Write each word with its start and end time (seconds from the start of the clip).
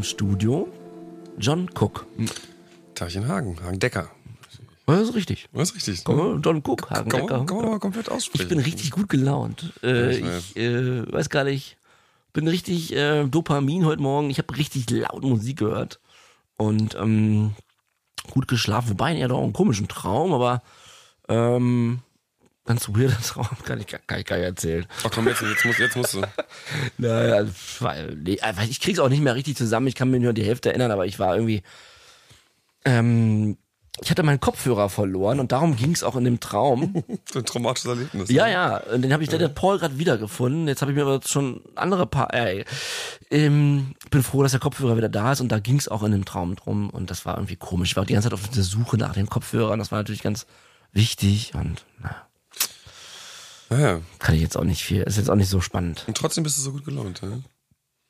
Mit 0.00 0.02
mir 0.02 0.02
im 0.02 0.02
Studio 0.02 0.68
John 1.38 1.68
Cook. 1.78 2.06
Tagchen 2.94 3.28
Hagen, 3.28 3.56
Hagen 3.62 3.78
Decker. 3.78 4.10
Das 4.86 5.02
ist 5.02 5.14
richtig. 5.14 5.48
Das 5.52 5.70
ist 5.70 5.76
richtig. 5.76 6.06
Ne? 6.08 6.40
John 6.44 6.62
Cook, 6.66 6.90
Hagen 6.90 7.08
kann, 7.08 7.20
Decker. 7.22 7.44
kann 7.46 7.56
man 7.56 7.70
mal 7.70 7.78
komplett 7.78 8.08
aussprechen. 8.10 8.42
Ich 8.42 8.48
bin 8.48 8.58
richtig 8.58 8.90
gut 8.90 9.08
gelaunt. 9.08 9.72
Äh, 9.82 10.18
Ja, 10.18 10.38
ich 10.38 10.56
äh, 10.56 11.12
weiß 11.12 11.30
gar 11.30 11.44
nicht, 11.44 11.76
bin 12.32 12.48
richtig 12.48 12.92
äh, 12.94 13.24
Dopamin 13.24 13.84
heute 13.86 14.02
Morgen. 14.02 14.30
Ich 14.30 14.38
habe 14.38 14.56
richtig 14.56 14.90
laut 14.90 15.22
Musik 15.22 15.58
gehört 15.58 16.00
und 16.56 16.96
ähm, 16.96 17.54
gut 18.30 18.48
geschlafen. 18.48 18.90
Wobei, 18.90 19.16
ja 19.16 19.28
doch 19.28 19.42
einen 19.42 19.52
komischen 19.52 19.86
Traum, 19.88 20.32
aber 20.32 20.62
ähm, 21.28 22.00
ganz 22.66 22.88
weirder 22.88 23.16
Traum, 23.20 23.48
kann 23.64 23.80
ich, 23.80 23.86
gar- 23.86 24.00
kann 24.06 24.20
ich 24.20 24.26
gar 24.26 24.36
nicht 24.36 24.46
erzählen. 24.46 24.86
Ach 25.04 25.10
komm, 25.12 25.26
jetzt, 25.28 25.42
jetzt, 25.42 25.64
musst, 25.64 25.78
jetzt 25.78 25.96
musst 25.96 26.14
du. 26.14 26.22
Naja, 26.98 27.46
weil, 27.80 28.14
nee, 28.16 28.38
ich 28.68 28.80
krieg's 28.80 28.98
auch 28.98 29.08
nicht 29.08 29.22
mehr 29.22 29.34
richtig 29.34 29.56
zusammen. 29.56 29.86
Ich 29.86 29.94
kann 29.94 30.10
mir 30.10 30.20
nur 30.20 30.32
die 30.32 30.44
Hälfte 30.44 30.68
erinnern, 30.70 30.90
aber 30.90 31.06
ich 31.06 31.18
war 31.18 31.34
irgendwie. 31.34 31.62
Ähm, 32.84 33.56
ich 34.02 34.10
hatte 34.10 34.22
meinen 34.22 34.40
Kopfhörer 34.40 34.88
verloren 34.88 35.40
und 35.40 35.52
darum 35.52 35.76
ging's 35.76 36.02
auch 36.02 36.16
in 36.16 36.24
dem 36.24 36.40
Traum. 36.40 37.02
Ein 37.34 37.44
traumatisches 37.44 37.90
Erlebnis. 37.90 38.30
Ja, 38.30 38.46
ja, 38.48 38.78
und 38.78 39.02
den 39.02 39.12
habe 39.12 39.22
ich 39.22 39.28
der 39.28 39.48
Paul 39.48 39.78
gerade 39.78 39.98
wiedergefunden. 39.98 40.68
Jetzt 40.68 40.80
habe 40.80 40.92
ich 40.92 40.96
mir 40.96 41.02
aber 41.02 41.20
schon 41.26 41.60
andere 41.74 42.06
paar. 42.06 42.32
Äh, 42.32 42.64
ähm, 43.30 43.94
bin 44.10 44.22
froh, 44.22 44.42
dass 44.42 44.52
der 44.52 44.60
Kopfhörer 44.60 44.96
wieder 44.96 45.08
da 45.10 45.32
ist 45.32 45.40
und 45.40 45.48
da 45.50 45.58
ging's 45.58 45.88
auch 45.88 46.02
in 46.02 46.12
dem 46.12 46.24
Traum 46.24 46.56
drum 46.56 46.88
und 46.88 47.10
das 47.10 47.26
war 47.26 47.36
irgendwie 47.36 47.56
komisch. 47.56 47.90
Ich 47.90 47.96
war 47.96 48.04
auch 48.04 48.06
die 48.06 48.14
ganze 48.14 48.30
Zeit 48.30 48.34
auf 48.38 48.48
der 48.48 48.62
Suche 48.62 48.96
nach 48.96 49.12
dem 49.12 49.28
Kopfhörer 49.28 49.72
und 49.72 49.78
das 49.80 49.90
war 49.92 49.98
natürlich 49.98 50.22
ganz 50.22 50.46
wichtig 50.92 51.52
und 51.54 51.84
na, 52.02 52.14
Ja, 53.70 53.78
ja. 53.78 54.00
kann 54.18 54.34
ich 54.34 54.40
jetzt 54.40 54.56
auch 54.56 54.64
nicht 54.64 54.82
viel. 54.84 55.02
Ist 55.02 55.16
jetzt 55.16 55.30
auch 55.30 55.36
nicht 55.36 55.48
so 55.48 55.60
spannend. 55.60 56.04
Und 56.06 56.16
trotzdem 56.16 56.44
bist 56.44 56.58
du 56.58 56.62
so 56.62 56.72
gut 56.72 56.84
gelaunt. 56.84 57.22
Ja? 57.22 57.38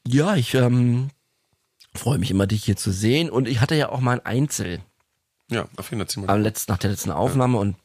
Ja, 0.06 0.36
ich 0.36 0.54
ähm, 0.54 1.10
freue 1.94 2.18
mich 2.18 2.30
immer, 2.30 2.46
dich 2.46 2.64
hier 2.64 2.76
zu 2.76 2.90
sehen. 2.92 3.30
Und 3.30 3.46
ich 3.46 3.60
hatte 3.60 3.74
ja 3.74 3.90
auch 3.90 4.00
mal 4.00 4.12
ein 4.12 4.26
Einzel 4.26 4.80
Ja, 5.50 5.68
auf 5.76 5.90
jeden 5.90 6.06
Fall. 6.06 6.28
am 6.28 6.42
letzten, 6.42 6.72
nach 6.72 6.78
der 6.78 6.90
letzten 6.90 7.10
Aufnahme. 7.10 7.58
Und 7.58 7.76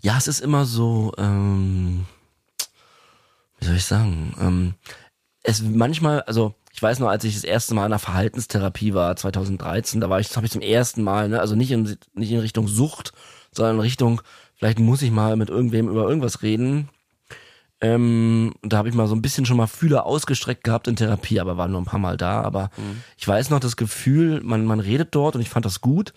ja, 0.00 0.16
es 0.16 0.28
ist 0.28 0.40
immer 0.40 0.64
so, 0.64 1.12
ähm, 1.18 2.06
wie 3.58 3.66
soll 3.66 3.76
ich 3.76 3.84
sagen, 3.84 4.34
ähm, 4.40 4.74
es 5.42 5.60
manchmal, 5.62 6.22
also 6.22 6.54
ich 6.72 6.82
weiß 6.82 6.98
noch, 7.00 7.08
als 7.08 7.24
ich 7.24 7.34
das 7.34 7.44
erste 7.44 7.74
Mal 7.74 7.82
in 7.82 7.92
einer 7.92 7.98
Verhaltenstherapie 7.98 8.94
war, 8.94 9.14
2013, 9.14 10.00
da 10.00 10.08
war 10.08 10.20
ich, 10.20 10.28
das 10.28 10.36
habe 10.36 10.46
ich 10.46 10.52
zum 10.52 10.62
ersten 10.62 11.02
Mal, 11.02 11.28
ne, 11.28 11.40
also 11.40 11.54
nicht 11.54 11.70
in, 11.70 11.96
nicht 12.14 12.30
in 12.30 12.40
Richtung 12.40 12.66
Sucht, 12.66 13.12
sondern 13.52 13.76
in 13.76 13.80
Richtung, 13.82 14.22
vielleicht 14.62 14.78
muss 14.78 15.02
ich 15.02 15.10
mal 15.10 15.34
mit 15.34 15.50
irgendwem 15.50 15.88
über 15.88 16.08
irgendwas 16.08 16.42
reden. 16.42 16.88
Ähm, 17.80 18.54
da 18.62 18.76
habe 18.76 18.88
ich 18.88 18.94
mal 18.94 19.08
so 19.08 19.14
ein 19.16 19.20
bisschen 19.20 19.44
schon 19.44 19.56
mal 19.56 19.66
Fühler 19.66 20.06
ausgestreckt 20.06 20.62
gehabt 20.62 20.86
in 20.86 20.94
Therapie, 20.94 21.40
aber 21.40 21.56
war 21.56 21.66
nur 21.66 21.80
ein 21.80 21.84
paar 21.84 21.98
Mal 21.98 22.16
da. 22.16 22.42
Aber 22.42 22.70
ich 23.18 23.26
weiß 23.26 23.50
noch 23.50 23.58
das 23.58 23.76
Gefühl, 23.76 24.40
man, 24.44 24.64
man 24.64 24.78
redet 24.78 25.16
dort 25.16 25.34
und 25.34 25.40
ich 25.40 25.48
fand 25.48 25.66
das 25.66 25.80
gut. 25.80 26.12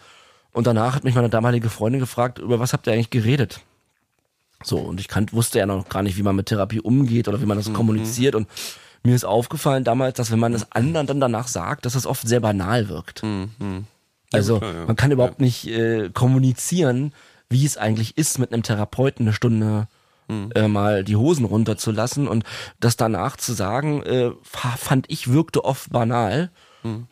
Und 0.51 0.67
danach 0.67 0.93
hat 0.93 1.03
mich 1.03 1.15
meine 1.15 1.31
damalige 1.31 1.71
Freundin 1.71 1.99
gefragt, 1.99 2.37
über 2.37 2.59
was 2.59 2.71
habt 2.71 2.85
ihr 2.85 2.93
eigentlich 2.93 3.09
geredet? 3.09 3.61
So, 4.63 4.77
und 4.77 4.99
ich 4.99 5.07
kan 5.07 5.25
wusste 5.31 5.57
ja 5.57 5.65
noch 5.65 5.89
gar 5.89 6.03
nicht, 6.03 6.15
wie 6.15 6.23
man 6.23 6.35
mit 6.35 6.45
Therapie 6.45 6.81
umgeht 6.81 7.27
oder 7.27 7.41
wie 7.41 7.47
man 7.47 7.57
das 7.57 7.73
kommuniziert. 7.73 8.35
Und 8.35 8.47
mir 9.01 9.15
ist 9.15 9.25
aufgefallen 9.25 9.83
damals, 9.83 10.17
dass 10.17 10.29
wenn 10.29 10.37
man 10.37 10.51
das 10.51 10.71
anderen 10.71 11.07
dann 11.07 11.19
danach 11.19 11.47
sagt, 11.47 11.87
dass 11.87 11.93
das 11.93 12.05
oft 12.05 12.27
sehr 12.27 12.41
banal 12.41 12.89
wirkt. 12.89 13.23
Also 14.31 14.59
klar, 14.59 14.71
ja. 14.71 14.85
man 14.85 14.95
kann 14.95 15.09
überhaupt 15.09 15.39
nicht 15.39 15.65
äh, 15.65 16.11
kommunizieren, 16.11 17.11
wie 17.49 17.65
es 17.65 17.77
eigentlich 17.77 18.17
ist, 18.17 18.39
mit 18.39 18.51
einem 18.53 18.63
Therapeuten 18.63 19.25
eine 19.25 19.33
Stunde 19.33 19.87
äh, 20.55 20.67
mal 20.67 21.03
die 21.03 21.15
Hosen 21.17 21.45
runterzulassen. 21.45 22.27
Und 22.27 22.43
das 22.79 22.97
danach 22.97 23.37
zu 23.37 23.53
sagen, 23.53 24.01
äh, 24.03 24.31
fa- 24.41 24.75
fand 24.77 25.05
ich 25.09 25.31
wirkte 25.31 25.63
oft 25.63 25.91
banal. 25.91 26.49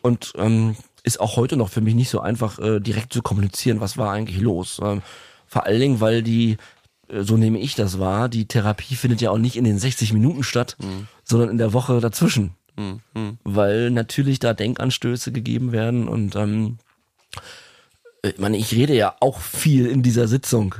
Und 0.01 0.33
ähm, 0.37 0.75
ist 1.03 1.19
auch 1.19 1.35
heute 1.35 1.57
noch 1.57 1.69
für 1.69 1.81
mich 1.81 1.95
nicht 1.95 2.09
so 2.09 2.19
einfach 2.21 2.57
äh, 2.59 2.79
direkt 2.79 3.11
zu 3.13 3.21
kommunizieren, 3.21 3.79
was 3.81 3.97
war 3.97 4.11
eigentlich 4.11 4.39
los. 4.39 4.79
Ähm, 4.83 5.01
vor 5.47 5.65
allen 5.65 5.79
Dingen, 5.79 5.99
weil 5.99 6.23
die, 6.23 6.57
äh, 7.07 7.21
so 7.23 7.37
nehme 7.37 7.59
ich 7.59 7.75
das 7.75 7.99
wahr, 7.99 8.29
die 8.29 8.47
Therapie 8.47 8.95
findet 8.95 9.21
ja 9.21 9.29
auch 9.31 9.37
nicht 9.37 9.55
in 9.57 9.63
den 9.63 9.77
60 9.77 10.13
Minuten 10.13 10.43
statt, 10.43 10.75
sondern 11.23 11.49
in 11.49 11.57
der 11.59 11.73
Woche 11.73 11.99
dazwischen. 11.99 12.51
Weil 13.43 13.91
natürlich 13.91 14.39
da 14.39 14.53
Denkanstöße 14.53 15.31
gegeben 15.31 15.71
werden 15.71 16.07
und 16.07 16.35
ähm, 16.35 16.77
ich 18.25 18.39
meine, 18.39 18.57
ich 18.57 18.71
rede 18.73 18.95
ja 18.95 19.15
auch 19.19 19.39
viel 19.39 19.85
in 19.85 20.01
dieser 20.01 20.27
Sitzung 20.29 20.75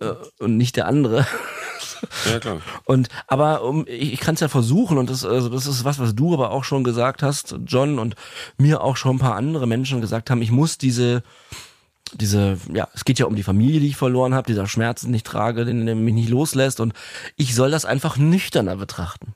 äh, 0.00 0.12
und 0.38 0.56
nicht 0.56 0.76
der 0.76 0.86
andere. 0.86 1.26
Ja, 2.30 2.38
klar. 2.38 2.60
Und 2.84 3.08
aber 3.26 3.62
um, 3.62 3.86
ich, 3.88 4.12
ich 4.14 4.20
kann 4.20 4.34
es 4.34 4.40
ja 4.40 4.48
versuchen 4.48 4.98
und 4.98 5.10
das, 5.10 5.24
also 5.24 5.48
das 5.48 5.66
ist 5.66 5.84
was, 5.84 5.98
was 5.98 6.14
du 6.14 6.34
aber 6.34 6.50
auch 6.50 6.62
schon 6.62 6.84
gesagt 6.84 7.22
hast, 7.22 7.56
John, 7.66 7.98
und 7.98 8.14
mir 8.56 8.82
auch 8.82 8.96
schon 8.96 9.16
ein 9.16 9.18
paar 9.18 9.34
andere 9.34 9.66
Menschen 9.66 10.00
gesagt 10.00 10.30
haben, 10.30 10.42
ich 10.42 10.52
muss 10.52 10.78
diese, 10.78 11.22
diese, 12.14 12.58
ja, 12.72 12.86
es 12.94 13.04
geht 13.04 13.18
ja 13.18 13.26
um 13.26 13.34
die 13.34 13.42
Familie, 13.42 13.80
die 13.80 13.88
ich 13.88 13.96
verloren 13.96 14.34
habe, 14.34 14.46
dieser 14.46 14.68
Schmerz, 14.68 15.02
den 15.02 15.14
ich 15.14 15.24
trage, 15.24 15.64
den, 15.64 15.86
der 15.86 15.96
mich 15.96 16.14
nicht 16.14 16.28
loslässt 16.28 16.78
und 16.78 16.92
ich 17.36 17.54
soll 17.54 17.70
das 17.70 17.84
einfach 17.84 18.16
nüchterner 18.16 18.76
betrachten. 18.76 19.34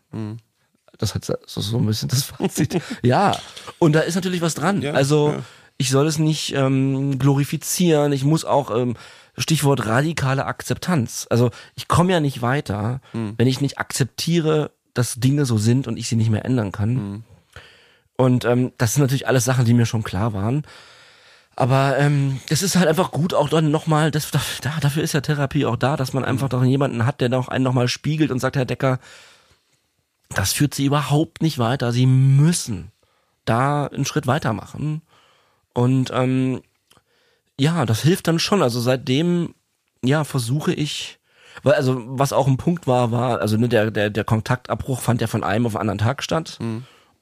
Das 0.98 1.14
hat 1.14 1.24
so, 1.24 1.60
so 1.60 1.78
ein 1.78 1.86
bisschen 1.86 2.08
das 2.10 2.24
Fazit. 2.24 2.80
ja, 3.02 3.36
und 3.78 3.94
da 3.94 4.00
ist 4.00 4.14
natürlich 4.14 4.42
was 4.42 4.54
dran. 4.54 4.82
Ja, 4.82 4.92
also 4.92 5.30
ja. 5.30 5.42
Ich 5.80 5.88
soll 5.88 6.06
es 6.06 6.18
nicht 6.18 6.54
ähm, 6.54 7.18
glorifizieren, 7.18 8.12
ich 8.12 8.22
muss 8.22 8.44
auch 8.44 8.70
ähm, 8.70 8.96
Stichwort 9.38 9.86
radikale 9.86 10.44
Akzeptanz. 10.44 11.26
Also 11.30 11.50
ich 11.74 11.88
komme 11.88 12.12
ja 12.12 12.20
nicht 12.20 12.42
weiter, 12.42 13.00
wenn 13.38 13.48
ich 13.48 13.62
nicht 13.62 13.78
akzeptiere, 13.78 14.72
dass 14.92 15.14
Dinge 15.14 15.46
so 15.46 15.56
sind 15.56 15.88
und 15.88 15.96
ich 15.96 16.06
sie 16.06 16.16
nicht 16.16 16.28
mehr 16.28 16.44
ändern 16.44 16.70
kann. 16.70 17.24
Und 18.18 18.44
ähm, 18.44 18.72
das 18.76 18.92
sind 18.92 19.04
natürlich 19.04 19.26
alles 19.26 19.46
Sachen, 19.46 19.64
die 19.64 19.72
mir 19.72 19.86
schon 19.86 20.02
klar 20.02 20.34
waren. 20.34 20.66
Aber 21.56 21.96
ähm, 21.96 22.40
es 22.50 22.62
ist 22.62 22.76
halt 22.76 22.86
einfach 22.86 23.10
gut, 23.10 23.32
auch 23.32 23.48
dann 23.48 23.70
nochmal, 23.70 24.10
das, 24.10 24.30
da, 24.30 24.40
dafür 24.82 25.02
ist 25.02 25.14
ja 25.14 25.22
Therapie 25.22 25.64
auch 25.64 25.76
da, 25.76 25.96
dass 25.96 26.12
man 26.12 26.26
einfach 26.26 26.50
doch 26.50 26.62
jemanden 26.62 27.06
hat, 27.06 27.22
der 27.22 27.30
noch 27.30 27.48
einen 27.48 27.64
nochmal 27.64 27.88
spiegelt 27.88 28.30
und 28.30 28.38
sagt, 28.38 28.56
Herr 28.56 28.66
Decker, 28.66 28.98
das 30.28 30.52
führt 30.52 30.74
sie 30.74 30.84
überhaupt 30.84 31.40
nicht 31.40 31.58
weiter. 31.58 31.90
Sie 31.90 32.04
müssen 32.04 32.92
da 33.46 33.86
einen 33.86 34.04
Schritt 34.04 34.26
weitermachen. 34.26 35.00
Und 35.74 36.10
ähm, 36.12 36.62
ja, 37.58 37.86
das 37.86 38.02
hilft 38.02 38.28
dann 38.28 38.38
schon. 38.38 38.62
Also 38.62 38.80
seitdem, 38.80 39.54
ja, 40.04 40.24
versuche 40.24 40.72
ich, 40.72 41.18
weil 41.62 41.74
also 41.74 42.02
was 42.06 42.32
auch 42.32 42.46
ein 42.46 42.56
Punkt 42.56 42.86
war, 42.86 43.12
war, 43.12 43.40
also 43.40 43.56
ne, 43.56 43.68
der, 43.68 43.90
der, 43.90 44.10
der 44.10 44.24
Kontaktabbruch 44.24 45.00
fand 45.00 45.20
ja 45.20 45.26
von 45.26 45.44
einem 45.44 45.66
auf 45.66 45.72
den 45.72 45.80
anderen 45.80 45.98
Tag 45.98 46.22
statt. 46.22 46.58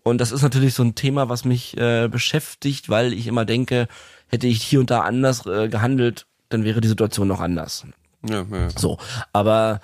Und 0.03 0.19
das 0.21 0.33
ist 0.33 0.43
natürlich 0.43 0.75
so 0.75 0.83
ein 0.83 0.95
Thema, 0.95 1.29
was 1.29 1.45
mich 1.45 1.77
äh, 1.77 2.09
beschäftigt, 2.09 2.89
weil 2.89 3.13
ich 3.13 3.27
immer 3.27 3.45
denke, 3.45 3.89
hätte 4.29 4.47
ich 4.47 4.63
hier 4.63 4.81
und 4.81 4.91
da 4.91 5.01
anders 5.01 5.45
äh, 5.47 5.69
gehandelt, 5.69 6.27
dann 6.49 6.65
wäre 6.65 6.81
die 6.81 6.89
Situation 6.89 7.29
noch 7.29 7.41
anders. 7.41 7.85
Ja, 8.27 8.47
ja. 8.51 8.71
So, 8.71 8.99
aber 9.33 9.81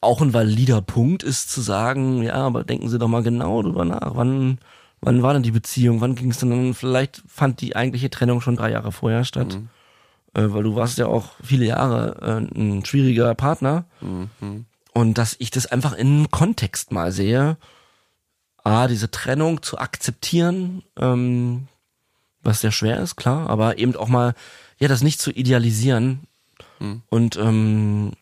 auch 0.00 0.20
ein 0.22 0.32
valider 0.32 0.80
Punkt 0.80 1.22
ist 1.22 1.50
zu 1.50 1.60
sagen, 1.60 2.22
ja, 2.22 2.34
aber 2.34 2.64
denken 2.64 2.88
Sie 2.88 2.98
doch 2.98 3.08
mal 3.08 3.22
genau 3.22 3.62
drüber 3.62 3.84
nach. 3.84 4.14
Wann, 4.14 4.58
wann 5.00 5.22
war 5.22 5.32
denn 5.34 5.42
die 5.42 5.50
Beziehung? 5.50 6.00
Wann 6.00 6.14
ging 6.14 6.30
es 6.30 6.38
denn? 6.38 6.74
Vielleicht 6.74 7.22
fand 7.26 7.60
die 7.60 7.76
eigentliche 7.76 8.10
Trennung 8.10 8.40
schon 8.40 8.56
drei 8.56 8.70
Jahre 8.70 8.92
vorher 8.92 9.24
statt. 9.24 9.54
Äh, 10.34 10.52
weil 10.52 10.62
du 10.62 10.74
warst 10.76 10.98
ja 10.98 11.06
auch 11.06 11.32
viele 11.42 11.64
Jahre 11.64 12.16
äh, 12.54 12.58
ein 12.58 12.84
schwieriger 12.84 13.34
Partner. 13.34 13.84
Und 14.92 15.18
dass 15.18 15.36
ich 15.38 15.50
das 15.50 15.66
einfach 15.66 15.92
in 15.92 16.30
Kontext 16.30 16.92
mal 16.92 17.12
sehe. 17.12 17.56
A, 18.64 18.88
diese 18.88 19.10
Trennung 19.10 19.62
zu 19.62 19.78
akzeptieren, 19.78 20.82
ähm, 20.98 21.68
was 22.42 22.60
sehr 22.60 22.72
schwer 22.72 23.00
ist, 23.00 23.16
klar, 23.16 23.48
aber 23.48 23.78
eben 23.78 23.96
auch 23.96 24.08
mal, 24.08 24.34
ja, 24.78 24.88
das 24.88 25.02
nicht 25.02 25.20
zu 25.20 25.30
idealisieren 25.30 26.20
und 27.08 27.36
ähm, 27.36 28.12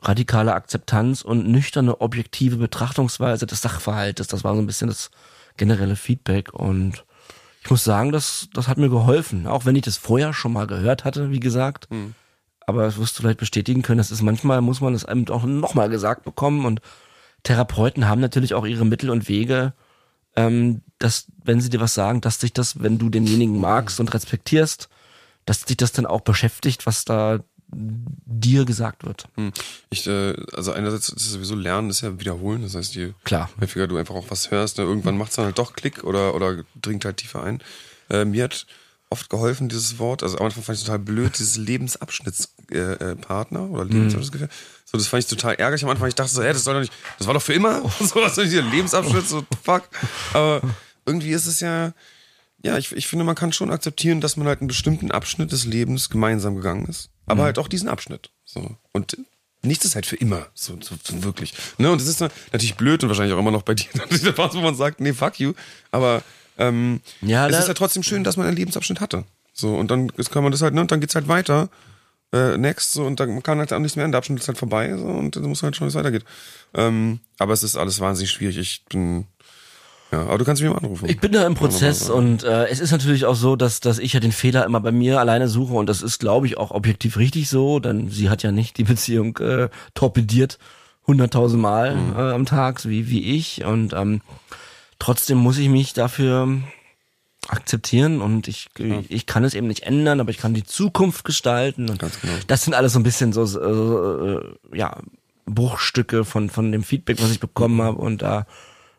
radikale 0.00 0.54
Akzeptanz 0.54 1.22
und 1.22 1.48
nüchterne, 1.48 2.00
objektive 2.00 2.56
Betrachtungsweise 2.56 3.46
des 3.46 3.62
Sachverhaltes, 3.62 4.28
das 4.28 4.44
war 4.44 4.54
so 4.54 4.60
ein 4.60 4.66
bisschen 4.66 4.88
das 4.88 5.10
generelle 5.56 5.96
Feedback 5.96 6.52
und 6.52 7.04
ich 7.62 7.70
muss 7.70 7.82
sagen, 7.82 8.12
das, 8.12 8.48
das 8.54 8.68
hat 8.68 8.78
mir 8.78 8.88
geholfen, 8.88 9.48
auch 9.48 9.64
wenn 9.64 9.74
ich 9.74 9.82
das 9.82 9.96
vorher 9.96 10.32
schon 10.32 10.52
mal 10.52 10.68
gehört 10.68 11.04
hatte, 11.04 11.32
wie 11.32 11.40
gesagt. 11.40 11.88
Aber 12.64 12.82
das 12.82 12.96
wirst 12.96 13.18
du 13.18 13.22
vielleicht 13.22 13.40
bestätigen 13.40 13.82
können, 13.82 13.98
das 13.98 14.10
ist 14.10 14.22
manchmal, 14.22 14.60
muss 14.60 14.80
man 14.80 14.92
das 14.92 15.04
einem 15.04 15.26
auch 15.28 15.44
nochmal 15.44 15.88
gesagt 15.88 16.24
bekommen. 16.24 16.64
Und 16.64 16.80
Therapeuten 17.42 18.08
haben 18.08 18.20
natürlich 18.20 18.54
auch 18.54 18.66
ihre 18.66 18.84
Mittel 18.84 19.10
und 19.10 19.28
Wege, 19.28 19.72
ähm, 20.36 20.82
dass, 20.98 21.26
wenn 21.42 21.60
sie 21.60 21.70
dir 21.70 21.80
was 21.80 21.94
sagen, 21.94 22.20
dass 22.20 22.40
sich 22.40 22.52
das, 22.52 22.82
wenn 22.82 22.98
du 22.98 23.08
denjenigen 23.08 23.60
magst 23.60 23.98
und 23.98 24.14
respektierst, 24.14 24.88
dass 25.44 25.64
dich 25.64 25.76
das 25.76 25.92
dann 25.92 26.06
auch 26.06 26.20
beschäftigt, 26.20 26.86
was 26.86 27.04
da 27.04 27.40
dir 27.68 28.64
gesagt 28.64 29.04
wird. 29.04 29.28
Hm. 29.34 29.52
Ich, 29.90 30.06
äh, 30.06 30.34
also 30.52 30.72
einerseits 30.72 31.08
ist 31.08 31.26
es 31.26 31.32
sowieso 31.32 31.54
Lernen, 31.54 31.90
ist 31.90 32.00
ja 32.00 32.18
Wiederholen. 32.20 32.62
Das 32.62 32.74
heißt, 32.74 32.94
je 32.94 33.12
Klar. 33.24 33.50
häufiger 33.60 33.86
du 33.86 33.96
einfach 33.96 34.14
auch 34.14 34.30
was 34.30 34.50
hörst, 34.50 34.78
ne, 34.78 34.84
irgendwann 34.84 35.18
macht's 35.18 35.36
dann 35.36 35.46
halt 35.46 35.58
doch 35.58 35.74
Klick 35.74 36.04
oder, 36.04 36.34
oder 36.34 36.64
dringt 36.80 37.04
halt 37.04 37.18
tiefer 37.18 37.42
ein. 37.42 37.62
Äh, 38.08 38.24
mir 38.24 38.44
hat 38.44 38.66
oft 39.10 39.30
geholfen, 39.30 39.68
dieses 39.68 39.98
Wort. 39.98 40.22
Also 40.22 40.38
am 40.38 40.46
Anfang 40.46 40.62
fand 40.62 40.78
ich 40.78 40.84
total 40.84 40.98
blöd, 40.98 41.38
dieses 41.38 41.56
Lebensabschnittspartner 41.56 43.60
äh, 43.60 43.64
äh, 43.64 43.68
oder 43.68 43.84
Lebensabschnittsgefährte. 43.84 44.54
So, 44.84 44.98
das 44.98 45.08
fand 45.08 45.24
ich 45.24 45.28
total 45.28 45.54
ärgerlich 45.54 45.84
am 45.84 45.90
Anfang. 45.90 46.08
Ich 46.08 46.14
dachte 46.14 46.30
so, 46.30 46.42
hä, 46.42 46.52
das 46.52 46.64
soll 46.64 46.74
doch 46.74 46.80
nicht, 46.80 46.92
das 47.18 47.26
war 47.26 47.34
doch 47.34 47.42
für 47.42 47.54
immer. 47.54 47.82
So 48.00 48.16
was 48.16 48.34
soll 48.34 48.46
hier 48.46 48.62
Lebensabschnitt, 48.62 49.26
so 49.26 49.44
fuck. 49.62 49.88
Aber 50.32 50.60
irgendwie 51.04 51.30
ist 51.30 51.46
es 51.46 51.60
ja, 51.60 51.92
ja, 52.62 52.78
ich, 52.78 52.92
ich 52.92 53.06
finde, 53.06 53.24
man 53.24 53.34
kann 53.34 53.52
schon 53.52 53.70
akzeptieren, 53.70 54.20
dass 54.20 54.36
man 54.36 54.48
halt 54.48 54.60
einen 54.60 54.68
bestimmten 54.68 55.10
Abschnitt 55.10 55.52
des 55.52 55.66
Lebens 55.66 56.10
gemeinsam 56.10 56.56
gegangen 56.56 56.86
ist. 56.86 57.10
Aber 57.26 57.42
halt 57.44 57.58
auch 57.58 57.68
diesen 57.68 57.88
Abschnitt. 57.88 58.30
So. 58.44 58.76
Und 58.92 59.16
nichts 59.62 59.84
ist 59.84 59.94
halt 59.94 60.06
für 60.06 60.16
immer, 60.16 60.46
so, 60.54 60.78
so, 60.80 60.94
so 61.02 61.24
wirklich. 61.24 61.54
Ne? 61.78 61.90
Und 61.90 62.00
es 62.00 62.06
ist 62.06 62.20
natürlich 62.20 62.76
blöd 62.76 63.02
und 63.02 63.08
wahrscheinlich 63.08 63.34
auch 63.34 63.40
immer 63.40 63.50
noch 63.50 63.62
bei 63.62 63.74
dir, 63.74 63.88
der 64.10 64.34
Phase, 64.34 64.58
wo 64.58 64.62
man 64.62 64.74
sagt, 64.74 65.00
nee, 65.00 65.12
fuck 65.12 65.38
you. 65.38 65.54
Aber 65.90 66.22
ähm, 66.58 67.00
Ja, 67.20 67.48
es 67.48 67.58
ist 67.58 67.68
ja 67.68 67.74
trotzdem 67.74 68.02
schön, 68.02 68.24
dass 68.24 68.36
man 68.36 68.46
einen 68.46 68.56
Lebensabschnitt 68.56 69.00
hatte. 69.00 69.24
So, 69.52 69.74
und 69.76 69.90
dann 69.90 70.08
kann 70.08 70.42
man 70.42 70.52
das 70.52 70.62
halt, 70.62 70.74
ne, 70.74 70.80
und 70.80 70.92
dann 70.92 71.00
geht's 71.00 71.14
halt 71.14 71.28
weiter. 71.28 71.68
Äh, 72.32 72.58
next, 72.58 72.92
so, 72.92 73.04
und 73.04 73.20
dann 73.20 73.42
kann 73.42 73.58
halt 73.58 73.72
auch 73.72 73.78
nichts 73.78 73.96
mehr, 73.96 74.06
der 74.08 74.18
Abschnitt 74.18 74.40
ist 74.40 74.48
halt 74.48 74.58
vorbei, 74.58 74.94
so, 74.96 75.04
und 75.04 75.36
dann 75.36 75.44
muss 75.44 75.62
halt 75.62 75.76
schon, 75.76 75.86
wie 75.86 75.90
es 75.90 75.94
weitergeht. 75.94 76.24
Ähm, 76.74 77.20
aber 77.38 77.52
es 77.52 77.62
ist 77.62 77.76
alles 77.76 78.00
wahnsinnig 78.00 78.30
schwierig. 78.30 78.58
Ich 78.58 78.84
bin, 78.88 79.26
ja, 80.16 80.26
aber 80.26 80.38
du 80.38 80.44
kannst 80.44 80.62
mich 80.62 80.70
mal 80.70 80.78
anrufen. 80.78 81.08
Ich 81.08 81.20
bin 81.20 81.32
da 81.32 81.46
im 81.46 81.54
Prozess 81.54 82.08
und 82.08 82.42
äh, 82.42 82.66
es 82.68 82.80
ist 82.80 82.90
natürlich 82.90 83.26
auch 83.26 83.34
so, 83.34 83.56
dass, 83.56 83.80
dass 83.80 83.98
ich 83.98 84.14
ja 84.14 84.20
den 84.20 84.32
Fehler 84.32 84.64
immer 84.64 84.80
bei 84.80 84.92
mir 84.92 85.20
alleine 85.20 85.48
suche 85.48 85.74
und 85.74 85.88
das 85.88 86.02
ist, 86.02 86.18
glaube 86.18 86.46
ich, 86.46 86.56
auch 86.56 86.70
objektiv 86.70 87.18
richtig 87.18 87.48
so, 87.48 87.80
denn 87.80 88.08
sie 88.08 88.30
hat 88.30 88.42
ja 88.42 88.50
nicht 88.50 88.78
die 88.78 88.84
Beziehung 88.84 89.36
äh, 89.38 89.68
torpediert, 89.94 90.58
hunderttausend 91.06 91.60
Mal 91.60 91.96
äh, 92.16 92.32
am 92.32 92.46
Tag, 92.46 92.80
so 92.80 92.88
wie, 92.88 93.10
wie 93.10 93.36
ich 93.36 93.64
und 93.64 93.92
ähm, 93.92 94.22
trotzdem 94.98 95.38
muss 95.38 95.58
ich 95.58 95.68
mich 95.68 95.92
dafür 95.92 96.48
akzeptieren 97.48 98.22
und 98.22 98.48
ich, 98.48 98.68
ich 99.08 99.26
kann 99.26 99.44
es 99.44 99.54
eben 99.54 99.68
nicht 99.68 99.82
ändern, 99.82 100.18
aber 100.18 100.30
ich 100.30 100.38
kann 100.38 100.54
die 100.54 100.64
Zukunft 100.64 101.24
gestalten 101.24 101.90
und 101.90 102.00
Ganz 102.00 102.20
genau. 102.20 102.32
das 102.46 102.64
sind 102.64 102.74
alles 102.74 102.94
so 102.94 102.98
ein 102.98 103.04
bisschen 103.04 103.32
so, 103.32 103.44
so 103.44 104.38
äh, 104.40 104.40
ja, 104.76 104.98
Bruchstücke 105.44 106.24
von, 106.24 106.50
von 106.50 106.72
dem 106.72 106.82
Feedback, 106.82 107.22
was 107.22 107.30
ich 107.30 107.38
bekommen 107.38 107.80
habe 107.82 107.98
und 107.98 108.22
da 108.22 108.46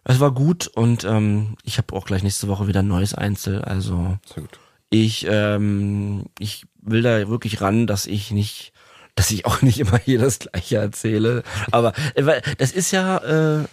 es 0.08 0.20
war 0.22 0.32
gut 0.32 0.68
und 0.68 1.04
ähm, 1.04 1.58
ich 1.64 1.78
habe 1.78 1.94
auch 1.94 2.06
gleich 2.06 2.24
nächste 2.24 2.48
Woche 2.48 2.68
wieder 2.68 2.80
ein 2.80 2.88
neues 2.88 3.14
Einzel. 3.14 3.62
Also 3.62 4.18
Sehr 4.26 4.44
gut. 4.44 4.60
ich 4.90 5.28
ähm, 5.30 6.26
ich 6.40 6.66
will 6.82 7.02
da 7.02 7.28
wirklich 7.28 7.60
ran, 7.60 7.88
dass 7.88 8.08
ich 8.08 8.32
nicht, 8.32 8.72
dass 9.16 9.32
ich 9.32 9.46
auch 9.46 9.62
nicht 9.62 9.80
immer 9.80 9.98
hier 9.98 10.20
das 10.20 10.40
Gleiche 10.40 10.78
erzähle. 10.78 11.44
Aber 11.72 11.94
äh, 12.16 12.42
das 12.58 12.72
ist 12.72 12.92
ja, 12.92 13.18
äh, 13.18 13.66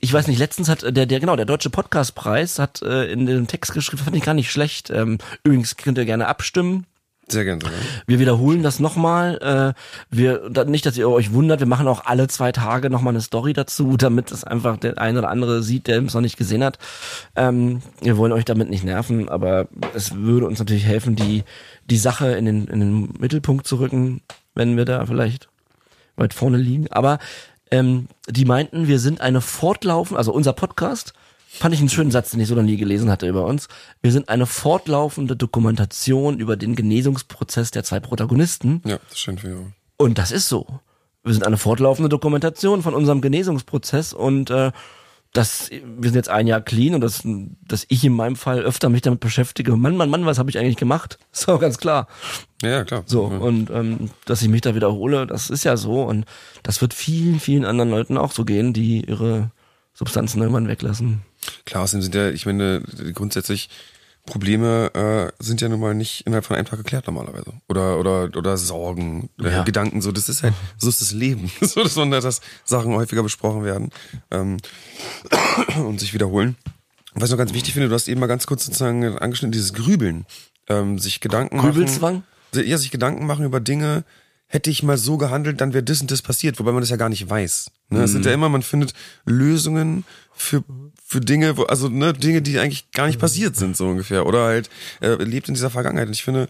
ich 0.00 0.12
weiß 0.12 0.28
nicht. 0.28 0.38
Letztens 0.38 0.68
hat 0.68 0.84
äh, 0.84 0.92
der 0.92 1.06
der 1.06 1.18
genau 1.18 1.34
der 1.34 1.46
deutsche 1.46 1.70
Podcastpreis 1.70 2.60
hat 2.60 2.82
äh, 2.82 3.10
in 3.10 3.26
den 3.26 3.48
Text 3.48 3.72
geschrieben, 3.74 4.04
fand 4.04 4.16
ich 4.16 4.22
gar 4.22 4.34
nicht 4.34 4.52
schlecht. 4.52 4.90
Ähm, 4.90 5.18
übrigens 5.42 5.76
könnt 5.76 5.98
ihr 5.98 6.04
gerne 6.04 6.28
abstimmen. 6.28 6.86
Sehr 7.28 7.44
gerne. 7.44 7.62
Wir 8.06 8.18
wiederholen 8.18 8.62
das 8.62 8.80
nochmal. 8.80 9.74
Äh, 9.74 10.14
wir 10.14 10.64
nicht, 10.66 10.84
dass 10.84 10.98
ihr 10.98 11.08
euch 11.08 11.32
wundert. 11.32 11.60
Wir 11.60 11.66
machen 11.66 11.88
auch 11.88 12.04
alle 12.04 12.28
zwei 12.28 12.52
Tage 12.52 12.90
nochmal 12.90 13.14
eine 13.14 13.22
Story 13.22 13.52
dazu, 13.54 13.96
damit 13.98 14.30
es 14.30 14.44
einfach 14.44 14.76
der 14.76 14.98
eine 14.98 15.20
oder 15.20 15.30
andere 15.30 15.62
sieht, 15.62 15.86
der 15.86 16.02
es 16.02 16.14
noch 16.14 16.20
nicht 16.20 16.36
gesehen 16.36 16.62
hat. 16.62 16.78
Ähm, 17.34 17.80
wir 18.02 18.16
wollen 18.16 18.32
euch 18.32 18.44
damit 18.44 18.68
nicht 18.68 18.84
nerven, 18.84 19.28
aber 19.28 19.68
es 19.94 20.14
würde 20.14 20.46
uns 20.46 20.58
natürlich 20.58 20.84
helfen, 20.84 21.16
die 21.16 21.44
die 21.88 21.98
Sache 21.98 22.32
in 22.32 22.44
den 22.44 22.66
in 22.66 22.80
den 22.80 23.14
Mittelpunkt 23.18 23.66
zu 23.66 23.76
rücken, 23.76 24.20
wenn 24.54 24.76
wir 24.76 24.84
da 24.84 25.04
vielleicht 25.06 25.48
weit 26.16 26.34
vorne 26.34 26.58
liegen. 26.58 26.88
Aber 26.90 27.18
ähm, 27.70 28.08
die 28.28 28.44
meinten, 28.44 28.86
wir 28.86 28.98
sind 28.98 29.20
eine 29.20 29.40
fortlaufende, 29.40 30.18
also 30.18 30.32
unser 30.32 30.52
Podcast, 30.52 31.14
fand 31.58 31.74
ich 31.74 31.80
einen 31.80 31.88
schönen 31.88 32.10
Satz, 32.10 32.30
den 32.30 32.40
ich 32.40 32.48
so 32.48 32.54
noch 32.54 32.62
nie 32.62 32.76
gelesen 32.76 33.10
hatte 33.10 33.28
über 33.28 33.44
uns. 33.46 33.68
Wir 34.02 34.12
sind 34.12 34.28
eine 34.28 34.46
fortlaufende 34.46 35.36
Dokumentation 35.36 36.38
über 36.38 36.56
den 36.56 36.74
Genesungsprozess 36.74 37.70
der 37.70 37.84
zwei 37.84 38.00
Protagonisten. 38.00 38.82
Ja, 38.84 38.98
das 39.08 39.18
scheint 39.18 39.40
für 39.40 39.72
Und 39.96 40.18
das 40.18 40.32
ist 40.32 40.48
so. 40.48 40.80
Wir 41.22 41.32
sind 41.32 41.46
eine 41.46 41.56
fortlaufende 41.56 42.08
Dokumentation 42.08 42.82
von 42.82 42.94
unserem 42.94 43.20
Genesungsprozess 43.20 44.12
und 44.12 44.50
äh, 44.50 44.72
das, 45.34 45.68
wir 45.70 46.10
sind 46.10 46.14
jetzt 46.14 46.28
ein 46.28 46.46
Jahr 46.46 46.60
clean 46.60 46.94
und 46.94 47.00
das, 47.00 47.22
dass 47.66 47.86
ich 47.88 48.04
in 48.04 48.12
meinem 48.12 48.36
Fall 48.36 48.60
öfter 48.60 48.88
mich 48.88 49.02
damit 49.02 49.18
beschäftige. 49.18 49.76
Mann, 49.76 49.96
Mann, 49.96 50.08
Mann, 50.08 50.26
was 50.26 50.38
habe 50.38 50.48
ich 50.48 50.58
eigentlich 50.58 50.76
gemacht? 50.76 51.18
Ist 51.32 51.48
auch 51.48 51.60
ganz 51.60 51.78
klar. 51.78 52.06
Ja, 52.62 52.68
ja 52.68 52.84
klar. 52.84 53.02
So, 53.06 53.30
ja. 53.30 53.38
und 53.38 53.68
ähm, 53.70 54.10
dass 54.26 54.42
ich 54.42 54.48
mich 54.48 54.60
da 54.60 54.74
wiederhole, 54.76 55.26
das 55.26 55.50
ist 55.50 55.64
ja 55.64 55.76
so. 55.76 56.02
Und 56.02 56.24
das 56.62 56.80
wird 56.80 56.94
vielen, 56.94 57.40
vielen 57.40 57.64
anderen 57.64 57.90
Leuten 57.90 58.16
auch 58.16 58.30
so 58.30 58.44
gehen, 58.44 58.72
die 58.72 59.04
ihre 59.04 59.50
Substanzen 59.92 60.40
irgendwann 60.40 60.68
weglassen. 60.68 61.22
Klar, 61.64 61.82
außerdem 61.84 62.02
sind 62.02 62.14
ja, 62.14 62.30
ich 62.30 62.46
meine, 62.46 62.82
grundsätzlich 63.14 63.68
Probleme 64.26 64.90
äh, 65.38 65.42
sind 65.42 65.60
ja 65.60 65.68
nun 65.68 65.80
mal 65.80 65.94
nicht 65.94 66.26
innerhalb 66.26 66.46
von 66.46 66.56
einem 66.56 66.64
Tag 66.66 66.78
geklärt 66.78 67.06
normalerweise. 67.06 67.52
Oder 67.68 67.98
oder 67.98 68.30
oder 68.34 68.56
Sorgen, 68.56 69.28
äh, 69.42 69.50
Ja. 69.50 69.62
Gedanken, 69.64 70.00
so 70.00 70.12
das 70.12 70.28
ist 70.30 70.42
halt, 70.42 70.54
so 70.78 70.88
ist 70.88 71.02
das 71.02 71.12
Leben. 71.12 71.50
so 71.60 71.82
dass 71.82 71.96
man 71.96 72.10
dass 72.10 72.40
Sachen 72.64 72.94
häufiger 72.94 73.22
besprochen 73.22 73.64
werden 73.64 73.90
ähm, 74.30 74.56
und 75.76 76.00
sich 76.00 76.14
wiederholen. 76.14 76.56
Und 77.14 77.20
was 77.20 77.28
ich 77.28 77.32
noch 77.32 77.38
ganz 77.38 77.52
wichtig 77.52 77.74
finde, 77.74 77.88
du 77.88 77.94
hast 77.94 78.08
eben 78.08 78.18
mal 78.20 78.26
ganz 78.26 78.46
kurz 78.46 78.64
sozusagen 78.64 79.04
angeschnitten, 79.18 79.52
dieses 79.52 79.74
Grübeln. 79.74 80.24
Ähm, 80.68 80.98
sich 80.98 81.20
Gedanken 81.20 81.58
Grübelzwang? 81.58 82.22
machen. 82.54 82.66
Ja, 82.66 82.78
sich 82.78 82.90
Gedanken 82.90 83.26
machen 83.26 83.44
über 83.44 83.60
Dinge, 83.60 84.04
hätte 84.46 84.70
ich 84.70 84.82
mal 84.82 84.98
so 84.98 85.16
gehandelt, 85.16 85.60
dann 85.60 85.72
wäre 85.72 85.82
das 85.82 86.00
und 86.00 86.10
das 86.10 86.22
passiert, 86.22 86.58
wobei 86.58 86.72
man 86.72 86.80
das 86.80 86.90
ja 86.90 86.96
gar 86.96 87.08
nicht 87.08 87.28
weiß. 87.28 87.70
Ne? 87.90 88.02
Es 88.02 88.12
sind 88.12 88.24
ja 88.24 88.32
immer, 88.32 88.48
man 88.48 88.62
findet 88.62 88.92
Lösungen 89.24 90.04
für, 90.34 90.62
für 91.04 91.20
Dinge, 91.20 91.56
wo, 91.56 91.64
also 91.64 91.88
ne, 91.88 92.12
Dinge, 92.12 92.42
die 92.42 92.58
eigentlich 92.58 92.90
gar 92.92 93.06
nicht 93.06 93.18
passiert 93.18 93.56
sind, 93.56 93.76
so 93.76 93.88
ungefähr. 93.88 94.26
Oder 94.26 94.44
halt 94.44 94.70
äh, 95.00 95.14
lebt 95.14 95.48
in 95.48 95.54
dieser 95.54 95.70
Vergangenheit. 95.70 96.08
Und 96.08 96.14
ich 96.14 96.24
finde, 96.24 96.48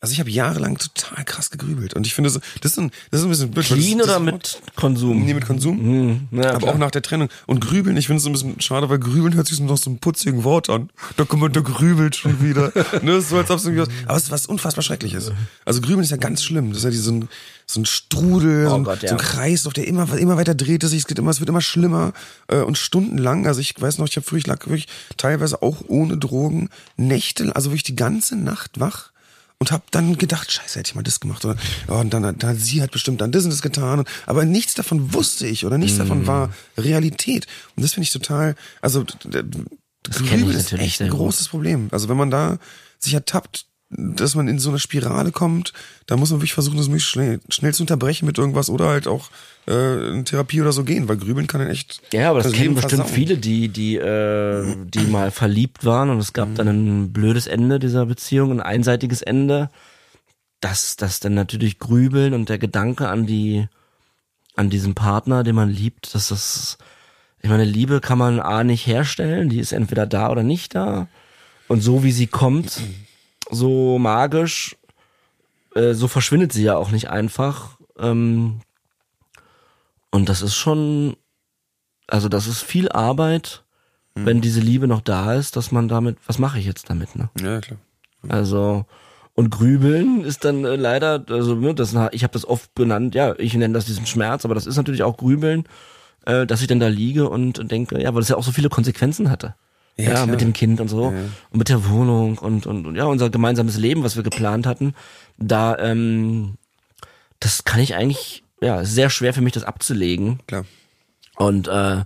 also 0.00 0.12
ich 0.12 0.20
habe 0.20 0.30
jahrelang 0.30 0.78
total 0.78 1.24
krass 1.24 1.50
gegrübelt. 1.50 1.94
Und 1.94 2.06
ich 2.06 2.14
finde, 2.14 2.30
so, 2.30 2.38
das 2.60 2.72
ist 2.72 2.78
ein, 2.78 2.92
das 3.10 3.20
ist 3.20 3.26
ein 3.26 3.30
bisschen 3.30 3.50
blöd. 3.50 3.66
Clean 3.66 3.98
das, 3.98 4.06
das 4.06 4.16
oder 4.16 4.24
mit 4.24 4.62
Konsum? 4.76 5.24
Nee, 5.24 5.34
mit 5.34 5.44
Konsum. 5.44 5.80
Hm, 5.80 6.28
ja, 6.30 6.50
aber 6.50 6.58
klar. 6.58 6.74
auch 6.74 6.78
nach 6.78 6.92
der 6.92 7.02
Trennung. 7.02 7.28
Und 7.46 7.60
grübeln, 7.60 7.96
ich 7.96 8.06
finde 8.06 8.20
es 8.20 8.26
ein 8.26 8.32
bisschen 8.32 8.60
schade, 8.60 8.88
weil 8.88 9.00
grübeln 9.00 9.34
hört 9.34 9.48
sich 9.48 9.56
so 9.56 9.64
nach 9.64 9.76
so 9.76 9.90
einem 9.90 9.98
putzigen 9.98 10.44
Wort 10.44 10.70
an. 10.70 10.90
Da 11.16 11.24
kommt 11.24 11.42
man, 11.42 11.52
da 11.52 11.60
grübelt 11.60 12.14
schon 12.14 12.40
wieder. 12.40 12.72
ne, 13.02 13.16
ist 13.16 13.30
so 13.30 13.38
als 13.38 13.50
ob 13.50 13.58
es 13.58 13.64
irgendwie 13.64 13.82
was, 13.82 13.88
aber 14.06 14.16
es 14.16 14.22
ist 14.24 14.30
was 14.30 14.46
unfassbar 14.46 14.82
Schreckliches. 14.82 15.32
Also 15.64 15.80
grübeln 15.80 16.04
ist 16.04 16.10
ja 16.10 16.16
ganz 16.16 16.44
schlimm. 16.44 16.68
Das 16.68 16.78
ist 16.78 16.84
ja 16.84 16.90
die, 16.90 16.96
so, 16.96 17.10
ein, 17.10 17.28
so 17.66 17.80
ein 17.80 17.84
Strudel, 17.84 18.68
so, 18.68 18.74
ein, 18.76 18.80
Oh 18.82 18.84
Gott, 18.84 19.02
ja. 19.02 19.08
so 19.08 19.14
ein 19.16 19.20
Kreislauf, 19.20 19.72
der 19.72 19.88
immer, 19.88 20.16
immer 20.16 20.36
weiter 20.36 20.54
dreht 20.54 20.84
sich, 20.84 21.00
es 21.00 21.06
geht 21.08 21.18
immer, 21.18 21.32
es 21.32 21.40
wird 21.40 21.50
immer 21.50 21.60
schlimmer 21.60 22.12
äh, 22.46 22.58
und 22.58 22.78
stundenlang. 22.78 23.48
Also 23.48 23.60
ich 23.60 23.74
weiß 23.78 23.98
noch, 23.98 24.06
ich 24.06 24.14
habe 24.14 24.24
früher, 24.24 24.38
ich 24.38 24.46
lag 24.46 24.64
wirklich 24.66 24.86
teilweise 25.16 25.60
auch 25.60 25.82
ohne 25.88 26.18
Drogen 26.18 26.68
Nächte, 26.96 27.54
also 27.56 27.70
wirklich 27.70 27.82
die 27.82 27.96
ganze 27.96 28.36
Nacht 28.36 28.78
wach 28.78 29.10
und 29.60 29.72
habe 29.72 29.82
dann 29.90 30.16
gedacht, 30.16 30.52
scheiße, 30.52 30.78
hätte 30.78 30.90
ich 30.90 30.94
mal 30.94 31.02
das 31.02 31.20
gemacht 31.20 31.44
oder 31.44 31.56
oh, 31.88 31.94
und 31.94 32.10
dann, 32.14 32.38
dann 32.38 32.56
sie 32.58 32.80
hat 32.82 32.92
bestimmt 32.92 33.20
dann 33.20 33.32
das 33.32 33.44
und 33.44 33.50
das 33.50 33.62
getan, 33.62 34.00
und, 34.00 34.08
aber 34.26 34.44
nichts 34.44 34.74
davon 34.74 35.12
wusste 35.14 35.46
ich 35.46 35.66
oder 35.66 35.78
nichts 35.78 35.96
Mm. 35.96 36.00
davon 36.00 36.26
war 36.26 36.52
Realität 36.76 37.46
und 37.76 37.82
das 37.82 37.92
finde 37.94 38.04
ich 38.04 38.12
total, 38.12 38.54
also 38.80 39.02
d- 39.02 39.42
d- 39.42 39.42
kenn 39.42 39.60
ich 40.04 40.28
Grübeln 40.28 40.56
ist 40.56 40.72
echt 40.72 41.02
ein 41.02 41.10
großes 41.10 41.48
Problem. 41.48 41.88
Also 41.90 42.08
wenn 42.08 42.16
man 42.16 42.30
da 42.30 42.58
sich 42.98 43.14
ertappt, 43.14 43.66
dass 43.90 44.34
man 44.34 44.48
in 44.48 44.58
so 44.58 44.68
eine 44.68 44.78
Spirale 44.78 45.32
kommt, 45.32 45.72
da 46.06 46.16
muss 46.16 46.30
man 46.30 46.40
wirklich 46.40 46.52
versuchen, 46.52 46.76
das 46.76 46.88
möglichst 46.88 47.10
schnell, 47.10 47.40
schnell 47.48 47.72
zu 47.72 47.82
unterbrechen 47.82 48.26
mit 48.26 48.36
irgendwas 48.36 48.68
oder 48.68 48.88
halt 48.88 49.06
auch 49.08 49.30
äh, 49.66 50.10
in 50.10 50.26
Therapie 50.26 50.60
oder 50.60 50.72
so 50.72 50.84
gehen, 50.84 51.08
weil 51.08 51.16
Grübeln 51.16 51.46
kann 51.46 51.60
dann 51.62 51.70
echt 51.70 52.02
Ja, 52.12 52.30
aber 52.30 52.42
das, 52.42 52.52
kennen 52.52 52.74
bestimmt 52.74 53.02
versauen. 53.02 53.14
viele, 53.14 53.38
die, 53.38 53.68
die, 53.68 53.96
äh, 53.96 54.76
die 54.84 55.06
mal 55.06 55.30
verliebt 55.30 55.86
waren 55.86 56.10
und 56.10 56.18
es 56.18 56.34
gab 56.34 56.54
dann 56.54 56.68
ein 56.68 57.12
blödes 57.12 57.46
Ende 57.46 57.78
dieser 57.78 58.04
Beziehung, 58.04 58.50
ein 58.52 58.60
einseitiges 58.60 59.22
Ende. 59.22 59.70
dass 60.60 60.96
das 60.96 61.20
dann 61.20 61.34
natürlich 61.34 61.78
Grübeln 61.78 62.34
und 62.34 62.48
der 62.48 62.58
Gedanke 62.58 63.08
an 63.08 63.26
die, 63.26 63.68
an 64.56 64.70
diesen 64.70 64.94
Partner, 64.94 65.44
den 65.44 65.54
man 65.54 65.70
liebt, 65.70 66.14
dass 66.14 66.28
das, 66.28 66.78
ich 67.40 67.48
meine, 67.48 67.64
Liebe 67.64 68.00
kann 68.00 68.18
man 68.18 68.40
A 68.40 68.64
nicht 68.64 68.86
herstellen, 68.86 69.48
die 69.48 69.60
ist 69.60 69.72
entweder 69.72 70.04
da 70.04 70.30
oder 70.30 70.42
nicht 70.42 70.74
da. 70.74 71.06
Und 71.68 71.80
so 71.80 72.02
wie 72.02 72.12
sie 72.12 72.26
kommt, 72.26 72.80
so 73.50 73.98
magisch, 73.98 74.76
äh, 75.74 75.94
so 75.94 76.08
verschwindet 76.08 76.52
sie 76.52 76.64
ja 76.64 76.76
auch 76.76 76.90
nicht 76.90 77.10
einfach. 77.10 77.78
Ähm, 77.98 78.60
und 80.10 80.28
das 80.28 80.42
ist 80.42 80.54
schon, 80.54 81.16
also 82.06 82.28
das 82.28 82.46
ist 82.46 82.62
viel 82.62 82.88
Arbeit, 82.88 83.64
wenn 84.14 84.40
diese 84.40 84.58
Liebe 84.58 84.88
noch 84.88 85.00
da 85.00 85.34
ist, 85.34 85.54
dass 85.54 85.70
man 85.70 85.86
damit, 85.86 86.18
was 86.26 86.40
mache 86.40 86.58
ich 86.58 86.66
jetzt 86.66 86.90
damit, 86.90 87.14
ne? 87.14 87.30
Ja, 87.40 87.60
klar. 87.60 87.78
Also 88.28 88.84
und 89.38 89.50
Grübeln 89.50 90.24
ist 90.24 90.44
dann 90.44 90.64
äh, 90.64 90.74
leider, 90.74 91.24
also 91.30 91.54
ne, 91.54 91.72
das, 91.72 91.94
ich 92.10 92.24
habe 92.24 92.32
das 92.32 92.44
oft 92.44 92.74
benannt, 92.74 93.14
ja, 93.14 93.36
ich 93.38 93.54
nenne 93.54 93.74
das 93.74 93.84
diesen 93.84 94.04
Schmerz, 94.04 94.44
aber 94.44 94.56
das 94.56 94.66
ist 94.66 94.76
natürlich 94.76 95.04
auch 95.04 95.16
Grübeln, 95.16 95.62
äh, 96.26 96.44
dass 96.44 96.60
ich 96.60 96.66
dann 96.66 96.80
da 96.80 96.88
liege 96.88 97.28
und 97.28 97.70
denke, 97.70 98.02
ja, 98.02 98.12
weil 98.12 98.20
das 98.20 98.30
ja 98.30 98.36
auch 98.36 98.42
so 98.42 98.50
viele 98.50 98.68
Konsequenzen 98.68 99.30
hatte. 99.30 99.54
Ja, 99.98 100.12
Ja, 100.12 100.26
mit 100.26 100.40
dem 100.40 100.52
Kind 100.52 100.80
und 100.80 100.88
so 100.88 101.10
Ja. 101.10 101.18
und 101.50 101.58
mit 101.58 101.68
der 101.68 101.88
Wohnung 101.88 102.38
und, 102.38 102.66
und, 102.66 102.86
und 102.86 102.94
ja, 102.94 103.04
unser 103.04 103.30
gemeinsames 103.30 103.76
Leben, 103.78 104.04
was 104.04 104.14
wir 104.16 104.22
geplant 104.22 104.64
hatten, 104.66 104.94
da, 105.38 105.76
ähm, 105.78 106.54
das 107.40 107.64
kann 107.64 107.80
ich 107.80 107.94
eigentlich, 107.96 108.44
ja, 108.60 108.84
sehr 108.84 109.10
schwer 109.10 109.34
für 109.34 109.40
mich, 109.40 109.52
das 109.54 109.64
abzulegen. 109.64 110.38
Klar. 110.46 110.64
Und 111.36 111.66
äh, 111.68 112.04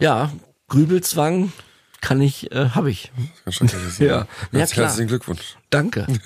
ja, 0.00 0.32
Grübelzwang 0.68 1.52
kann 2.00 2.20
ich, 2.20 2.52
äh, 2.52 2.70
habe 2.70 2.90
ich. 2.90 3.10
Ganz 3.44 3.56
schrecklich. 3.56 3.80
Ja. 4.00 4.06
Ja, 4.52 4.58
Herz- 4.58 4.72
klar. 4.72 4.86
Herzlichen 4.86 5.08
Glückwunsch. 5.08 5.56
Danke. 5.70 6.06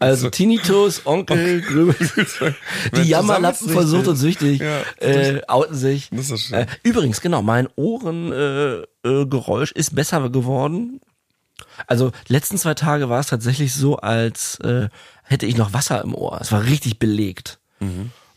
Also 0.00 0.30
Tinnitus, 0.30 1.02
Onkel, 1.06 1.60
Grübel, 1.62 1.94
die 2.96 3.02
Jammerlappen 3.02 3.68
von 3.68 3.86
Sucht 3.86 4.06
und 4.08 4.16
Süchtig 4.16 4.60
Ja. 4.60 4.80
äh, 5.00 5.42
outen 5.48 5.74
sich. 5.74 6.08
Das 6.12 6.30
ist 6.30 6.42
schön. 6.42 6.58
Äh, 6.60 6.66
übrigens, 6.82 7.20
genau, 7.20 7.42
mein 7.42 7.68
Ohrengeräusch 7.76 8.86
äh, 9.04 9.26
Geräusch 9.26 9.72
ist 9.72 9.94
besser 9.94 10.28
geworden. 10.30 11.00
Also 11.86 12.12
letzten 12.28 12.58
zwei 12.58 12.74
Tage 12.74 13.08
war 13.08 13.20
es 13.20 13.26
tatsächlich 13.28 13.74
so, 13.74 13.96
als 13.96 14.58
äh, 14.60 14.88
hätte 15.24 15.46
ich 15.46 15.56
noch 15.56 15.72
Wasser 15.72 16.02
im 16.02 16.14
Ohr. 16.14 16.38
Es 16.40 16.52
war 16.52 16.64
richtig 16.64 16.98
belegt. 16.98 17.58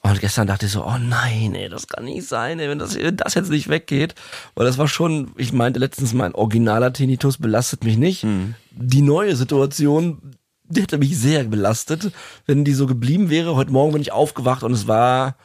Und 0.03 0.19
gestern 0.19 0.45
dachte 0.47 0.65
ich 0.67 0.71
so, 0.71 0.83
oh 0.85 0.97
nein, 0.99 1.55
ey, 1.55 1.67
das 1.69 1.87
kann 1.87 2.05
nicht 2.05 2.27
sein, 2.27 2.59
ey, 2.59 2.69
wenn 2.69 2.77
das, 2.79 2.95
wenn 2.95 3.17
das 3.17 3.33
jetzt 3.35 3.49
nicht 3.49 3.69
weggeht. 3.69 4.13
Weil 4.55 4.65
das 4.65 4.77
war 4.79 4.87
schon, 4.87 5.31
ich 5.37 5.53
meinte 5.53 5.79
letztens, 5.79 6.13
mein 6.13 6.33
originaler 6.35 6.91
Tinnitus 6.93 7.37
belastet 7.37 7.83
mich 7.83 7.97
nicht. 7.97 8.25
Die 8.71 9.01
neue 9.01 9.35
Situation, 9.35 10.35
die 10.71 10.81
hätte 10.81 10.97
mich 10.97 11.17
sehr 11.17 11.43
belastet, 11.43 12.11
wenn 12.45 12.63
die 12.63 12.73
so 12.73 12.87
geblieben 12.87 13.29
wäre. 13.29 13.55
Heute 13.55 13.71
Morgen 13.71 13.93
bin 13.93 14.01
ich 14.01 14.11
aufgewacht 14.11 14.63
und 14.63 14.73
es 14.73 14.87
war 14.87 15.35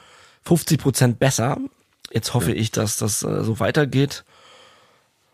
50 0.45 0.81
Prozent 0.81 1.19
besser. 1.19 1.59
Jetzt 2.13 2.35
hoffe 2.35 2.53
ich, 2.53 2.71
dass 2.71 2.97
das 2.97 3.23
äh, 3.23 3.45
so 3.45 3.61
weitergeht. 3.61 4.25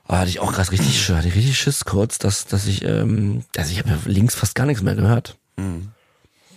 Aber 0.05 0.19
hatte 0.19 0.31
ich 0.31 0.41
auch 0.41 0.53
gerade 0.53 0.71
richtig, 0.73 1.11
richtig 1.11 1.59
Schiss 1.59 1.85
kurz, 1.85 2.19
dass, 2.19 2.47
dass 2.47 2.67
ich, 2.67 2.85
ähm, 2.85 3.45
also 3.57 3.71
ich 3.71 3.79
habe 3.79 3.91
ja 3.91 3.99
links 4.07 4.35
fast 4.35 4.55
gar 4.55 4.67
nichts 4.67 4.83
mehr 4.83 4.95
gehört. 4.95 5.37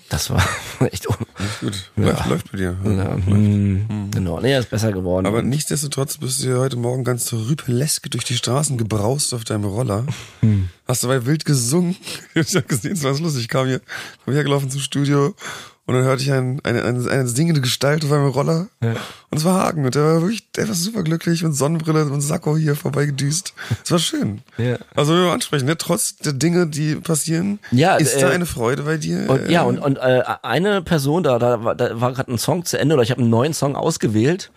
Das 0.10 0.30
war 0.30 0.44
echt 0.92 1.08
un 1.08 1.16
Gut. 1.62 1.92
Läuft, 1.96 2.26
läuft 2.28 2.52
bei 2.52 2.58
dir. 2.58 2.78
ja, 2.84 3.16
hm, 3.16 4.10
Genau, 4.12 4.40
nee, 4.40 4.58
ist 4.58 4.70
besser 4.70 4.92
geworden. 4.92 5.26
Aber 5.26 5.42
nichtsdestotrotz 5.42 6.18
bist 6.18 6.44
du 6.44 6.50
ja 6.50 6.58
heute 6.58 6.78
Morgen 6.78 7.04
ganz 7.04 7.32
rüpelesk 7.34 8.10
durch 8.12 8.24
die 8.24 8.36
Straßen 8.36 8.78
gebraust 8.78 9.34
auf 9.34 9.44
deinem 9.44 9.66
Roller. 9.66 10.06
Hm. 10.42 10.70
Hast 10.88 11.04
dabei 11.04 11.26
wild 11.26 11.46
gesungen. 11.46 11.96
Ich 12.36 12.56
hab 12.56 12.68
gesehen, 12.68 12.94
es 12.94 13.04
war 13.04 13.18
lustig. 13.18 13.44
Ich 13.44 13.48
kam 13.48 13.68
hier, 13.68 13.82
kam 14.24 14.34
hergelaufen 14.34 14.70
zum 14.70 14.82
Studio 14.82 15.34
und 15.88 15.94
dann 15.94 16.04
hörte 16.04 16.24
ich 16.24 16.32
ein, 16.32 16.60
eine, 16.64 16.84
eine, 16.84 17.10
eine 17.10 17.28
singende 17.28 17.62
Gestalt 17.62 18.04
auf 18.04 18.12
einem 18.12 18.28
Roller. 18.30 18.68
Und 18.82 19.38
es 19.38 19.46
war 19.46 19.64
Hagen 19.64 19.86
und 19.86 19.94
der 19.96 20.04
war 20.04 20.22
wirklich, 20.22 20.52
der 20.54 20.68
war 20.68 20.74
super 20.76 21.04
glücklich 21.04 21.44
mit 21.44 21.56
Sonnenbrille 21.56 22.06
und 22.06 22.22
Sakko 22.22 22.58
hier 22.58 22.76
vorbeigedüst. 22.76 23.54
Es 23.84 23.92
war 23.92 24.00
schön. 24.00 24.42
Ja. 24.58 24.78
Also 24.96 25.14
wenn 25.14 25.24
wir 25.24 25.32
ansprechen, 25.32 25.66
ne? 25.66 25.78
trotz 25.78 26.16
der 26.18 26.34
Dinge, 26.34 26.68
die 26.68 26.96
passieren, 26.96 27.60
Ja, 27.72 27.98
ist 27.98 28.16
äh, 28.16 28.22
da 28.22 28.30
eine 28.30 28.46
Freude 28.46 28.84
bei 28.84 28.98
dir. 28.98 29.30
Und, 29.30 29.50
ja, 29.50 29.64
Äh, 29.64 29.66
und, 29.68 29.80
und 29.80 29.98
äh, 29.98 30.24
eine 30.42 30.82
Person, 30.82 31.24
da, 31.24 31.38
da, 31.40 31.64
war- 31.64 31.76
da 31.76 32.00
war 32.02 32.14
gerade 32.14 32.32
ein 32.34 32.38
Song 32.38 32.66
zu 32.66 32.80
Ende 32.80 32.96
oder 32.96 33.04
ich 33.04 33.12
habe 33.12 33.22
einen 33.22 33.30
neuen 33.30 33.54
Song 33.54 33.76
ausgewählt 33.76 34.52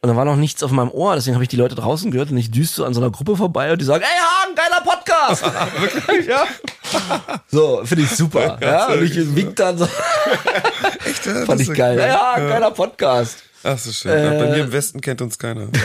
und 0.00 0.08
da 0.08 0.16
war 0.16 0.24
noch 0.24 0.36
nichts 0.36 0.62
auf 0.62 0.70
meinem 0.70 0.90
Ohr, 0.90 1.14
deswegen 1.14 1.34
habe 1.34 1.42
ich 1.44 1.48
die 1.48 1.56
Leute 1.56 1.74
draußen 1.74 2.10
gehört 2.10 2.30
und 2.30 2.36
ich 2.38 2.50
düste 2.50 2.84
an 2.86 2.94
so 2.94 3.00
einer 3.00 3.10
Gruppe 3.10 3.36
vorbei 3.36 3.72
und 3.72 3.80
die 3.80 3.84
sagen, 3.84 4.04
ey 4.04 4.20
Hagen, 4.20 4.54
geiler 4.54 4.84
Podcast! 4.84 5.42
Wirklich? 5.80 6.26
Ja. 6.26 6.46
So, 7.48 7.82
finde 7.84 8.04
ich 8.04 8.10
super. 8.10 8.58
ja, 8.60 8.86
und 8.92 9.02
ich 9.02 9.34
wink 9.34 9.56
dann 9.56 9.78
so, 9.78 9.84
echt, 11.04 11.26
ja, 11.26 11.44
fand 11.44 11.60
ich 11.60 11.72
geil. 11.72 11.98
Ey 11.98 12.10
Hagen, 12.10 12.48
geiler 12.48 12.70
Podcast. 12.70 13.42
Ach 13.64 13.76
so 13.78 13.90
schön. 13.92 14.12
Ja, 14.12 14.30
bei 14.30 14.46
Äh, 14.46 14.50
mir 14.52 14.64
im 14.64 14.72
Westen 14.72 15.00
kennt 15.00 15.20
uns 15.22 15.38
keiner. 15.38 15.68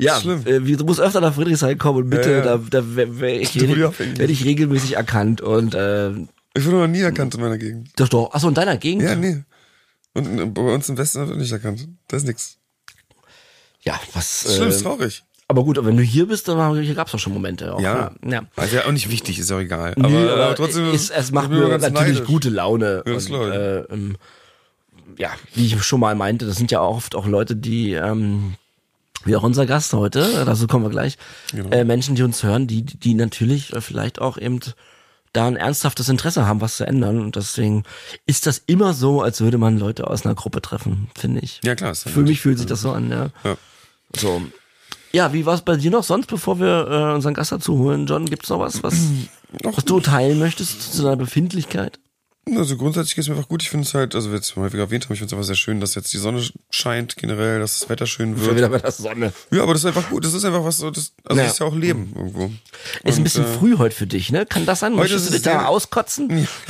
Ja, 0.00 0.20
Schlimm. 0.20 0.46
äh, 0.46 0.60
du 0.60 0.84
musst 0.84 1.00
öfter 1.00 1.20
nach 1.20 1.34
Friedrichshain 1.34 1.76
kommen 1.76 2.04
und 2.04 2.10
bitte, 2.10 2.30
Ja, 2.30 2.36
ja. 2.36 2.42
da, 2.44 2.56
da 2.70 2.94
werde 2.94 3.30
ich, 3.40 3.52
werd 3.58 4.30
ich 4.30 4.44
regelmäßig 4.44 4.94
erkannt 4.94 5.40
und 5.40 5.74
äh, 5.74 6.10
Ich 6.54 6.64
wurde 6.64 6.76
noch 6.76 6.86
nie 6.86 7.00
erkannt 7.00 7.34
in 7.34 7.40
meiner 7.40 7.58
Gegend. 7.58 7.88
doch, 7.96 8.06
doch, 8.08 8.32
achso, 8.32 8.46
in 8.46 8.54
deiner 8.54 8.76
Gegend? 8.76 9.02
Ja, 9.02 9.16
nee. 9.16 9.42
Und 10.14 10.38
äh, 10.38 10.46
bei 10.46 10.62
uns 10.62 10.88
im 10.88 10.96
Westen 10.98 11.26
wird 11.26 11.36
nicht 11.36 11.50
erkannt. 11.50 11.88
Da 12.06 12.16
ist 12.16 12.26
nix. 12.28 12.57
Ja, 13.82 13.98
was. 14.14 14.54
Schlimm, 14.54 14.68
ist 14.68 14.80
Äh, 14.80 14.84
traurig. 14.84 15.24
aber 15.46 15.62
gut, 15.64 15.78
wenn 15.82 15.96
du 15.96 16.02
hier 16.02 16.26
bist, 16.26 16.48
dann 16.48 16.80
hier 16.82 16.94
gab's 16.94 17.12
doch 17.12 17.18
schon 17.18 17.32
Momente. 17.32 17.74
Auch, 17.74 17.80
Ja. 17.80 18.10
ja. 18.26 18.42
Also 18.56 18.76
ja 18.76 18.84
auch 18.86 18.92
nicht 18.92 19.10
wichtig, 19.10 19.38
ist 19.38 19.50
auch 19.52 19.60
egal. 19.60 19.94
Aber, 19.98 20.08
Nö, 20.08 20.30
aber 20.30 20.54
trotzdem 20.54 20.92
ist, 20.92 21.10
es 21.10 21.30
macht 21.32 21.50
mir 21.50 21.68
natürlich 21.68 21.92
neidisch. 21.94 22.24
gute 22.26 22.50
Laune. 22.50 23.02
Ja, 23.06 23.12
und, 23.14 23.30
äh, 23.52 23.78
ähm, 23.92 24.16
ja, 25.16 25.30
wie 25.54 25.66
ich 25.66 25.82
schon 25.82 26.00
mal 26.00 26.14
meinte, 26.14 26.44
das 26.46 26.56
sind 26.56 26.70
ja 26.70 26.80
auch 26.80 26.96
oft 26.96 27.14
auch 27.14 27.26
Leute, 27.26 27.56
die, 27.56 27.92
ähm, 27.94 28.54
wie 29.24 29.34
auch 29.36 29.42
unser 29.42 29.66
Gast 29.66 29.92
heute, 29.94 30.44
dazu 30.44 30.66
kommen 30.66 30.84
wir 30.84 30.90
gleich, 30.90 31.16
Genau. 31.52 31.70
äh, 31.70 31.84
Menschen, 31.84 32.14
die 32.14 32.22
uns 32.22 32.42
hören, 32.42 32.66
die, 32.66 32.82
die 32.82 33.14
natürlich 33.14 33.72
äh, 33.72 33.80
vielleicht 33.80 34.20
auch 34.20 34.38
eben 34.38 34.60
da 35.38 35.46
ein 35.46 35.56
ernsthaftes 35.56 36.08
Interesse 36.08 36.46
haben, 36.46 36.60
was 36.60 36.78
zu 36.78 36.86
ändern. 36.86 37.20
Und 37.20 37.36
deswegen 37.36 37.84
ist 38.26 38.46
das 38.46 38.62
immer 38.66 38.92
so, 38.92 39.22
als 39.22 39.40
würde 39.40 39.56
man 39.56 39.78
Leute 39.78 40.08
aus 40.08 40.26
einer 40.26 40.34
Gruppe 40.34 40.60
treffen, 40.60 41.08
finde 41.16 41.40
ich. 41.40 41.60
Ja, 41.64 41.76
klar. 41.76 41.94
Für 41.94 42.22
mich 42.22 42.40
fühlt 42.40 42.58
sich 42.58 42.66
das 42.66 42.80
so 42.80 42.90
an, 42.90 43.10
ja. 43.10 43.30
Ja. 43.44 43.56
So. 44.16 44.42
Ja, 45.12 45.32
wie 45.32 45.46
war 45.46 45.54
es 45.54 45.62
bei 45.62 45.76
dir 45.76 45.90
noch 45.90 46.02
sonst, 46.02 46.26
bevor 46.26 46.58
wir 46.58 46.88
äh, 46.90 47.14
unseren 47.14 47.34
Gast 47.34 47.52
dazu 47.52 47.78
holen? 47.78 48.06
John, 48.06 48.26
gibt's 48.26 48.48
noch 48.50 48.58
was, 48.58 48.82
was, 48.82 48.96
was 49.62 49.84
du 49.84 50.00
teilen 50.00 50.38
möchtest 50.38 50.92
zu 50.92 51.02
deiner 51.02 51.16
Befindlichkeit? 51.16 52.00
Also 52.56 52.76
grundsätzlich 52.76 53.14
geht 53.14 53.22
es 53.22 53.28
mir 53.28 53.34
einfach 53.36 53.48
gut. 53.48 53.62
Ich 53.62 53.70
finde 53.70 53.86
es 53.86 53.94
halt, 53.94 54.14
also 54.14 54.30
wir 54.30 54.36
jetzt 54.36 54.54
häufiger 54.56 54.84
erwähnt 54.84 55.04
haben, 55.04 55.12
ich 55.12 55.18
finde 55.18 55.26
es 55.28 55.32
einfach 55.34 55.46
sehr 55.46 55.56
schön, 55.56 55.80
dass 55.80 55.94
jetzt 55.94 56.12
die 56.12 56.18
Sonne 56.18 56.42
scheint 56.70 57.16
generell, 57.16 57.58
dass 57.60 57.80
das 57.80 57.88
Wetter 57.88 58.06
schön 58.06 58.36
Schon 58.36 58.46
wird. 58.46 58.56
wieder 58.56 58.68
bei 58.68 58.78
der 58.78 58.92
Sonne. 58.92 59.32
Ja, 59.50 59.62
aber 59.62 59.72
das 59.74 59.82
ist 59.82 59.86
einfach 59.86 60.08
gut. 60.08 60.24
Das 60.24 60.34
ist 60.34 60.44
einfach 60.44 60.64
was 60.64 60.78
so, 60.78 60.90
das, 60.90 61.12
also 61.24 61.38
Ja. 61.38 61.44
das 61.44 61.54
ist 61.54 61.58
ja 61.60 61.66
auch 61.66 61.74
Leben 61.74 62.12
irgendwo. 62.14 62.46
Ist 63.04 63.14
ein 63.16 63.18
Und, 63.18 63.24
bisschen 63.24 63.44
äh, 63.44 63.58
früh 63.58 63.76
heute 63.76 63.94
für 63.94 64.06
dich, 64.06 64.30
ne? 64.32 64.46
Kann 64.46 64.64
das 64.66 64.80
sein? 64.80 64.92
Heute 64.92 65.02
Möchtest 65.02 65.28
du 65.28 65.32
dich 65.32 65.42
da 65.42 65.66
auskotzen? 65.66 66.30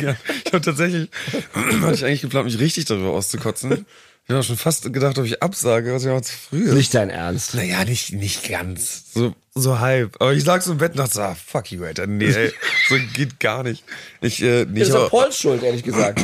ja, 0.00 0.16
ich 0.44 0.52
habe 0.52 0.60
tatsächlich, 0.62 1.08
hatte 1.82 1.94
ich 1.94 2.04
eigentlich 2.04 2.20
geplant, 2.22 2.46
mich 2.46 2.58
richtig 2.58 2.84
darüber 2.86 3.10
auszukotzen. 3.10 3.86
Ich 4.26 4.32
habe 4.34 4.44
schon 4.44 4.56
fast 4.56 4.92
gedacht, 4.92 5.18
ob 5.18 5.24
ich 5.24 5.42
absage, 5.42 5.92
was 5.92 6.04
ja 6.04 6.16
auch 6.16 6.20
zu 6.20 6.32
früh 6.32 6.64
ist. 6.64 6.74
Nicht 6.74 6.94
dein 6.94 7.10
Ernst. 7.10 7.54
Naja, 7.54 7.84
nicht, 7.84 8.12
nicht 8.12 8.48
ganz. 8.48 9.12
So, 9.12 9.34
so 9.56 9.80
halb. 9.80 10.16
Aber 10.20 10.32
ich 10.32 10.44
lag 10.44 10.62
so 10.62 10.70
im 10.70 10.78
Bett 10.78 10.92
und 10.92 10.98
dachte 10.98 11.14
so, 11.14 11.22
ah, 11.22 11.34
fuck 11.34 11.72
you, 11.72 11.82
Alter. 11.84 12.06
Nee, 12.06 12.26
ey, 12.30 12.52
so 12.88 12.94
geht 13.14 13.40
gar 13.40 13.64
nicht. 13.64 13.82
Ich, 14.20 14.40
äh, 14.40 14.66
nee, 14.68 14.78
Das 14.80 14.88
ist 14.90 14.94
ja 14.94 15.08
Pauls 15.08 15.36
Schuld, 15.36 15.64
ehrlich 15.64 15.82
gesagt. 15.82 16.22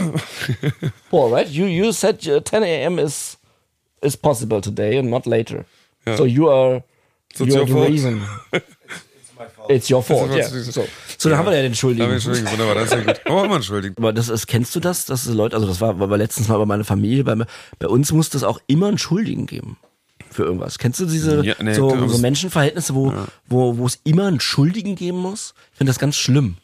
Paul, 1.11 1.33
right? 1.35 1.49
You, 1.49 1.67
you 1.67 1.91
said 1.91 2.25
uh, 2.29 2.39
10 2.41 2.63
a.m. 2.63 2.99
is, 3.01 3.39
is 4.03 4.17
possible 4.17 4.61
today 4.61 4.99
and 4.99 5.11
not 5.11 5.27
later. 5.27 5.65
So 6.17 6.25
you 6.27 6.49
are, 6.49 6.85
So 7.35 7.45
you 7.45 7.51
it's 7.51 7.57
are 7.57 7.67
the 7.67 7.73
fault. 7.73 7.89
reason. 7.89 8.23
It's 9.69 9.91
your 9.91 10.03
fault, 10.05 10.31
It's 10.31 10.51
ja. 10.53 10.57
your 10.57 10.65
fault. 10.73 10.73
So. 10.73 10.87
So, 11.19 11.29
dann 11.29 11.39
haben 11.39 11.47
wir 11.47 11.55
ja 11.57 11.63
den 11.63 11.73
Ja, 11.73 11.77
Schuldigen. 11.77 12.11
Entschuldigung, 12.11 12.53
wunderbar, 12.53 12.75
das 12.75 12.85
ist 12.85 12.93
ja 12.93 13.01
gut. 13.03 13.21
Aber 13.27 13.43
auch 13.43 13.49
mal 13.49 13.57
entschuldigen. 13.57 13.95
Aber 13.99 14.13
das 14.13 14.29
ist, 14.29 14.47
kennst 14.47 14.75
du 14.77 14.81
das, 14.81 15.07
dass 15.07 15.27
Leute, 15.27 15.57
also 15.57 15.67
das 15.69 15.81
war, 15.81 15.99
war 15.99 16.17
letztens 16.19 16.49
mal 16.49 16.59
bei 16.59 16.67
meiner 16.67 16.85
Familie, 16.85 17.25
bei, 17.25 17.37
bei 17.79 17.89
uns 17.89 18.13
muss 18.13 18.31
das 18.31 18.43
auch 18.45 18.61
immer 18.67 18.89
einen 18.89 18.99
Schuldigen 18.99 19.47
geben. 19.47 19.79
Für 20.31 20.43
irgendwas. 20.45 20.79
Kennst 20.79 21.01
du 21.01 21.07
diese 21.07 21.43
Ja, 21.45 21.55
nee, 21.63 21.73
so, 21.75 22.09
so 22.09 22.19
Menschenverhältnisse, 22.19 22.95
wo, 22.95 23.13
wo, 23.47 23.79
wo 23.79 23.87
es 23.87 24.01
immer 24.05 24.27
einen 24.27 24.41
Schuldigen 24.41 24.95
geben 24.95 25.19
muss? 25.19 25.55
Ich 25.73 25.79
finde 25.79 25.91
das 25.91 25.99
ganz 25.99 26.17
schlimm. 26.17 26.57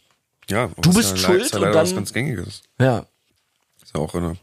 Ja, 0.50 0.68
Du 0.80 0.92
bist 0.92 1.12
ja 1.12 1.16
schuld 1.16 1.50
ja 1.50 1.56
und 1.56 1.62
leider 1.62 1.74
was 1.76 1.88
dann- 1.90 1.96
ganz 1.96 2.12
Gängiges. 2.12 2.62
Ja. 2.78 3.06
Ist 3.82 3.94
ja 3.94 4.00
auch 4.00 4.14
eine, 4.14 4.36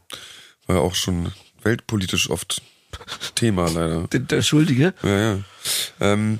war 0.65 0.77
ja 0.77 0.81
auch 0.81 0.95
schon 0.95 1.31
weltpolitisch 1.61 2.29
oft 2.29 2.61
Thema, 3.35 3.69
leider. 3.69 4.07
Der, 4.07 4.19
der 4.21 4.41
Schuldige. 4.41 4.93
Ja, 5.03 5.19
ja. 5.19 5.37
Ähm, 5.99 6.39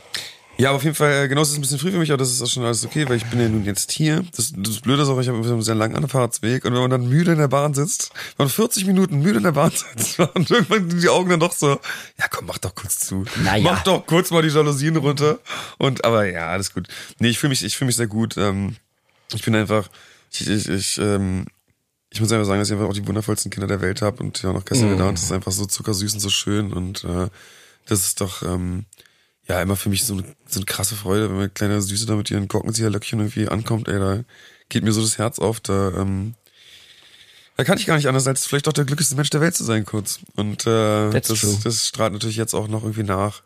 ja, 0.59 0.69
aber 0.69 0.75
auf 0.75 0.83
jeden 0.83 0.95
Fall, 0.95 1.23
äh, 1.23 1.27
genau, 1.29 1.41
es 1.41 1.51
ist 1.51 1.55
ein 1.55 1.61
bisschen 1.61 1.79
früh 1.79 1.91
für 1.91 1.97
mich, 1.97 2.11
aber 2.11 2.17
das 2.17 2.31
ist 2.31 2.41
auch 2.41 2.47
schon 2.47 2.65
alles 2.65 2.85
okay, 2.85 3.07
weil 3.07 3.15
ich 3.15 3.25
bin 3.25 3.39
ja 3.39 3.47
nun 3.47 3.63
jetzt 3.63 3.93
hier. 3.93 4.25
Das, 4.35 4.51
das 4.55 4.81
Blöde 4.81 5.03
ist 5.03 5.07
auch, 5.07 5.17
ich 5.19 5.29
habe 5.29 5.37
einen 5.37 5.61
sehr 5.61 5.73
langen 5.73 5.95
Anfahrtsweg 5.95 6.65
und 6.65 6.73
wenn 6.73 6.81
man 6.81 6.91
dann 6.91 7.07
müde 7.07 7.31
in 7.31 7.37
der 7.37 7.47
Bahn 7.47 7.73
sitzt, 7.73 8.11
wenn 8.35 8.45
man 8.45 8.49
40 8.49 8.85
Minuten 8.85 9.21
müde 9.21 9.37
in 9.37 9.43
der 9.43 9.53
Bahn 9.53 9.71
sitzt 9.71 10.19
und 10.35 10.51
irgendwann 10.51 10.89
die 10.89 11.07
Augen 11.07 11.29
dann 11.29 11.39
doch 11.39 11.53
so, 11.53 11.79
ja 12.17 12.27
komm, 12.29 12.47
mach 12.47 12.57
doch 12.57 12.75
kurz 12.75 12.99
zu. 12.99 13.23
Naja. 13.43 13.71
Mach 13.71 13.83
doch 13.83 14.05
kurz 14.05 14.31
mal 14.31 14.41
die 14.41 14.49
Jalousien 14.49 14.97
runter. 14.97 15.39
Und, 15.77 16.03
aber 16.03 16.25
ja, 16.25 16.49
alles 16.49 16.73
gut. 16.73 16.89
Nee, 17.19 17.29
ich 17.29 17.39
fühle 17.39 17.51
mich, 17.51 17.63
ich 17.63 17.77
fühle 17.77 17.87
mich 17.87 17.95
sehr 17.95 18.07
gut. 18.07 18.35
Ähm, 18.35 18.75
ich 19.33 19.43
bin 19.43 19.55
einfach, 19.55 19.87
ich, 20.31 20.45
ich, 20.45 20.67
ich, 20.67 20.97
ähm, 20.97 21.45
ich 22.09 22.19
muss 22.19 22.31
einfach 22.31 22.45
sagen, 22.45 22.59
dass 22.59 22.69
ich 22.69 22.73
einfach 22.73 22.89
auch 22.89 22.93
die 22.93 23.07
wundervollsten 23.07 23.49
Kinder 23.49 23.67
der 23.67 23.81
Welt 23.81 24.01
habe 24.01 24.21
und 24.21 24.41
ja 24.41 24.51
noch 24.51 24.65
gestern 24.65 24.93
wieder 24.93 25.07
und 25.07 25.17
das 25.17 25.25
ist 25.25 25.31
einfach 25.31 25.51
so 25.51 25.65
zuckersüß 25.65 26.15
und 26.15 26.19
so 26.19 26.29
schön 26.29 26.73
und 26.73 27.03
äh, 27.05 27.29
das 27.85 28.01
ist 28.01 28.19
doch 28.19 28.41
ähm, 28.43 28.85
ja 29.49 29.61
immer 29.61 29.75
für 29.75 29.89
mich 29.89 30.05
so 30.05 30.13
eine, 30.13 30.23
so 30.47 30.59
eine 30.59 30.65
krasse 30.65 30.95
Freude, 30.95 31.29
wenn 31.29 31.37
meine 31.37 31.49
kleine 31.49 31.81
Süße 31.81 32.05
da 32.05 32.15
mit 32.15 32.29
ihren 32.31 32.47
Korkenzieherlöckchen 32.47 33.19
irgendwie 33.19 33.47
ankommt, 33.49 33.87
ey, 33.87 33.99
da 33.99 34.23
geht 34.69 34.83
mir 34.83 34.91
so 34.91 35.01
das 35.01 35.17
Herz 35.17 35.39
auf, 35.39 35.59
da 35.59 35.91
ähm, 35.97 36.35
da 37.57 37.65
kann 37.65 37.77
ich 37.77 37.85
gar 37.85 37.97
nicht 37.97 38.07
anders, 38.07 38.25
als 38.25 38.47
vielleicht 38.47 38.67
doch 38.67 38.73
der 38.73 38.85
glücklichste 38.85 39.17
Mensch 39.17 39.31
der 39.31 39.41
Welt 39.41 39.53
zu 39.53 39.65
sein, 39.65 39.83
kurz. 39.83 40.21
Und 40.37 40.65
äh, 40.65 41.09
That's 41.09 41.27
das, 41.27 41.41
true. 41.41 41.57
das 41.61 41.87
strahlt 41.87 42.13
natürlich 42.13 42.37
jetzt 42.37 42.53
auch 42.53 42.69
noch 42.69 42.83
irgendwie 42.83 43.03
nach. 43.03 43.41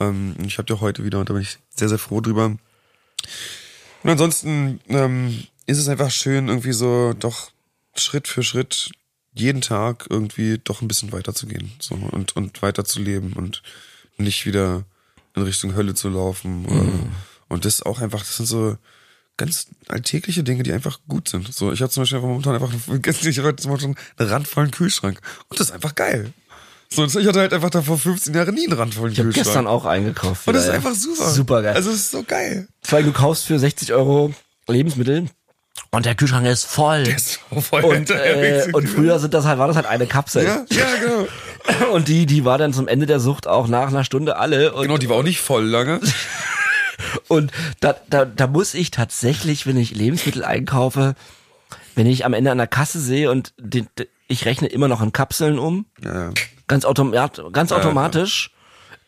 Ähm, 0.00 0.36
ich 0.46 0.56
habe 0.56 0.72
ja 0.72 0.80
heute 0.80 1.04
wieder 1.04 1.18
und 1.20 1.28
da 1.28 1.34
bin 1.34 1.42
ich 1.42 1.58
sehr, 1.76 1.90
sehr 1.90 1.98
froh 1.98 2.22
drüber. 2.22 2.46
Und 2.46 4.10
ansonsten 4.10 4.80
ähm, 4.88 5.44
ist 5.66 5.76
es 5.76 5.86
einfach 5.88 6.10
schön, 6.10 6.48
irgendwie 6.48 6.72
so 6.72 7.12
doch 7.12 7.50
Schritt 7.94 8.26
für 8.26 8.42
Schritt 8.42 8.90
jeden 9.34 9.60
Tag 9.60 10.06
irgendwie 10.08 10.58
doch 10.64 10.80
ein 10.80 10.88
bisschen 10.88 11.12
weiterzugehen 11.12 11.72
so, 11.78 11.94
und, 11.94 12.36
und 12.36 12.62
weiterzuleben 12.62 13.34
und 13.34 13.62
nicht 14.16 14.46
wieder 14.46 14.84
in 15.34 15.42
Richtung 15.42 15.74
Hölle 15.74 15.94
zu 15.94 16.08
laufen. 16.08 16.66
Oder, 16.66 16.88
Und 17.48 17.64
das 17.64 17.82
auch 17.82 18.00
einfach, 18.00 18.20
das 18.20 18.36
sind 18.36 18.46
so 18.46 18.76
ganz 19.36 19.68
alltägliche 19.88 20.42
Dinge, 20.42 20.62
die 20.64 20.72
einfach 20.72 20.98
gut 21.08 21.28
sind. 21.28 21.52
So, 21.54 21.72
ich 21.72 21.80
habe 21.80 21.90
zum 21.90 22.02
Beispiel 22.02 22.18
momentan 22.20 22.54
einfach, 22.54 22.72
ich 23.24 23.38
habe 23.38 23.48
heute 23.48 23.62
zum 23.62 23.70
Beispiel 23.72 23.94
einen 24.16 24.28
randvollen 24.30 24.70
Kühlschrank 24.70 25.20
und 25.48 25.60
das 25.60 25.68
ist 25.68 25.72
einfach 25.74 25.94
geil. 25.94 26.32
So, 26.90 27.04
ich 27.04 27.26
hatte 27.26 27.38
halt 27.40 27.52
einfach 27.52 27.70
da 27.70 27.82
vor 27.82 27.98
15 27.98 28.34
Jahren 28.34 28.54
nie 28.54 28.64
einen 28.66 28.72
randvollen 28.78 29.12
Ich 29.12 29.18
habe 29.18 29.28
Kühlschrank. 29.28 29.46
gestern 29.46 29.66
auch 29.66 29.84
eingekauft. 29.84 30.48
Und 30.48 30.54
das 30.54 30.64
ist 30.64 30.70
einfach 30.70 30.94
super. 30.94 31.30
Super 31.30 31.62
geil. 31.62 31.74
Also, 31.76 31.90
es 31.90 31.96
ist 31.96 32.10
so 32.10 32.22
geil. 32.22 32.66
Vor 32.82 32.96
allem, 32.96 33.06
du 33.06 33.12
kaufst 33.12 33.44
für 33.44 33.58
60 33.58 33.92
Euro 33.92 34.32
Lebensmittel 34.66 35.26
und 35.90 36.06
der 36.06 36.14
Kühlschrank 36.14 36.46
ist 36.46 36.66
voll. 36.66 37.02
ist 37.08 37.40
so 37.50 37.60
voll 37.60 37.84
und, 37.84 38.10
äh, 38.10 38.68
und 38.72 38.88
früher 38.88 39.18
sind 39.18 39.34
das 39.34 39.44
halt, 39.44 39.58
war 39.58 39.68
das 39.68 39.76
halt 39.76 39.86
eine 39.86 40.06
Kapsel. 40.06 40.44
Ja, 40.44 40.64
ja, 40.70 40.86
genau. 41.00 41.26
Und 41.92 42.08
die, 42.08 42.24
die 42.24 42.46
war 42.46 42.56
dann 42.56 42.72
zum 42.72 42.88
Ende 42.88 43.04
der 43.04 43.20
Sucht 43.20 43.46
auch 43.46 43.68
nach 43.68 43.88
einer 43.88 44.02
Stunde 44.02 44.36
alle. 44.36 44.72
Und, 44.72 44.82
Genau, 44.82 44.96
die 44.96 45.10
war 45.10 45.16
auch 45.16 45.22
nicht 45.22 45.40
voll 45.40 45.66
lange. 45.66 46.00
und 47.28 47.52
da, 47.80 47.96
da, 48.08 48.24
da 48.24 48.46
muss 48.46 48.72
ich 48.72 48.90
tatsächlich, 48.90 49.66
wenn 49.66 49.76
ich 49.76 49.94
Lebensmittel 49.94 50.44
einkaufe, 50.44 51.14
wenn 51.94 52.06
ich 52.06 52.24
am 52.24 52.32
Ende 52.32 52.50
an 52.50 52.58
der 52.58 52.68
Kasse 52.68 53.00
sehe 53.00 53.30
und 53.30 53.52
den, 53.58 53.86
ich 54.28 54.46
rechne 54.46 54.68
immer 54.68 54.88
noch 54.88 55.02
in 55.02 55.12
Kapseln 55.12 55.58
um, 55.58 55.86
Ja, 56.02 56.30
ganz, 56.68 56.84
automat, 56.84 57.42
ganz 57.52 57.70
automatisch. 57.72 58.50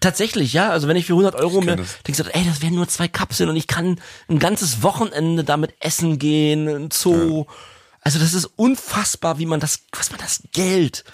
Tatsächlich, 0.01 0.53
ja. 0.53 0.71
Also 0.71 0.89
wenn 0.89 0.97
ich 0.97 1.07
für 1.07 1.13
100 1.13 1.35
Euro 1.35 1.61
mir 1.61 1.77
denke, 1.77 2.25
ey, 2.35 2.45
das 2.45 2.63
wären 2.63 2.75
nur 2.75 2.89
zwei 2.89 3.07
Kapseln 3.09 3.51
und 3.51 3.57
ich 3.57 3.67
kann 3.67 4.01
ein 4.29 4.39
ganzes 4.39 4.83
Wochenende 4.83 5.45
damit 5.45 5.75
essen 5.81 6.19
gehen, 6.19 6.69
ein 6.69 6.91
Zoo. 6.91 7.45
Also 8.03 8.19
das 8.19 8.33
ist 8.33 8.47
unfassbar, 8.57 9.39
wie 9.39 9.47
man 9.47 9.61
das, 9.61 9.81
was 9.93 10.11
man 10.11 10.21
das 10.21 10.43
Geld 10.53 11.05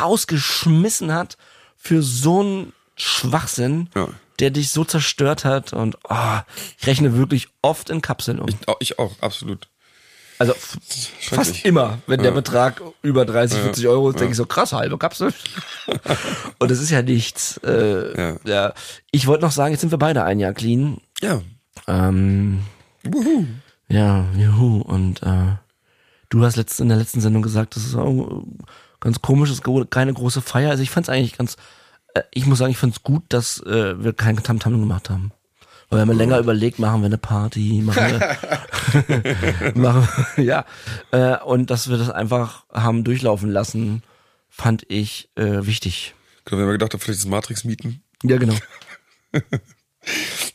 rausgeschmissen 0.00 1.12
hat 1.12 1.36
für 1.76 2.02
so 2.02 2.40
einen 2.40 2.72
Schwachsinn, 2.96 3.88
Ja. 3.94 4.08
der 4.38 4.50
dich 4.50 4.70
so 4.70 4.84
zerstört 4.84 5.44
hat. 5.44 5.72
Und 5.72 5.96
oh, 6.08 6.38
ich 6.78 6.86
rechne 6.86 7.16
wirklich 7.16 7.48
oft 7.62 7.90
in 7.90 8.02
Kapseln 8.02 8.38
um. 8.40 8.48
Oh, 8.66 8.74
ich 8.80 8.98
auch, 8.98 9.12
absolut. 9.20 9.68
Also 10.42 10.54
fast 11.20 11.64
immer, 11.64 12.00
wenn 12.08 12.20
der 12.20 12.32
Betrag 12.32 12.82
über 13.00 13.24
30, 13.24 13.60
40 13.60 13.86
Euro 13.86 14.10
ist, 14.10 14.18
denke 14.18 14.32
ich 14.32 14.36
so, 14.36 14.44
krass, 14.44 14.72
halbe 14.72 14.98
Kapsel. 14.98 15.32
Und 16.58 16.68
das 16.68 16.80
ist 16.80 16.90
ja 16.90 17.00
nichts. 17.00 17.58
Äh, 17.58 18.20
ja. 18.20 18.36
Ja. 18.42 18.74
Ich 19.12 19.28
wollte 19.28 19.44
noch 19.44 19.52
sagen, 19.52 19.70
jetzt 19.70 19.82
sind 19.82 19.92
wir 19.92 20.00
beide 20.00 20.24
ein 20.24 20.40
Jahr 20.40 20.52
clean. 20.52 21.00
Ja. 21.20 21.42
Ähm, 21.86 22.64
Wuhu. 23.04 23.44
ja, 23.88 24.24
juhu. 24.36 24.80
Und 24.80 25.22
äh, 25.22 25.54
du 26.28 26.44
hast 26.44 26.56
letzt, 26.56 26.80
in 26.80 26.88
der 26.88 26.98
letzten 26.98 27.20
Sendung 27.20 27.42
gesagt, 27.42 27.76
das 27.76 27.84
ist 27.84 27.94
auch 27.94 28.42
ganz 28.98 29.22
komisch, 29.22 29.48
das 29.48 29.60
ist 29.60 29.90
keine 29.90 30.12
große 30.12 30.42
Feier. 30.42 30.70
Also 30.70 30.82
ich 30.82 30.90
fand 30.90 31.06
es 31.06 31.14
eigentlich 31.14 31.38
ganz, 31.38 31.56
äh, 32.14 32.22
ich 32.34 32.46
muss 32.46 32.58
sagen, 32.58 32.72
ich 32.72 32.78
fand 32.78 32.96
es 32.96 33.04
gut, 33.04 33.22
dass 33.28 33.60
äh, 33.60 34.02
wir 34.02 34.12
kein 34.12 34.42
Tamtam 34.42 34.80
gemacht 34.80 35.08
haben. 35.08 35.30
Wir 35.92 36.00
haben 36.00 36.10
ja 36.10 36.16
länger 36.16 36.38
überlegt, 36.38 36.78
machen 36.78 37.02
wir 37.02 37.06
eine 37.06 37.18
Party, 37.18 37.82
machen 37.84 38.20
wir, 39.06 39.72
machen, 39.74 40.42
ja. 40.42 40.64
Äh, 41.10 41.36
und 41.38 41.70
dass 41.70 41.90
wir 41.90 41.98
das 41.98 42.08
einfach 42.08 42.64
haben 42.72 43.04
durchlaufen 43.04 43.50
lassen, 43.50 44.02
fand 44.48 44.84
ich 44.88 45.28
äh, 45.36 45.66
wichtig. 45.66 46.14
Genau, 46.44 46.60
wir 46.60 46.66
haben 46.66 46.72
gedacht, 46.72 46.92
vielleicht 46.98 47.20
das 47.20 47.26
Matrix 47.26 47.64
mieten. 47.64 48.02
Ja, 48.22 48.38
genau. 48.38 48.54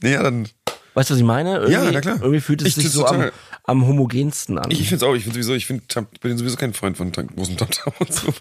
Nee, 0.01 0.11
ja, 0.11 0.23
dann. 0.23 0.49
Weißt 0.93 1.09
du, 1.09 1.13
was 1.13 1.19
ich 1.19 1.25
meine? 1.25 1.55
Irgendwie, 1.57 1.71
Ja, 1.71 1.91
na 1.91 2.01
klar. 2.01 2.17
Irgendwie 2.17 2.41
fühlt 2.41 2.61
es 2.61 2.67
Ich 2.67 2.75
sich 2.75 2.89
so 2.89 3.05
am, 3.05 3.29
am 3.63 3.87
homogensten 3.87 4.57
an. 4.57 4.69
Ich, 4.71 4.81
ich 4.81 4.89
finde 4.89 5.05
es 5.05 5.09
auch, 5.09 5.15
ich 5.15 5.23
finde 5.23 5.35
sowieso, 5.35 5.53
ich 5.53 5.65
finde, 5.65 5.83
ich 6.11 6.19
bin 6.19 6.37
sowieso 6.37 6.57
kein 6.57 6.73
Freund 6.73 6.97
von 6.97 7.11
großen 7.11 7.55
Tamtam 7.55 7.93
und 7.99 8.13
so. 8.13 8.33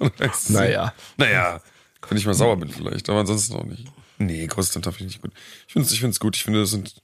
Naja. 0.49 0.93
Naja, 1.17 1.61
wenn 2.09 2.19
ich 2.19 2.27
mal 2.27 2.35
sauer 2.35 2.57
bin 2.57 2.71
vielleicht, 2.71 3.09
aber 3.09 3.21
ansonsten 3.21 3.55
auch 3.55 3.65
nicht. 3.65 3.85
Nee, 4.19 4.47
Tamtam 4.47 4.93
finde 4.93 5.11
ich 5.11 5.17
nicht 5.17 5.23
gut. 5.23 5.33
Ich 5.67 5.73
finde 5.73 5.87
es 5.87 5.93
ich 5.93 6.01
find's 6.01 6.21
gut, 6.21 6.37
ich 6.37 6.45
finde, 6.45 6.61
das 6.61 6.71
sind. 6.71 6.95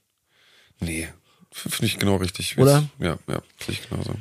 Nee, 0.79 1.09
finde 1.51 1.85
ich 1.85 1.99
genau 1.99 2.15
richtig. 2.17 2.57
Oder? 2.57 2.83
Ja, 2.99 3.17
ja, 3.27 3.41
finde 3.57 3.71
ich 3.81 3.89
genauso. 3.89 4.15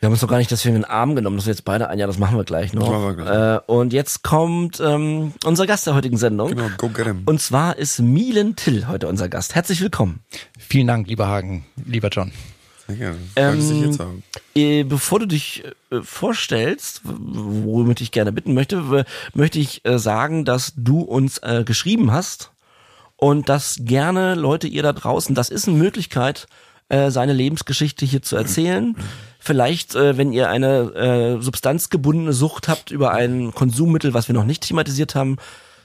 Wir 0.00 0.06
haben 0.06 0.12
uns 0.12 0.20
doch 0.20 0.28
gar 0.28 0.38
nicht 0.38 0.50
deswegen 0.52 0.76
in 0.76 0.82
den 0.82 0.90
Arm 0.90 1.16
genommen, 1.16 1.36
dass 1.36 1.46
wir 1.46 1.52
jetzt 1.52 1.64
beide 1.64 1.88
ein 1.88 1.98
Jahr, 1.98 2.06
das 2.06 2.18
machen 2.18 2.36
wir 2.36 2.44
gleich 2.44 2.72
noch. 2.72 2.82
Das 2.82 2.90
machen 2.90 3.16
wir 3.16 3.24
gleich. 3.24 3.56
Äh, 3.56 3.60
und 3.66 3.92
jetzt 3.92 4.22
kommt 4.22 4.78
ähm, 4.78 5.32
unser 5.44 5.66
Gast 5.66 5.88
der 5.88 5.96
heutigen 5.96 6.16
Sendung. 6.16 6.50
Genau, 6.50 6.68
go 6.76 6.88
get 6.88 7.06
him. 7.06 7.22
Und 7.26 7.40
zwar 7.40 7.76
ist 7.76 7.98
Milen 7.98 8.54
Till 8.54 8.86
heute 8.86 9.08
unser 9.08 9.28
Gast. 9.28 9.56
Herzlich 9.56 9.80
willkommen. 9.80 10.20
Vielen 10.56 10.86
Dank, 10.86 11.08
lieber 11.08 11.26
Hagen, 11.26 11.66
lieber 11.84 12.10
John. 12.10 12.30
Dich 12.88 13.00
Ähm, 13.36 13.98
haben. 13.98 14.22
Äh, 14.54 14.84
bevor 14.84 15.20
du 15.20 15.26
dich 15.26 15.64
äh, 15.90 16.00
vorstellst, 16.02 17.02
womit 17.04 18.00
ich 18.00 18.10
gerne 18.12 18.32
bitten 18.32 18.54
möchte, 18.54 19.04
möchte 19.34 19.58
ich 19.58 19.84
äh, 19.84 19.98
sagen, 19.98 20.44
dass 20.44 20.72
du 20.76 21.00
uns 21.00 21.40
geschrieben 21.64 22.12
hast 22.12 22.50
und 23.16 23.48
dass 23.48 23.78
gerne 23.80 24.34
Leute 24.34 24.66
ihr 24.66 24.82
da 24.82 24.92
draußen, 24.92 25.34
das 25.34 25.50
ist 25.50 25.68
eine 25.68 25.76
Möglichkeit, 25.76 26.46
seine 26.90 27.34
Lebensgeschichte 27.34 28.06
hier 28.06 28.22
zu 28.22 28.34
erzählen. 28.34 28.96
Vielleicht, 29.38 29.94
wenn 29.94 30.32
ihr 30.32 30.48
eine 30.48 31.38
substanzgebundene 31.40 32.32
Sucht 32.32 32.66
habt 32.66 32.90
über 32.90 33.12
ein 33.12 33.52
Konsummittel, 33.54 34.14
was 34.14 34.28
wir 34.28 34.34
noch 34.34 34.46
nicht 34.46 34.62
thematisiert 34.66 35.14
haben, 35.14 35.36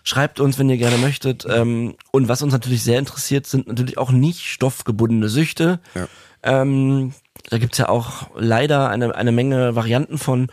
schreibt 0.03 0.39
uns, 0.39 0.59
wenn 0.59 0.69
ihr 0.69 0.77
gerne 0.77 0.97
möchtet. 0.97 1.45
Ähm, 1.49 1.95
und 2.11 2.27
was 2.27 2.41
uns 2.41 2.53
natürlich 2.53 2.83
sehr 2.83 2.99
interessiert, 2.99 3.47
sind 3.47 3.67
natürlich 3.67 3.97
auch 3.97 4.11
nicht 4.11 4.45
stoffgebundene 4.45 5.29
Süchte. 5.29 5.79
Ja. 5.95 6.07
Ähm, 6.43 7.13
da 7.49 7.57
gibt's 7.57 7.77
ja 7.77 7.89
auch 7.89 8.29
leider 8.35 8.89
eine, 8.89 9.15
eine 9.15 9.31
Menge 9.31 9.75
Varianten 9.75 10.17
von 10.17 10.47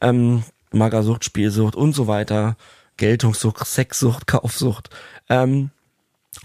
ähm, 0.00 0.44
Magersucht, 0.72 1.24
Spielsucht 1.24 1.76
und 1.76 1.94
so 1.94 2.06
weiter, 2.06 2.56
Geltungssucht, 2.96 3.64
Sexsucht, 3.66 4.26
Kaufsucht. 4.26 4.90
Ähm, 5.28 5.70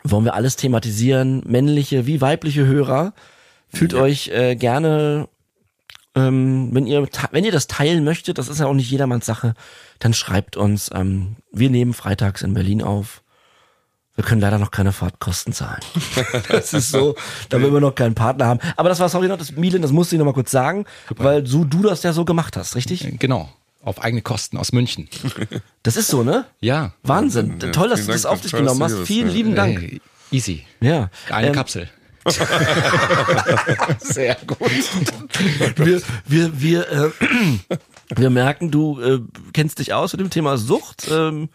wollen 0.04 0.26
wir 0.26 0.36
alles 0.36 0.56
thematisieren, 0.56 1.42
männliche 1.46 2.06
wie 2.06 2.22
weibliche 2.22 2.66
Hörer. 2.66 3.14
Fühlt 3.70 3.94
euch 3.94 4.30
äh, 4.30 4.56
gerne, 4.56 5.28
ähm, 6.16 6.70
wenn 6.72 6.88
ihr 6.88 7.08
wenn 7.32 7.44
ihr 7.44 7.52
das 7.52 7.68
teilen 7.68 8.04
möchtet, 8.04 8.38
das 8.38 8.48
ist 8.48 8.60
ja 8.60 8.66
auch 8.66 8.74
nicht 8.74 8.90
jedermanns 8.90 9.26
Sache, 9.26 9.54
dann 10.00 10.14
schreibt 10.14 10.58
uns. 10.58 10.90
Ähm, 10.94 11.36
wir 11.52 11.70
nehmen 11.70 11.94
freitags 11.94 12.42
in 12.42 12.54
Berlin 12.54 12.82
auf. 12.82 13.22
Wir 14.20 14.26
können 14.26 14.42
leider 14.42 14.58
noch 14.60 14.72
keine 14.72 14.92
Fahrtkosten 14.92 15.54
zahlen. 15.54 15.80
Das 16.50 16.74
ist 16.74 16.92
so, 16.92 17.16
da 17.48 17.58
wir 17.58 17.70
immer 17.70 17.80
noch 17.80 17.96
keinen 17.96 18.16
Partner 18.16 18.48
haben. 18.48 18.60
Aber 18.76 18.90
das 18.90 19.00
war, 19.00 19.08
sorry 19.08 19.30
noch, 19.30 19.38
das 19.38 19.54
Milen, 19.54 19.82
das 19.82 19.94
musste 19.94 20.16
ich 20.16 20.20
noch 20.20 20.26
mal 20.26 20.34
kurz 20.34 20.52
sagen, 20.52 20.84
weil 21.16 21.48
so 21.48 21.64
du 21.64 21.84
das 21.84 22.04
ja 22.04 22.12
so 22.12 22.26
gemacht 22.26 22.58
hast, 22.58 22.76
richtig? 22.76 23.08
Genau, 23.18 23.48
auf 23.82 24.04
eigene 24.04 24.22
Kosten 24.22 24.58
aus 24.58 24.74
München. 24.74 25.08
Das 25.84 25.96
ist 25.96 26.10
so, 26.10 26.24
ne? 26.24 26.44
Ja, 26.60 26.92
Wahnsinn. 27.02 27.60
Ja, 27.62 27.70
Toll, 27.70 27.88
dass 27.88 28.08
du 28.08 28.12
das 28.12 28.26
auf 28.26 28.42
dich 28.42 28.52
genommen 28.52 28.84
hast. 28.84 28.98
Vielen 29.06 29.30
lieben 29.30 29.56
Dank. 29.56 29.82
Ey, 29.82 30.02
easy. 30.32 30.66
Ja. 30.82 31.10
Eine 31.30 31.48
Ähm, 31.48 31.54
Kapsel. 31.54 31.90
Sehr 34.00 34.36
gut. 34.46 34.60
Wir, 35.78 36.02
wir, 36.26 36.62
wir, 36.62 36.92
äh, 36.92 37.10
wir 38.18 38.30
merken, 38.30 38.70
du 38.70 39.00
äh, 39.00 39.20
kennst 39.54 39.80
dich 39.80 39.94
aus 39.94 40.12
mit 40.12 40.20
dem 40.20 40.30
Thema 40.30 40.58
Sucht. 40.58 41.08
Ähm, 41.10 41.48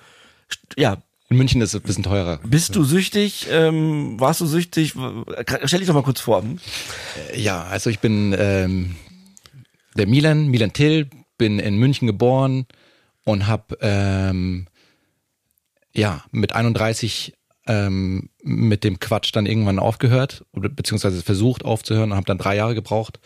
ja, 0.79 0.96
In 1.34 1.38
München 1.38 1.60
ist 1.62 1.74
es 1.74 1.80
ein 1.80 1.82
bisschen 1.82 2.04
teurer. 2.04 2.38
bist 2.46 2.76
du 2.76 2.84
süchtig? 2.84 3.48
Ähm, 3.50 4.20
warst 4.20 4.40
du 4.40 4.46
süchtig? 4.46 4.94
Stell 5.64 5.80
dich 5.80 5.88
doch 5.88 5.94
mal 5.94 6.04
kurz 6.04 6.20
vor. 6.20 6.44
Ja, 7.34 7.64
also 7.64 7.90
ich 7.90 7.98
bin 7.98 8.32
ähm, 8.38 8.94
der 9.96 10.06
Milan, 10.06 10.46
Milan 10.46 10.72
Till, 10.72 11.10
bin 11.36 11.58
in 11.58 11.76
München 11.76 12.06
geboren 12.06 12.66
und 13.24 13.48
habe 13.48 13.76
ähm, 13.80 14.68
ja 15.92 16.22
mit 16.30 16.52
31 16.52 17.34
ähm, 17.66 18.30
mit 18.44 18.84
dem 18.84 19.00
Quatsch 19.00 19.34
dann 19.34 19.46
irgendwann 19.46 19.80
aufgehört 19.80 20.44
oder 20.52 20.68
beziehungsweise 20.68 21.20
versucht 21.20 21.64
aufzuhören 21.64 22.12
und 22.12 22.16
habe 22.16 22.26
dann 22.26 22.38
drei 22.38 22.54
Jahre 22.54 22.76
gebraucht 22.76 23.18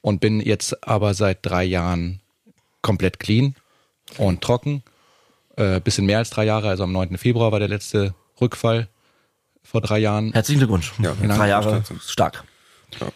und 0.00 0.22
bin 0.22 0.40
jetzt 0.40 0.88
aber 0.88 1.12
seit 1.12 1.40
drei 1.44 1.64
Jahren 1.64 2.20
komplett 2.80 3.20
clean 3.20 3.54
und 4.16 4.40
trocken. 4.40 4.82
Äh, 5.60 5.80
bisschen 5.80 6.06
mehr 6.06 6.18
als 6.18 6.30
drei 6.30 6.44
Jahre, 6.46 6.68
also 6.68 6.84
am 6.84 6.92
9. 6.92 7.18
Februar 7.18 7.52
war 7.52 7.58
der 7.58 7.68
letzte 7.68 8.14
Rückfall 8.40 8.88
vor 9.62 9.82
drei 9.82 9.98
Jahren. 9.98 10.32
Herzlichen 10.32 10.58
Glückwunsch. 10.60 10.92
Ja, 11.02 11.12
Drei 11.22 11.48
Jahre 11.48 11.82
stark. 12.06 12.44
stark. 12.96 13.12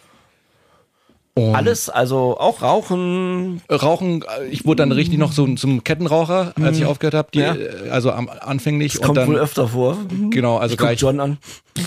Und 1.37 1.54
Alles, 1.57 1.88
also 1.88 2.38
auch 2.38 2.62
Rauchen. 2.62 3.61
Rauchen, 3.68 4.22
äh, 4.22 4.46
ich 4.50 4.64
wurde 4.66 4.83
dann 4.83 4.92
richtig 4.92 5.18
noch 5.18 5.33
so 5.33 5.52
zum 5.57 5.83
Kettenraucher, 5.83 6.52
als 6.62 6.78
ich 6.78 6.85
aufgehört 6.85 7.14
habe, 7.14 7.28
Mhm. 7.35 7.40
Ja. 7.40 7.54
äh, 7.57 7.88
also 7.90 8.12
am, 8.12 8.28
anfänglich 8.28 8.92
Das 8.92 9.00
und 9.00 9.07
kommt 9.07 9.16
dann 9.18 9.26
wohl 9.28 9.38
öfter 9.38 9.66
vor. 9.68 9.96
genau, 10.30 10.59
also 10.59 10.76
Guck 10.76 10.87
gleich 10.87 11.00
John 11.00 11.18
an. 11.18 11.38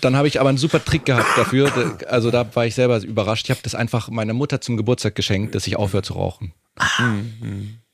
dann 0.00 0.14
habe 0.14 0.28
ich 0.28 0.38
aber 0.38 0.50
einen 0.50 0.58
super 0.58 0.84
Trick 0.84 1.04
gehabt 1.06 1.26
dafür, 1.36 1.70
Da- 1.70 2.06
also 2.06 2.30
da 2.30 2.46
war 2.54 2.66
ich 2.66 2.74
selber 2.76 3.00
überrascht. 3.02 3.46
Ich 3.46 3.50
habe 3.50 3.60
das 3.64 3.74
einfach 3.74 4.08
meiner 4.08 4.34
Mutter 4.34 4.60
zum 4.60 4.76
Geburtstag 4.76 5.14
geschenkt, 5.16 5.54
dass 5.56 5.66
ich 5.66 5.76
aufhöre 5.76 6.02
zu 6.04 6.12
rauchen. 6.12 6.52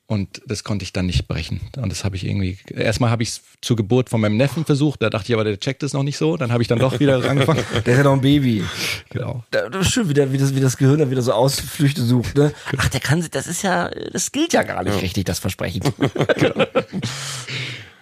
Und 0.06 0.42
das 0.46 0.64
konnte 0.64 0.82
ich 0.82 0.92
dann 0.92 1.06
nicht 1.06 1.28
brechen. 1.28 1.60
Und 1.78 1.88
das 1.90 2.04
habe 2.04 2.14
ich 2.16 2.26
irgendwie. 2.26 2.58
Erstmal 2.68 3.08
habe 3.10 3.22
ich 3.22 3.30
es 3.30 3.40
zur 3.62 3.74
Geburt 3.76 4.10
von 4.10 4.20
meinem 4.20 4.36
Neffen 4.36 4.66
versucht. 4.66 5.00
Da 5.00 5.08
dachte 5.08 5.28
ich 5.32 5.34
aber, 5.34 5.44
der 5.44 5.58
checkt 5.58 5.82
es 5.82 5.94
noch 5.94 6.02
nicht 6.02 6.18
so. 6.18 6.36
Dann 6.36 6.52
habe 6.52 6.60
ich 6.62 6.68
dann 6.68 6.78
doch 6.78 7.00
wieder 7.00 7.24
angefangen. 7.30 7.64
Der 7.86 7.94
ist 7.94 7.98
ja 7.98 8.04
noch 8.04 8.12
ein 8.12 8.20
Baby. 8.20 8.62
Genau. 9.08 9.42
Da- 9.50 9.70
Das 9.70 9.86
ist 9.86 9.92
schön, 9.94 10.06
wie, 10.10 10.12
der, 10.14 10.30
wie, 10.30 10.36
das, 10.36 10.54
wie 10.54 10.60
das 10.60 10.76
Gehirn 10.76 10.98
dann 10.98 11.10
wieder 11.10 11.22
so 11.22 11.32
Ausflüchte 11.32 12.02
sucht. 12.02 12.36
Ne? 12.36 12.52
Ach, 12.76 12.88
der 12.90 13.00
kann 13.00 13.22
sich, 13.22 13.30
das 13.30 13.46
ist 13.46 13.62
ja, 13.62 13.88
das 14.12 14.30
gilt 14.30 14.52
ja 14.52 14.62
gar 14.62 14.82
nicht 14.84 15.00
richtig, 15.00 15.24
das 15.24 15.38
Versprechen. 15.38 15.82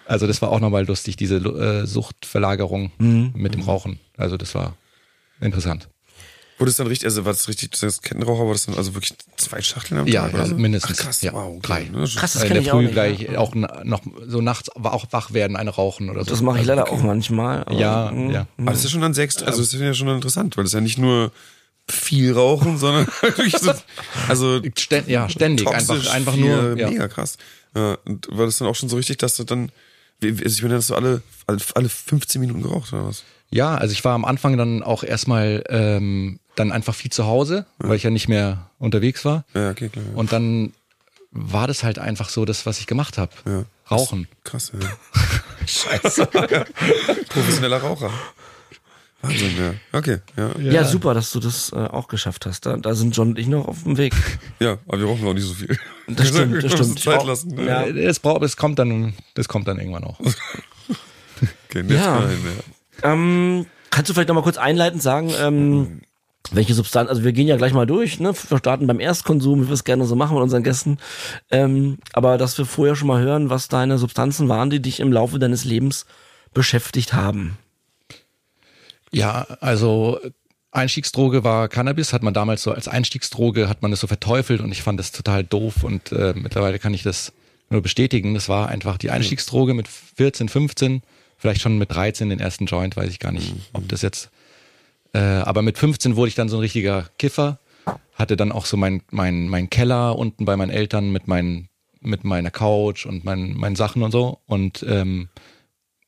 Also 0.04 0.26
das 0.26 0.42
war 0.42 0.50
auch 0.50 0.60
nochmal 0.60 0.84
lustig, 0.86 1.16
diese 1.16 1.36
äh, 1.36 1.86
Suchtverlagerung 1.86 2.90
Mhm. 2.98 3.30
mit 3.34 3.54
dem 3.54 3.62
Rauchen. 3.62 3.98
Also 4.16 4.36
das 4.36 4.54
war 4.54 4.76
interessant. 5.40 5.88
Wurde 6.58 6.70
es 6.70 6.76
dann 6.76 6.86
richtig, 6.86 7.06
also 7.06 7.24
war 7.24 7.32
das 7.32 7.48
richtig, 7.48 7.70
das 7.80 8.02
Kettenraucher, 8.02 8.44
war 8.44 8.52
das 8.52 8.66
dann 8.66 8.76
also 8.76 8.94
wirklich 8.94 9.14
zwei 9.36 9.60
Schachteln 9.62 9.98
am 10.00 10.06
Ja, 10.06 10.22
Tag? 10.22 10.34
oder 10.34 10.42
ja 10.44 10.48
so? 10.50 10.54
mindestens. 10.56 10.98
Ach, 11.00 11.04
krass, 11.04 11.22
Ja, 11.22 11.32
wow, 11.32 11.48
okay. 11.56 11.60
drei. 11.62 11.84
Ne, 11.84 12.08
Krass, 12.14 12.34
das 12.34 12.34
in 12.36 12.40
kenne 12.48 12.52
der 12.54 12.62
ich 12.62 12.70
auch 12.70 12.76
Früh 12.76 12.82
nicht. 12.84 12.92
gleich 12.92 13.20
ja. 13.20 13.38
auch 13.38 13.54
noch 13.54 14.02
so 14.26 14.40
nachts 14.40 14.68
auch 14.76 15.06
wach 15.10 15.32
werden, 15.32 15.56
eine 15.56 15.70
rauchen 15.70 16.10
oder 16.10 16.24
so. 16.24 16.30
Das 16.30 16.42
mache 16.42 16.56
ich 16.58 16.68
Also, 16.70 16.74
leider 16.74 16.90
auch 16.92 17.02
manchmal. 17.02 17.64
aber, 17.64 17.78
Ja, 17.80 18.10
mm, 18.12 18.30
ja. 18.30 18.46
Aber 18.58 18.70
das 18.70 18.78
ist 18.78 18.84
ja 18.84 18.90
schon 18.90 19.00
dann 19.00 19.14
sehr, 19.14 19.24
extra- 19.24 19.46
also 19.46 19.60
das 19.60 19.72
ist 19.74 19.80
ja 19.80 19.94
schon 19.94 20.08
interessant, 20.08 20.56
weil 20.56 20.64
das 20.64 20.70
ist 20.70 20.74
ja 20.74 20.80
nicht 20.82 20.98
nur 20.98 21.32
viel 21.88 22.32
rauchen, 22.32 22.78
sondern 22.78 23.06
wirklich 23.22 23.56
so, 23.58 23.72
also 24.28 24.60
Stä 24.78 25.02
ja, 25.08 25.28
ständig. 25.28 25.66
Einfach, 25.68 26.12
einfach 26.14 26.36
nur. 26.36 26.78
Ja. 26.78 26.90
mega 26.90 27.08
krass. 27.08 27.38
Ja, 27.74 27.96
und 28.04 28.28
war 28.30 28.46
das 28.46 28.58
dann 28.58 28.68
auch 28.68 28.76
schon 28.76 28.88
so 28.88 28.96
richtig, 28.96 29.16
dass 29.18 29.36
du 29.36 29.44
dann, 29.44 29.72
wie- 30.20 30.28
also 30.30 30.46
ich 30.46 30.62
meine, 30.62 30.76
hast 30.76 30.90
du 30.90 30.94
alle, 30.94 31.22
alle, 31.46 31.58
alle 31.74 31.88
15 31.88 32.40
Minuten 32.40 32.62
geraucht 32.62 32.92
oder 32.92 33.06
was? 33.06 33.24
ja, 33.54 33.74
also 33.74 33.92
ich 33.92 34.02
war 34.02 34.14
am 34.14 34.24
Anfang 34.24 34.56
dann 34.56 34.82
auch 34.82 35.04
erstmal 35.04 35.62
ähm, 35.68 36.38
dann 36.56 36.72
einfach 36.72 36.94
viel 36.94 37.10
zu 37.10 37.26
Hause, 37.26 37.66
weil 37.78 37.96
ich 37.96 38.02
ja 38.02 38.10
nicht 38.10 38.28
mehr 38.28 38.70
unterwegs 38.78 39.24
war. 39.24 39.44
Ja, 39.54 39.70
okay, 39.70 39.88
klar. 39.88 40.04
Ja. 40.12 40.16
Und 40.18 40.32
dann 40.32 40.72
war 41.30 41.66
das 41.66 41.82
halt 41.82 41.98
einfach 41.98 42.28
so 42.28 42.44
das, 42.44 42.66
was 42.66 42.78
ich 42.78 42.86
gemacht 42.86 43.16
habe. 43.18 43.32
Ja. 43.46 43.64
Rauchen. 43.90 44.28
Krass, 44.44 44.72
ja. 44.78 44.88
Scheiße. 45.66 46.26
Professioneller 47.28 47.78
Raucher. 47.78 48.10
Wahnsinn, 49.22 49.52
ja. 49.56 49.74
Okay, 49.98 50.18
ja. 50.36 50.50
Ja, 50.58 50.84
super, 50.84 51.14
dass 51.14 51.30
du 51.30 51.38
das 51.38 51.70
äh, 51.72 51.76
auch 51.76 52.08
geschafft 52.08 52.44
hast. 52.44 52.66
Da, 52.66 52.76
da 52.76 52.94
sind 52.94 53.16
John 53.16 53.28
und 53.28 53.38
ich 53.38 53.46
noch 53.46 53.68
auf 53.68 53.84
dem 53.84 53.96
Weg. 53.96 54.12
Ja, 54.58 54.78
aber 54.88 54.98
wir 54.98 55.06
rauchen 55.06 55.26
auch 55.28 55.32
nicht 55.34 55.46
so 55.46 55.54
viel. 55.54 55.78
Das 56.08 56.28
stimmt, 56.28 56.54
das 56.56 56.72
Wir 56.72 56.78
müssen 56.78 56.98
stimmt. 56.98 57.00
Zeit 57.00 57.24
lassen. 57.26 57.54
Ne? 57.54 57.64
Ja. 57.66 57.86
Es 57.86 58.18
braucht, 58.18 58.42
es 58.42 58.56
kommt 58.56 58.78
dann, 58.80 59.14
das 59.34 59.46
kommt 59.46 59.68
dann 59.68 59.78
irgendwann 59.78 60.04
auch. 60.04 60.18
Okay, 60.20 61.84
jetzt 61.88 61.90
Ja. 61.92 62.14
mal 62.18 62.28
hin, 62.30 62.38
ja. 63.02 63.12
Ähm, 63.12 63.66
kannst 63.90 64.10
du 64.10 64.14
vielleicht 64.14 64.28
noch 64.28 64.34
mal 64.34 64.42
kurz 64.42 64.56
einleitend 64.58 65.02
sagen, 65.02 65.30
ähm, 65.38 66.00
welche 66.52 66.74
Substanz, 66.74 67.08
also 67.08 67.24
wir 67.24 67.32
gehen 67.32 67.48
ja 67.48 67.56
gleich 67.56 67.72
mal 67.72 67.86
durch, 67.86 68.20
ne? 68.20 68.34
Wir 68.48 68.58
starten 68.58 68.86
beim 68.86 69.00
Erstkonsum, 69.00 69.62
wie 69.62 69.68
wir 69.68 69.74
es 69.74 69.84
gerne 69.84 70.04
so 70.04 70.16
machen 70.16 70.34
mit 70.34 70.42
unseren 70.42 70.62
Gästen. 70.62 70.98
Ähm, 71.50 71.98
aber 72.12 72.38
dass 72.38 72.58
wir 72.58 72.66
vorher 72.66 72.96
schon 72.96 73.08
mal 73.08 73.22
hören, 73.22 73.50
was 73.50 73.68
deine 73.68 73.98
Substanzen 73.98 74.48
waren, 74.48 74.70
die 74.70 74.80
dich 74.80 75.00
im 75.00 75.12
Laufe 75.12 75.38
deines 75.38 75.64
Lebens 75.64 76.06
beschäftigt 76.54 77.14
haben. 77.14 77.58
Ja, 79.10 79.46
also 79.60 80.18
Einstiegsdroge 80.70 81.44
war 81.44 81.68
Cannabis, 81.68 82.12
hat 82.12 82.22
man 82.22 82.32
damals 82.32 82.62
so 82.62 82.72
als 82.72 82.88
Einstiegsdroge, 82.88 83.68
hat 83.68 83.82
man 83.82 83.90
das 83.90 84.00
so 84.00 84.06
verteufelt 84.06 84.60
und 84.60 84.72
ich 84.72 84.82
fand 84.82 84.98
das 84.98 85.12
total 85.12 85.44
doof 85.44 85.84
und 85.84 86.12
äh, 86.12 86.32
mittlerweile 86.34 86.78
kann 86.78 86.94
ich 86.94 87.02
das 87.02 87.32
nur 87.68 87.82
bestätigen. 87.82 88.34
Das 88.34 88.48
war 88.48 88.68
einfach 88.68 88.96
die 88.96 89.10
Einstiegsdroge 89.10 89.74
mit 89.74 89.86
14, 89.88 90.48
15, 90.48 91.02
vielleicht 91.36 91.60
schon 91.60 91.76
mit 91.76 91.92
13 91.92 92.30
den 92.30 92.40
ersten 92.40 92.66
Joint, 92.66 92.96
weiß 92.96 93.10
ich 93.10 93.18
gar 93.18 93.32
nicht, 93.32 93.54
ob 93.74 93.86
das 93.88 94.02
jetzt. 94.02 94.30
Äh, 95.12 95.18
aber 95.18 95.62
mit 95.62 95.78
15 95.78 96.16
wurde 96.16 96.28
ich 96.28 96.34
dann 96.34 96.48
so 96.48 96.56
ein 96.56 96.60
richtiger 96.60 97.08
Kiffer, 97.18 97.58
hatte 98.14 98.36
dann 98.36 98.52
auch 98.52 98.66
so 98.66 98.76
mein, 98.76 99.02
mein, 99.10 99.48
mein 99.48 99.70
Keller 99.70 100.16
unten 100.18 100.44
bei 100.44 100.56
meinen 100.56 100.70
Eltern 100.70 101.12
mit, 101.12 101.28
meinen, 101.28 101.68
mit 102.00 102.24
meiner 102.24 102.50
Couch 102.50 103.06
und 103.06 103.24
meinen, 103.24 103.56
meinen 103.56 103.76
Sachen 103.76 104.02
und 104.02 104.12
so 104.12 104.40
und 104.46 104.84
ähm, 104.88 105.28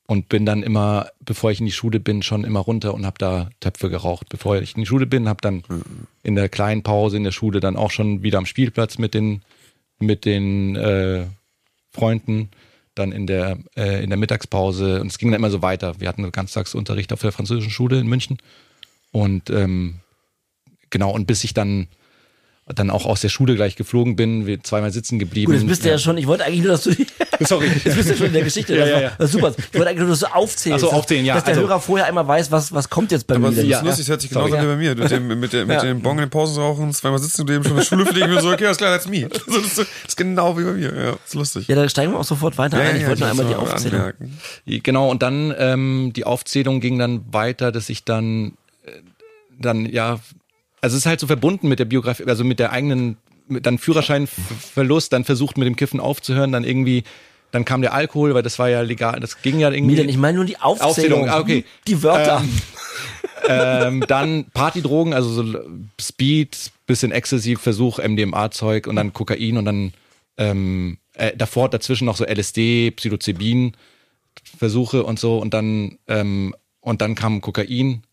und 0.07 0.29
bin 0.29 0.45
dann 0.45 0.61
immer, 0.61 1.07
bevor 1.19 1.51
ich 1.51 1.59
in 1.59 1.65
die 1.65 1.71
Schule 1.71 1.99
bin, 1.99 2.21
schon 2.21 2.43
immer 2.43 2.59
runter 2.59 2.93
und 2.93 3.05
habe 3.05 3.17
da 3.17 3.49
Töpfe 3.59 3.89
geraucht. 3.89 4.29
Bevor 4.29 4.57
ich 4.57 4.75
in 4.75 4.81
die 4.81 4.85
Schule 4.85 5.07
bin, 5.07 5.27
habe 5.27 5.41
dann 5.41 5.63
in 6.21 6.35
der 6.35 6.49
kleinen 6.49 6.83
Pause 6.83 7.17
in 7.17 7.23
der 7.23 7.31
Schule 7.31 7.59
dann 7.59 7.75
auch 7.75 7.91
schon 7.91 8.21
wieder 8.21 8.37
am 8.37 8.45
Spielplatz 8.45 8.97
mit 8.97 9.13
den 9.13 9.41
mit 9.97 10.25
den 10.25 10.75
äh, 10.75 11.25
Freunden, 11.91 12.49
dann 12.93 13.11
in 13.13 13.25
der 13.25 13.57
äh, 13.75 14.03
in 14.03 14.09
der 14.09 14.19
Mittagspause 14.19 15.01
und 15.01 15.07
es 15.07 15.17
ging 15.17 15.31
dann 15.31 15.39
immer 15.39 15.49
so 15.49 15.61
weiter. 15.61 15.99
Wir 15.99 16.07
hatten 16.07 16.31
Ganztagsunterricht 16.31 17.11
auf 17.11 17.21
der 17.21 17.31
französischen 17.31 17.71
Schule 17.71 17.99
in 17.99 18.07
München 18.07 18.37
und 19.15 19.49
ähm, 19.49 19.95
genau 20.89 21.11
und 21.11 21.25
bis 21.25 21.43
ich 21.43 21.53
dann 21.53 21.87
dann 22.73 22.89
auch 22.89 23.05
aus 23.05 23.21
der 23.21 23.29
Schule 23.29 23.53
gleich 23.53 23.75
geflogen 23.75 24.15
bin, 24.15 24.47
wir 24.47 24.63
zweimal 24.63 24.91
sitzen 24.91 25.19
geblieben. 25.19 25.51
Gut, 25.51 25.61
jetzt 25.61 25.67
bist 25.69 25.85
du 25.85 25.89
ja 25.89 25.99
schon, 25.99 26.17
ich 26.17 26.25
wollte 26.25 26.45
eigentlich 26.45 26.63
nur, 26.63 26.71
dass 26.71 26.81
du 26.83 26.95
Sorry. 27.41 27.67
jetzt 27.67 27.95
bist 27.95 28.09
du 28.09 28.15
schon 28.17 28.25
in 28.25 28.33
der 28.33 28.43
Geschichte. 28.43 28.75
Das, 28.75 28.89
Ja, 28.89 28.95
war, 28.95 29.01
ja, 29.03 29.07
ja. 29.09 29.15
das 29.19 29.31
super. 29.33 29.53
Ich 29.55 29.73
wollte 29.75 29.89
eigentlich 29.89 29.99
nur, 29.99 30.09
dass 30.09 30.21
du 30.21 30.33
aufzählst. 30.33 30.83
Ach 30.83 30.89
so, 30.89 30.95
aufzählen, 30.95 31.25
ja, 31.25 31.35
Dass 31.35 31.43
der 31.43 31.53
also- 31.57 31.67
Hörer 31.67 31.79
vorher 31.79 32.07
einmal 32.07 32.27
weiß, 32.27 32.49
was, 32.51 32.73
was 32.73 32.89
kommt 32.89 33.11
jetzt 33.11 33.27
bei 33.27 33.35
Aber 33.35 33.51
mir. 33.51 33.55
das 33.55 33.65
ist 33.65 33.69
Ja, 33.69 33.81
lustig, 33.81 33.97
das 34.05 34.09
hört 34.09 34.21
sich 34.21 34.31
genauso 34.31 34.47
sorry. 34.49 34.61
an 34.61 34.65
wie 34.65 34.71
bei 34.71 34.77
mir. 34.77 34.95
Mit 34.95 35.11
dem, 35.11 35.39
mit, 35.39 35.53
der, 35.53 35.65
mit 35.67 35.75
Ja. 35.75 35.83
dem 35.83 36.01
Bon 36.01 36.13
in 36.17 36.23
den 36.25 36.29
Pausen 36.31 36.59
rauchen, 36.59 36.91
zweimal 36.91 37.19
sitzen 37.19 37.45
geblieben, 37.45 37.63
schon 37.65 37.73
in 37.73 37.77
der 37.77 37.83
Schule 37.85 38.05
fliegen 38.07 38.31
und 38.35 38.41
so, 38.41 38.51
okay, 38.51 38.65
alles 38.65 38.77
klar, 38.77 38.91
that's 38.97 39.07
me. 39.07 39.29
Das, 39.45 39.57
ist, 39.57 39.77
das 39.77 39.87
ist 40.07 40.17
genau 40.17 40.57
wie 40.57 40.63
bei 40.63 40.71
mir, 40.71 40.91
ja, 40.95 41.15
ist 41.23 41.35
lustig. 41.35 41.67
Ja, 41.67 41.75
da 41.75 41.87
steigen 41.87 42.13
wir 42.13 42.19
auch 42.19 42.23
sofort 42.25 42.57
weiter 42.57 42.79
ein. 42.79 42.95
Ich 42.99 43.05
wollte 43.05 43.19
nur 43.21 43.29
einmal 43.29 43.45
die 43.45 43.53
Aufzählung. 43.53 43.99
anmerken. 43.99 44.39
Genau, 44.65 45.11
und 45.11 45.21
dann 45.21 45.53
ähm, 45.59 46.13
die 46.15 46.23
Aufzählung 46.23 46.79
ging 46.79 46.97
dann 46.97 47.31
weiter, 47.31 47.71
dass 47.71 47.89
ich 47.89 48.05
dann, 48.05 48.53
dann 49.59 49.85
ja, 49.85 50.19
also 50.81 50.95
es 50.95 51.01
ist 51.01 51.05
halt 51.05 51.19
so 51.19 51.27
verbunden 51.27 51.67
mit 51.67 51.79
der 51.79 51.85
Biografie, 51.85 52.25
also 52.25 52.43
mit 52.43 52.59
der 52.59 52.71
eigenen, 52.71 53.17
mit 53.47 53.65
dann 53.65 53.77
Führerscheinverlust, 53.77 55.11
dann 55.13 55.23
versucht 55.23 55.57
mit 55.57 55.67
dem 55.67 55.75
Kiffen 55.75 55.99
aufzuhören, 55.99 56.51
dann 56.51 56.63
irgendwie, 56.63 57.03
dann 57.51 57.65
kam 57.65 57.81
der 57.81 57.93
Alkohol, 57.93 58.33
weil 58.33 58.43
das 58.43 58.59
war 58.59 58.69
ja 58.69 58.81
legal, 58.81 59.19
das 59.19 59.41
ging 59.41 59.59
ja 59.59 59.71
irgendwie. 59.71 59.95
Milan, 59.95 60.09
ich 60.09 60.17
meine 60.17 60.37
nur 60.37 60.45
die 60.45 60.57
Aufzählung. 60.57 60.89
Aufzählung, 60.89 61.29
ah, 61.29 61.39
okay. 61.39 61.65
Die 61.87 62.03
Wörter. 62.03 62.43
Ähm, 62.43 62.61
ähm, 63.47 64.05
dann 64.07 64.45
Partydrogen, 64.53 65.13
also 65.13 65.29
so 65.29 65.59
Speed, 65.99 66.71
bisschen 66.85 67.11
Ecstasy, 67.11 67.55
Versuch, 67.55 67.99
MDMA-Zeug 67.99 68.87
und 68.87 68.95
dann 68.95 69.13
Kokain 69.13 69.57
und 69.57 69.65
dann 69.65 69.93
ähm, 70.37 70.97
äh, 71.13 71.35
davor 71.35 71.69
dazwischen 71.69 72.05
noch 72.05 72.17
so 72.17 72.25
LSD, 72.25 72.91
Psilocybin 72.91 73.73
Versuche 74.57 75.03
und 75.03 75.19
so 75.19 75.37
und 75.37 75.53
dann 75.53 75.97
ähm, 76.07 76.55
und 76.81 77.01
dann 77.01 77.15
kam 77.15 77.41
Kokain 77.41 78.03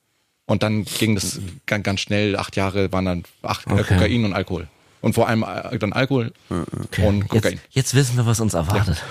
und 0.53 0.63
dann 0.63 0.85
ging 0.85 1.15
das 1.15 1.41
ganz, 1.67 1.83
ganz 1.85 2.01
schnell. 2.01 2.37
Acht 2.37 2.55
Jahre 2.57 2.93
waren 2.93 3.05
dann 3.05 3.23
acht, 3.43 3.67
äh, 3.67 3.73
Okay. 3.73 3.83
Kokain 3.95 4.25
und 4.25 4.33
Alkohol 4.35 4.69
und 5.01 5.15
vor 5.15 5.27
allem 5.29 5.43
äh, 5.43 5.79
dann 5.79 5.93
Alkohol 5.93 6.33
und 6.51 7.29
Kokain. 7.29 7.55
Jetzt, 7.55 7.65
jetzt 7.71 7.95
wissen 7.95 8.17
wir, 8.17 8.27
was 8.27 8.39
uns 8.41 8.55
erwartet. 8.55 9.03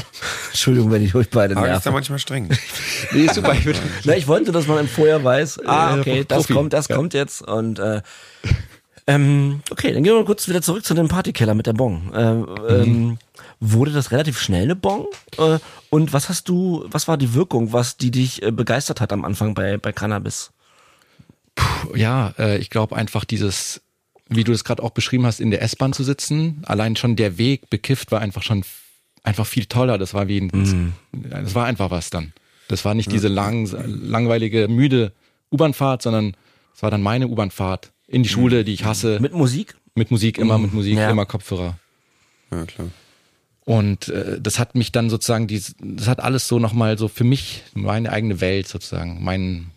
Entschuldigung, 0.50 0.90
wenn 0.90 1.04
ich 1.04 1.14
euch 1.14 1.28
beide 1.30 1.56
Aber 1.56 1.66
ist 1.66 1.84
da 1.84 1.90
nerve. 1.90 1.90
manchmal 1.92 2.18
streng. 2.18 2.48
Nee, 3.12 3.28
super. 3.28 3.52
Ich 3.54 3.66
Na, 4.04 4.16
ich 4.16 4.26
wollte, 4.26 4.50
dass 4.52 4.66
man 4.66 4.78
im 4.80 4.88
Vorher 4.88 5.22
weiß, 5.22 5.60
ah, 5.66 5.96
Äh, 5.96 6.00
okay, 6.00 6.24
das 6.26 6.38
Profi. 6.38 6.52
kommt, 6.54 6.72
das 6.72 6.88
Ja. 6.88 6.96
kommt 6.96 7.14
jetzt. 7.14 7.42
Und 7.42 7.78
äh, 7.78 8.00
ähm, 9.06 9.60
okay, 9.70 9.92
dann 9.92 10.02
gehen 10.02 10.12
wir 10.14 10.20
mal 10.20 10.24
kurz 10.24 10.48
wieder 10.48 10.62
zurück 10.62 10.84
zu 10.84 10.94
dem 10.94 11.06
Partykeller 11.08 11.54
mit 11.54 11.66
der 11.66 11.74
Bong. 11.74 12.10
Ähm, 12.14 12.46
ähm, 12.68 13.18
wurde 13.60 13.92
das 13.92 14.10
relativ 14.10 14.40
schnell 14.40 14.62
eine 14.64 14.74
Bong? 14.76 15.06
Äh, 15.38 15.58
und 15.90 16.12
was 16.12 16.28
hast 16.28 16.48
du, 16.48 16.84
was 16.90 17.06
war 17.06 17.16
die 17.16 17.32
Wirkung, 17.34 17.72
was 17.72 17.96
die 17.96 18.10
dich 18.10 18.42
äh, 18.42 18.50
begeistert 18.50 19.00
hat 19.00 19.12
am 19.12 19.24
Anfang 19.24 19.54
bei, 19.54 19.76
bei 19.76 19.92
Cannabis? 19.92 20.50
Ja, 21.94 22.34
äh, 22.38 22.58
ich 22.58 22.70
glaube 22.70 22.96
einfach 22.96 23.24
dieses, 23.24 23.82
wie 24.28 24.44
du 24.44 24.52
das 24.52 24.64
gerade 24.64 24.82
auch 24.82 24.90
beschrieben 24.90 25.26
hast, 25.26 25.40
in 25.40 25.50
der 25.50 25.62
S-Bahn 25.62 25.92
zu 25.92 26.04
sitzen, 26.04 26.62
allein 26.66 26.96
schon 26.96 27.16
der 27.16 27.38
Weg 27.38 27.70
bekifft 27.70 28.12
war 28.12 28.20
einfach 28.20 28.42
schon 28.42 28.64
einfach 29.22 29.46
viel 29.46 29.66
toller. 29.66 29.98
Das 29.98 30.14
war 30.14 30.28
wie 30.28 30.40
ein, 30.40 30.94
das 31.12 31.54
war 31.54 31.66
einfach 31.66 31.90
was 31.90 32.10
dann. 32.10 32.32
Das 32.68 32.84
war 32.84 32.94
nicht 32.94 33.12
diese 33.12 33.28
lang, 33.28 33.66
langweilige, 33.86 34.66
müde 34.68 35.12
U-Bahn-Fahrt, 35.52 36.02
sondern 36.02 36.36
es 36.74 36.82
war 36.82 36.90
dann 36.90 37.02
meine 37.02 37.28
U-Bahn-Fahrt 37.28 37.92
in 38.08 38.22
die 38.22 38.28
Schule, 38.28 38.64
die 38.64 38.72
ich 38.74 38.84
hasse. 38.84 39.18
Mit 39.20 39.32
Musik? 39.32 39.76
Mit 39.94 40.10
Musik, 40.10 40.38
immer 40.38 40.58
mit 40.58 40.74
Musik, 40.74 40.96
Ja. 40.96 41.10
immer 41.10 41.26
Kopfhörer. 41.26 41.78
Ja, 42.50 42.64
klar. 42.66 42.88
Und 43.66 44.08
äh, 44.10 44.40
das 44.40 44.60
hat 44.60 44.76
mich 44.76 44.92
dann 44.92 45.10
sozusagen, 45.10 45.48
dies, 45.48 45.74
das 45.80 46.06
hat 46.06 46.20
alles 46.20 46.46
so 46.46 46.60
nochmal 46.60 46.96
so 46.98 47.08
für 47.08 47.24
mich, 47.24 47.64
meine 47.74 48.12
eigene 48.12 48.40
Welt 48.40 48.68
sozusagen. 48.68 49.24
Mein, 49.24 49.72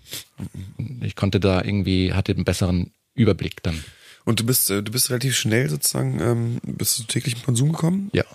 ich 1.01 1.15
konnte 1.15 1.39
da 1.39 1.63
irgendwie, 1.63 2.13
hatte 2.13 2.31
einen 2.31 2.45
besseren 2.45 2.91
Überblick 3.15 3.63
dann. 3.63 3.83
Und 4.25 4.39
du 4.39 4.45
bist, 4.45 4.69
äh, 4.69 4.83
du 4.83 4.91
bist 4.91 5.09
relativ 5.09 5.35
schnell 5.35 5.71
sozusagen, 5.71 6.19
ähm, 6.21 6.59
bist 6.61 6.99
du 6.99 7.03
täglich 7.05 7.33
im 7.37 7.41
Konsum 7.41 7.71
gekommen? 7.71 8.11
Ja. 8.13 8.25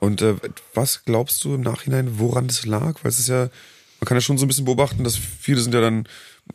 Und 0.00 0.20
äh, 0.20 0.34
was 0.74 1.04
glaubst 1.04 1.44
du 1.44 1.54
im 1.54 1.60
Nachhinein, 1.60 2.18
woran 2.18 2.48
das 2.48 2.66
lag? 2.66 2.96
Weil 3.04 3.10
es 3.10 3.20
ist 3.20 3.28
ja, 3.28 3.50
man 4.00 4.06
kann 4.06 4.16
ja 4.16 4.20
schon 4.20 4.36
so 4.36 4.46
ein 4.46 4.48
bisschen 4.48 4.64
beobachten, 4.64 5.04
dass 5.04 5.16
viele 5.16 5.60
sind 5.60 5.74
ja 5.74 5.80
dann, 5.80 6.08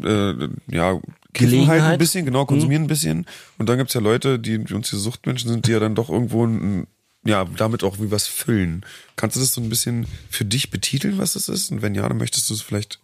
äh, 0.04 0.50
ja, 0.68 1.00
kiffen 1.00 1.00
halt 1.00 1.32
Gelegenheit. 1.32 1.82
ein 1.94 1.98
bisschen, 1.98 2.26
genau, 2.26 2.46
konsumieren 2.46 2.84
ein 2.84 2.88
bisschen. 2.88 3.26
Und 3.58 3.70
dann 3.70 3.78
gibt's 3.78 3.94
ja 3.94 4.02
Leute, 4.02 4.38
die, 4.38 4.62
die 4.66 4.74
uns 4.74 4.90
diese 4.90 5.02
Suchtmenschen 5.02 5.50
sind, 5.50 5.66
die 5.66 5.72
ja 5.72 5.80
dann 5.80 5.96
doch 5.96 6.10
irgendwo 6.10 6.46
ein, 6.46 6.86
ja, 7.24 7.46
damit 7.46 7.84
auch 7.84 8.00
wie 8.00 8.12
was 8.12 8.28
füllen. 8.28 8.86
Kannst 9.16 9.36
du 9.36 9.42
das 9.42 9.54
so 9.54 9.62
ein 9.62 9.70
bisschen 9.70 10.08
für 10.30 10.46
dich 10.46 10.70
betiteln, 10.72 11.18
was 11.18 11.34
das 11.34 11.50
ist? 11.50 11.72
Und 11.72 11.82
wenn 11.82 11.96
ja, 11.96 12.08
dann 12.08 12.18
möchtest 12.18 12.50
du 12.50 12.54
es 12.54 12.62
vielleicht 12.62 13.00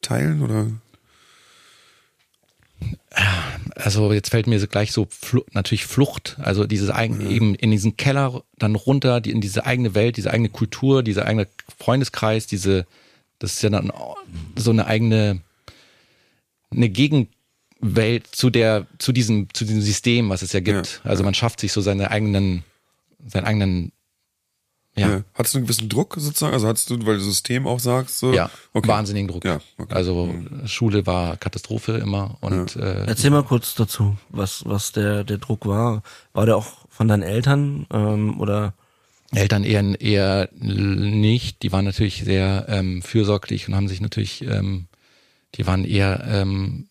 teilen 0.00 0.42
oder? 0.42 0.70
Also 3.74 4.12
jetzt 4.12 4.30
fällt 4.30 4.46
mir 4.46 4.60
so 4.60 4.66
gleich 4.68 4.92
so 4.92 5.08
Flu 5.10 5.42
natürlich 5.52 5.86
Flucht, 5.86 6.36
also 6.40 6.64
dieses 6.64 6.90
eigen, 6.90 7.28
eben 7.28 7.54
in 7.54 7.70
diesen 7.70 7.96
Keller 7.96 8.44
dann 8.58 8.76
runter, 8.76 9.20
die, 9.20 9.30
in 9.30 9.40
diese 9.40 9.66
eigene 9.66 9.94
Welt, 9.94 10.16
diese 10.16 10.30
eigene 10.30 10.48
Kultur, 10.48 11.02
dieser 11.02 11.26
eigene 11.26 11.48
Freundeskreis, 11.78 12.46
diese, 12.46 12.86
das 13.40 13.54
ist 13.54 13.62
ja 13.62 13.70
dann 13.70 13.92
so 14.56 14.70
eine 14.70 14.86
eigene, 14.86 15.40
eine 16.70 16.88
Gegenwelt 16.88 18.28
zu 18.30 18.50
der, 18.50 18.86
zu 18.98 19.12
diesem, 19.12 19.52
zu 19.52 19.64
diesem 19.64 19.82
System, 19.82 20.28
was 20.28 20.42
es 20.42 20.52
ja 20.52 20.60
gibt. 20.60 21.00
Ja, 21.04 21.10
also 21.10 21.24
man 21.24 21.34
schafft 21.34 21.58
sich 21.58 21.72
so 21.72 21.80
seine 21.80 22.12
eigenen, 22.12 22.62
seinen 23.26 23.44
eigenen, 23.44 23.92
Ja. 24.96 25.22
Hattest 25.34 25.54
du 25.54 25.58
einen 25.58 25.66
gewissen 25.66 25.88
Druck 25.88 26.16
sozusagen? 26.18 26.54
Also 26.54 26.66
hattest 26.66 26.90
du, 26.90 27.06
weil 27.06 27.16
du 27.18 27.22
System 27.22 27.66
auch 27.66 27.78
sagst, 27.78 28.18
so? 28.18 28.32
Ja, 28.32 28.50
okay. 28.72 28.88
wahnsinnigen 28.88 29.28
Druck. 29.28 29.44
Ja, 29.44 29.60
okay. 29.76 29.94
Also 29.94 30.34
Schule 30.66 31.06
war 31.06 31.36
Katastrophe 31.36 31.92
immer 31.98 32.36
und 32.40 32.76
äh, 32.76 33.04
Erzähl 33.06 33.30
mal 33.30 33.44
kurz 33.44 33.74
dazu, 33.74 34.16
was, 34.28 34.64
was 34.64 34.92
der, 34.92 35.24
der 35.24 35.38
Druck 35.38 35.66
war. 35.66 36.02
War 36.32 36.46
der 36.46 36.56
auch 36.56 36.88
von 36.88 37.06
deinen 37.06 37.22
Eltern 37.22 37.86
ähm, 37.92 38.40
oder? 38.40 38.74
Eltern 39.32 39.62
eher, 39.62 40.00
eher 40.00 40.48
nicht. 40.52 41.62
Die 41.62 41.70
waren 41.70 41.84
natürlich 41.84 42.24
sehr 42.24 42.66
ähm, 42.68 43.02
fürsorglich 43.02 43.68
und 43.68 43.74
haben 43.74 43.88
sich 43.88 44.00
natürlich, 44.00 44.42
ähm, 44.42 44.86
die 45.54 45.66
waren 45.66 45.84
eher 45.84 46.24
ähm, 46.26 46.88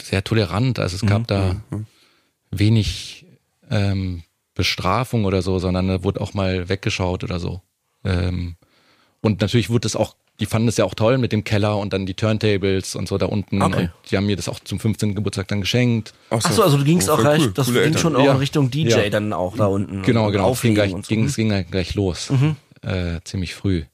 sehr 0.00 0.22
tolerant. 0.22 0.78
Also 0.78 0.96
es 0.96 1.06
gab 1.06 1.26
da 1.26 1.62
wenig 2.50 3.26
ähm, 3.70 4.22
Bestrafung 4.54 5.24
oder 5.24 5.42
so, 5.42 5.58
sondern 5.58 5.88
da 5.88 6.04
wurde 6.04 6.20
auch 6.20 6.34
mal 6.34 6.68
weggeschaut 6.68 7.24
oder 7.24 7.38
so. 7.40 7.62
Ähm, 8.04 8.56
und 9.20 9.40
natürlich 9.40 9.70
wurde 9.70 9.86
es 9.86 9.96
auch, 9.96 10.16
die 10.40 10.46
fanden 10.46 10.68
es 10.68 10.76
ja 10.76 10.84
auch 10.84 10.94
toll 10.94 11.18
mit 11.18 11.30
dem 11.32 11.44
Keller 11.44 11.76
und 11.78 11.92
dann 11.92 12.04
die 12.06 12.14
Turntables 12.14 12.96
und 12.96 13.06
so 13.08 13.16
da 13.18 13.26
unten. 13.26 13.62
Okay. 13.62 13.82
Und 13.82 13.90
die 14.10 14.16
haben 14.16 14.26
mir 14.26 14.36
das 14.36 14.48
auch 14.48 14.58
zum 14.60 14.80
15. 14.80 15.14
Geburtstag 15.14 15.48
dann 15.48 15.60
geschenkt. 15.60 16.12
Ach 16.30 16.40
so, 16.42 16.62
also 16.62 16.76
du 16.78 16.84
gingst 16.84 17.08
Oh, 17.08 17.12
auch 17.12 17.18
gleich, 17.20 17.40
cool. 17.42 17.52
das 17.52 17.66
ging 17.68 17.76
Eltern. 17.76 17.98
schon 18.00 18.16
auch 18.16 18.24
Ja. 18.24 18.32
in 18.32 18.38
Richtung 18.38 18.70
DJ 18.70 18.88
Ja. 18.88 19.08
dann 19.10 19.32
auch 19.32 19.56
da 19.56 19.66
unten. 19.66 20.02
Genau, 20.02 20.26
und 20.26 20.32
genau. 20.32 20.52
Es 20.52 20.60
ging, 20.62 20.74
gleich, 20.74 20.92
und 20.92 21.06
so. 21.06 21.08
ging, 21.08 21.24
es 21.26 21.36
ging 21.36 21.64
gleich 21.70 21.94
los. 21.94 22.30
Äh, 22.82 23.20
ziemlich 23.24 23.54
früh. 23.54 23.84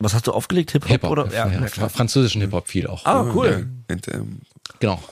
Was 0.00 0.14
hast 0.14 0.26
du 0.28 0.32
aufgelegt? 0.32 0.70
Hip-Hop 0.72 0.90
Hip-Hop. 0.90 1.10
oder? 1.10 1.32
Ja, 1.34 1.46
klar. 1.66 1.90
französischen 1.90 2.40
Hip-Hop 2.40 2.68
viel 2.68 2.86
auch. 2.86 3.04
Ah, 3.04 3.30
cool. 3.34 3.48
Geil. 3.50 3.68
Und, 3.90 4.08
ähm, 4.08 4.40
Genau. 4.80 5.02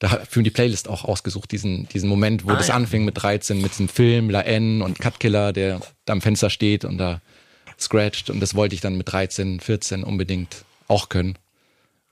Da 0.00 0.08
für 0.28 0.42
die 0.42 0.50
Playlist 0.50 0.88
auch 0.88 1.04
ausgesucht, 1.04 1.52
diesen, 1.52 1.86
diesen 1.88 2.08
Moment, 2.08 2.44
wo 2.44 2.50
Ah, 2.50 2.56
das 2.56 2.68
ja. 2.68 2.74
anfing 2.74 3.04
mit 3.04 3.22
13, 3.22 3.60
mit 3.60 3.72
diesem 3.72 3.88
Film, 3.88 4.28
La 4.30 4.40
N 4.40 4.82
und 4.82 4.98
Cutkiller, 4.98 5.52
der 5.52 5.80
da 6.06 6.12
am 6.14 6.20
Fenster 6.22 6.50
steht 6.50 6.84
und 6.84 6.98
da 6.98 7.20
scratcht. 7.78 8.30
Und 8.30 8.40
das 8.40 8.54
wollte 8.54 8.74
ich 8.74 8.80
dann 8.80 8.96
mit 8.96 9.12
13, 9.12 9.60
14 9.60 10.02
unbedingt 10.02 10.64
auch 10.88 11.08
können. 11.10 11.36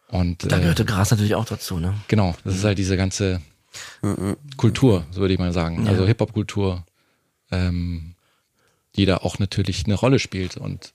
Und 0.09 0.51
Da 0.51 0.57
äh, 0.59 0.61
gehörte 0.61 0.85
Gras 0.85 1.11
natürlich 1.11 1.35
auch 1.35 1.44
dazu, 1.46 1.79
ne? 1.81 1.94
genau, 2.09 2.35
das 2.44 2.55
ist 2.57 2.64
halt 2.64 2.79
diese 2.79 2.96
ganze 2.96 3.40
Kultur, 4.57 5.05
so 5.11 5.20
würde 5.20 5.35
ich 5.35 5.38
mal 5.40 5.53
sagen. 5.53 5.87
Also 5.88 6.07
Hip-Hop-Kultur, 6.07 6.85
ähm, 7.51 8.14
die 8.96 9.05
da 9.07 9.18
auch 9.18 9.38
natürlich 9.38 9.85
eine 9.85 9.94
Rolle 9.94 10.18
spielt 10.18 10.57
und 10.57 10.92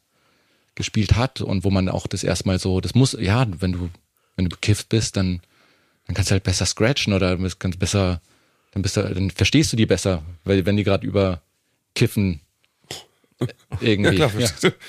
gespielt 0.76 1.16
hat 1.16 1.42
und 1.42 1.64
wo 1.64 1.70
man 1.70 1.90
auch 1.90 2.08
das 2.08 2.24
erstmal 2.24 2.60
so, 2.60 2.82
das 2.82 2.96
muss, 2.96 3.16
ja, 3.20 3.46
wenn 3.60 3.74
du, 3.74 3.90
wenn 4.36 4.46
du 4.46 4.50
bekifft 4.50 4.90
bist, 4.90 5.16
dann, 5.18 5.42
dann 6.08 6.16
kannst 6.16 6.30
du 6.30 6.34
halt 6.34 6.44
besser 6.44 6.66
scratchen 6.66 7.14
oder 7.14 7.38
kannst 7.60 7.80
besser, 7.80 8.22
dann 8.72 8.82
bist 8.82 8.98
du, 8.98 9.02
dann 9.04 9.32
verstehst 9.32 9.72
du 9.72 9.78
die 9.78 9.86
besser, 9.86 10.24
weil 10.44 10.66
wenn 10.66 10.78
die 10.78 10.84
gerade 10.84 11.06
über 11.06 11.42
Kiffen 11.96 12.42
äh, 13.40 13.48
irgendwie. 13.82 14.18
ja, 14.18 14.28
klar, 14.28 14.40
ja. 14.40 14.48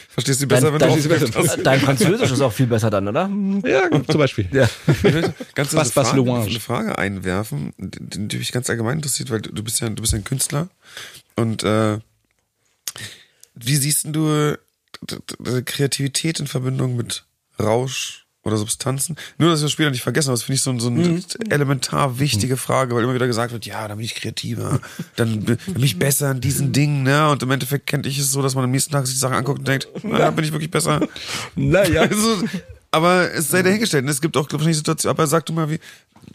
verstehst, 0.09 0.42
du, 0.42 0.46
besser, 0.46 0.70
Dein, 0.70 0.81
wenn 0.81 1.03
du 1.03 1.09
dein, 1.09 1.35
hast. 1.35 1.57
dein 1.62 1.81
Französisch 1.81 2.31
ist 2.31 2.40
auch 2.40 2.53
viel 2.53 2.66
besser 2.66 2.90
dann, 2.90 3.09
oder? 3.09 3.31
ja, 3.66 3.90
zum 3.90 4.18
Beispiel. 4.18 4.48
Ja. 4.53 4.68
Du 5.55 5.62
Was- 5.62 5.72
eine, 5.72 5.79
was 5.79 5.90
Frage, 5.92 6.16
Louange? 6.16 6.46
eine 6.46 6.61
Frage 6.61 6.98
einwerfen, 6.98 7.72
die, 7.79 8.29
die 8.29 8.37
mich 8.38 8.53
ganz 8.53 8.68
allgemein 8.68 8.96
interessiert, 8.96 9.31
weil 9.31 9.40
du, 9.40 9.62
bist 9.62 9.81
ja, 9.81 9.88
du 9.88 10.00
bist 10.03 10.12
ja 10.12 10.18
ein 10.18 10.24
Künstler. 10.24 10.68
Und 11.37 11.62
äh, 11.62 11.98
wie 13.55 13.77
siehst 13.77 14.05
denn 14.05 14.12
du 14.12 14.59
Kreativität 15.64 16.40
in 16.40 16.46
Verbindung 16.46 16.96
mit 16.96 17.24
Rausch 17.61 18.24
oder 18.44 18.57
Substanzen? 18.57 19.16
Nur, 19.38 19.50
dass 19.50 19.61
wir 19.61 19.64
das 19.64 19.72
später 19.72 19.90
nicht 19.90 20.02
vergessen, 20.02 20.28
aber 20.28 20.35
das 20.37 20.42
finde 20.44 20.57
ich 20.57 20.62
so, 20.62 20.70
ein- 20.70 20.80
so 20.80 20.88
eine 20.88 21.00
Mhm. 21.09 21.24
elementar 21.50 22.18
wichtige 22.18 22.57
Frage, 22.57 22.94
weil 22.94 23.02
immer 23.04 23.14
wieder 23.14 23.26
gesagt 23.26 23.52
wird, 23.52 23.66
ja, 23.66 23.88
dann 23.88 23.96
bin 23.96 24.04
ich 24.04 24.14
kreativer, 24.14 24.80
dann 25.16 25.40
bin 25.42 25.57
bin 25.66 25.83
ich 25.83 25.98
besser 25.98 26.30
in 26.30 26.40
diesen 26.40 26.72
Dingen, 26.72 27.02
ne? 27.02 27.28
Und 27.30 27.42
im 27.42 27.50
Endeffekt 27.50 27.87
kennt 27.87 28.07
ich 28.07 28.18
es 28.18 28.30
so, 28.30 28.42
dass 28.42 28.54
man 28.54 28.64
am 28.64 28.70
nächsten 28.70 28.92
Tag 28.92 29.07
sich 29.07 29.16
die 29.16 29.20
Sachen 29.20 29.35
anguckt 29.37 29.61
und 29.61 29.68
denkt, 29.68 29.88
naja, 30.04 30.30
bin 30.30 30.44
ich 30.44 30.52
wirklich 30.52 30.70
besser? 30.70 31.00
Naja. 31.57 32.02
Also, 32.11 32.44
aber 32.90 33.33
es 33.33 33.48
sei 33.48 33.62
dahingestellt. 33.62 34.09
Es 34.09 34.20
gibt 34.20 34.37
auch 34.37 34.46
wahrscheinlich 34.52 34.76
Situationen, 34.76 35.16
aber 35.16 35.26
sag 35.26 35.44
du 35.46 35.52
mal, 35.52 35.68
wie. 35.68 35.80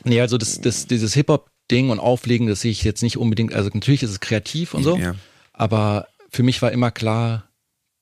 Nee, 0.03 0.19
also 0.19 0.37
das, 0.37 0.59
das, 0.59 0.87
dieses 0.87 1.13
Hip-Hop-Ding 1.13 1.89
und 1.89 1.99
Auflegen, 1.99 2.47
das 2.47 2.61
sehe 2.61 2.71
ich 2.71 2.83
jetzt 2.83 3.01
nicht 3.01 3.15
unbedingt, 3.17 3.53
also 3.53 3.69
natürlich 3.73 4.03
ist 4.03 4.09
es 4.11 4.19
kreativ 4.19 4.73
und 4.73 4.83
so, 4.83 4.97
Ja. 4.97 5.15
aber 5.53 6.07
für 6.29 6.43
mich 6.43 6.61
war 6.61 6.71
immer 6.71 6.91
klar, 6.91 7.49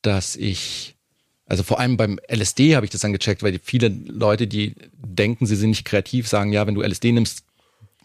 dass 0.01 0.35
ich, 0.35 0.95
also 1.47 1.63
vor 1.63 1.79
allem 1.79 1.97
beim 1.97 2.19
LSD 2.29 2.75
habe 2.75 2.85
ich 2.85 2.91
das 2.91 3.01
dann 3.01 3.13
gecheckt, 3.13 3.41
weil 3.41 3.53
die, 3.53 3.59
viele 3.63 3.87
Leute, 3.87 4.47
die 4.47 4.75
denken, 4.93 5.45
sie 5.45 5.55
sind 5.55 5.69
nicht 5.69 5.85
kreativ, 5.85 6.27
sagen, 6.27 6.51
ja, 6.51 6.67
wenn 6.67 6.75
du 6.75 6.81
LSD 6.81 7.11
nimmst, 7.13 7.43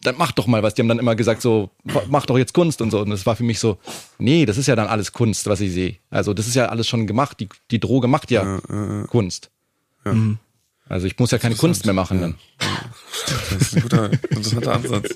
dann 0.02 0.16
mach 0.18 0.32
doch 0.32 0.46
mal 0.46 0.62
was. 0.62 0.74
Die 0.74 0.82
haben 0.82 0.88
dann 0.88 0.98
immer 0.98 1.14
gesagt 1.14 1.42
so, 1.42 1.70
mach 2.08 2.26
doch 2.26 2.38
jetzt 2.38 2.54
Kunst 2.54 2.80
und 2.80 2.90
so. 2.90 3.00
Und 3.00 3.10
das 3.10 3.26
war 3.26 3.36
für 3.36 3.44
mich 3.44 3.58
so, 3.58 3.78
nee, 4.18 4.46
das 4.46 4.56
ist 4.56 4.66
ja 4.66 4.76
dann 4.76 4.88
alles 4.88 5.12
Kunst, 5.12 5.46
was 5.46 5.60
ich 5.60 5.72
sehe. 5.72 5.96
Also 6.10 6.34
das 6.34 6.46
ist 6.46 6.54
ja 6.54 6.66
alles 6.66 6.88
schon 6.88 7.06
gemacht. 7.06 7.38
Die, 7.40 7.48
die 7.70 7.78
Droge 7.78 8.08
macht 8.08 8.30
ja 8.30 8.60
Kunst. 9.08 9.50
Also 10.88 11.06
ich 11.06 11.18
muss 11.18 11.30
ja 11.30 11.38
keine 11.38 11.54
Kunst 11.54 11.84
mehr 11.84 11.94
machen 11.94 12.20
dann. 12.20 12.34
Das 13.28 13.62
ist 13.62 13.76
ein 13.76 13.82
guter, 13.82 14.10
interessanter 14.12 14.72
Ansatz. 14.74 15.14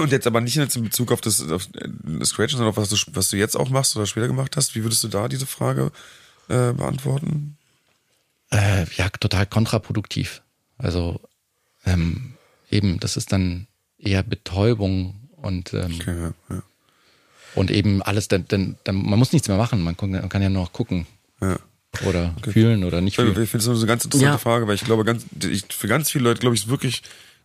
Und 0.00 0.10
jetzt 0.10 0.26
aber 0.26 0.40
nicht 0.40 0.56
jetzt 0.56 0.76
in 0.76 0.84
Bezug 0.84 1.12
auf 1.12 1.20
das, 1.20 1.48
auf 1.48 1.68
das 1.72 2.28
Scratchen, 2.28 2.58
sondern 2.58 2.70
auf 2.70 2.76
was 2.76 2.88
du, 2.88 2.96
was 3.12 3.30
du 3.30 3.36
jetzt 3.36 3.56
auch 3.56 3.70
machst 3.70 3.96
oder 3.96 4.06
später 4.06 4.26
gemacht 4.26 4.56
hast. 4.56 4.74
Wie 4.74 4.82
würdest 4.82 5.02
du 5.04 5.08
da 5.08 5.28
diese 5.28 5.46
Frage 5.46 5.92
äh, 6.50 6.72
beantworten? 6.72 7.56
Äh, 8.50 8.84
ja, 8.96 9.08
total 9.08 9.46
kontraproduktiv. 9.46 10.42
Also 10.78 11.20
ähm, 11.86 12.34
eben, 12.70 12.98
das 13.00 13.16
ist 13.16 13.32
dann 13.32 13.66
eher 13.98 14.22
Betäubung 14.22 15.28
und 15.36 15.72
ähm, 15.74 15.94
Okay, 16.00 16.16
ja, 16.20 16.32
ja. 16.56 16.62
und 17.54 17.70
eben 17.70 18.02
alles, 18.02 18.28
dann, 18.28 18.44
dann, 18.48 18.76
dann, 18.84 18.96
man 18.96 19.18
muss 19.18 19.32
nichts 19.32 19.48
mehr 19.48 19.56
machen, 19.56 19.82
man, 19.82 19.96
kann- 19.96 20.10
man 20.10 20.28
kann 20.28 20.42
ja 20.42 20.48
nur 20.48 20.62
noch 20.64 20.72
gucken 20.72 21.06
ja. 21.40 21.58
oder 22.06 22.34
fühlen 22.50 22.84
oder 22.84 23.00
nicht 23.00 23.18
Ich 23.18 23.24
fühlen. 23.24 23.46
finde 23.46 23.58
es 23.58 23.68
eine 23.78 23.86
ganz 23.86 24.04
interessante 24.04 24.32
Ja. 24.32 24.38
Frage, 24.38 24.66
weil 24.66 24.74
ich 24.74 24.84
glaube, 24.84 25.04
ganz, 25.04 25.24
ich, 25.48 25.64
für 25.70 25.86
ganz 25.88 26.10
viele 26.10 26.24
Leute, 26.24 26.40
glaube 26.40 26.56
ich, 26.56 26.62
ist 26.64 26.68
wirklich 26.68 27.02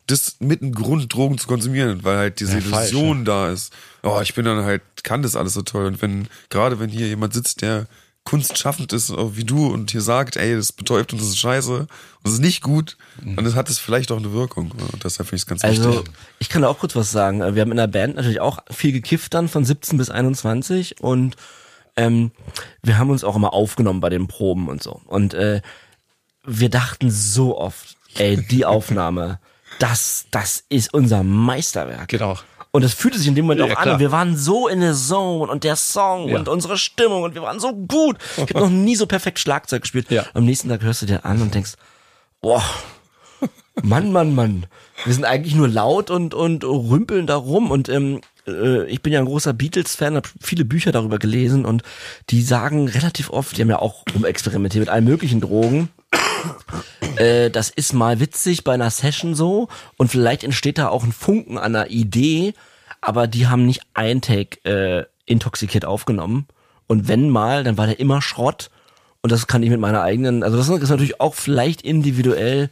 das 0.07 0.35
mit 0.39 0.61
ein 0.61 0.71
Grund, 0.71 1.11
Drogen 1.13 1.37
zu 1.37 1.47
konsumieren, 1.47 2.03
weil 2.03 2.17
halt 2.17 2.39
diese 2.39 2.59
Ja, 2.59 2.61
falsch, 2.61 2.91
Illusion 2.91 3.25
da 3.25 3.49
ist. 3.51 3.73
Oh, 4.03 4.19
ich 4.21 4.33
bin 4.35 4.45
dann 4.45 4.63
halt, 4.63 4.81
kann 5.03 5.23
das 5.23 5.35
alles 5.35 5.53
so 5.55 5.63
toll. 5.63 5.85
Und 5.85 6.01
wenn, 6.01 6.27
gerade 6.49 6.79
wenn 6.79 6.89
hier 6.91 7.07
jemand 7.07 7.33
sitzt, 7.33 7.61
der 7.63 7.87
kunstschaffend 8.25 8.91
ist, 8.91 9.11
auch 9.11 9.35
wie 9.35 9.43
du, 9.43 9.67
und 9.67 9.91
hier 9.91 10.01
sagt, 10.01 10.35
ey, 10.35 10.55
das 10.55 10.71
betäubt 10.73 11.13
und 11.13 11.21
das 11.21 11.29
ist 11.29 11.37
scheiße, 11.37 11.77
und 11.81 11.89
das 12.23 12.33
ist 12.33 12.39
nicht 12.41 12.61
gut, 12.61 12.97
dann 13.23 13.45
das 13.45 13.55
hat 13.55 13.69
es 13.69 13.77
vielleicht 13.79 14.11
auch 14.11 14.17
eine 14.17 14.33
Wirkung. 14.33 14.71
Und 14.71 15.03
deshalb 15.03 15.29
finde 15.29 15.35
ich 15.37 15.41
es 15.43 15.45
ganz 15.45 15.63
Also, 15.63 15.91
wichtig. 15.99 16.11
ich 16.39 16.49
kann 16.49 16.63
da 16.63 16.67
auch 16.67 16.79
kurz 16.79 16.95
was 16.95 17.11
sagen. 17.11 17.39
Wir 17.55 17.61
haben 17.61 17.71
in 17.71 17.77
der 17.77 17.87
Band 17.87 18.15
natürlich 18.15 18.41
auch 18.41 18.59
viel 18.71 18.91
gekifft 18.91 19.33
dann 19.35 19.47
von 19.47 19.63
17 19.63 19.97
bis 19.97 20.09
21 20.09 21.01
und 21.01 21.35
ähm, 21.95 22.31
wir 22.83 22.97
haben 22.97 23.11
uns 23.11 23.23
auch 23.23 23.35
immer 23.35 23.53
aufgenommen 23.53 24.01
bei 24.01 24.09
den 24.09 24.27
Proben 24.27 24.67
und 24.69 24.81
so. 24.83 25.01
Und 25.05 25.33
äh, 25.33 25.61
wir 26.43 26.69
dachten 26.69 27.09
so 27.11 27.57
oft, 27.57 27.95
ey, 28.15 28.37
die 28.37 28.65
Aufnahme, 28.65 29.39
das, 29.79 30.25
das 30.31 30.63
ist 30.69 30.93
unser 30.93 31.23
Meisterwerk. 31.23 32.07
Genau. 32.09 32.37
Und 32.75 32.83
das 32.83 32.93
fühlte 32.93 33.17
sich 33.17 33.27
in 33.27 33.35
dem 33.35 33.45
Moment 33.45 33.59
Ja, 33.61 33.65
auch 33.73 33.77
an. 33.77 33.83
klar. 33.83 33.93
Und 33.95 33.99
wir 34.01 34.11
waren 34.11 34.35
so 34.37 34.67
in 34.67 34.81
der 34.81 34.93
Zone 34.93 35.51
und 35.51 35.63
der 35.63 35.75
Song 35.75 36.27
Ja. 36.29 36.37
und 36.39 36.47
unsere 36.49 36.77
Stimmung 36.77 37.23
und 37.23 37.33
wir 37.33 37.41
waren 37.41 37.59
so 37.59 37.73
gut. 37.73 38.17
Ich 38.37 38.43
habe 38.53 38.59
noch 38.59 38.69
nie 38.69 38.95
so 38.95 39.05
perfekt 39.07 39.39
Schlagzeug 39.39 39.81
gespielt. 39.83 40.11
Ja. 40.11 40.25
Am 40.33 40.45
nächsten 40.45 40.69
Tag 40.69 40.81
hörst 40.83 41.01
du 41.01 41.05
dir 41.05 41.23
an 41.25 41.41
und 41.41 41.53
denkst, 41.55 41.73
boah, 42.41 42.61
Mann, 43.83 44.11
Mann, 44.11 44.35
Mann. 44.35 44.65
Wir 45.03 45.13
sind 45.13 45.25
eigentlich 45.25 45.55
nur 45.55 45.67
laut 45.67 46.09
und, 46.09 46.33
und 46.33 46.63
rümpeln 46.63 47.27
da 47.27 47.35
rum. 47.35 47.71
Und 47.71 47.89
ähm, 47.89 48.21
äh, 48.47 48.85
ich 48.85 49.01
bin 49.01 49.11
ja 49.13 49.19
ein 49.19 49.25
großer 49.25 49.53
Beatles-Fan, 49.53 50.15
habe 50.15 50.29
viele 50.41 50.65
Bücher 50.65 50.91
darüber 50.91 51.17
gelesen 51.19 51.65
und 51.65 51.81
die 52.29 52.41
sagen 52.41 52.87
relativ 52.87 53.29
oft, 53.29 53.57
die 53.57 53.61
haben 53.61 53.69
ja 53.69 53.79
auch 53.79 54.03
rumexperimentiert 54.13 54.81
mit 54.85 54.89
allen 54.89 55.03
möglichen 55.05 55.41
Drogen. 55.41 55.89
Äh, 57.17 57.49
das 57.49 57.69
ist 57.69 57.93
mal 57.93 58.19
witzig 58.19 58.63
bei 58.63 58.73
einer 58.73 58.89
Session 58.89 59.35
so 59.35 59.67
und 59.97 60.09
vielleicht 60.09 60.43
entsteht 60.43 60.77
da 60.77 60.89
auch 60.89 61.03
ein 61.03 61.11
Funken 61.11 61.57
an 61.57 61.75
einer 61.75 61.89
Idee, 61.89 62.53
aber 63.01 63.27
die 63.27 63.47
haben 63.47 63.65
nicht 63.65 63.81
ein 63.93 64.21
Take 64.21 64.63
äh, 64.65 65.05
intoxikiert 65.25 65.85
aufgenommen. 65.85 66.47
Und 66.87 67.07
wenn 67.07 67.29
mal, 67.29 67.63
dann 67.63 67.77
war 67.77 67.87
der 67.87 67.99
immer 67.99 68.21
Schrott. 68.21 68.69
Und 69.21 69.31
das 69.31 69.47
kann 69.47 69.63
ich 69.63 69.71
mit 69.71 69.79
meiner 69.79 70.03
eigenen, 70.03 70.43
also 70.43 70.55
das 70.55 70.69
ist 70.69 70.89
natürlich 70.89 71.19
auch 71.19 71.33
vielleicht 71.33 71.81
individuell, 71.81 72.69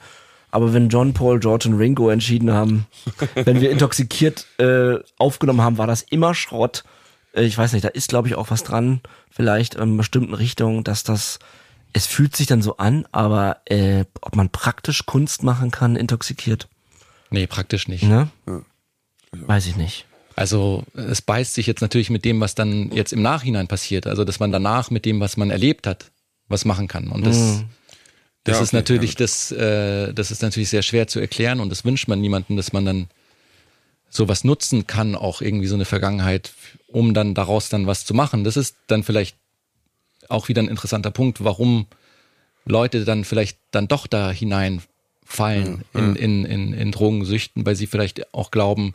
aber 0.52 0.72
wenn 0.72 0.90
John, 0.90 1.14
Paul, 1.14 1.40
George 1.40 1.68
und 1.68 1.80
Ringo 1.80 2.10
entschieden 2.12 2.54
haben, 2.54 2.86
wenn 3.34 3.60
wir 3.60 3.72
intoxikiert 3.72 4.46
äh, 4.60 5.00
aufgenommen 5.18 5.62
haben, 5.62 5.80
war 5.80 5.88
das 5.88 6.04
immer 6.04 6.36
Schrott. 6.36 6.84
Äh, 7.34 7.46
ich 7.46 7.58
weiß 7.58 7.74
nicht, 7.74 7.84
da 7.84 7.90
ist 7.90 8.10
glaube 8.10 8.28
ich 8.28 8.36
auch 8.36 8.52
was 8.52 8.64
dran, 8.64 9.02
vielleicht 9.32 9.74
in 9.74 9.98
bestimmten 9.98 10.36
Richtungen, 10.36 10.84
dass 10.84 11.04
das, 11.04 11.40
es 11.94 12.06
fühlt 12.08 12.36
sich 12.36 12.48
dann 12.48 12.62
so 12.62 12.78
an, 12.78 13.06
aber 13.12 13.62
äh, 13.66 14.06
ob 14.22 14.36
man 14.36 14.50
praktisch 14.50 15.06
Kunst 15.06 15.44
machen 15.44 15.72
kann, 15.72 15.96
intoxikiert, 15.96 16.68
Nee, 17.30 17.48
praktisch 17.48 17.88
nicht. 17.88 18.04
ne? 18.04 18.30
Weiß 19.32 19.66
ich 19.66 19.76
nicht. 19.76 20.06
Also 20.36 20.84
es 20.94 21.22
beißt 21.22 21.54
sich 21.56 21.66
jetzt 21.68 21.82
natürlich 21.82 22.10
mit 22.12 22.26
dem, 22.26 22.40
was 22.40 22.54
dann 22.56 22.92
jetzt 22.92 23.12
im 23.14 23.22
Nachhinein 23.22 23.68
passiert. 23.68 24.06
Also 24.08 24.24
dass 24.24 24.40
man 24.40 24.52
danach 24.52 24.92
mit 24.92 25.06
dem, 25.06 25.20
was 25.20 25.38
man 25.38 25.50
erlebt 25.50 25.88
hat, 25.88 26.12
was 26.48 26.66
machen 26.66 26.88
kann. 26.88 27.08
Und 27.08 27.26
das, 27.26 27.64
das 28.44 28.58
Ja, 28.58 28.64
ist 28.64 28.70
okay, 28.70 28.76
natürlich 28.78 29.12
ja, 29.14 29.18
das, 29.20 29.52
äh, 29.52 30.14
das 30.14 30.30
ist 30.32 30.42
natürlich 30.44 30.70
sehr 30.70 30.82
schwer 30.84 31.08
zu 31.08 31.20
erklären 31.20 31.60
und 31.60 31.70
das 31.70 31.86
wünscht 31.86 32.08
man 32.08 32.22
niemandem, 32.22 32.56
dass 32.58 32.74
man 32.74 32.86
dann 32.86 33.08
sowas 34.10 34.44
nutzen 34.44 34.86
kann, 34.86 35.16
auch 35.16 35.42
irgendwie 35.42 35.68
so 35.68 35.76
eine 35.76 35.86
Vergangenheit, 35.86 36.54
um 36.88 37.16
dann 37.16 37.34
daraus 37.34 37.70
dann 37.70 37.88
was 37.88 38.06
zu 38.06 38.14
machen. 38.14 38.44
Das 38.44 38.58
ist 38.58 38.76
dann 38.88 39.04
vielleicht 39.04 39.38
auch 40.30 40.48
wieder 40.48 40.62
ein 40.62 40.68
interessanter 40.68 41.12
Punkt, 41.12 41.44
warum 41.44 41.88
Leute 42.66 43.06
dann 43.06 43.24
vielleicht 43.26 43.58
dann 43.72 43.88
doch 43.88 44.08
da 44.08 44.32
hineinfallen 44.32 45.84
in, 45.94 46.16
in, 46.16 46.46
in, 46.46 46.74
in 46.74 46.92
Drogensüchten, 46.92 47.66
weil 47.66 47.76
sie 47.76 47.88
vielleicht 47.88 48.34
auch 48.34 48.52
glauben, 48.52 48.94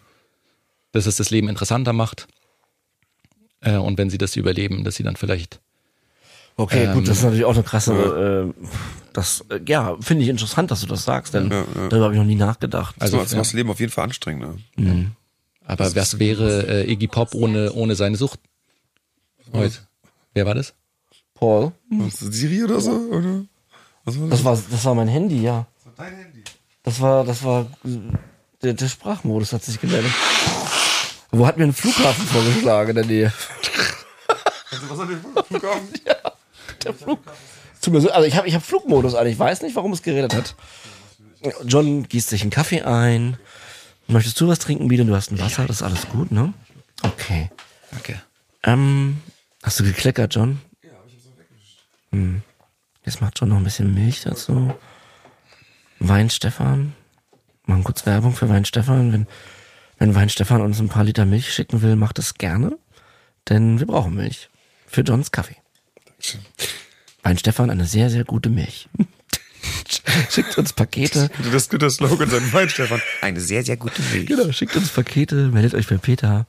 dass 0.93 1.07
es 1.07 1.17
das 1.17 1.31
Leben 1.31 1.49
interessanter 1.49 1.93
macht. 1.93 2.29
Äh, 3.61 3.77
und 3.77 3.99
wenn 3.99 4.11
sie 4.11 4.19
das 4.19 4.37
überleben, 4.37 4.85
dass 4.85 4.97
sie 4.97 5.03
dann 5.03 5.17
vielleicht 5.17 5.61
Okay, 6.61 6.87
Ähm, 6.87 6.95
gut, 6.95 7.07
das 7.07 7.19
ist 7.19 7.23
natürlich 7.23 7.45
auch 7.45 7.55
eine 7.55 7.63
krasse, 7.63 8.53
äh, 8.59 8.65
das, 9.13 9.45
äh, 9.49 9.61
ja, 9.69 9.97
finde 10.01 10.25
ich 10.25 10.29
interessant, 10.29 10.73
dass 10.73 10.81
du 10.81 10.87
das 10.89 11.05
sagst, 11.05 11.33
denn 11.35 11.49
darüber 11.51 12.07
habe 12.07 12.15
ich 12.15 12.19
noch 12.19 12.27
nie 12.27 12.35
nachgedacht. 12.35 12.97
Also, 12.99 13.19
Also, 13.19 13.25
das 13.27 13.37
macht 13.37 13.47
das 13.47 13.53
Leben 13.53 13.71
auf 13.71 13.79
jeden 13.79 13.93
Fall 13.93 14.05
anstrengender. 14.05 14.57
Aber 15.65 15.95
was 15.95 16.19
wäre 16.19 16.67
äh, 16.67 16.91
Iggy 16.93 17.07
Pop 17.07 17.35
ohne, 17.35 17.73
ohne 17.75 17.95
seine 17.95 18.17
Sucht 18.17 18.41
heute? 19.53 19.77
Wer 20.35 20.47
war 20.47 20.55
das? 20.57 20.75
Paul, 21.39 21.73
Was, 21.91 22.19
Siri 22.19 22.65
oder 22.65 22.81
so? 22.81 22.91
Oder? 22.91 23.45
Was 24.05 24.19
war 24.21 24.29
das 24.29 24.45
war, 24.45 24.59
das 24.71 24.85
war 24.85 24.95
mein 24.95 25.09
Handy, 25.09 25.43
ja. 25.43 25.67
Dein 25.97 26.17
Handy. 26.17 26.43
Das 26.83 27.01
war, 27.01 27.25
das 27.25 27.45
war, 27.45 27.67
der, 28.63 28.73
der 28.73 28.89
Sprachmodus 28.89 29.53
hat 29.53 29.63
sich 29.63 29.81
gemeldet. 29.81 30.11
Wo 31.31 31.47
hat 31.47 31.59
mir 31.59 31.65
ein 31.65 31.73
Flughafen 31.73 32.27
vorgeschlagen 32.27 32.91
in 32.91 32.97
der 32.97 33.05
Nähe? 33.05 33.33
Was 34.89 34.99
hat 34.99 35.09
der 35.11 35.45
Flughafen? 35.45 35.89
Der 36.85 36.95
Flug. 36.95 37.19
Tut 37.81 37.93
mir 37.93 38.01
so, 38.01 38.11
also 38.11 38.27
ich 38.27 38.37
habe 38.37 38.47
ich 38.47 38.55
hab 38.55 38.63
Flugmodus 38.63 39.15
an, 39.17 39.27
ich 39.27 39.37
weiß 39.39 39.63
nicht, 39.63 39.75
warum 39.75 39.93
es 39.93 40.03
geredet 40.03 40.33
hat. 40.35 40.55
John 41.65 42.05
gießt 42.09 42.29
sich 42.29 42.43
einen 42.43 42.51
Kaffee 42.53 42.83
ein. 42.83 43.37
Möchtest 44.07 44.41
du 44.41 44.47
was 44.49 44.61
trinken, 44.61 44.87
Biene? 44.89 45.05
Du 45.05 45.15
hast 45.15 45.33
ein 45.33 45.41
Wasser, 45.41 45.67
das 45.67 45.77
ist 45.77 45.83
alles 45.83 46.09
gut, 46.09 46.31
ne? 46.31 46.53
Okay. 47.03 47.51
Danke. 47.91 48.23
Ähm, 48.63 49.21
hast 49.63 49.81
du 49.81 49.85
gekleckert, 49.85 50.35
John? 50.35 50.61
Ja, 50.83 50.91
hab 50.91 51.07
ich 51.07 51.15
jetzt 51.15 51.25
so 51.25 51.31
weggewischt. 51.31 51.85
Hm. 52.13 52.43
Jetzt 53.05 53.21
macht 53.21 53.39
John 53.39 53.51
noch 53.51 53.57
ein 53.57 53.65
bisschen 53.65 53.95
Milch 53.95 54.23
dazu. 54.23 54.75
Wein 55.99 56.31
Stefan. 56.31 56.95
Machen 57.67 57.85
kurz 57.85 58.07
Werbung 58.07 58.35
für 58.35 58.49
Wein 58.49 58.65
Stefan. 58.65 59.13
Wenn, 59.13 59.27
wenn 59.99 60.15
Wein 60.15 60.29
Stefan 60.29 60.61
uns 60.61 60.81
ein 60.81 60.89
paar 60.89 61.05
Liter 61.05 61.25
Milch 61.25 61.53
schicken 61.53 61.83
will, 61.83 61.97
macht 61.97 62.19
es 62.19 62.35
gerne. 62.35 62.79
Denn 63.49 63.79
wir 63.79 63.87
brauchen 63.87 64.15
Milch. 64.15 64.49
Für 64.87 65.03
Johns 65.03 65.33
Kaffee. 65.33 65.57
Wein 67.23 67.39
Stefan, 67.39 67.71
eine 67.71 67.85
sehr, 67.85 68.11
sehr 68.11 68.25
gute 68.25 68.49
Milch. 68.51 68.89
Schickt 70.31 70.59
uns 70.59 70.73
Pakete. 70.73 71.31
Das 71.39 71.55
ist 71.55 71.73
der 71.73 71.91
Slogan 71.91 72.29
sein 72.29 72.53
Wein, 72.53 72.69
Stefan. 72.69 73.01
Eine 73.21 73.41
sehr, 73.41 73.63
sehr 73.65 73.77
gute 73.77 74.03
Milch. 74.13 74.27
Genau, 74.27 74.51
schickt 74.53 74.77
uns 74.77 74.89
Pakete, 74.91 75.49
meldet 75.49 75.75
euch 75.75 75.87
bei 75.87 75.97
Peter. 75.97 76.47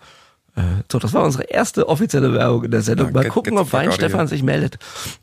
Äh, 0.60 0.84
So, 0.92 1.00
das 1.00 1.14
war 1.14 1.24
unsere 1.24 1.44
erste 1.44 1.88
offizielle 1.88 2.34
Werbung 2.34 2.66
in 2.66 2.72
der 2.72 2.82
Sendung. 2.82 3.08
Ja, 3.08 3.14
Mal 3.14 3.24
get- 3.24 3.32
gucken, 3.32 3.54
get 3.54 3.62
ob 3.62 3.68
fuck 3.70 3.80
Wein 3.80 3.88
out 3.88 3.94
of 3.94 3.96
Stefan 3.96 4.20
here. 4.20 4.28
sich 4.28 4.44
meldet. 4.44 4.78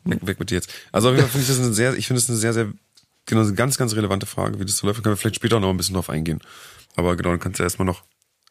Weg, 0.05 0.25
weg 0.25 0.39
mit 0.39 0.49
dir 0.49 0.55
jetzt. 0.55 0.69
Also 0.91 1.09
auf 1.09 1.15
jeden 1.15 1.23
Fall 1.27 1.31
finde 1.31 1.43
ich 1.43 1.57
das 1.57 1.59
eine 1.65 1.73
sehr, 1.73 1.93
ich 1.95 2.07
finde 2.07 2.19
es 2.21 2.29
eine 2.29 2.37
sehr, 2.37 2.53
sehr, 2.53 2.67
genau, 3.25 3.41
eine 3.41 3.53
ganz, 3.53 3.77
ganz 3.77 3.95
relevante 3.95 4.25
Frage, 4.25 4.59
wie 4.59 4.65
das 4.65 4.77
so 4.77 4.87
läuft. 4.87 4.99
Da 4.99 5.03
können 5.03 5.13
wir 5.13 5.17
vielleicht 5.17 5.35
später 5.35 5.57
auch 5.57 5.61
noch 5.61 5.69
ein 5.69 5.77
bisschen 5.77 5.95
drauf 5.95 6.09
eingehen. 6.09 6.39
Aber 6.95 7.15
genau, 7.15 7.29
dann 7.29 7.39
kannst 7.39 7.59
du 7.59 7.63
erstmal 7.63 7.85
noch, 7.85 8.03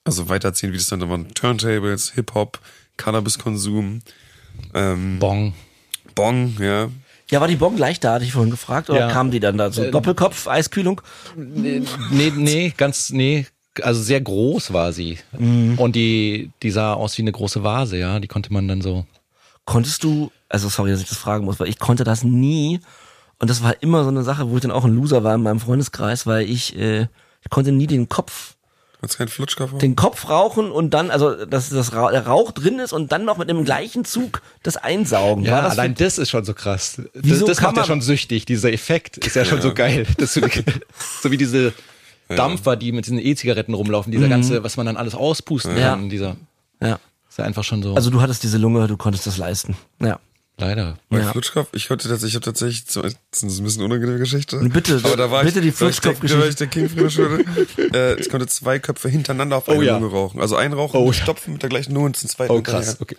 also 0.04 0.28
weiterziehen, 0.28 0.72
wie 0.72 0.76
das 0.76 0.86
dann 0.86 1.00
da 1.00 1.08
waren. 1.08 1.28
Turntables, 1.34 2.12
Hip-Hop, 2.12 2.60
Cannabiskonsum, 2.96 4.02
ähm, 4.74 5.18
Bong. 5.18 5.54
Bong, 6.14 6.56
ja. 6.60 6.88
Ja, 7.28 7.40
war 7.40 7.48
die 7.48 7.56
Bon 7.56 7.76
leicht 7.76 8.04
da, 8.04 8.14
hatte 8.14 8.24
ich 8.24 8.32
vorhin 8.32 8.52
gefragt, 8.52 8.88
oder 8.88 9.00
Ja. 9.00 9.10
kamen 9.10 9.32
die 9.32 9.40
dann 9.40 9.58
da? 9.58 9.72
So 9.72 9.90
Doppelkopf, 9.90 10.46
Eiskühlung? 10.46 11.00
Nee, 11.34 11.82
nee, 12.36 12.72
ganz, 12.76 13.10
nee. 13.10 13.46
Also 13.82 14.02
sehr 14.02 14.20
groß 14.20 14.72
war 14.72 14.92
sie. 14.92 15.18
Und 15.76 15.96
die, 15.96 16.50
die 16.62 16.70
sah 16.70 16.94
aus 16.94 17.16
wie 17.18 17.22
eine 17.22 17.32
große 17.32 17.62
Vase, 17.62 17.98
ja. 17.98 18.20
Die 18.20 18.28
konnte 18.28 18.52
man 18.52 18.68
dann 18.68 18.80
so. 18.80 19.06
Konntest 19.64 20.04
du, 20.04 20.30
also 20.48 20.68
sorry, 20.68 20.90
dass 20.90 21.00
ich 21.00 21.08
das 21.08 21.18
fragen 21.18 21.44
muss, 21.44 21.58
weil 21.58 21.68
ich 21.68 21.78
konnte 21.78 22.04
das 22.04 22.22
nie. 22.22 22.80
Und 23.38 23.50
das 23.50 23.62
war 23.62 23.82
immer 23.82 24.02
so 24.04 24.10
eine 24.10 24.22
Sache, 24.22 24.48
wo 24.48 24.56
ich 24.56 24.62
dann 24.62 24.70
auch 24.70 24.84
ein 24.84 24.94
Loser 24.94 25.24
war 25.24 25.34
in 25.34 25.42
meinem 25.42 25.60
Freundeskreis, 25.60 26.26
weil 26.26 26.48
ich, 26.48 26.76
äh, 26.78 27.08
ich 27.42 27.50
konnte 27.50 27.72
nie 27.72 27.86
den 27.86 28.08
Kopf 28.08 28.56
keinen 29.14 29.78
den 29.78 29.94
Kopf 29.94 30.28
rauchen 30.28 30.70
und 30.70 30.90
dann, 30.90 31.10
also 31.10 31.44
dass 31.44 31.68
das 31.68 31.92
Rauch 31.92 32.52
drin 32.52 32.78
ist 32.78 32.92
und 32.92 33.12
dann 33.12 33.24
noch 33.24 33.36
mit 33.36 33.48
dem 33.48 33.64
gleichen 33.64 34.04
Zug 34.04 34.42
das 34.62 34.76
einsaugen. 34.76 35.44
Ja, 35.44 35.62
das 35.62 35.72
allein 35.72 35.94
das 35.94 36.18
ist 36.18 36.30
schon 36.30 36.44
so 36.44 36.54
krass. 36.54 36.96
Das, 36.96 37.06
Wieso 37.14 37.46
das 37.46 37.58
kann 37.58 37.68
macht 37.68 37.76
ja 37.76 37.84
schon 37.84 38.00
süchtig. 38.00 38.46
Dieser 38.46 38.72
Effekt 38.72 39.18
ist 39.18 39.36
ja 39.36 39.44
schon 39.44 39.60
so 39.60 39.74
geil. 39.74 40.06
Dass 40.18 40.34
du, 40.34 40.40
so 41.22 41.30
wie 41.30 41.36
diese 41.36 41.72
Dampfer, 42.28 42.76
die 42.76 42.92
mit 42.92 43.06
diesen 43.06 43.18
E-Zigaretten 43.18 43.74
rumlaufen, 43.74 44.10
dieser 44.12 44.28
ganze, 44.28 44.62
was 44.64 44.76
man 44.76 44.86
dann 44.86 44.96
alles 44.96 45.14
auspusten 45.14 45.76
Ja. 45.76 45.90
kann, 45.90 46.08
dieser, 46.08 46.36
ja. 46.80 46.98
ist 47.28 47.38
ja 47.38 47.44
einfach 47.44 47.64
schon 47.64 47.82
so. 47.82 47.94
Also 47.94 48.10
du 48.10 48.20
hattest 48.20 48.42
diese 48.42 48.58
Lunge, 48.58 48.86
du 48.88 48.96
konntest 48.96 49.26
das 49.26 49.36
leisten. 49.36 49.76
Ja. 50.00 50.18
leider. 50.58 50.96
Bei 51.10 51.18
Ja. 51.20 51.30
Flutschkopf, 51.32 51.68
ich 51.74 51.86
konnte 51.86 52.08
tatsächlich, 52.08 52.32
ich 52.32 52.34
habe 52.36 52.44
tatsächlich, 52.46 52.84
das 52.86 53.42
ist 53.42 53.58
ein 53.60 53.64
bisschen 53.64 53.82
unangenehme 53.82 54.18
Geschichte. 54.18 54.58
Bitte, 54.72 55.00
aber 55.04 55.16
da 55.16 55.30
war 55.30 55.44
bitte 55.44 55.58
ich, 55.60 55.66
die 55.66 55.70
Flutschkopf-Geschichte. 55.72 56.42
Da 56.42 56.48
ich 56.48 56.54
der 56.56 56.66
King 56.68 56.88
äh, 57.94 58.14
ich 58.18 58.30
konnte 58.30 58.46
zwei 58.46 58.78
Köpfe 58.78 59.08
hintereinander 59.10 59.58
auf 59.58 59.68
eine 59.68 59.78
Oh 59.78 59.82
ja. 59.82 59.98
Lunge 59.98 60.10
rauchen. 60.12 60.40
Also 60.40 60.56
einen 60.56 60.72
rauchen, 60.72 60.96
Oh 60.96 61.04
und 61.08 61.14
ja. 61.16 61.22
stopfen 61.22 61.52
mit 61.52 61.62
der 61.62 61.68
gleichen 61.68 61.92
Lunge 61.92 62.06
und 62.06 62.16
zum 62.16 62.30
zweiten. 62.30 62.52
Oh 62.52 62.62
krass, 62.62 62.96
okay. 63.00 63.16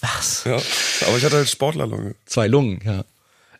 Was? 0.00 0.44
Ja, 0.44 0.54
aber 0.54 1.18
ich 1.18 1.24
hatte 1.24 1.36
halt 1.36 1.48
Sportlerlunge. 1.50 2.14
Zwei 2.24 2.48
Lungen, 2.48 2.80
ja. 2.84 3.04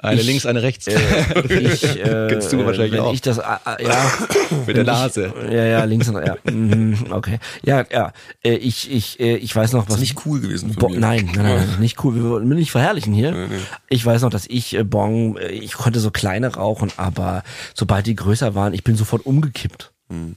Eine 0.03 0.21
Ich- 0.21 0.27
links, 0.27 0.47
eine 0.47 0.63
rechts. 0.63 0.89
Ich, 0.89 0.95
äh, 0.97 2.27
Kennst 2.29 2.53
du 2.53 2.65
wahrscheinlich 2.67 2.93
wenn 2.93 3.01
auch. 3.01 3.15
ich 3.15 3.21
das, 3.21 3.39
äh, 3.39 3.43
äh, 3.43 3.87
ja, 3.87 4.13
Mit 4.67 4.77
der 4.77 4.85
Nase. 4.85 5.33
ja, 5.49 5.65
ja, 5.65 5.85
links 5.85 6.09
und 6.09 6.17
ja, 6.27 6.37
mhm, 6.51 6.97
okay, 7.11 7.39
ja, 7.65 7.85
ja, 7.91 8.13
äh, 8.45 8.55
ich, 8.55 8.91
ich, 8.91 9.21
äh, 9.21 9.37
ich 9.37 9.55
weiß 9.55 9.73
noch 9.73 9.83
was. 9.83 9.87
Das 9.87 9.95
ist 9.97 10.01
nicht 10.01 10.27
cool 10.27 10.41
gewesen 10.41 10.75
Bo 10.75 10.81
von 10.89 10.93
mir. 10.93 10.99
nein, 11.01 11.31
nein, 11.35 11.45
nein, 11.45 11.67
nein, 11.69 11.69
nicht 11.81 12.03
cool. 12.05 12.17
Wir 12.17 12.25
wollen 12.25 12.49
nicht 12.49 12.73
verherrlichen 12.73 13.13
hier. 13.15 13.49
Ich 13.89 14.05
weiß 14.05 14.23
noch, 14.23 14.31
dass 14.31 14.47
ich 14.49 14.75
äh, 14.77 14.83
Bong, 14.83 15.37
äh, 15.37 15.49
ich 15.53 15.75
konnte 15.75 16.01
so 16.01 16.11
kleine 16.11 16.55
rauchen, 16.55 16.91
aber 16.97 17.45
sobald 17.73 18.07
die 18.07 18.17
größer 18.17 18.55
waren, 18.57 18.75
ich 18.75 18.83
bin 18.85 18.97
sofort 18.97 19.25
umgekippt. 19.25 19.93
Hm. 20.11 20.35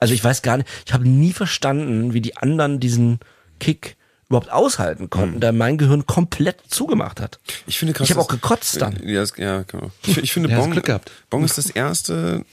Also 0.00 0.12
ich 0.12 0.24
weiß 0.24 0.42
gar 0.42 0.56
nicht, 0.56 0.68
ich 0.86 0.92
habe 0.92 1.08
nie 1.08 1.32
verstanden, 1.32 2.14
wie 2.14 2.20
die 2.20 2.36
anderen 2.36 2.80
diesen 2.80 3.20
Kick 3.60 3.96
überhaupt 4.34 4.52
aushalten 4.52 5.10
konnten, 5.10 5.40
da 5.40 5.52
mein 5.52 5.78
Gehirn 5.78 6.06
komplett 6.06 6.56
zugemacht 6.68 7.20
hat. 7.20 7.38
Ich 7.66 7.78
finde 7.78 7.92
krass. 7.94 8.06
Ich 8.06 8.10
habe 8.10 8.20
auch 8.20 8.28
gekotzt 8.28 8.80
dann. 8.80 8.96
Ja, 9.04 9.24
ja 9.36 9.62
genau. 9.62 9.90
Ich, 10.06 10.16
ich 10.18 10.32
finde 10.32 10.50
Ja, 10.50 10.58
Bong, 10.58 10.72
Glück 10.72 10.84
gehabt. 10.86 11.10
Bong 11.30 11.44
ist 11.44 11.56
das 11.58 11.70
erste, 11.70 12.44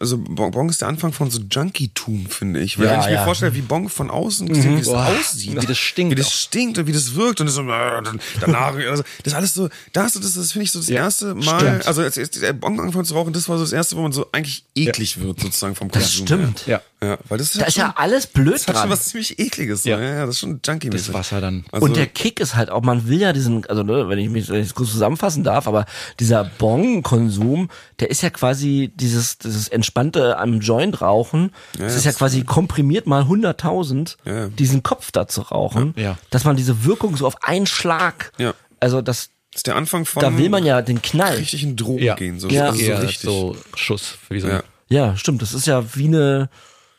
also 0.00 0.18
Bong, 0.18 0.68
ist 0.68 0.80
der 0.80 0.88
Anfang 0.88 1.12
von 1.12 1.30
so 1.30 1.40
Junkie-Tum, 1.50 2.26
finde 2.26 2.60
ich. 2.60 2.78
Weil 2.78 2.86
Ja, 2.86 2.92
wenn 2.92 3.00
ich 3.00 3.06
mir 3.06 3.12
ja. 3.14 3.24
vorstelle, 3.24 3.54
wie 3.54 3.60
Bong 3.62 3.88
von 3.88 4.10
außen 4.10 4.48
gesehen, 4.48 4.74
wie 4.76 4.78
das 4.80 4.88
Boah, 4.88 5.06
aussieht. 5.06 5.60
wie 5.62 5.66
das 5.66 5.78
stinkt 5.78 6.10
Wie 6.12 6.14
das 6.16 6.26
auch. 6.26 6.32
stinkt 6.32 6.78
und 6.78 6.86
wie 6.86 6.92
das 6.92 7.14
wirkt 7.14 7.40
und 7.40 7.46
das 7.46 7.54
so, 7.54 7.62
äh, 7.62 8.02
dann, 8.02 8.20
danach, 8.40 8.74
also, 8.88 9.02
das 9.22 9.32
ist 9.32 9.34
alles 9.34 9.54
so, 9.54 9.68
da 9.92 10.04
hast 10.04 10.16
du 10.16 10.20
das, 10.20 10.34
das 10.34 10.52
finde 10.52 10.64
ich 10.64 10.72
so 10.72 10.78
das 10.78 10.88
erste 10.88 11.34
Mal, 11.34 11.60
stimmt. 11.60 11.86
also 11.86 12.02
als, 12.02 12.18
als 12.18 12.30
der 12.30 12.52
Bong 12.52 12.80
angefangen 12.80 13.04
zu 13.04 13.14
rauchen, 13.14 13.32
das 13.32 13.48
war 13.48 13.58
so 13.58 13.64
das 13.64 13.72
erste, 13.72 13.96
wo 13.96 14.02
man 14.02 14.12
so 14.12 14.26
eigentlich 14.32 14.64
eklig 14.74 15.20
wird, 15.20 15.40
sozusagen 15.40 15.74
vom 15.74 15.88
Das 15.90 16.02
Konsum. 16.04 16.26
stimmt. 16.26 16.60
Ja. 16.66 16.66
her. 16.66 16.82
Ja, 16.95 16.95
weil 17.00 17.38
das 17.38 17.48
ist, 17.48 17.56
Da 17.56 17.60
halt 17.60 17.68
ist 17.68 17.74
schon, 17.74 17.84
ja 17.84 17.94
alles 17.96 18.26
blöd 18.26 18.54
das 18.54 18.66
hat 18.68 18.74
dran. 18.74 18.82
schon 18.84 18.90
was 18.90 19.04
ziemlich 19.06 19.38
ekliges. 19.38 19.84
Ja. 19.84 20.00
Ja. 20.00 20.14
ja, 20.14 20.20
das 20.26 20.36
ist 20.36 20.40
schon 20.40 20.60
junkie 20.64 20.88
Das 20.90 21.12
Wasser 21.12 21.40
dann. 21.40 21.64
Also, 21.70 21.84
und 21.84 21.96
der 21.96 22.06
Kick 22.06 22.40
ist 22.40 22.54
halt 22.56 22.70
auch, 22.70 22.82
man 22.82 23.06
will 23.08 23.20
ja 23.20 23.32
diesen, 23.32 23.66
also 23.66 23.82
ne, 23.82 24.08
wenn 24.08 24.18
ich 24.18 24.30
mich 24.30 24.48
wenn 24.48 24.60
ich 24.60 24.68
es 24.68 24.74
kurz 24.74 24.90
zusammenfassen 24.92 25.44
darf, 25.44 25.68
aber 25.68 25.84
dieser 26.20 26.44
Bong-Konsum, 26.90 27.68
der 28.00 28.10
ist 28.10 28.22
ja 28.22 28.30
quasi 28.30 28.92
dieses, 28.94 29.38
dieses 29.38 29.68
entspannte 29.68 30.38
am 30.38 30.60
Joint 30.60 31.00
rauchen, 31.00 31.52
das 31.72 31.80
ja, 31.80 31.86
ist 31.98 32.04
ja 32.04 32.10
das- 32.12 32.18
quasi 32.18 32.42
komprimiert 32.44 33.06
mal 33.06 33.24
100.000, 33.24 34.16
Ja. 34.24 34.48
diesen 34.48 34.82
Kopf 34.82 35.10
da 35.10 35.26
zu 35.28 35.42
rauchen, 35.42 35.94
Ja. 35.96 36.16
dass 36.30 36.44
man 36.44 36.56
diese 36.56 36.84
Wirkung 36.84 37.16
so 37.16 37.26
auf 37.26 37.42
einen 37.42 37.66
Schlag, 37.66 38.32
Ja. 38.38 38.54
also 38.80 39.02
das, 39.02 39.30
das 39.52 39.60
ist 39.60 39.66
der 39.66 39.76
Anfang 39.76 40.04
von 40.06 40.22
da 40.22 40.36
will 40.36 40.48
man 40.50 40.64
ja 40.64 40.82
den 40.82 41.00
Knall. 41.02 41.36
richtig 41.36 41.62
in 41.62 41.76
Drogen 41.76 42.02
Ja. 42.02 42.14
gehen. 42.14 42.38
So, 42.40 42.48
Ja. 42.48 42.66
also 42.66 42.84
so 42.84 42.92
richtig. 42.94 43.20
so 43.20 43.56
Schuss. 43.74 44.18
Wie 44.28 44.40
so 44.40 44.48
Ja. 44.48 44.62
Ja, 44.88 45.16
stimmt, 45.16 45.42
das 45.42 45.52
ist 45.52 45.66
ja 45.66 45.82
wie 45.96 46.06
eine, 46.06 46.48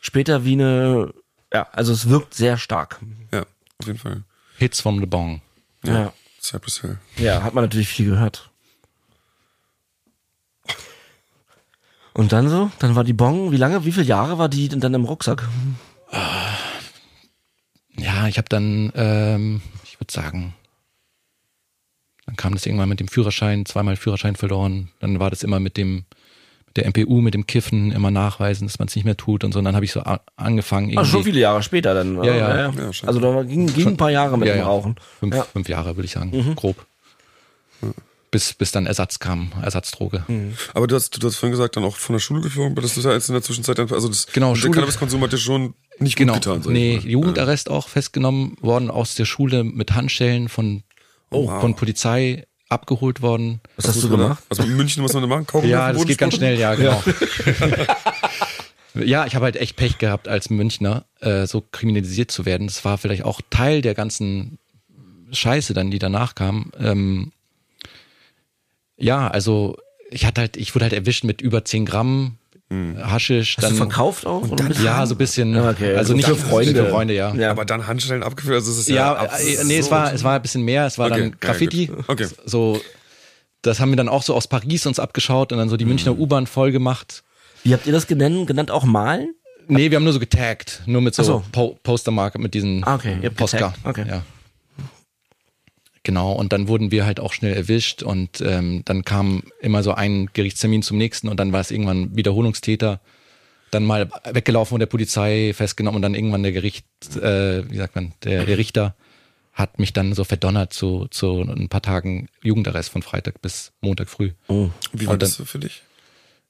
später 0.07 0.45
wie 0.45 0.53
eine, 0.53 1.13
ja, 1.53 1.67
also 1.73 1.93
es 1.93 2.09
wirkt 2.09 2.33
sehr 2.33 2.57
stark. 2.57 2.99
Ja, 3.31 3.41
auf 3.77 3.87
jeden 3.87 3.99
Fall. 3.99 4.23
Hits 4.57 4.81
from 4.81 4.99
the 4.99 5.05
Bong. 5.05 5.41
Ja. 5.83 6.13
Cypress 6.41 6.81
Hill. 6.81 6.97
Ja, 7.17 7.43
hat 7.43 7.53
man 7.53 7.65
natürlich 7.65 7.89
viel 7.89 8.09
gehört. 8.09 8.49
Und 12.13 12.31
dann 12.31 12.49
so, 12.49 12.71
dann 12.79 12.95
war 12.95 13.03
die 13.03 13.13
Bong, 13.13 13.51
wie 13.51 13.57
lange, 13.57 13.85
wie 13.85 13.91
viele 13.91 14.05
Jahre 14.05 14.39
war 14.39 14.49
die 14.49 14.69
denn 14.69 14.79
dann 14.79 14.93
im 14.93 15.05
Rucksack? 15.05 15.47
Ja, 17.97 18.27
ich 18.27 18.37
habe 18.37 18.49
dann, 18.49 18.91
ähm, 18.95 19.61
ich 19.83 19.99
würde 19.99 20.11
sagen, 20.11 20.55
dann 22.25 22.35
kam 22.37 22.53
das 22.53 22.65
irgendwann 22.65 22.89
mit 22.89 22.99
dem 22.99 23.07
Führerschein, 23.07 23.65
zweimal 23.65 23.97
Führerschein 23.97 24.35
verloren. 24.35 24.89
Dann 24.99 25.19
war 25.19 25.29
das 25.29 25.43
immer 25.43 25.59
mit 25.59 25.77
dem, 25.77 26.05
der 26.77 26.85
MPU, 26.87 27.21
mit 27.21 27.33
dem 27.33 27.45
Kiffen, 27.47 27.91
immer 27.91 28.11
nachweisen, 28.11 28.67
dass 28.67 28.79
man 28.79 28.87
es 28.87 28.95
nicht 28.95 29.05
mehr 29.05 29.17
tut 29.17 29.43
und 29.43 29.51
so. 29.51 29.59
Und 29.59 29.65
dann 29.65 29.75
habe 29.75 29.83
ich 29.85 29.91
so 29.91 30.01
angefangen. 30.35 30.97
Ah, 30.97 31.03
schon 31.05 31.23
viele 31.23 31.39
Jahre 31.39 31.61
später 31.63 31.93
dann. 31.93 32.23
Ja, 32.23 32.35
ja. 32.35 32.57
Ja, 32.57 32.65
wahrscheinlich. 32.77 33.03
also 33.07 33.19
da 33.19 33.43
ging, 33.43 33.67
ging 33.73 33.87
ein 33.87 33.97
paar 33.97 34.11
Jahre 34.11 34.37
mit 34.37 34.47
ja, 34.47 34.53
dem 34.55 34.59
ja. 34.59 34.65
Rauchen. 34.65 34.95
Fünf, 35.19 35.35
Ja. 35.35 35.43
fünf 35.43 35.67
Jahre, 35.67 35.95
würde 35.97 36.05
ich 36.05 36.11
sagen, 36.13 36.55
grob. 36.55 36.85
Bis, 38.29 38.53
bis 38.53 38.71
dann 38.73 38.87
Ersatz 38.87 39.19
kam, 39.19 39.51
Ersatzdroge. 39.63 40.25
Aber 40.73 40.85
du 40.87 40.95
hast, 40.95 41.23
du 41.23 41.25
hast 41.27 41.37
vorhin 41.37 41.51
gesagt, 41.51 41.77
dann 41.77 41.85
auch 41.85 41.95
von 41.95 42.13
der 42.13 42.19
Schule 42.19 42.41
geflogen, 42.41 42.73
aber 42.73 42.81
das 42.81 42.97
ist 42.97 43.05
ja 43.05 43.13
jetzt 43.13 43.29
in 43.29 43.33
der 43.33 43.41
Zwischenzeit, 43.41 43.77
dann- 43.79 43.89
also 43.91 44.09
das, 44.09 44.27
Genau, 44.27 44.53
der 44.53 44.69
Cannabiskonsum 44.69 45.21
hat 45.21 45.31
dir 45.31 45.37
schon 45.37 45.75
nicht 45.99 46.17
Genau. 46.17 46.33
gut 46.33 46.43
getan. 46.43 46.61
nee, 46.73 46.97
mal. 47.01 47.09
Jugendarrest 47.09 47.69
auch 47.69 47.87
festgenommen 47.87 48.57
worden 48.59 48.91
aus 48.91 49.15
der 49.15 49.23
Schule 49.23 49.63
mit 49.63 49.93
Handschellen 49.95 50.49
von, 50.49 50.83
Oh, 51.29 51.47
wow. 51.47 51.61
von 51.61 51.75
Polizei 51.75 52.46
abgeholt 52.69 53.21
worden. 53.21 53.61
Was 53.75 53.87
hast 53.87 54.03
du 54.03 54.09
gemacht? 54.09 54.43
Also 54.49 54.63
in 54.63 54.75
München 54.75 55.01
muss 55.01 55.13
man 55.13 55.27
machen, 55.27 55.45
auf 55.51 55.63
Ja, 55.63 55.91
das 55.93 56.05
geht 56.05 56.17
ganz 56.17 56.35
schnell, 56.35 56.59
ja, 56.59 56.75
genau. 56.75 57.01
Ja, 59.05 59.25
ich 59.25 59.35
habe 59.35 59.45
halt 59.45 59.57
echt 59.57 59.75
Pech 59.75 59.97
gehabt, 59.97 60.27
als 60.27 60.49
Münchner 60.49 61.05
äh, 61.19 61.45
so 61.45 61.61
kriminalisiert 61.71 62.31
zu 62.31 62.45
werden. 62.45 62.67
Das 62.67 62.83
war 62.85 62.97
vielleicht 62.97 63.23
auch 63.23 63.41
Teil 63.49 63.81
der 63.81 63.93
ganzen 63.93 64.57
Scheiße 65.31 65.73
dann, 65.73 65.91
die 65.91 65.99
danach 65.99 66.35
kam. 66.35 66.71
Ähm, 66.79 67.31
ja, 68.97 69.27
also 69.27 69.77
ich 70.09 70.25
hatte 70.25 70.41
halt, 70.41 70.57
ich 70.57 70.73
wurde 70.73 70.85
halt 70.85 70.93
erwischt 70.93 71.23
mit 71.23 71.41
über 71.41 71.63
10 71.65 71.85
Gramm 71.85 72.37
Haschisch. 72.69 73.55
Hast 73.57 73.63
dann, 73.63 73.71
du 73.71 73.77
verkauft 73.77 74.25
auch? 74.25 74.41
oder 74.49 74.63
ein 74.63 74.67
bisschen? 74.69 74.85
Ja, 74.85 75.05
so 75.05 75.15
ein 75.15 75.17
bisschen. 75.17 75.55
Ja, 75.55 75.69
okay. 75.69 75.95
Also 75.95 76.09
So 76.09 76.17
nicht 76.17 76.27
für 76.27 76.35
Freunde. 76.35 76.83
Für 76.85 76.89
Freunde, 76.89 77.13
ja. 77.13 77.33
Ja. 77.33 77.51
Aber 77.51 77.63
dann 77.63 77.87
Handschellen 77.87 78.23
abgeführt, 78.23 78.55
also 78.55 78.71
es 78.71 78.77
ist 78.79 78.89
ja, 78.89 79.13
Ja, 79.23 79.23
äh, 79.37 79.63
nee, 79.63 79.77
es 79.77 79.89
war, 79.89 80.13
es 80.13 80.23
war 80.23 80.35
ein 80.35 80.41
bisschen 80.41 80.63
mehr. 80.63 80.85
Es 80.85 80.97
war 80.97 81.07
Okay, 81.09 81.19
dann 81.19 81.29
ja, 81.29 81.35
Graffiti. 81.39 81.85
gut. 81.87 82.03
Okay. 82.09 82.27
So, 82.45 82.81
das 83.61 83.79
haben 83.79 83.89
wir 83.89 83.95
dann 83.95 84.09
auch 84.09 84.21
so 84.23 84.35
aus 84.35 84.47
Paris 84.47 84.85
uns 84.85 84.99
abgeschaut 84.99 85.51
und 85.53 85.57
dann 85.59 85.69
so 85.69 85.77
die 85.77 85.85
Münchner 85.85 86.13
Mhm. 86.13 86.19
U-Bahn 86.21 86.45
voll 86.47 86.71
gemacht. 86.73 87.23
Wie 87.63 87.73
habt 87.73 87.85
ihr 87.87 87.93
das 87.93 88.05
genannt? 88.07 88.47
Genannt 88.47 88.69
auch 88.71 88.83
malen? 88.83 89.33
Nee, 89.69 89.89
wir 89.89 89.95
haben 89.97 90.03
nur 90.03 90.13
so 90.13 90.19
getaggt, 90.19 90.81
nur 90.85 91.01
mit 91.01 91.15
so, 91.15 91.23
so. 91.23 91.43
Po 91.51 91.77
Postermarke, 91.83 92.39
mit 92.39 92.53
diesen 92.53 92.83
Ah, 92.85 92.95
okay, 92.95 93.17
ihr 93.21 93.27
habt 93.29 93.37
Postka. 93.37 93.57
getaggt, 93.57 93.79
okay. 93.85 94.05
Ja. 94.07 94.21
Genau, 96.07 96.31
und 96.31 96.53
dann 96.53 96.69
wurden 96.69 96.89
wir 96.89 97.05
halt 97.05 97.19
auch 97.19 97.33
schnell 97.33 97.51
erwischt 97.53 98.01
und 98.01 98.39
ähm, 98.39 98.81
dann 98.85 99.03
kam 99.03 99.43
immer 99.59 99.83
so 99.83 99.91
ein 99.91 100.29
Gerichtstermin 100.31 100.81
zum 100.81 100.97
nächsten 100.97 101.27
und 101.27 101.37
dann 101.37 101.51
war 101.51 101.59
es 101.59 101.69
irgendwann 101.69 102.15
Wiederholungstäter, 102.15 103.01
dann 103.71 103.83
mal 103.83 104.09
weggelaufen 104.23 104.69
von 104.69 104.79
der 104.79 104.85
Polizei, 104.85 105.51
festgenommen 105.53 105.97
und 105.97 106.01
dann 106.03 106.15
irgendwann 106.15 106.43
der 106.43 106.53
Gericht, 106.53 106.85
äh, 107.17 107.69
wie 107.69 107.75
sagt 107.75 107.95
man, 107.95 108.13
der, 108.23 108.45
der 108.45 108.57
Richter 108.57 108.95
hat 109.51 109.79
mich 109.79 109.91
dann 109.91 110.13
so 110.13 110.23
verdonnert 110.23 110.71
zu, 110.71 111.07
zu 111.11 111.41
ein 111.41 111.67
paar 111.67 111.81
Tagen 111.81 112.29
Jugendarrest 112.41 112.89
von 112.89 113.01
Freitag 113.01 113.41
bis 113.41 113.73
Montag 113.81 114.07
früh. 114.07 114.31
Oh. 114.47 114.69
Wie 114.93 115.07
war 115.07 115.17
das 115.17 115.33
so 115.33 115.43
für 115.43 115.59
dich? 115.59 115.81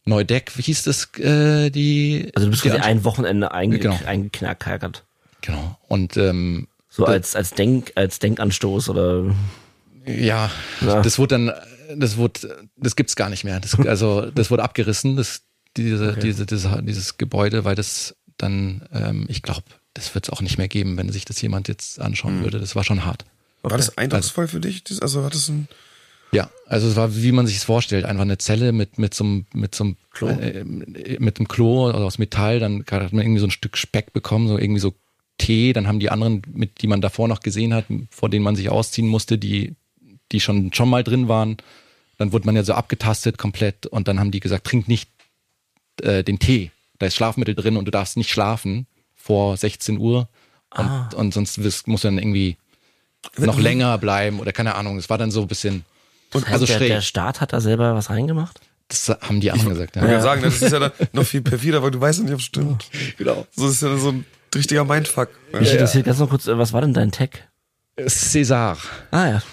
Neudeck, 0.05 0.55
wie 0.55 0.61
hieß 0.61 0.83
das, 0.83 1.11
äh, 1.17 1.71
die... 1.71 2.29
Also 2.35 2.45
du 2.45 2.51
bist 2.51 2.61
quasi 2.61 2.77
ein 2.77 3.03
Wochenende 3.03 3.53
einge 3.53 3.79
Genau. 3.79 3.97
eingeknackert. 4.05 5.03
Genau, 5.41 5.79
und 5.87 6.15
ähm, 6.15 6.67
So 6.97 7.05
als, 7.05 7.35
als 7.35 7.51
Denk, 7.51 7.91
als 7.95 8.19
Denkanstoß 8.19 8.89
oder 8.89 9.35
Ja, 10.05 10.51
Ja. 10.81 11.01
das 11.01 11.17
wurde 11.19 11.35
dann, 11.35 11.51
das 11.99 12.17
wurde, 12.17 12.67
das 12.75 12.95
gibt's 12.95 13.15
gar 13.15 13.29
nicht 13.29 13.43
mehr. 13.43 13.59
Das, 13.59 13.77
also 13.87 14.29
das 14.31 14.49
wurde 14.51 14.63
abgerissen, 14.63 15.15
das, 15.15 15.41
diese, 15.77 16.13
diese, 16.17 16.45
dieses, 16.45 16.67
dieses 16.81 17.17
Gebäude, 17.17 17.63
weil 17.65 17.75
das 17.75 18.15
dann, 18.37 18.87
ähm, 18.91 19.25
ich 19.29 19.41
glaube, 19.41 19.63
das 19.93 20.13
wird 20.15 20.25
es 20.27 20.29
auch 20.31 20.41
nicht 20.41 20.57
mehr 20.57 20.67
geben, 20.67 20.97
wenn 20.97 21.09
sich 21.11 21.25
das 21.25 21.41
jemand 21.41 21.67
jetzt 21.67 21.99
anschauen 21.99 22.43
würde. 22.43 22.59
Das 22.59 22.75
war 22.75 22.83
schon 22.83 23.05
hart. 23.05 23.25
War 23.63 23.77
das 23.77 23.97
eindrucksvoll 23.97 24.47
für 24.47 24.59
dich? 24.59 24.83
Also 25.01 25.23
hat 25.23 25.33
das 25.33 25.49
ein. 25.49 25.67
Ja, 26.31 26.49
also 26.65 26.87
es 26.89 26.95
war, 26.95 27.15
wie 27.15 27.31
man 27.31 27.47
sich 27.47 27.57
es 27.57 27.63
vorstellt, 27.63 28.05
einfach 28.05 28.23
eine 28.23 28.37
Zelle 28.37 28.73
mit 28.73 28.97
mit 28.99 29.13
so 29.13 29.23
einem 29.23 29.45
mit 29.53 29.73
so 29.73 29.85
einem 29.85 29.97
Klo. 30.11 30.27
äh, 30.27 30.63
mit 30.65 31.39
einem 31.39 31.47
Klo 31.47 31.87
also 31.87 32.05
aus 32.05 32.17
Metall. 32.17 32.59
Dann 32.59 32.83
hat 32.89 33.13
man 33.13 33.23
irgendwie 33.23 33.39
so 33.39 33.47
ein 33.47 33.51
Stück 33.51 33.77
Speck 33.77 34.13
bekommen, 34.13 34.47
so 34.47 34.57
irgendwie 34.57 34.81
so 34.81 34.93
Tee. 35.37 35.73
Dann 35.73 35.87
haben 35.87 35.99
die 35.99 36.09
anderen, 36.09 36.41
mit 36.53 36.81
die 36.81 36.87
man 36.87 37.01
davor 37.01 37.27
noch 37.27 37.41
gesehen 37.41 37.73
hat, 37.73 37.85
vor 38.09 38.29
denen 38.29 38.43
man 38.43 38.55
sich 38.55 38.69
ausziehen 38.69 39.07
musste, 39.07 39.37
die 39.37 39.75
die 40.31 40.39
schon 40.39 40.73
schon 40.73 40.89
mal 40.89 41.03
drin 41.03 41.27
waren. 41.27 41.57
Dann 42.17 42.31
wurde 42.33 42.45
man 42.45 42.55
ja 42.55 42.63
so 42.63 42.73
abgetastet 42.73 43.37
komplett 43.37 43.85
und 43.85 44.07
dann 44.07 44.19
haben 44.19 44.31
die 44.31 44.39
gesagt, 44.39 44.65
trink 44.65 44.87
nicht 44.87 45.09
äh, 46.01 46.23
den 46.23 46.39
Tee. 46.39 46.71
Da 46.99 47.05
ist 47.05 47.15
Schlafmittel 47.15 47.53
drin 47.55 47.77
und 47.77 47.85
du 47.85 47.91
darfst 47.91 48.17
nicht 48.17 48.31
schlafen 48.31 48.87
vor 49.15 49.55
16 49.55 49.99
Uhr 49.99 50.27
und, 50.75 51.13
und 51.13 51.33
sonst 51.33 51.63
wirst, 51.63 51.87
musst 51.87 52.03
du 52.03 52.07
dann 52.07 52.17
irgendwie 52.17 52.57
noch 53.37 53.59
länger 53.59 53.97
bleiben 53.97 54.39
oder 54.39 54.51
keine 54.51 54.75
Ahnung. 54.75 54.97
Es 54.97 55.09
war 55.09 55.17
dann 55.17 55.31
so 55.31 55.41
ein 55.41 55.47
bisschen 55.47 55.85
also 56.33 56.65
der, 56.65 56.77
schräg. 56.77 56.87
der 56.89 57.01
Staat 57.01 57.39
hat 57.41 57.53
da 57.53 57.61
selber 57.61 57.93
was 57.95 58.09
reingemacht? 58.09 58.59
Das 58.89 59.09
haben 59.09 59.41
die 59.41 59.51
anderen 59.51 59.69
gesagt. 59.69 59.95
Ich 59.95 60.01
kann 60.01 60.09
Ja. 60.11 60.21
sagen, 60.21 60.41
das 60.41 60.61
ist 60.61 60.71
ja 60.71 60.79
dann 60.79 60.91
noch 61.13 61.25
viel 61.25 61.41
perfider, 61.41 61.83
weil 61.83 61.91
du 61.91 61.99
weißt 61.99 62.19
ja 62.19 62.25
nicht, 62.25 62.33
ob 62.33 62.39
es 62.39 62.45
stimmt. 62.45 62.85
Genau. 63.17 63.45
So 63.55 63.65
das 63.65 63.75
ist 63.75 63.81
ja 63.81 63.95
so 63.97 64.09
ein 64.09 64.25
richtiger 64.57 64.83
Mindfuck. 64.85 65.29
Mich 65.53 65.71
interessiert 65.71 66.05
ganz 66.05 66.19
noch 66.19 66.29
kurz, 66.29 66.47
äh, 66.47 66.57
was 66.57 66.73
war 66.73 66.81
denn 66.81 66.93
dein 66.93 67.11
Tag? 67.11 67.47
César. 67.97 68.77
Ah 69.11 69.27
ja. 69.27 69.43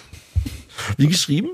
Wie 0.97 1.07
geschrieben? 1.07 1.49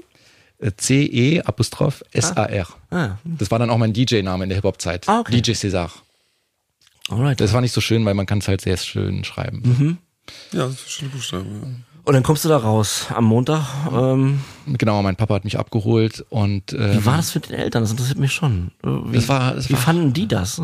Äh, 0.59 0.71
C-E 0.75 1.41
Apostroph 1.41 2.03
S-A-R. 2.11 2.67
Ah, 2.89 3.17
Das 3.23 3.49
war 3.51 3.59
dann 3.59 3.69
auch 3.69 3.77
mein 3.77 3.93
DJ-Name 3.93 4.43
in 4.43 4.49
der 4.49 4.57
Hip-Hop-Zeit. 4.57 5.07
Ah, 5.07 5.19
okay. 5.21 5.39
DJ 5.41 5.51
César. 5.51 5.89
alright. 7.09 7.39
Das 7.39 7.53
war 7.53 7.61
nicht 7.61 7.71
so 7.73 7.81
schön, 7.81 8.03
weil 8.05 8.13
man 8.13 8.25
kann 8.25 8.39
es 8.39 8.47
halt 8.47 8.61
sehr 8.61 8.77
schön 8.77 9.23
schreiben. 9.23 9.97
Ja, 10.51 10.65
das 10.65 10.73
ist 10.73 10.91
schöne 10.91 11.11
Buchstaben. 11.11 11.85
Und 12.03 12.13
dann 12.15 12.23
kommst 12.23 12.43
du 12.45 12.49
da 12.49 12.57
raus 12.57 13.07
am 13.13 13.25
Montag. 13.25 13.63
Ähm, 13.91 14.41
Genau, 14.67 15.01
mein 15.03 15.15
Papa 15.15 15.35
hat 15.35 15.43
mich 15.43 15.57
abgeholt 15.59 16.25
und 16.29 16.73
wie 16.73 16.77
ähm, 16.77 17.05
war 17.05 17.17
das 17.17 17.31
für 17.31 17.39
den 17.39 17.53
Eltern? 17.53 17.83
Das 17.83 17.91
interessiert 17.91 18.17
mich 18.17 18.33
schon. 18.33 18.71
Äh, 18.83 18.87
Wie, 18.87 19.15
Das 19.17 19.27
war- 19.27 19.53
das 19.55 19.69
wie 19.69 19.73
war- 19.73 19.79
fanden 19.81 20.11
die 20.13 20.27
das? 20.27 20.59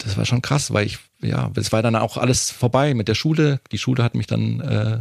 Äh? 0.00 0.04
das 0.04 0.16
war 0.16 0.24
schon 0.24 0.42
krass, 0.42 0.72
weil 0.72 0.86
ich, 0.86 0.98
ja, 1.20 1.50
es 1.56 1.72
war 1.72 1.82
dann 1.82 1.96
auch 1.96 2.16
alles 2.16 2.50
vorbei 2.50 2.94
mit 2.94 3.08
der 3.08 3.14
Schule. 3.14 3.60
Die 3.72 3.78
Schule 3.78 4.02
hat 4.04 4.14
mich 4.14 4.26
dann 4.26 4.60
äh, 4.60 4.98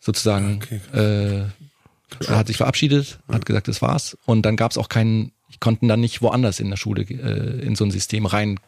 sozusagen, 0.00 0.60
äh, 0.92 1.44
hat 2.28 2.46
sich 2.46 2.56
verabschiedet, 2.56 3.18
hat 3.30 3.46
gesagt, 3.46 3.68
das 3.68 3.82
war's. 3.82 4.16
Und 4.26 4.42
dann 4.42 4.56
gab's 4.56 4.78
auch 4.78 4.88
keinen, 4.88 5.32
ich 5.48 5.60
konnten 5.60 5.88
dann 5.88 6.00
nicht 6.00 6.22
woanders 6.22 6.60
in 6.60 6.70
der 6.70 6.76
Schule 6.76 7.02
äh, 7.02 7.60
in 7.64 7.74
so 7.76 7.84
ein 7.84 7.90
System 7.90 8.26
rein 8.26 8.60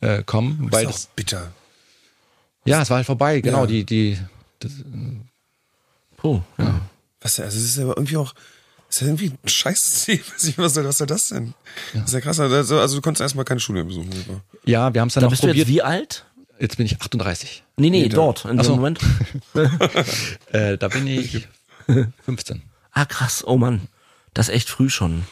äh, 0.00 0.22
kommen, 0.22 0.68
weil 0.70 0.84
Das 0.84 0.92
das, 0.94 1.00
ist 1.02 1.08
auch 1.10 1.14
bitter. 1.16 1.52
ja, 2.64 2.82
es 2.82 2.90
war 2.90 2.98
halt 2.98 3.06
vorbei, 3.06 3.40
genau, 3.40 3.60
Ja. 3.62 3.66
die, 3.66 3.84
die, 3.84 4.18
das, 4.60 4.72
Puh, 6.16 6.40
ja. 6.58 6.80
Was, 7.20 7.38
also 7.40 7.56
es 7.58 7.64
ist 7.64 7.76
ja 7.78 7.84
irgendwie 7.84 8.16
auch, 8.16 8.32
es 8.32 8.38
ist 8.88 9.00
ja 9.00 9.06
irgendwie 9.06 9.30
ein 9.30 9.38
ich, 9.46 10.58
Was 10.58 10.74
soll, 10.74 10.84
was 10.84 10.98
soll 10.98 11.06
das 11.06 11.28
denn? 11.28 11.54
Das 11.94 12.04
ist 12.04 12.14
ja 12.14 12.20
krass. 12.20 12.40
Also, 12.40 12.78
also 12.80 12.96
du 12.96 13.02
konntest 13.02 13.20
erstmal 13.20 13.44
keine 13.44 13.60
Schule 13.60 13.84
mehr 13.84 13.88
besuchen. 13.88 14.08
oder? 14.28 14.40
ja, 14.64 14.92
wir 14.94 15.00
haben 15.00 15.08
es 15.08 15.14
dann 15.14 15.22
Da 15.22 15.26
auch 15.26 15.30
bist 15.30 15.42
du 15.42 15.48
jetzt 15.48 15.54
probiert. 15.56 15.68
wie 15.68 15.82
alt? 15.82 16.24
Jetzt 16.58 16.76
bin 16.76 16.86
ich 16.86 17.00
38. 17.00 17.62
Nee, 17.76 17.90
nee, 17.90 18.02
Nee, 18.02 18.08
dort, 18.08 18.44
in 18.44 18.58
Ach 18.58 18.62
dem 18.62 18.66
so. 18.66 18.76
Moment. 18.76 18.98
Äh, 20.52 20.78
da 20.78 20.88
bin 20.88 21.06
ich 21.06 21.46
15. 22.24 22.62
Ah, 22.92 23.04
krass, 23.04 23.44
oh 23.46 23.56
Mann. 23.56 23.88
Das 24.34 24.48
ist 24.48 24.54
echt 24.54 24.68
früh 24.70 24.90
schon. 24.90 25.24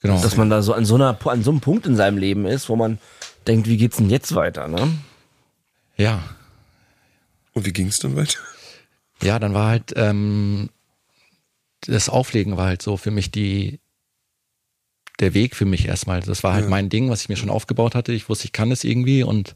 Genau. 0.00 0.20
Dass 0.20 0.36
man 0.36 0.50
da 0.50 0.62
so 0.62 0.74
an 0.74 0.84
so 0.84 0.94
einer, 0.96 1.16
an 1.26 1.42
so 1.42 1.50
einem 1.50 1.60
Punkt 1.60 1.86
in 1.86 1.96
seinem 1.96 2.18
Leben 2.18 2.46
ist, 2.46 2.68
wo 2.68 2.76
man 2.76 2.98
denkt, 3.46 3.68
wie 3.68 3.76
geht's 3.76 3.96
denn 3.96 4.10
jetzt 4.10 4.34
weiter, 4.34 4.68
ne? 4.68 4.92
ja. 5.96 6.22
Und 7.54 7.64
wie 7.66 7.72
ging 7.72 7.88
es 7.88 7.98
dann 7.98 8.14
weiter? 8.14 8.38
Ja, 9.20 9.38
dann 9.40 9.52
war 9.54 9.68
halt 9.68 9.92
ähm, 9.96 10.70
das 11.82 12.08
Auflegen 12.08 12.56
war 12.56 12.66
halt 12.66 12.82
so 12.82 12.96
für 12.96 13.10
mich 13.10 13.30
die 13.30 13.80
der 15.20 15.34
Weg 15.34 15.56
für 15.56 15.64
mich 15.64 15.86
erstmal. 15.88 16.20
Das 16.20 16.44
war 16.44 16.52
halt 16.54 16.64
Ja. 16.64 16.70
mein 16.70 16.88
Ding, 16.88 17.10
was 17.10 17.22
ich 17.22 17.28
mir 17.28 17.36
schon 17.36 17.50
aufgebaut 17.50 17.94
hatte. 17.96 18.12
Ich 18.12 18.28
wusste, 18.28 18.44
ich 18.46 18.52
kann 18.52 18.70
es 18.70 18.84
irgendwie 18.84 19.22
und 19.24 19.54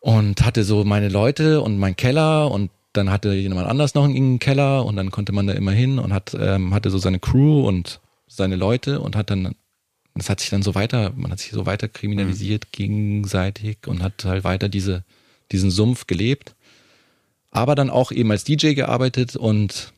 und 0.00 0.44
hatte 0.44 0.64
so 0.64 0.84
meine 0.84 1.08
Leute 1.08 1.60
und 1.60 1.78
mein 1.78 1.96
Keller 1.96 2.50
und 2.50 2.70
dann 2.92 3.10
hatte 3.10 3.32
jemand 3.32 3.68
anders 3.68 3.94
noch 3.94 4.04
einen 4.04 4.38
Keller 4.38 4.84
und 4.84 4.96
dann 4.96 5.10
konnte 5.10 5.32
man 5.32 5.46
da 5.46 5.54
immer 5.54 5.72
hin 5.72 5.98
und 5.98 6.12
hat 6.12 6.36
ähm, 6.38 6.74
hatte 6.74 6.90
so 6.90 6.98
seine 6.98 7.18
Crew 7.18 7.66
und 7.66 8.00
seine 8.26 8.56
Leute 8.56 9.00
und 9.00 9.16
hat 9.16 9.30
dann 9.30 9.54
das 10.14 10.28
hat 10.28 10.40
sich 10.40 10.50
dann 10.50 10.62
so 10.62 10.74
weiter, 10.74 11.10
man 11.16 11.30
hat 11.30 11.38
sich 11.38 11.52
so 11.52 11.64
weiter 11.64 11.88
kriminalisiert 11.88 12.70
gegenseitig 12.70 13.78
und 13.86 14.02
hat 14.02 14.24
halt 14.26 14.44
weiter 14.44 14.68
diese 14.68 15.04
diesen 15.52 15.70
Sumpf 15.70 16.06
gelebt 16.06 16.54
aber 17.50 17.74
dann 17.74 17.90
auch 17.90 18.12
eben 18.12 18.30
als 18.30 18.44
DJ 18.44 18.72
gearbeitet 18.74 19.36
und 19.36 19.92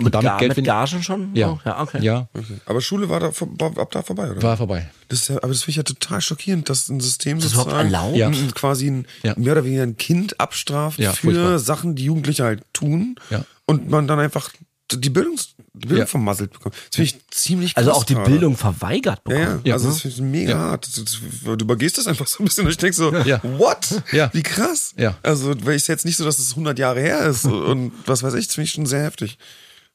Mit, 0.00 0.14
damit 0.14 0.24
Gar, 0.26 0.38
Geld 0.38 0.56
mit. 0.56 0.64
Gagen 0.66 1.02
schon? 1.02 1.34
Ja. 1.34 1.48
Oh, 1.50 1.58
ja, 1.64 1.80
okay. 1.82 1.98
Ja, 2.02 2.28
Okay. 2.32 2.58
Aber 2.66 2.80
Schule 2.80 3.08
war 3.08 3.20
da, 3.20 3.30
war 3.40 3.78
ab 3.78 3.90
da 3.90 4.02
vorbei, 4.02 4.30
oder? 4.30 4.42
war 4.42 4.56
vorbei. 4.56 4.88
Das 5.08 5.22
ist 5.22 5.28
ja, 5.28 5.36
aber 5.36 5.48
das 5.48 5.58
finde 5.62 5.70
ich 5.70 5.76
ja 5.76 5.82
total 5.82 6.20
schockierend, 6.20 6.68
dass 6.68 6.88
ein 6.88 7.00
System 7.00 7.40
das 7.40 7.50
sozusagen 7.50 7.92
erlaubt? 7.92 8.16
Ja. 8.16 8.30
quasi 8.54 8.88
ein, 8.90 9.06
Ja. 9.22 9.34
mehr 9.36 9.52
oder 9.52 9.64
weniger 9.64 9.82
ein 9.82 9.96
Kind 9.96 10.38
abstraft 10.40 10.98
Ja, 10.98 11.12
für 11.12 11.32
furchtbar. 11.32 11.58
Sachen, 11.58 11.94
die 11.96 12.04
Jugendliche 12.04 12.44
halt 12.44 12.62
tun 12.72 13.16
Ja. 13.30 13.44
und 13.66 13.90
man 13.90 14.06
dann 14.06 14.20
einfach 14.20 14.50
die, 14.90 15.10
Bildungs, 15.10 15.50
die 15.74 15.80
Bildung 15.88 15.98
Ja. 15.98 16.06
vermasselt 16.06 16.50
bekommt. 16.52 16.74
Das 16.74 16.96
finde 16.96 17.04
ich 17.10 17.28
ziemlich 17.30 17.74
krass. 17.74 17.86
Also 17.86 17.92
auch 17.98 18.04
die 18.04 18.14
gerade. 18.14 18.30
Bildung 18.30 18.56
verweigert 18.56 19.20
Ja, 19.28 19.34
bekommen. 19.36 19.60
ja, 19.64 19.68
Ja. 19.70 19.74
also 19.74 19.88
das 19.88 20.00
finde 20.00 20.14
ich 20.16 20.22
mega 20.22 20.50
Ja. 20.52 20.58
hart. 20.58 20.86
Das, 20.86 21.04
das, 21.04 21.18
du 21.44 21.52
übergehst 21.64 21.98
das 21.98 22.06
einfach 22.06 22.26
so 22.26 22.42
ein 22.42 22.46
bisschen 22.46 22.64
und 22.64 22.70
ich 22.70 22.78
denke 22.78 22.96
so, 22.96 23.14
Ja. 23.14 23.40
what? 23.58 24.02
Ja. 24.12 24.30
Wie 24.32 24.42
krass. 24.42 24.94
Ja. 24.96 25.18
Also, 25.22 25.52
weil 25.66 25.76
ich 25.76 25.86
jetzt 25.88 26.06
nicht 26.06 26.16
so, 26.16 26.24
dass 26.24 26.38
es 26.38 26.52
100 26.56 26.78
Jahre 26.78 27.00
her 27.00 27.20
ist 27.26 27.44
und 27.44 27.92
was 28.06 28.22
weiß 28.22 28.32
ich, 28.34 28.46
das 28.46 28.54
finde 28.54 28.64
ich 28.66 28.72
schon 28.72 28.86
sehr 28.86 29.02
heftig. 29.02 29.36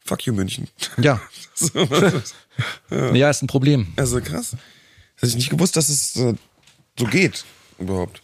Fuck 0.06 0.26
you, 0.26 0.34
München. 0.34 0.68
Ja, 0.98 1.22
So, 1.56 1.70
ja, 3.14 3.30
ist 3.30 3.42
ein 3.42 3.48
Problem. 3.48 3.88
also 3.96 4.20
krass. 4.22 4.56
Hätte 5.16 5.28
ich 5.28 5.36
nicht 5.36 5.50
gewusst, 5.50 5.76
dass 5.76 5.90
es 5.90 6.14
so 6.14 6.36
geht, 7.10 7.46
überhaupt. 7.80 8.22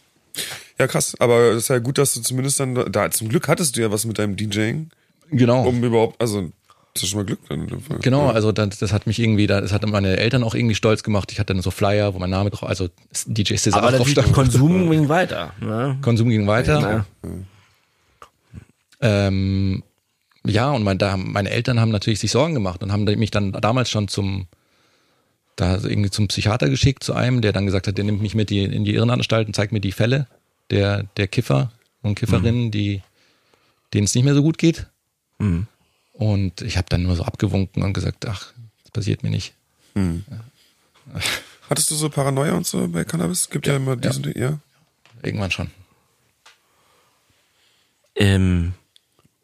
Ja, 0.77 0.87
krass. 0.87 1.15
Aber 1.19 1.51
es 1.51 1.63
ist 1.63 1.67
ja 1.69 1.79
gut, 1.79 1.97
dass 1.97 2.13
du 2.13 2.21
zumindest 2.21 2.59
dann, 2.59 2.75
da, 2.91 3.09
zum 3.11 3.29
Glück 3.29 3.47
hattest 3.47 3.75
du 3.75 3.81
ja 3.81 3.91
was 3.91 4.05
mit 4.05 4.19
deinem 4.19 4.35
DJing, 4.35 4.89
Genau. 5.31 5.67
um 5.67 5.83
überhaupt, 5.83 6.21
also, 6.21 6.51
das 6.93 7.03
ist 7.03 7.09
schon 7.09 7.19
mal 7.19 7.25
Glück 7.25 7.39
dann. 7.49 7.67
Genau, 8.01 8.29
also 8.29 8.51
das, 8.51 8.77
das 8.79 8.91
hat 8.93 9.05
mich 9.07 9.19
irgendwie, 9.19 9.47
das 9.47 9.71
hat 9.71 9.85
meine 9.87 10.17
Eltern 10.17 10.43
auch 10.43 10.55
irgendwie 10.55 10.75
stolz 10.75 11.03
gemacht. 11.03 11.31
Ich 11.31 11.39
hatte 11.39 11.53
dann 11.53 11.61
so 11.61 11.71
Flyer, 11.71 12.13
wo 12.13 12.19
mein 12.19 12.29
Name 12.29 12.49
drauf, 12.49 12.67
also 12.69 12.89
DJ 13.25 13.55
Cesar 13.55 13.81
Aber 13.83 13.95
drauf 13.97 14.07
stand. 14.07 14.31
Konsum 14.33 14.89
ging 14.89 15.07
weiter. 15.09 15.53
Ne? 15.59 15.97
Konsum 16.01 16.29
ging 16.29 16.45
weiter. 16.47 17.05
Ja. 17.23 17.27
Ähm, 19.01 19.83
ja, 20.45 20.71
und 20.71 20.83
mein, 20.83 20.97
da, 20.97 21.11
haben- 21.11 21.31
meine 21.31 21.49
Eltern 21.49 21.79
haben 21.79 21.91
natürlich 21.91 22.19
sich 22.19 22.31
Sorgen 22.31 22.53
gemacht 22.53 22.81
und 22.83 22.91
haben 22.91 23.03
mich 23.03 23.31
dann 23.31 23.51
damals 23.51 23.89
schon 23.89 24.07
zum, 24.07 24.47
da 25.55 25.75
irgendwie 25.75 26.09
zum 26.09 26.27
Psychiater 26.27 26.69
geschickt, 26.69 27.03
zu 27.03 27.13
einem, 27.13 27.41
der 27.41 27.51
dann 27.53 27.65
gesagt 27.65 27.87
hat, 27.87 27.97
der 27.97 28.05
nimmt 28.05 28.21
mich 28.21 28.35
mit 28.35 28.49
in 28.51 28.85
die 28.85 28.93
Irrenanstalt 28.95 29.47
und 29.47 29.53
zeigt 29.53 29.71
mir 29.73 29.81
die 29.81 29.91
Fälle 29.91 30.27
der, 30.69 31.03
der 31.17 31.27
Kiffer 31.27 31.71
und 32.01 32.15
Kifferinnen, 32.15 32.71
die, 32.71 33.01
denen 33.93 34.05
es 34.05 34.15
nicht 34.15 34.23
mehr 34.23 34.35
so 34.35 34.41
gut 34.43 34.57
geht. 34.57 34.87
Mhm. 35.39 35.67
Und 36.13 36.61
ich 36.61 36.77
habe 36.77 36.87
dann 36.89 37.03
nur 37.03 37.15
so 37.15 37.23
abgewunken 37.23 37.83
und 37.83 37.93
gesagt, 37.93 38.25
ach, 38.25 38.53
das 38.83 38.91
passiert 38.91 39.23
mir 39.23 39.29
nicht. 39.29 39.53
Hattest 41.69 41.91
du 41.91 41.95
so 41.95 42.09
Paranoia 42.09 42.53
und 42.53 42.65
so 42.65 42.87
bei 42.87 43.03
Cannabis? 43.03 43.49
Gibt 43.49 43.67
ja, 43.67 43.75
immer 43.75 43.95
diesen, 43.95 44.31
ja. 44.37 44.59
Irgendwann 45.21 45.51
schon. 45.51 45.69
Ähm, 48.15 48.73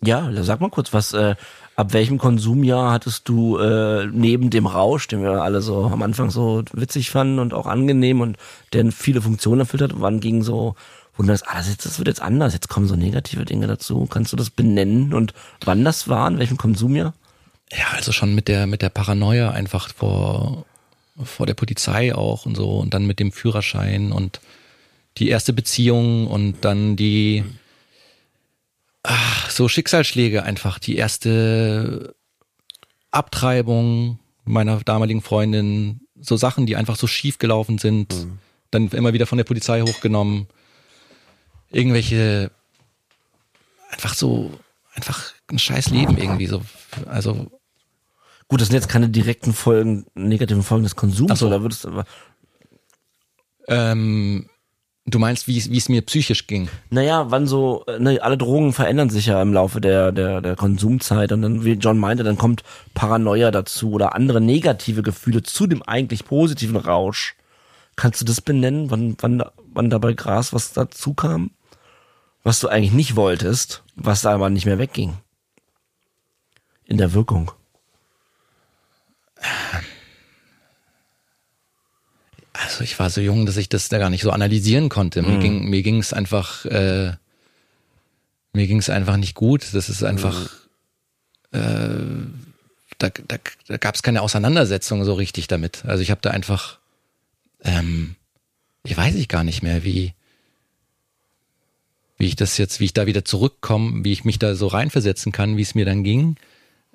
ja, 0.05 0.29
sag 0.43 0.61
mal 0.61 0.69
kurz, 0.69 0.93
was, 0.93 1.13
äh, 1.13 1.35
ab 1.75 1.93
welchem 1.93 2.17
Konsumjahr 2.17 2.91
hattest 2.91 3.27
du 3.27 3.57
äh, 3.57 4.07
neben 4.07 4.49
dem 4.49 4.65
Rausch, 4.65 5.07
den 5.07 5.21
wir 5.21 5.41
alle 5.41 5.61
so 5.61 5.85
am 5.85 6.01
Anfang 6.01 6.29
so 6.29 6.63
witzig 6.73 7.09
fanden 7.09 7.39
und 7.39 7.53
auch 7.53 7.67
angenehm 7.67 8.21
und 8.21 8.37
der 8.73 8.91
viele 8.91 9.21
Funktionen 9.21 9.61
erfüllt 9.61 9.83
hat, 9.83 9.91
wann 9.95 10.19
ging 10.19 10.41
so, 10.41 10.75
du 11.17 11.23
dachtest, 11.23 11.47
ah, 11.47 11.57
das, 11.57 11.69
jetzt, 11.69 11.85
das 11.85 11.97
wird 11.97 12.07
jetzt 12.07 12.21
anders, 12.21 12.53
jetzt 12.53 12.69
kommen 12.69 12.87
so 12.87 12.95
negative 12.95 13.45
Dinge 13.45 13.67
dazu. 13.67 14.05
Kannst 14.05 14.31
du 14.31 14.37
das 14.37 14.49
benennen 14.49 15.13
und 15.13 15.33
wann 15.63 15.83
das 15.83 16.07
war, 16.07 16.27
in 16.27 16.39
welchem 16.39 16.57
Konsumjahr? 16.57 17.13
Ja, 17.71 17.85
also 17.95 18.11
schon 18.11 18.35
mit 18.35 18.47
der, 18.47 18.67
mit 18.67 18.81
der 18.81 18.89
Paranoia 18.89 19.51
einfach 19.51 19.89
vor, 19.93 20.65
vor 21.21 21.45
der 21.45 21.55
Polizei 21.55 22.15
auch 22.15 22.45
und 22.45 22.55
so 22.55 22.77
und 22.79 22.93
dann 22.93 23.05
mit 23.05 23.19
dem 23.19 23.31
Führerschein 23.31 24.11
und 24.11 24.39
die 25.17 25.29
erste 25.29 25.53
Beziehung 25.53 26.27
und 26.27 26.63
dann 26.63 26.95
die, 26.95 27.43
ach, 29.07 29.49
so 29.49 29.67
Schicksalsschläge 29.67 30.43
einfach, 30.43 30.79
die 30.79 30.95
erste 30.95 32.15
Abtreibung 33.11 34.19
meiner 34.43 34.79
damaligen 34.81 35.21
Freundin, 35.21 36.01
so 36.19 36.37
Sachen, 36.37 36.65
die 36.65 36.75
einfach 36.75 36.95
so 36.95 37.07
schief 37.07 37.37
gelaufen 37.39 37.77
sind, 37.77 38.27
dann 38.71 38.89
immer 38.89 39.13
wieder 39.13 39.25
von 39.25 39.37
der 39.37 39.45
Polizei 39.45 39.81
hochgenommen, 39.81 40.47
irgendwelche, 41.71 42.51
einfach 43.89 44.13
so, 44.13 44.51
einfach 44.93 45.33
ein 45.47 45.59
scheiß 45.59 45.89
Leben 45.89 46.17
irgendwie 46.17 46.47
so, 46.47 46.61
also 47.05 47.51
Gut, 48.47 48.61
das 48.61 48.67
sind 48.67 48.75
jetzt 48.75 48.89
keine 48.89 49.09
direkten 49.09 49.53
Folgen, 49.53 50.05
negativen 50.13 50.61
Folgen 50.61 50.83
des 50.83 50.95
Konsums, 50.95 51.31
Ach 51.31 51.37
so. 51.37 51.47
oder 51.47 51.61
würdest 51.61 51.83
du 51.83 51.89
aber, 51.89 52.05
Ähm, 53.67 54.47
du 55.05 55.19
meinst, 55.19 55.47
wie 55.47 55.57
es 55.57 55.89
mir 55.89 56.01
psychisch 56.01 56.47
ging? 56.47 56.67
Naja, 56.89 57.29
wann 57.29 57.47
so, 57.47 57.85
äh, 57.87 57.99
ne, 57.99 58.19
alle 58.21 58.37
Drogen 58.37 58.73
verändern 58.73 59.09
sich 59.09 59.27
ja 59.27 59.41
im 59.41 59.53
Laufe 59.53 59.79
der, 59.81 60.11
der, 60.11 60.41
der 60.41 60.55
Konsumzeit 60.55 61.31
und 61.31 61.41
dann, 61.41 61.63
wie 61.63 61.73
John 61.73 61.97
meinte, 61.99 62.23
dann 62.23 62.37
kommt 62.37 62.63
Paranoia 62.93 63.51
dazu 63.51 63.91
oder 63.91 64.15
andere 64.15 64.41
negative 64.41 65.03
Gefühle 65.03 65.43
zu 65.43 65.67
dem 65.67 65.83
eigentlich 65.83 66.25
positiven 66.25 66.77
Rausch. 66.77 67.35
Kannst 67.95 68.19
du 68.21 68.25
das 68.25 68.41
benennen, 68.41 68.89
wann, 68.91 69.15
wann, 69.21 69.37
da- 69.39 69.51
wann 69.73 69.89
da 69.89 69.97
bei 69.99 70.13
Gras 70.13 70.53
was 70.53 70.73
dazu 70.73 71.13
kam? 71.13 71.51
Was 72.43 72.59
du 72.59 72.67
eigentlich 72.67 72.91
nicht 72.93 73.15
wolltest, 73.15 73.83
was 73.95 74.21
da 74.21 74.33
aber 74.33 74.49
nicht 74.49 74.65
mehr 74.65 74.77
wegging? 74.79 75.13
In 76.85 76.97
der 76.97 77.13
Wirkung. 77.13 77.51
Also 82.63 82.83
ich 82.83 82.97
war 82.99 83.09
so 83.09 83.21
jung, 83.21 83.45
dass 83.45 83.57
ich 83.57 83.69
das 83.69 83.89
da 83.89 83.97
gar 83.97 84.09
nicht 84.09 84.21
so 84.21 84.31
analysieren 84.31 84.89
konnte. 84.89 85.21
Mir 85.21 85.39
ging 85.39 85.69
mir 85.69 85.83
ging 85.83 85.99
es 85.99 86.13
einfach 86.13 86.65
äh, 86.65 87.13
mir 88.53 88.67
ging 88.67 88.77
es 88.77 88.89
einfach 88.89 89.17
nicht 89.17 89.35
gut. 89.35 89.73
Das 89.73 89.89
ist 89.89 90.03
einfach 90.03 90.49
äh, 91.51 91.89
da, 92.97 93.09
da, 93.09 93.37
da 93.67 93.77
gab 93.77 93.95
es 93.95 94.03
keine 94.03 94.21
Auseinandersetzung 94.21 95.03
so 95.03 95.13
richtig 95.13 95.47
damit. 95.47 95.83
Also 95.85 96.01
ich 96.01 96.11
habe 96.11 96.21
da 96.21 96.31
einfach 96.31 96.79
ähm, 97.63 98.15
ich 98.83 98.95
weiß 98.95 99.15
ich 99.15 99.27
gar 99.27 99.43
nicht 99.43 99.61
mehr, 99.61 99.83
wie 99.83 100.13
wie 102.17 102.27
ich 102.27 102.35
das 102.35 102.57
jetzt, 102.57 102.79
wie 102.79 102.85
ich 102.85 102.93
da 102.93 103.07
wieder 103.07 103.25
zurückkomme, 103.25 104.05
wie 104.05 104.13
ich 104.13 104.23
mich 104.23 104.39
da 104.39 104.55
so 104.55 104.67
reinversetzen 104.67 105.31
kann, 105.31 105.57
wie 105.57 105.61
es 105.61 105.75
mir 105.75 105.85
dann 105.85 106.03
ging. 106.03 106.37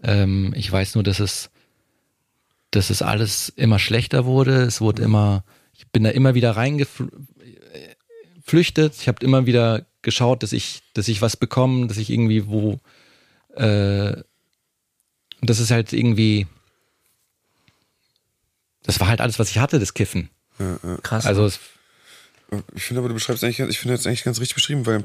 Ähm, 0.02 0.54
ich 0.56 0.70
weiß 0.70 0.94
nur, 0.94 1.04
dass 1.04 1.20
es 1.20 1.50
dass 2.70 2.90
es 2.90 3.02
alles 3.02 3.48
immer 3.50 3.78
schlechter 3.78 4.24
wurde. 4.24 4.62
Es 4.62 4.80
wurde 4.80 5.02
immer, 5.02 5.44
ich 5.72 5.88
bin 5.88 6.04
da 6.04 6.10
immer 6.10 6.34
wieder 6.34 6.56
reingeflüchtet. 6.56 8.94
Ich 9.00 9.08
habe 9.08 9.24
immer 9.24 9.46
wieder 9.46 9.86
geschaut, 10.02 10.42
dass 10.42 10.52
ich, 10.52 10.82
dass 10.94 11.08
ich 11.08 11.22
was 11.22 11.36
bekomme, 11.36 11.86
dass 11.86 11.96
ich 11.96 12.10
irgendwie 12.10 12.46
wo, 12.46 12.80
äh, 13.56 14.22
und 15.40 15.48
das 15.48 15.58
ist 15.58 15.70
halt 15.70 15.92
irgendwie, 15.92 16.46
das 18.82 19.00
war 19.00 19.08
halt 19.08 19.20
alles, 19.20 19.38
was 19.38 19.50
ich 19.50 19.58
hatte, 19.58 19.78
das 19.78 19.94
Kiffen. 19.94 20.30
Krass. 21.02 21.26
Also 21.26 21.46
es, 21.46 21.60
Ich 22.74 22.84
finde 22.84 23.00
aber, 23.00 23.08
du 23.08 23.14
beschreibst 23.14 23.42
eigentlich, 23.42 23.60
ich 23.60 23.78
finde 23.78 23.94
jetzt 23.94 24.06
eigentlich 24.06 24.24
ganz 24.24 24.40
richtig 24.40 24.54
beschrieben, 24.54 24.86
weil 24.86 24.96
im, 24.96 25.04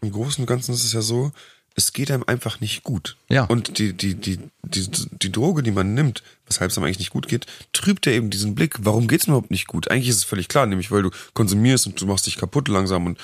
im 0.00 0.12
Großen 0.12 0.42
und 0.42 0.46
Ganzen 0.46 0.74
ist 0.74 0.84
es 0.84 0.92
ja 0.92 1.02
so, 1.02 1.32
es 1.76 1.92
geht 1.92 2.10
einem 2.10 2.24
einfach 2.26 2.60
nicht 2.60 2.84
gut. 2.84 3.16
Ja. 3.28 3.44
Und 3.44 3.78
die, 3.78 3.92
die, 3.92 4.14
die, 4.14 4.38
die, 4.62 4.88
die 5.10 5.32
Droge, 5.32 5.62
die 5.62 5.72
man 5.72 5.94
nimmt, 5.94 6.22
weshalb 6.46 6.70
es 6.70 6.76
einem 6.76 6.86
eigentlich 6.86 7.00
nicht 7.00 7.10
gut 7.10 7.26
geht, 7.26 7.46
trübt 7.72 8.06
ja 8.06 8.12
eben 8.12 8.30
diesen 8.30 8.54
Blick. 8.54 8.76
Warum 8.80 9.08
geht's 9.08 9.26
mir 9.26 9.32
überhaupt 9.32 9.50
nicht 9.50 9.66
gut? 9.66 9.90
Eigentlich 9.90 10.08
ist 10.08 10.18
es 10.18 10.24
völlig 10.24 10.48
klar, 10.48 10.66
nämlich 10.66 10.92
weil 10.92 11.02
du 11.02 11.10
konsumierst 11.32 11.86
und 11.86 12.00
du 12.00 12.06
machst 12.06 12.26
dich 12.26 12.36
kaputt 12.36 12.68
langsam 12.68 13.06
und 13.06 13.18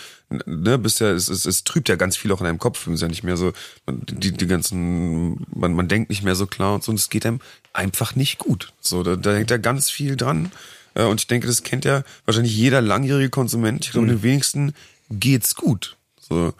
ne, 0.47 0.79
bist 0.79 1.01
ja, 1.01 1.11
es, 1.11 1.29
es, 1.29 1.47
es 1.47 1.63
trübt 1.63 1.89
ja 1.89 1.95
ganz 1.95 2.17
viel 2.17 2.33
auch 2.33 2.41
in 2.41 2.47
deinem 2.47 2.59
Kopf. 2.59 2.87
Es 2.87 2.95
ist 2.95 3.03
ja 3.03 3.09
nicht 3.09 3.23
mehr 3.23 3.37
so, 3.37 3.53
man, 3.87 4.03
die, 4.07 4.33
die 4.33 4.47
ganzen, 4.47 5.47
man, 5.55 5.73
man 5.73 5.87
denkt 5.87 6.11
nicht 6.11 6.25
mehr 6.25 6.35
so 6.35 6.47
klar 6.47 6.75
und 6.75 6.83
so, 6.83 6.91
und 6.91 6.99
es 6.99 7.09
geht 7.09 7.27
einem 7.27 7.41
einfach 7.73 8.17
nicht 8.17 8.39
gut. 8.39 8.73
So, 8.81 9.03
da, 9.05 9.15
da 9.17 9.35
hängt 9.35 9.51
ja 9.51 9.59
ganz 9.59 9.91
viel 9.91 10.17
dran. 10.17 10.51
Äh, 10.95 11.05
Und 11.05 11.21
ich 11.21 11.27
denke, 11.27 11.47
das 11.47 11.63
kennt 11.63 11.85
ja 11.85 12.03
wahrscheinlich 12.25 12.57
jeder 12.57 12.81
langjährige 12.81 13.31
Konsument. 13.31 13.85
Ich 13.85 13.93
glaube, 13.93 14.09
den 14.09 14.23
wenigsten 14.25 14.75
geht's 15.09 15.55
gut. 15.55 15.97
So. 16.21 16.53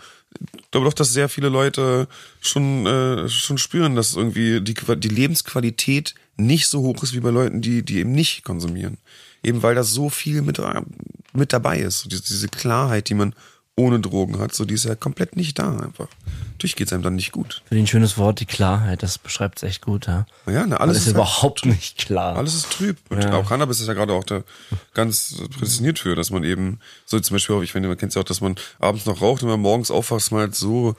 Ich 0.57 0.71
glaube 0.71 0.87
doch, 0.87 0.95
dass 0.95 1.13
sehr 1.13 1.29
viele 1.29 1.49
Leute 1.49 2.07
schon, 2.41 2.87
äh, 2.87 3.29
schon 3.29 3.59
spüren, 3.59 3.97
dass 3.97 4.15
irgendwie 4.15 4.61
die, 4.61 4.75
die 4.75 5.09
Lebensqualität 5.09 6.15
nicht 6.37 6.69
so 6.69 6.81
hoch 6.83 7.03
ist 7.03 7.13
wie 7.13 7.21
bei 7.21 7.31
Leuten, 7.31 7.61
die, 7.61 7.83
die 7.83 7.99
eben 7.99 8.13
nicht 8.13 8.45
konsumieren. 8.45 8.99
Eben 9.43 9.63
weil 9.63 9.75
da 9.75 9.83
so 9.83 10.09
viel 10.09 10.43
mit, 10.43 10.59
äh, 10.59 10.83
mit 11.33 11.53
dabei 11.53 11.81
ist. 11.81 12.11
Diese, 12.11 12.23
diese 12.23 12.49
Klarheit, 12.49 13.09
die 13.09 13.15
man 13.15 13.35
ohne 13.81 14.01
Drogen 14.01 14.39
hat, 14.39 14.55
so 14.55 14.65
die 14.65 14.75
ist 14.75 14.85
ja 14.85 14.95
komplett 14.95 15.37
nicht 15.37 15.59
da 15.59 15.71
einfach. 15.79 16.09
Natürlich 16.53 16.77
geht's 16.77 16.93
einem 16.93 17.03
dann 17.03 17.17
nicht 17.17 17.33
gut. 17.33 17.63
Für 17.69 17.75
ein 17.77 17.87
schönes 17.87 18.19
Wort, 18.19 18.41
die 18.41 18.47
Klarheit, 18.47 19.03
das 19.03 19.19
beschreibt 19.19 19.59
es 19.59 19.63
echt 19.63 19.83
gut, 19.83 20.07
ja. 20.07 20.27
Ja, 20.47 20.67
ne, 20.67 20.79
Alles 20.79 20.81
alles 20.81 20.97
ist 20.97 21.03
ist 21.03 21.07
halt- 21.09 21.15
überhaupt 21.17 21.65
nicht 21.67 21.97
klar. 21.99 22.37
Alles 22.37 22.55
ist 22.55 22.71
trüb. 22.71 22.99
Und 23.09 23.23
Ja. 23.25 23.33
auch 23.35 23.49
Cannabis 23.49 23.81
ist 23.81 23.87
ja 23.89 23.95
gerade 23.95 24.13
auch 24.13 24.25
da 24.25 24.43
ganz 24.95 25.37
prädestiniert 25.57 25.99
für, 25.99 26.15
dass 26.15 26.31
man 26.31 26.45
eben, 26.45 26.81
so 27.07 27.19
zum 27.19 27.35
Beispiel, 27.35 27.57
auch, 27.57 27.63
ich 27.63 27.73
finde, 27.73 27.89
man 27.89 27.97
kennt 27.99 28.15
ja 28.15 28.21
auch, 28.21 28.25
dass 28.27 28.41
man 28.41 28.57
abends 28.79 29.07
noch 29.07 29.21
raucht 29.23 29.43
und 29.43 29.49
man 29.49 29.61
morgens 29.61 29.91
aufwacht, 29.91 30.31
man 30.33 30.41
halt 30.43 30.55
so, 30.55 30.95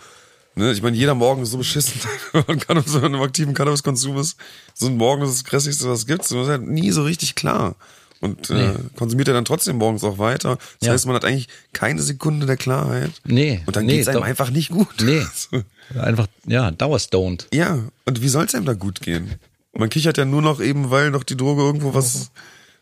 ne, 0.55 0.71
ich 0.71 0.81
meine, 0.81 0.97
jeder 0.97 1.15
Morgen 1.15 1.43
ist 1.43 1.51
so 1.51 1.57
beschissen, 1.57 2.01
wenn 2.33 2.43
man 2.47 2.59
Cannabis, 2.59 2.93
wenn 2.95 3.01
man 3.03 3.13
im 3.15 3.21
aktiven 3.21 3.53
Cannabiskonsum 3.53 4.17
ist. 4.17 4.37
So 4.73 4.87
ein 4.87 4.97
Morgen 4.97 5.21
ist 5.23 5.33
das 5.33 5.43
Grässlichste, 5.43 5.87
was 5.89 5.99
es 5.99 6.05
gibt. 6.07 6.21
Das 6.21 6.31
ist 6.31 6.47
halt 6.47 6.63
nie 6.63 6.91
so 6.91 7.03
richtig 7.03 7.35
klar. 7.35 7.75
Und 8.21 8.49
äh, 8.51 8.75
konsumiert 8.95 9.27
er 9.29 9.33
dann 9.33 9.45
trotzdem 9.45 9.77
morgens 9.77 10.03
auch 10.03 10.19
weiter. 10.19 10.57
Das 10.79 10.87
Ja. 10.87 10.93
heißt, 10.93 11.07
man 11.07 11.15
hat 11.15 11.25
eigentlich 11.25 11.47
keine 11.73 12.01
Sekunde 12.03 12.45
der 12.45 12.55
Klarheit. 12.57 13.11
Nee, 13.25 13.63
Und 13.65 13.75
dann 13.75 13.85
nee, 13.87 13.95
geht's 13.97 14.07
einem 14.07 14.21
einfach 14.23 14.51
nicht 14.51 14.69
gut. 14.69 14.87
nee, 15.01 15.25
einfach, 15.99 16.27
ja, 16.45 16.69
dauerstoned. 16.71 17.47
Ja, 17.53 17.79
und 18.05 18.21
wie 18.21 18.29
soll's 18.29 18.53
einem 18.53 18.65
da 18.65 18.73
gut 18.73 19.01
gehen? 19.01 19.35
Man 19.73 19.89
kichert 19.89 20.17
ja 20.19 20.25
nur 20.25 20.41
noch 20.43 20.61
eben, 20.61 20.91
weil 20.91 21.09
noch 21.11 21.23
die 21.23 21.35
Droge 21.35 21.63
irgendwo 21.63 21.93
was, 21.95 22.29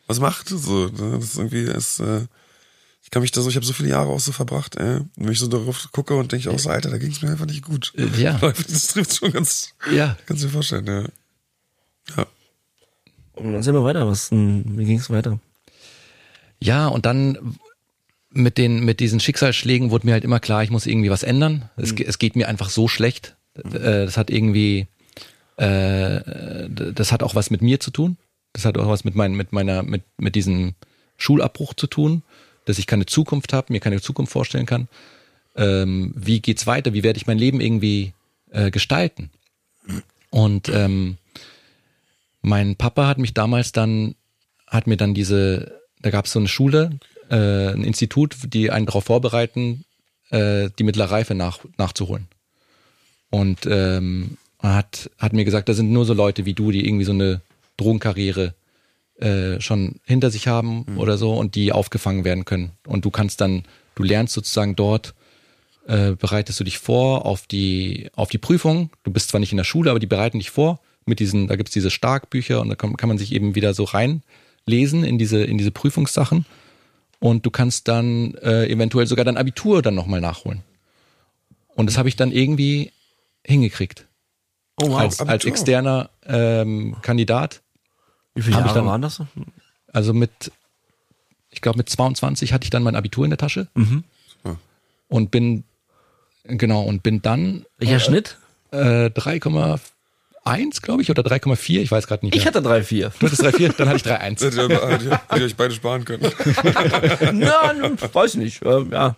was 0.07 0.19
macht. 0.19 0.49
So, 0.49 0.87
ne? 0.87 1.17
das 1.19 1.23
ist 1.25 1.37
irgendwie, 1.37 1.61
ist, 1.63 1.99
äh, 1.99 2.25
ich 3.01 3.09
kann 3.11 3.21
mich 3.21 3.31
da 3.31 3.41
so, 3.41 3.49
ich 3.49 3.55
habe 3.55 3.65
so 3.65 3.73
viele 3.73 3.89
Jahre 3.89 4.09
auch 4.09 4.19
so 4.19 4.31
verbracht, 4.33 4.75
ey. 4.75 4.97
Und 4.97 5.09
wenn 5.15 5.31
ich 5.31 5.39
so 5.39 5.47
darauf 5.47 5.89
gucke 5.93 6.15
und 6.15 6.31
denke 6.31 6.51
auch 6.51 6.59
so, 6.59 6.69
Alter, 6.69 6.89
da 6.89 6.97
ging's 6.97 7.21
mir 7.21 7.29
einfach 7.29 7.45
nicht 7.45 7.63
gut. 7.63 7.93
Äh, 7.95 8.07
ja. 8.21 8.37
Das 8.41 8.87
trifft 8.87 9.15
schon 9.15 9.31
ganz, 9.31 9.69
Ja. 9.91 10.17
kannst 10.25 10.43
du 10.43 10.47
dir 10.47 10.53
vorstellen, 10.53 10.85
ja. 10.87 11.03
Ja. 12.17 12.25
Und 13.39 13.53
dann 13.53 13.63
sehen 13.63 13.73
wir 13.73 13.83
weiter, 13.83 14.07
was, 14.07 14.31
wie 14.31 14.85
ging's 14.85 15.09
weiter? 15.09 15.39
Ja, 16.59 16.87
und 16.87 17.05
dann 17.05 17.57
mit 18.31 18.57
den, 18.57 18.83
mit 18.83 18.99
diesen 18.99 19.19
Schicksalsschlägen 19.19 19.91
wurde 19.91 20.05
mir 20.05 20.13
halt 20.13 20.23
immer 20.23 20.39
klar, 20.39 20.61
ich 20.63 20.69
muss 20.69 20.85
irgendwie 20.85 21.09
was 21.09 21.23
ändern. 21.23 21.69
Es, 21.77 21.95
ge- 21.95 22.05
es 22.05 22.19
geht 22.19 22.35
mir 22.35 22.47
einfach 22.47 22.69
so 22.69 22.87
schlecht. 22.87 23.35
Äh, 23.55 24.05
Das 24.05 24.17
hat 24.17 24.29
irgendwie, 24.29 24.87
äh, 25.57 26.69
das 26.69 27.11
hat 27.11 27.23
auch 27.23 27.35
was 27.35 27.49
mit 27.49 27.61
mir 27.61 27.79
zu 27.79 27.91
tun. 27.91 28.17
Das 28.53 28.65
hat 28.65 28.77
auch 28.77 28.87
was 28.87 29.03
mit, 29.03 29.15
mein, 29.15 29.33
mit 29.33 29.51
meiner, 29.51 29.83
mit, 29.83 30.03
mit 30.17 30.35
diesem 30.35 30.73
Schulabbruch 31.17 31.73
zu 31.73 31.87
tun, 31.87 32.23
dass 32.65 32.77
ich 32.77 32.87
keine 32.87 33.05
Zukunft 33.05 33.53
habe, 33.53 33.71
mir 33.71 33.79
keine 33.79 34.01
Zukunft 34.01 34.31
vorstellen 34.31 34.65
kann. 34.65 34.87
Ähm, 35.55 36.13
wie 36.15 36.39
geht's 36.39 36.67
weiter? 36.67 36.93
Wie 36.93 37.03
werde 37.03 37.17
ich 37.17 37.27
mein 37.27 37.37
Leben 37.39 37.61
irgendwie 37.61 38.13
äh, 38.51 38.69
gestalten? 38.69 39.29
Und 40.29 40.69
ähm, 40.69 41.17
mein 42.41 42.75
Papa 42.75 43.07
hat 43.07 43.17
mich 43.17 43.33
damals 43.33 43.71
dann, 43.71 44.15
hat 44.67 44.87
mir 44.87 44.97
dann 44.97 45.13
diese, 45.13 45.81
da 46.01 46.09
gab 46.09 46.25
es 46.25 46.31
so 46.31 46.39
eine 46.39 46.47
Schule, 46.47 46.91
äh, 47.29 47.73
ein 47.73 47.83
Institut, 47.83 48.35
die 48.53 48.71
einen 48.71 48.85
darauf 48.85 49.05
vorbereiten, 49.05 49.85
äh, 50.29 50.69
die 50.77 50.83
mittlere 50.83 51.11
Reife 51.11 51.35
nach, 51.35 51.59
nachzuholen. 51.77 52.27
Und 53.29 53.59
ähm, 53.65 54.37
hat, 54.59 55.09
hat 55.17 55.33
mir 55.33 55.45
gesagt, 55.45 55.69
da 55.69 55.73
sind 55.73 55.91
nur 55.91 56.05
so 56.05 56.13
Leute 56.13 56.45
wie 56.45 56.53
du, 56.53 56.71
die 56.71 56.85
irgendwie 56.85 57.05
so 57.05 57.11
eine 57.11 57.41
Drogenkarriere 57.77 58.53
äh, 59.19 59.59
schon 59.61 59.99
hinter 60.05 60.31
sich 60.31 60.47
haben 60.47 60.85
Mhm. 60.87 60.97
oder 60.97 61.17
so 61.17 61.33
und 61.33 61.55
die 61.55 61.71
aufgefangen 61.71 62.23
werden 62.23 62.45
können. 62.45 62.71
Und 62.87 63.05
du 63.05 63.11
kannst 63.11 63.41
dann, 63.41 63.63
du 63.95 64.03
lernst 64.03 64.33
sozusagen 64.33 64.75
dort, 64.75 65.13
äh, 65.87 66.11
bereitest 66.11 66.59
du 66.59 66.63
dich 66.63 66.77
vor 66.79 67.25
auf 67.25 67.47
die, 67.47 68.09
auf 68.15 68.29
die 68.29 68.37
Prüfung. 68.37 68.91
Du 69.03 69.11
bist 69.11 69.29
zwar 69.29 69.39
nicht 69.39 69.51
in 69.51 69.57
der 69.57 69.63
Schule, 69.63 69.89
aber 69.91 69.99
die 69.99 70.07
bereiten 70.07 70.39
dich 70.39 70.51
vor 70.51 70.79
mit 71.10 71.20
diesen, 71.20 71.47
da 71.47 71.55
gibt's 71.57 71.74
diese 71.74 71.89
Starkbücher 71.91 72.62
und 72.62 72.70
da 72.70 72.76
kann, 72.76 72.95
kann 72.97 73.10
man 73.10 73.18
sich 73.18 73.34
eben 73.34 73.55
wieder 73.55 73.74
so 73.74 73.84
reinlesen 73.84 75.03
in 75.03 75.18
diese, 75.18 75.43
in 75.43 75.57
diese 75.57 75.72
Prüfungssachen. 75.72 76.45
Und 77.20 77.45
du 77.45 77.51
kannst 77.51 77.89
dann 77.89 78.36
äh, 78.36 78.68
eventuell 78.68 79.05
sogar 79.07 79.26
dein 79.26 79.36
Abitur 79.36 79.82
dann 79.82 79.95
nochmal 79.95 80.22
nachholen. 80.22 80.62
Und 81.76 81.88
das 81.88 81.97
habe 81.97 82.07
ich 82.07 82.16
dann 82.16 82.32
irgendwie 82.32 82.91
hingekriegt. 83.45 84.05
Oh, 84.82 84.89
wow. 84.91 84.99
als, 84.99 85.20
als 85.20 85.43
externer 85.43 86.10
ähm, 86.26 86.95
Kandidat. 87.01 87.62
Wie 88.36 88.41
viele 88.41 88.57
Jahre 88.57 88.74
dann- 88.74 88.86
waren 88.86 89.01
das? 89.01 89.22
Also 89.91 90.14
mit, 90.14 90.51
ich 91.49 91.60
glaube 91.62 91.78
mit 91.80 91.89
22 91.89 92.53
hatte 92.53 92.64
ich 92.64 92.70
dann 92.70 92.84
mein 92.84 92.95
Abitur 92.95 93.26
in 93.26 93.32
der 93.32 93.38
Tasche 93.38 93.68
Mhm. 93.74 94.03
und 95.10 95.32
bin, 95.32 95.64
genau, 96.45 96.84
und 96.84 97.03
bin 97.03 97.22
dann 97.22 97.66
Welcher 97.80 97.99
Schnitt? 97.99 98.38
äh, 98.72 99.10
3,1, 100.45 100.81
glaube 100.81 101.01
ich, 101.01 101.09
oder 101.09 101.21
3,4, 101.23 101.79
ich 101.81 101.91
weiß 101.91 102.07
gerade 102.07 102.25
nicht 102.25 102.33
mehr. 102.33 102.41
Ich 102.41 102.47
hatte 102.47 102.61
drei, 102.61 102.83
vier. 102.83 103.11
du 103.19 103.25
hattest 103.27 103.43
3,4, 103.43 103.73
dann 103.77 103.89
hatte 103.89 103.97
ich 103.97 104.03
3,1. 104.03 104.19
Hättet 104.45 104.55
ihr, 104.55 104.63
hättet 104.69 105.01
ihr, 105.03 105.11
hättet 105.11 105.39
ihr 105.39 105.45
euch 105.45 105.55
beide 105.55 105.73
sparen 105.73 106.05
können. 106.05 106.31
Na, 107.33 107.73
weiß 108.13 108.35
nicht. 108.35 108.63
Ähm, 108.65 108.89
ja. 108.91 109.15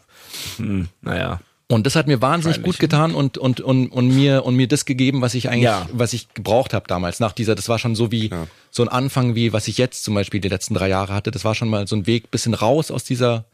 Hm, 0.57 0.87
naja. 1.01 1.39
Und 1.67 1.85
das 1.85 1.95
hat 1.95 2.05
mir 2.07 2.21
wahnsinnig 2.21 2.61
gut 2.63 2.79
getan 2.79 3.15
und, 3.15 3.37
und, 3.37 3.61
und, 3.61 3.87
und 3.93 4.07
mir, 4.13 4.43
und 4.45 4.55
mir 4.57 4.67
das 4.67 4.83
gegeben, 4.83 5.21
was 5.21 5.33
ich 5.35 5.47
eigentlich, 5.47 5.63
Ja. 5.63 5.87
was 5.93 6.11
ich 6.11 6.33
gebraucht 6.33 6.73
habe 6.73 6.85
damals. 6.87 7.21
Nach 7.21 7.31
dieser, 7.31 7.55
das 7.55 7.69
war 7.69 7.79
schon 7.79 7.95
so 7.95 8.11
wie, 8.11 8.27
Ja. 8.29 8.47
so 8.71 8.83
ein 8.83 8.89
Anfang 8.89 9.35
wie, 9.35 9.53
was 9.53 9.69
ich 9.69 9.77
jetzt 9.77 10.03
zum 10.03 10.13
Beispiel 10.13 10.41
die 10.41 10.49
letzten 10.49 10.73
drei 10.73 10.89
Jahre 10.89 11.13
hatte. 11.13 11.31
Das 11.31 11.45
war 11.45 11.55
schon 11.55 11.69
mal 11.69 11.87
so 11.87 11.95
ein 11.95 12.07
Weg 12.07 12.29
bisschen 12.29 12.53
raus 12.55 12.91
aus 12.91 13.05
dieser, 13.05 13.45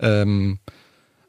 ähm, 0.00 0.58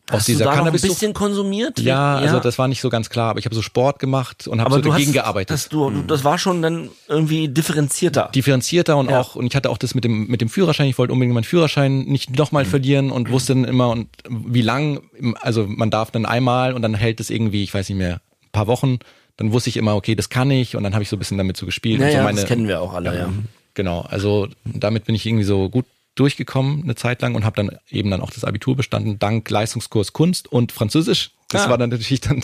aus 0.09 0.19
Hast 0.19 0.27
du 0.27 0.31
dieser 0.31 0.45
da 0.45 0.51
noch 0.51 0.57
ein 0.57 0.59
cannabis 0.65 0.81
bisschen 0.83 1.13
konsumiert? 1.13 1.79
Ja, 1.79 2.15
also 2.17 2.39
das 2.39 2.57
war 2.57 2.67
nicht 2.67 2.79
so 2.81 2.89
ganz 2.89 3.09
klar, 3.09 3.29
aber 3.31 3.39
ich 3.39 3.45
habe 3.45 3.55
so 3.55 3.61
Sport 3.61 3.99
gemacht 3.99 4.47
und 4.47 4.61
habe 4.61 4.73
so 4.73 4.79
du 4.81 4.89
dagegen 4.89 5.09
hast, 5.09 5.13
gearbeitet. 5.15 5.49
Das, 5.51 5.69
du, 5.69 5.89
du, 5.89 6.01
das 6.03 6.23
war 6.23 6.37
schon 6.37 6.61
dann 6.61 6.89
irgendwie 7.09 7.49
differenzierter. 7.49 8.29
differenzierter 8.33 8.95
und 8.97 9.09
Ja. 9.09 9.19
auch, 9.19 9.35
und 9.35 9.45
ich 9.45 9.55
hatte 9.55 9.69
auch 9.69 9.77
das 9.77 9.95
mit 9.95 10.03
dem, 10.03 10.27
mit 10.27 10.39
dem 10.41 10.49
Führerschein, 10.49 10.87
ich 10.87 10.97
wollte 10.97 11.11
unbedingt 11.13 11.33
meinen 11.33 11.43
Führerschein 11.43 11.99
nicht 12.05 12.37
nochmal 12.37 12.63
Mhm. 12.63 12.69
verlieren 12.69 13.11
und 13.11 13.29
wusste 13.29 13.53
dann 13.53 13.65
immer 13.65 13.89
und 13.89 14.07
wie 14.29 14.61
lang, 14.61 15.01
also 15.41 15.65
man 15.67 15.89
darf 15.89 16.11
dann 16.11 16.25
einmal 16.25 16.73
und 16.73 16.81
dann 16.81 16.93
hält 16.93 17.19
es 17.19 17.29
irgendwie, 17.29 17.63
ich 17.63 17.73
weiß 17.73 17.89
nicht 17.89 17.97
mehr, 17.97 18.15
ein 18.43 18.51
paar 18.53 18.67
Wochen, 18.67 18.99
dann 19.35 19.51
wusste 19.51 19.69
ich 19.69 19.77
immer, 19.77 19.95
okay, 19.95 20.15
das 20.15 20.29
kann 20.29 20.49
ich 20.51 20.75
und 20.75 20.83
dann 20.83 20.93
habe 20.93 21.03
ich 21.03 21.09
so 21.09 21.15
ein 21.15 21.19
bisschen 21.19 21.37
damit 21.37 21.57
so 21.57 21.65
gespielt. 21.65 21.99
und 21.99 22.05
naja, 22.07 22.19
so 22.19 22.23
meine, 22.23 22.39
das 22.39 22.47
kennen 22.47 22.67
wir 22.67 22.81
auch 22.81 22.93
alle, 22.93 23.17
ja. 23.17 23.29
Genau, 23.73 24.01
also 24.01 24.47
damit 24.65 25.05
bin 25.05 25.13
ich 25.15 25.25
irgendwie 25.25 25.43
so 25.43 25.69
gut 25.69 25.85
durchgekommen 26.19 26.83
eine 26.83 26.95
Zeit 26.95 27.21
lang 27.21 27.35
und 27.35 27.45
habe 27.45 27.55
dann 27.55 27.77
eben 27.89 28.11
dann 28.11 28.21
auch 28.21 28.31
das 28.31 28.43
Abitur 28.43 28.75
bestanden, 28.75 29.19
dank 29.19 29.49
Leistungskurs 29.49 30.13
Kunst 30.13 30.47
und 30.51 30.71
Französisch. 30.71 31.31
Das 31.49 31.63
Ah. 31.65 31.69
war 31.69 31.77
dann 31.77 31.89
natürlich 31.89 32.21
dann 32.21 32.43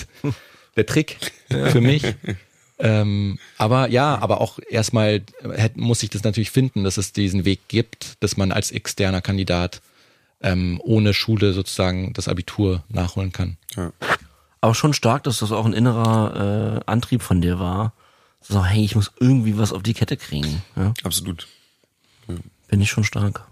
der 0.76 0.86
Trick 0.86 1.18
für 1.50 1.82
mich. 1.82 2.04
Ähm, 2.80 3.38
aber 3.58 3.88
ja, 3.90 4.18
aber 4.20 4.42
auch 4.42 4.60
erstmal 4.70 5.22
muss 5.76 6.02
ich 6.04 6.10
das 6.10 6.24
natürlich 6.24 6.52
finden, 6.52 6.84
dass 6.84 6.98
es 6.98 7.14
diesen 7.14 7.46
Weg 7.46 7.68
gibt, 7.68 8.22
dass 8.24 8.36
man 8.36 8.52
als 8.52 8.72
externer 8.72 9.22
Kandidat 9.22 9.82
ähm, 10.42 10.82
ohne 10.84 11.14
Schule 11.14 11.54
sozusagen 11.54 12.14
das 12.14 12.28
Abitur 12.28 12.84
nachholen 12.90 13.32
kann. 13.32 13.58
Ja. 13.76 13.94
Aber 14.60 14.74
schon 14.76 14.94
stark, 14.94 15.24
dass 15.24 15.40
das 15.40 15.52
auch 15.52 15.66
ein 15.66 15.74
innerer 15.74 16.80
äh, 16.86 16.92
Antrieb 16.92 17.22
von 17.22 17.42
dir 17.42 17.60
war. 17.60 17.94
So, 18.42 18.66
hey, 18.66 18.84
ich 18.84 18.96
muss 18.96 19.12
irgendwie 19.20 19.58
was 19.58 19.72
auf 19.72 19.84
die 19.84 19.94
Kette 19.94 20.18
kriegen. 20.18 20.62
Ja, 20.76 20.94
Absolut. 21.04 21.48
Bin 22.68 22.82
ich 22.82 22.90
schon 22.90 23.04
stark. 23.04 23.46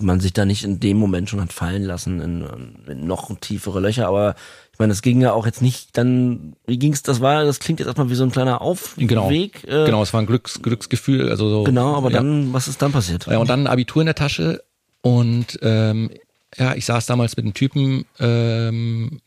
Man 0.00 0.18
sich 0.18 0.32
da 0.32 0.44
nicht 0.44 0.64
in 0.64 0.80
dem 0.80 0.96
Moment 0.96 1.30
schon 1.30 1.40
hat 1.40 1.52
fallen 1.52 1.84
lassen 1.84 2.20
in, 2.20 2.44
in 2.88 3.06
noch 3.06 3.30
tiefere 3.38 3.78
Löcher, 3.78 4.08
aber 4.08 4.34
ich 4.72 4.78
meine, 4.80 4.92
es 4.92 5.02
ging 5.02 5.20
ja 5.20 5.32
auch 5.32 5.46
jetzt 5.46 5.62
nicht 5.62 5.96
dann, 5.96 6.56
wie 6.66 6.78
ging's, 6.78 7.04
das 7.04 7.20
war, 7.20 7.44
das 7.44 7.60
klingt 7.60 7.78
jetzt 7.78 7.86
erstmal 7.86 8.10
wie 8.10 8.16
so 8.16 8.24
ein 8.24 8.32
kleiner 8.32 8.60
Aufweg. 8.60 9.08
Genau. 9.08 9.30
Äh, 9.30 9.56
Genau, 9.86 10.02
es 10.02 10.12
war 10.12 10.20
ein 10.20 10.26
Glücks, 10.26 10.62
Glücksgefühl. 10.62 11.28
Also 11.30 11.48
so, 11.48 11.62
Genau, 11.62 11.94
aber 11.94 12.10
ja. 12.10 12.16
dann, 12.16 12.52
was 12.52 12.66
ist 12.66 12.82
dann 12.82 12.90
passiert? 12.90 13.26
Ja, 13.26 13.38
und 13.38 13.48
dann 13.48 13.62
ein 13.62 13.66
Abitur 13.68 14.02
in 14.02 14.06
der 14.06 14.16
Tasche 14.16 14.64
und 15.00 15.60
ähm, 15.62 16.10
ja, 16.58 16.74
ich 16.74 16.86
saß 16.86 17.06
damals 17.06 17.36
mit 17.36 17.44
einem 17.44 17.54
Typen 17.54 18.04
ähm, 18.18 19.20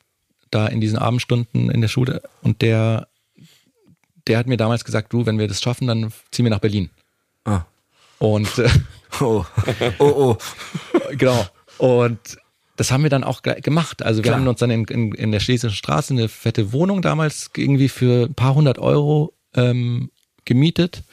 da 0.52 0.68
in 0.68 0.82
diesen 0.82 0.98
Abendstunden 0.98 1.72
in 1.72 1.80
der 1.80 1.88
Schule 1.88 2.22
und 2.42 2.62
der, 2.62 3.08
der 4.28 4.38
hat 4.38 4.48
mir 4.48 4.58
damals 4.58 4.84
gesagt, 4.84 5.14
du, 5.14 5.26
wenn 5.26 5.40
wir 5.40 5.48
das 5.48 5.62
schaffen, 5.62 5.88
dann 5.88 6.12
ziehen 6.32 6.46
wir 6.46 6.50
nach 6.50 6.60
Berlin. 6.60 6.90
Ah. 7.46 7.62
Und 8.20 8.58
äh, 8.58 8.70
Oh, 9.20 9.46
oh, 10.00 10.06
oh. 10.06 10.38
genau. 11.18 11.46
Und 11.78 12.20
das 12.76 12.92
haben 12.92 13.04
wir 13.04 13.10
dann 13.10 13.24
auch 13.24 13.42
gemacht. 13.42 14.04
Also 14.04 14.20
wir 14.20 14.30
Klar. 14.32 14.40
haben 14.40 14.48
uns 14.48 14.60
dann 14.60 14.70
in, 14.70 14.86
in, 14.86 15.12
in 15.14 15.32
der 15.32 15.40
Schlesischen 15.40 15.76
Straße 15.76 16.14
eine 16.14 16.30
fette 16.30 16.74
Wohnung 16.74 17.02
damals 17.02 17.50
irgendwie 17.56 17.90
für 17.90 18.26
ein 18.26 18.36
paar 18.36 18.54
hundert 18.54 18.78
Euro 18.78 19.34
ähm, 19.56 20.12
gemietet, 20.46 21.04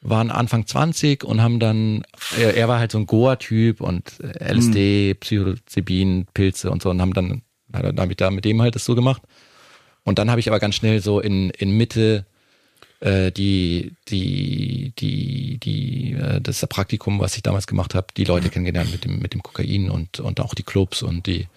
waren 0.00 0.30
Anfang 0.30 0.66
20 0.66 1.24
und 1.24 1.42
haben 1.42 1.58
dann, 1.58 2.04
er, 2.38 2.56
er 2.56 2.68
war 2.68 2.78
halt 2.78 2.92
so 2.92 2.98
ein 2.98 3.06
Goa-Typ 3.06 3.80
und 3.80 4.20
äh, 4.20 4.52
LSD, 4.52 5.14
Psilocybin, 5.14 6.26
Pilze 6.32 6.70
und 6.70 6.82
so 6.82 6.90
und 6.90 7.00
haben 7.00 7.14
dann, 7.14 7.42
dann 7.68 7.98
habe 7.98 8.12
ich 8.12 8.16
da 8.16 8.30
mit 8.30 8.44
dem 8.44 8.62
halt 8.62 8.76
das 8.76 8.84
so 8.84 8.94
gemacht. 8.94 9.22
Und 10.04 10.18
dann 10.18 10.30
habe 10.30 10.40
ich 10.40 10.48
aber 10.48 10.60
ganz 10.60 10.76
schnell 10.76 11.00
so 11.00 11.20
in, 11.20 11.50
in 11.50 11.76
Mitte 11.76 12.24
äh, 13.00 13.32
die, 13.32 13.92
die, 14.08 14.92
die, 14.98 15.58
die, 15.58 16.12
äh, 16.12 16.40
das 16.40 16.66
Praktikum, 16.66 17.18
was 17.18 17.36
ich 17.36 17.42
damals 17.42 17.66
gemacht 17.66 17.94
habe, 17.94 18.08
die 18.16 18.24
Leute 18.24 18.50
kennengelernt 18.50 18.92
mit 18.92 19.04
dem, 19.04 19.18
mit 19.18 19.34
dem 19.34 19.42
Kokain 19.42 19.90
und, 19.90 20.20
und 20.20 20.40
auch 20.40 20.54
die 20.54 20.62
Clubs 20.62 21.02
und 21.02 21.26
die. 21.26 21.48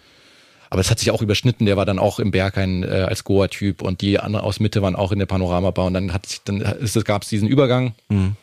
Aber 0.69 0.81
es 0.81 0.89
hat 0.89 0.99
sich 0.99 1.11
auch 1.11 1.21
überschnitten, 1.21 1.65
der 1.65 1.77
war 1.77 1.85
dann 1.85 1.99
auch 1.99 2.19
im 2.19 2.31
Berghain 2.31 2.83
äh, 2.83 3.05
als 3.07 3.23
Goa-Typ 3.23 3.81
und 3.81 4.01
die 4.01 4.19
anderen 4.19 4.45
aus 4.45 4.59
Mitte 4.59 4.81
waren 4.81 4.95
auch 4.95 5.11
in 5.11 5.19
der 5.19 5.27
Panoramabar 5.27 5.85
und 5.85 5.93
dann 5.93 6.13
hat 6.13 6.25
sich, 6.25 6.41
dann 6.43 6.61
ist 6.61 7.03
gab 7.05 7.21
es 7.21 7.29
diesen 7.29 7.47
Übergang. 7.47 7.93
Mhm. 8.09 8.35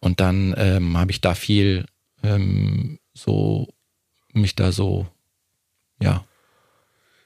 Und 0.00 0.20
dann 0.20 0.54
ähm, 0.58 0.96
habe 0.98 1.10
ich 1.10 1.20
da 1.20 1.34
viel 1.34 1.86
ähm, 2.22 2.98
so 3.14 3.68
mich 4.32 4.54
da 4.54 4.72
so, 4.72 5.06
ja. 6.00 6.24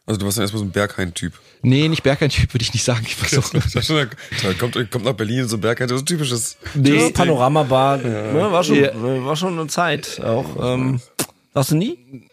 Also 0.05 0.19
du 0.19 0.27
warst 0.27 0.37
dann 0.39 0.43
erstmal 0.43 0.59
so 0.61 0.67
ein 0.67 0.73
Berghain-Typ. 0.73 1.33
Nee, 1.63 1.87
nicht 1.89 2.03
Berghain-Typ, 2.03 2.53
würde 2.53 2.63
ich 2.63 2.75
nicht 2.75 2.83
sagen. 2.85 3.07
Ich 3.07 3.17
so, 3.31 3.41
schon, 3.83 4.09
da 4.43 4.53
kommt, 4.59 4.91
kommt 4.91 5.05
nach 5.05 5.13
Berlin 5.13 5.47
so 5.47 5.57
ein 5.57 5.61
Berghain, 5.61 5.87
das 5.89 5.97
ist 5.99 6.03
ein 6.03 6.07
typisches. 6.07 6.57
Ja, 6.83 7.11
Panoramabar, 7.11 7.99
ne, 7.99 8.49
war 8.51 8.65
schon, 8.65 8.77
Ja. 8.77 8.89
äh, 8.89 9.25
war 9.25 9.37
schon 9.37 9.59
eine 9.59 9.69
Zeit 9.69 10.21
auch. 10.21 10.75
Ähm, 10.75 11.01
warst 11.53 11.71
du 11.71 11.77
nie? 11.77 12.29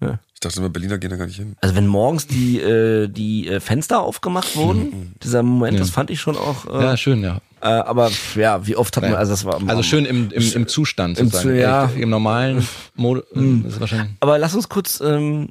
Ich 0.00 0.40
dachte 0.40 0.60
immer, 0.60 0.68
Berliner 0.68 0.98
gehen 0.98 1.10
da 1.10 1.16
gar 1.16 1.26
nicht 1.26 1.34
hin. 1.36 1.56
Also 1.60 1.74
wenn 1.74 1.88
morgens 1.88 2.28
die 2.28 2.60
die, 2.60 3.12
die 3.12 3.48
äh, 3.48 3.58
Fenster 3.58 4.00
aufgemacht 4.00 4.54
wurden, 4.54 5.14
dieser 5.20 5.42
Moment, 5.42 5.80
das 5.80 5.90
fand 5.90 6.10
ich 6.10 6.20
schon 6.20 6.36
auch. 6.36 6.66
Äh, 6.66 6.84
ja, 6.84 6.96
schön, 6.96 7.22
ja. 7.24 7.40
äh, 7.60 7.66
aber 7.66 8.12
ja, 8.36 8.64
wie 8.64 8.76
oft 8.76 8.96
hat 8.96 9.02
man, 9.02 9.14
also 9.14 9.32
das 9.32 9.44
war. 9.44 9.60
Also 9.66 9.82
schön 9.82 10.04
im, 10.04 10.30
im, 10.30 10.52
im 10.52 10.68
Zustand 10.68 11.18
Im 11.18 11.26
sozusagen. 11.26 11.48
Zu- 11.56 11.60
ja. 11.60 11.86
Im 11.96 12.10
normalen 12.10 12.64
Mode 12.94 13.24
äh, 13.34 13.66
ist 13.66 13.80
wahrscheinlich. 13.80 14.12
Aber 14.20 14.38
lass 14.38 14.54
uns 14.54 14.68
kurz, 14.68 15.00
ähm, 15.00 15.48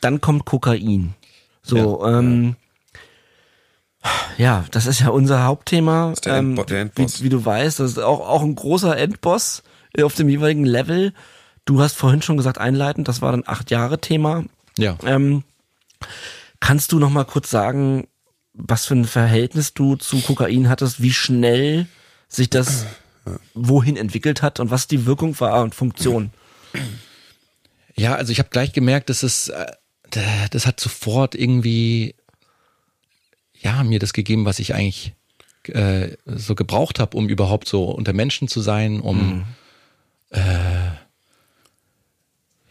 dann 0.00 0.20
kommt 0.20 0.44
Kokain. 0.44 1.14
So, 1.62 2.06
ähm, 2.06 2.56
ja, 4.36 4.64
das 4.70 4.86
ist 4.86 5.00
ja 5.00 5.08
unser 5.08 5.44
Hauptthema. 5.44 6.12
ist 6.12 6.26
der 6.26 6.36
ähm, 6.36 6.54
Endbo- 6.54 6.64
der 6.64 6.80
Endboss. 6.82 7.20
Wie, 7.20 7.24
wie 7.24 7.28
du 7.28 7.44
weißt, 7.44 7.80
das 7.80 7.92
ist 7.92 7.98
auch, 7.98 8.20
auch 8.20 8.42
ein 8.42 8.54
großer 8.54 8.96
Endboss 8.96 9.62
äh, 9.96 10.02
auf 10.02 10.14
dem 10.14 10.28
jeweiligen 10.28 10.64
Level. 10.64 11.12
Du 11.64 11.80
hast 11.80 11.94
vorhin 11.94 12.22
schon 12.22 12.36
gesagt, 12.36 12.58
einleitend, 12.58 13.08
das 13.08 13.22
war 13.22 13.32
dann 13.32 13.42
acht 13.46 13.70
Jahre 13.70 14.00
Thema. 14.00 14.44
Ja. 14.78 14.96
Ähm, 15.04 15.42
kannst 16.60 16.92
du 16.92 16.98
noch 16.98 17.10
mal 17.10 17.24
kurz 17.24 17.50
sagen, 17.50 18.06
was 18.52 18.86
für 18.86 18.94
ein 18.94 19.04
Verhältnis 19.04 19.74
du 19.74 19.96
zu 19.96 20.20
Kokain 20.20 20.68
hattest, 20.68 21.02
wie 21.02 21.12
schnell 21.12 21.86
sich 22.28 22.48
das 22.48 22.86
wohin 23.54 23.96
entwickelt 23.96 24.40
hat 24.42 24.60
und 24.60 24.70
was 24.70 24.86
die 24.86 25.04
Wirkung 25.04 25.38
war 25.40 25.62
und 25.62 25.74
Funktion? 25.74 26.30
Ja, 27.96 28.14
also 28.14 28.30
ich 28.30 28.38
habe 28.38 28.50
gleich 28.50 28.72
gemerkt, 28.72 29.10
dass 29.10 29.24
es, 29.24 29.48
äh, 29.48 29.66
das 30.50 30.66
hat 30.66 30.80
sofort 30.80 31.34
irgendwie, 31.34 32.14
ja, 33.60 33.82
mir 33.84 33.98
das 33.98 34.12
gegeben, 34.12 34.44
was 34.44 34.58
ich 34.58 34.74
eigentlich 34.74 35.12
äh, 35.68 36.16
so 36.26 36.54
gebraucht 36.54 36.98
habe, 36.98 37.16
um 37.16 37.28
überhaupt 37.28 37.68
so 37.68 37.84
unter 37.84 38.12
Menschen 38.12 38.48
zu 38.48 38.60
sein, 38.60 39.00
um, 39.00 39.44
äh, 40.30 40.90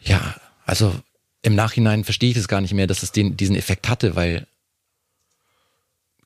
ja, 0.00 0.34
also 0.64 0.94
im 1.42 1.54
Nachhinein 1.54 2.04
verstehe 2.04 2.30
ich 2.30 2.36
das 2.36 2.48
gar 2.48 2.60
nicht 2.60 2.74
mehr, 2.74 2.86
dass 2.86 3.02
es 3.02 3.12
den, 3.12 3.36
diesen 3.36 3.56
Effekt 3.56 3.88
hatte, 3.88 4.16
weil, 4.16 4.46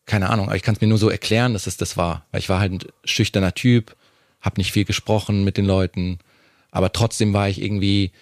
keine 0.06 0.30
Ahnung, 0.30 0.46
aber 0.46 0.56
ich 0.56 0.62
kann 0.62 0.74
es 0.74 0.80
mir 0.80 0.86
nur 0.86 0.98
so 0.98 1.10
erklären, 1.10 1.52
dass 1.52 1.66
es 1.66 1.76
das 1.76 1.96
war, 1.96 2.26
weil 2.30 2.40
ich 2.40 2.48
war 2.48 2.60
halt 2.60 2.72
ein 2.72 2.80
schüchterner 3.04 3.54
Typ, 3.54 3.96
habe 4.40 4.60
nicht 4.60 4.72
viel 4.72 4.84
gesprochen 4.84 5.44
mit 5.44 5.56
den 5.56 5.66
Leuten, 5.66 6.18
aber 6.70 6.92
trotzdem 6.92 7.32
war 7.32 7.48
ich 7.48 7.60
irgendwie, 7.60 8.12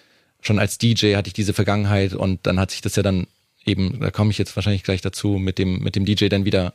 schon 0.41 0.59
als 0.59 0.77
DJ 0.77 1.15
hatte 1.15 1.27
ich 1.27 1.33
diese 1.33 1.53
Vergangenheit 1.53 2.13
und 2.13 2.45
dann 2.47 2.59
hat 2.59 2.71
sich 2.71 2.81
das 2.81 2.95
ja 2.95 3.03
dann 3.03 3.27
eben, 3.65 3.99
da 3.99 4.09
komme 4.11 4.31
ich 4.31 4.37
jetzt 4.37 4.55
wahrscheinlich 4.55 4.83
gleich 4.83 5.01
dazu, 5.01 5.37
mit 5.37 5.57
dem, 5.57 5.79
mit 5.79 5.95
dem 5.95 6.05
DJ 6.05 6.27
dann 6.29 6.45
wieder, 6.45 6.73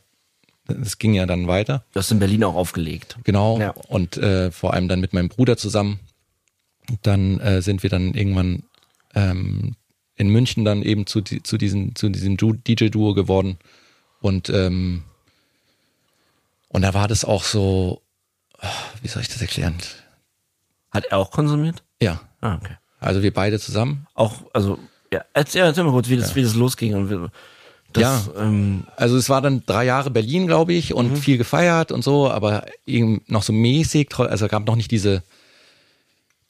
es 0.68 0.98
ging 0.98 1.14
ja 1.14 1.26
dann 1.26 1.46
weiter. 1.48 1.84
Du 1.92 1.98
hast 2.00 2.10
in 2.10 2.18
Berlin 2.18 2.44
auch 2.44 2.54
aufgelegt. 2.54 3.18
Genau. 3.24 3.58
Ja. 3.58 3.70
Und 3.70 4.16
äh, 4.16 4.50
vor 4.50 4.74
allem 4.74 4.88
dann 4.88 5.00
mit 5.00 5.12
meinem 5.12 5.28
Bruder 5.28 5.56
zusammen. 5.56 6.00
Dann 7.02 7.40
äh, 7.40 7.62
sind 7.62 7.82
wir 7.82 7.90
dann 7.90 8.12
irgendwann 8.14 8.64
ähm, 9.14 9.76
in 10.16 10.28
München 10.28 10.64
dann 10.64 10.82
eben 10.82 11.06
zu, 11.06 11.22
zu, 11.22 11.56
diesen, 11.58 11.94
zu 11.96 12.08
diesem 12.10 12.36
Du- 12.36 12.52
DJ-Duo 12.52 13.14
geworden. 13.14 13.58
Und, 14.20 14.48
ähm, 14.50 15.02
und 16.68 16.82
da 16.82 16.92
war 16.94 17.08
das 17.08 17.24
auch 17.24 17.44
so, 17.44 18.02
ah, 18.58 18.70
wie 19.02 19.08
soll 19.08 19.22
ich 19.22 19.28
das 19.28 19.40
erklären? 19.40 19.76
Hat 20.90 21.06
er 21.06 21.18
auch 21.18 21.30
konsumiert? 21.30 21.82
Ja, 22.00 22.20
Ah, 22.40 22.56
okay. 22.56 22.76
Also 23.04 23.22
wir 23.22 23.32
beide 23.32 23.58
zusammen. 23.60 24.06
Auch, 24.14 24.42
also, 24.52 24.78
ja, 25.12 25.24
erzähl, 25.32 25.62
erzähl 25.62 25.84
mal 25.84 25.90
kurz, 25.92 26.08
wie 26.08 26.16
das, 26.16 26.34
wie 26.34 26.42
das 26.42 26.54
losging 26.54 26.94
und 26.94 27.10
wie, 27.10 27.28
das, 27.92 28.02
Ja. 28.02 28.42
ähm, 28.42 28.84
Also 28.96 29.16
es 29.16 29.28
war 29.28 29.40
dann 29.40 29.62
drei 29.66 29.84
Jahre 29.84 30.10
Berlin, 30.10 30.46
glaube 30.46 30.72
ich, 30.72 30.94
und 30.94 31.16
viel 31.16 31.38
gefeiert 31.38 31.92
und 31.92 32.02
so, 32.02 32.30
aber 32.30 32.66
eben 32.86 33.22
noch 33.28 33.42
so 33.44 33.52
mäßig, 33.52 34.08
also 34.18 34.48
gab 34.48 34.66
noch 34.66 34.76
nicht 34.76 34.90
diese, 34.90 35.22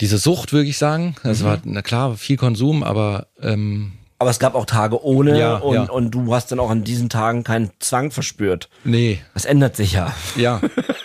diese 0.01 0.19
Sucht, 0.19 0.53
würde 0.53 0.69
ich 0.69 0.79
sagen. 0.79 1.15
Es 1.23 1.45
war, 1.45 1.59
na 1.65 1.83
klar, 1.83 2.17
viel 2.17 2.37
Konsum, 2.37 2.83
aber 2.83 3.27
ähm, 3.43 3.93
aber 4.19 4.31
es 4.31 4.39
gab 4.39 4.55
auch 4.55 4.65
Tage 4.65 5.05
ohne 5.05 5.39
Ja, 5.39 5.57
und, 5.57 5.75
ja. 5.75 5.83
und 5.83 6.13
du 6.13 6.33
hast 6.35 6.51
dann 6.51 6.59
auch 6.61 6.71
an 6.71 6.83
diesen 6.85 7.11
Tagen 7.11 7.45
keinen 7.45 7.71
Zwang 7.81 8.11
verspürt. 8.11 8.71
nee, 8.85 9.21
Das 9.35 9.45
ändert 9.45 9.77
sich 9.77 9.93
ja. 9.93 10.15
ja. 10.37 10.61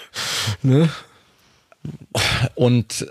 Ne? 0.61 0.89
Und 2.55 3.07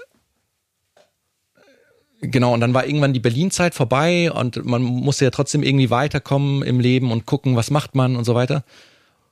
genau, 2.21 2.55
und 2.55 2.61
dann 2.61 2.75
war 2.75 2.87
irgendwann 2.87 3.13
die 3.13 3.21
Berlin-Zeit 3.21 3.75
vorbei 3.75 4.31
und 4.33 4.65
man 4.65 4.83
musste 4.83 5.25
ja 5.25 5.31
trotzdem 5.31 5.63
irgendwie 5.63 5.91
weiterkommen 5.91 6.63
im 6.63 6.81
Leben 6.81 7.13
und 7.13 7.27
gucken, 7.27 7.57
was 7.57 7.71
macht 7.71 7.95
man 7.95 8.17
und 8.17 8.25
so 8.25 8.35
weiter. 8.35 8.65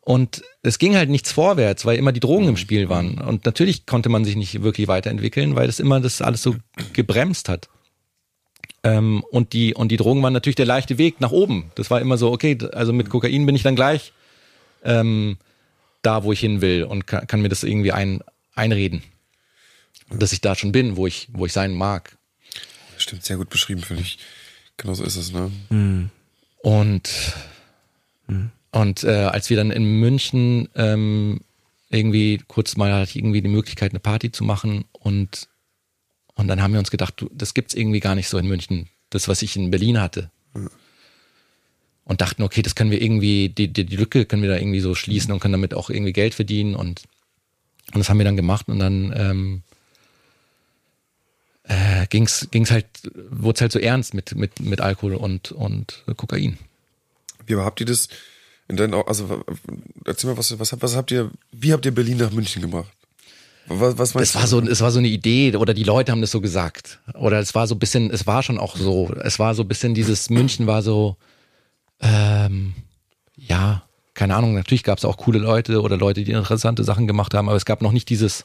Und 0.01 0.45
es 0.63 0.79
ging 0.79 0.95
halt 0.95 1.11
nichts 1.11 1.33
vorwärts, 1.33 1.85
weil 1.85 1.99
immer 1.99 2.13
die 2.13 2.21
Drogen 2.21 2.47
im 2.47 2.57
Spiel 2.57 2.89
waren. 2.89 3.19
Und 3.19 3.45
natürlich 3.45 3.87
konnte 3.87 4.09
man 4.09 4.25
sich 4.25 4.37
nicht 4.37 4.63
wirklich 4.63 4.87
weiterentwickeln, 4.87 5.57
weil 5.57 5.67
das 5.67 5.81
immer 5.81 6.01
das 6.01 6.23
alles 6.23 6.43
so 6.43 6.55
gebremst 6.93 7.49
hat. 7.49 7.69
Ähm, 8.85 9.25
und 9.33 9.53
die, 9.53 9.75
und 9.75 9.91
die 9.91 9.97
Drogen 9.97 10.23
waren 10.23 10.33
natürlich 10.33 10.55
der 10.55 10.65
leichte 10.65 10.97
Weg 10.97 11.21
nach 11.21 11.33
oben. 11.33 11.73
Das 11.75 11.91
war 11.91 12.01
immer 12.01 12.19
so, 12.19 12.31
okay, 12.31 12.57
also 12.73 12.93
mit 12.93 13.11
Kokain 13.11 13.47
bin 13.47 13.57
ich 13.57 13.65
dann 13.65 13.75
gleich 13.75 14.13
ähm, 14.85 15.39
da, 16.03 16.23
wo 16.23 16.31
ich 16.31 16.39
hin 16.39 16.61
will 16.61 16.85
und 16.85 17.09
kann, 17.09 17.27
kann 17.27 17.43
mir 17.43 17.49
das 17.49 17.65
irgendwie 17.65 17.91
ein, 17.91 18.21
einreden. 18.55 19.03
Dass 20.09 20.33
ich 20.33 20.41
da 20.41 20.55
schon 20.55 20.71
bin, 20.71 20.97
wo 20.97 21.09
ich, 21.09 21.27
wo 21.33 21.47
ich 21.47 21.53
sein 21.53 21.75
mag. 21.75 22.17
Stimmt, 23.07 23.25
sehr 23.25 23.37
gut 23.37 23.51
beschrieben, 23.51 23.83
finde 23.83 24.03
ich. 24.03 24.19
Genau 24.77 24.93
so 24.95 25.05
ist 25.05 25.15
es, 25.15 25.33
ne? 25.33 25.53
Und, 26.59 27.09
und 28.73 29.05
äh, 29.05 29.11
als 29.11 29.49
wir 29.49 29.57
dann 29.57 29.71
in 29.71 30.01
München 30.01 30.69
ähm, 30.75 31.41
irgendwie 31.89 32.43
kurz 32.49 32.77
mal 32.77 32.93
hatte 32.93 33.11
ich 33.11 33.17
irgendwie 33.17 33.43
die 33.43 33.49
Möglichkeit, 33.49 33.93
eine 33.93 34.01
Party 34.01 34.33
zu 34.33 34.43
machen 34.43 34.87
und, 34.91 35.49
und 36.35 36.49
dann 36.49 36.61
haben 36.61 36.73
wir 36.73 36.81
uns 36.81 36.91
gedacht, 36.91 37.15
du, 37.19 37.31
das 37.33 37.55
gibt's 37.55 37.75
irgendwie 37.75 38.01
gar 38.01 38.17
nicht 38.17 38.27
so 38.29 38.39
in 38.39 38.49
München, 38.49 38.89
das, 39.11 39.29
was 39.29 39.41
ich 39.43 39.55
in 39.55 39.71
Berlin 39.71 40.01
hatte. 40.01 40.33
Und 42.03 42.21
dachten, 42.21 42.43
okay, 42.43 42.63
das 42.63 42.75
können 42.75 42.91
wir 42.91 43.01
irgendwie, 43.01 43.51
die, 43.51 43.73
die, 43.73 43.87
die 43.87 43.97
Lücke 43.97 44.25
können 44.27 44.43
wir 44.43 44.51
da 44.51 44.57
irgendwie 44.57 44.81
so 44.81 44.97
schließen 44.97 45.31
und 45.31 45.39
können 45.39 45.53
damit 45.53 45.75
auch 45.75 45.91
irgendwie 45.91 46.13
Geld 46.13 46.35
verdienen 46.35 46.75
und, 46.75 47.05
und 47.93 48.01
das 48.01 48.11
haben 48.11 48.19
wir 48.19 48.25
dann 48.25 48.37
gemacht 48.37 48.69
und 48.69 48.81
dann 48.81 49.15
ähm, 49.17 49.63
äh, 51.69 52.07
ging's, 52.09 52.49
ging's 52.51 52.71
halt, 52.71 52.87
wurde 53.31 53.61
halt 53.61 53.73
so 53.73 53.79
ernst 53.79 54.15
mit, 54.15 54.35
mit, 54.35 54.61
mit 54.61 54.81
Alkohol 54.81 55.15
und, 55.15 55.53
und 55.53 56.05
Kokain. 56.17 56.59
Wie 57.47 57.57
habt 57.57 57.81
ihr 57.81 57.87
das 57.87 58.09
in 58.69 58.77
deinen, 58.77 58.95
also 58.95 59.45
erzähl 60.05 60.31
mal, 60.31 60.37
was, 60.37 60.59
was, 60.59 60.73
habt- 60.73 60.83
was 60.83 60.97
habt 60.97 61.11
ihr, 61.11 61.31
wie 61.53 61.73
habt 61.73 61.85
ihr 61.87 61.95
Berlin 61.95 62.17
nach 62.19 62.31
München 62.33 62.63
gemacht? 62.63 62.89
Was, 63.69 63.99
was 63.99 64.15
meinst 64.15 64.35
Es 64.35 64.41
war 64.41 64.47
so, 64.47 64.61
es 64.61 64.81
war 64.81 64.93
so 64.93 64.99
eine 65.01 65.09
Idee 65.09 65.57
oder 65.57 65.75
die 65.75 65.83
Leute 65.83 66.13
haben 66.13 66.21
das 66.21 66.31
so 66.31 66.41
gesagt. 66.41 67.01
Oder 67.15 67.41
es 67.41 67.55
war 67.57 67.67
so 67.67 67.75
ein 67.75 67.79
bisschen, 67.81 68.11
es 68.13 68.27
war 68.27 68.43
schon 68.45 68.59
auch 68.59 68.77
so. 68.77 69.13
Es 69.25 69.39
war 69.41 69.55
so 69.57 69.63
ein 69.63 69.69
bisschen 69.69 69.95
dieses 69.95 70.31
München 70.31 70.69
war 70.69 70.83
so, 70.83 71.17
ähm, 72.01 72.75
ja, 73.37 73.83
keine 74.15 74.37
Ahnung, 74.37 74.55
natürlich 74.55 74.85
gab 74.85 74.99
es 74.99 75.05
auch 75.05 75.17
coole 75.17 75.41
Leute 75.41 75.83
oder 75.83 75.97
Leute, 75.97 76.23
die 76.23 76.31
interessante 76.33 76.85
Sachen 76.85 77.07
gemacht 77.09 77.35
haben, 77.35 77.49
aber 77.49 77.57
es 77.57 77.65
gab 77.65 77.83
noch 77.83 77.93
nicht 77.93 78.09
dieses, 78.09 78.45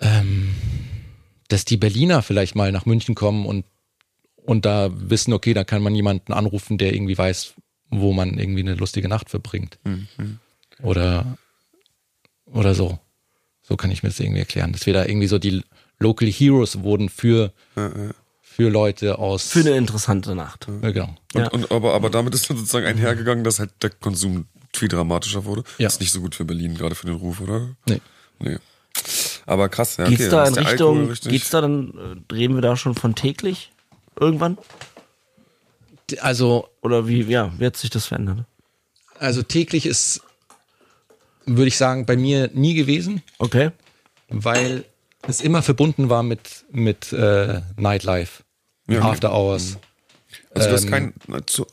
ähm, 0.00 0.54
dass 1.52 1.64
die 1.64 1.76
Berliner 1.76 2.22
vielleicht 2.22 2.54
mal 2.54 2.72
nach 2.72 2.86
München 2.86 3.14
kommen 3.14 3.46
und, 3.46 3.64
und 4.36 4.64
da 4.64 4.90
wissen, 4.92 5.32
okay, 5.32 5.54
da 5.54 5.64
kann 5.64 5.82
man 5.82 5.94
jemanden 5.94 6.32
anrufen, 6.32 6.78
der 6.78 6.94
irgendwie 6.94 7.16
weiß, 7.16 7.54
wo 7.90 8.12
man 8.12 8.38
irgendwie 8.38 8.60
eine 8.60 8.74
lustige 8.74 9.08
Nacht 9.08 9.28
verbringt. 9.30 9.78
Oder, 10.82 11.36
oder 12.46 12.74
so. 12.74 12.98
So 13.62 13.76
kann 13.76 13.90
ich 13.90 14.02
mir 14.02 14.08
das 14.08 14.18
irgendwie 14.20 14.40
erklären. 14.40 14.72
Dass 14.72 14.86
wir 14.86 14.92
da 14.94 15.04
irgendwie 15.04 15.28
so 15.28 15.38
die 15.38 15.62
Local 15.98 16.28
Heroes 16.28 16.80
wurden 16.82 17.08
für, 17.08 17.52
für 18.40 18.68
Leute 18.70 19.18
aus. 19.18 19.50
Für 19.50 19.60
eine 19.60 19.76
interessante 19.76 20.34
Nacht. 20.34 20.66
ja, 20.82 20.90
genau. 20.90 21.14
Und, 21.34 21.40
Ja. 21.40 21.48
und, 21.50 21.70
aber, 21.70 21.94
aber 21.94 22.10
damit 22.10 22.34
ist 22.34 22.50
dann 22.50 22.56
sozusagen 22.56 22.86
einhergegangen, 22.86 23.44
dass 23.44 23.60
halt 23.60 23.70
der 23.82 23.90
Konsum 23.90 24.46
viel 24.74 24.88
dramatischer 24.88 25.44
wurde. 25.44 25.62
Ja. 25.78 25.86
Ist 25.88 26.00
nicht 26.00 26.12
so 26.12 26.20
gut 26.20 26.34
für 26.34 26.44
Berlin, 26.44 26.74
gerade 26.76 26.94
für 26.94 27.06
den 27.06 27.16
Ruf, 27.16 27.40
oder? 27.40 27.76
Nee. 27.86 28.00
Nee. 28.40 28.56
Aber 29.46 29.68
krass, 29.68 29.96
ja. 29.96 30.08
Geht's 30.08 30.22
okay, 30.22 30.30
da 30.30 30.44
dann 30.44 30.54
in 30.54 30.66
Richtung, 30.66 31.08
richtig- 31.08 31.30
geht's 31.32 31.50
da 31.50 31.60
dann, 31.60 32.24
äh, 32.30 32.34
reden 32.34 32.54
wir 32.54 32.62
da 32.62 32.76
schon 32.76 32.94
von 32.94 33.14
täglich? 33.14 33.72
Irgendwann? 34.18 34.58
Also, 36.20 36.68
Oder 36.82 37.06
wie, 37.08 37.22
ja, 37.22 37.52
wie 37.58 37.66
hat 37.66 37.76
sich 37.76 37.90
das 37.90 38.06
verändert? 38.06 38.44
also 39.18 39.42
täglich 39.42 39.86
ist, 39.86 40.20
würde 41.46 41.68
ich 41.68 41.76
sagen, 41.76 42.06
bei 42.06 42.16
mir 42.16 42.50
nie 42.54 42.74
gewesen, 42.74 43.22
Okay. 43.38 43.70
weil 44.28 44.84
es 45.28 45.40
immer 45.40 45.62
verbunden 45.62 46.08
war 46.10 46.22
mit, 46.24 46.64
mit 46.72 47.12
äh, 47.12 47.60
Nightlife, 47.76 48.42
Ja, 48.88 48.98
okay. 48.98 49.06
After 49.08 49.32
Hours. 49.32 49.78
Also 50.54 50.68
du 50.68 50.74
hast 50.74 50.84
ähm, 50.84 50.90
keinen 50.90 51.14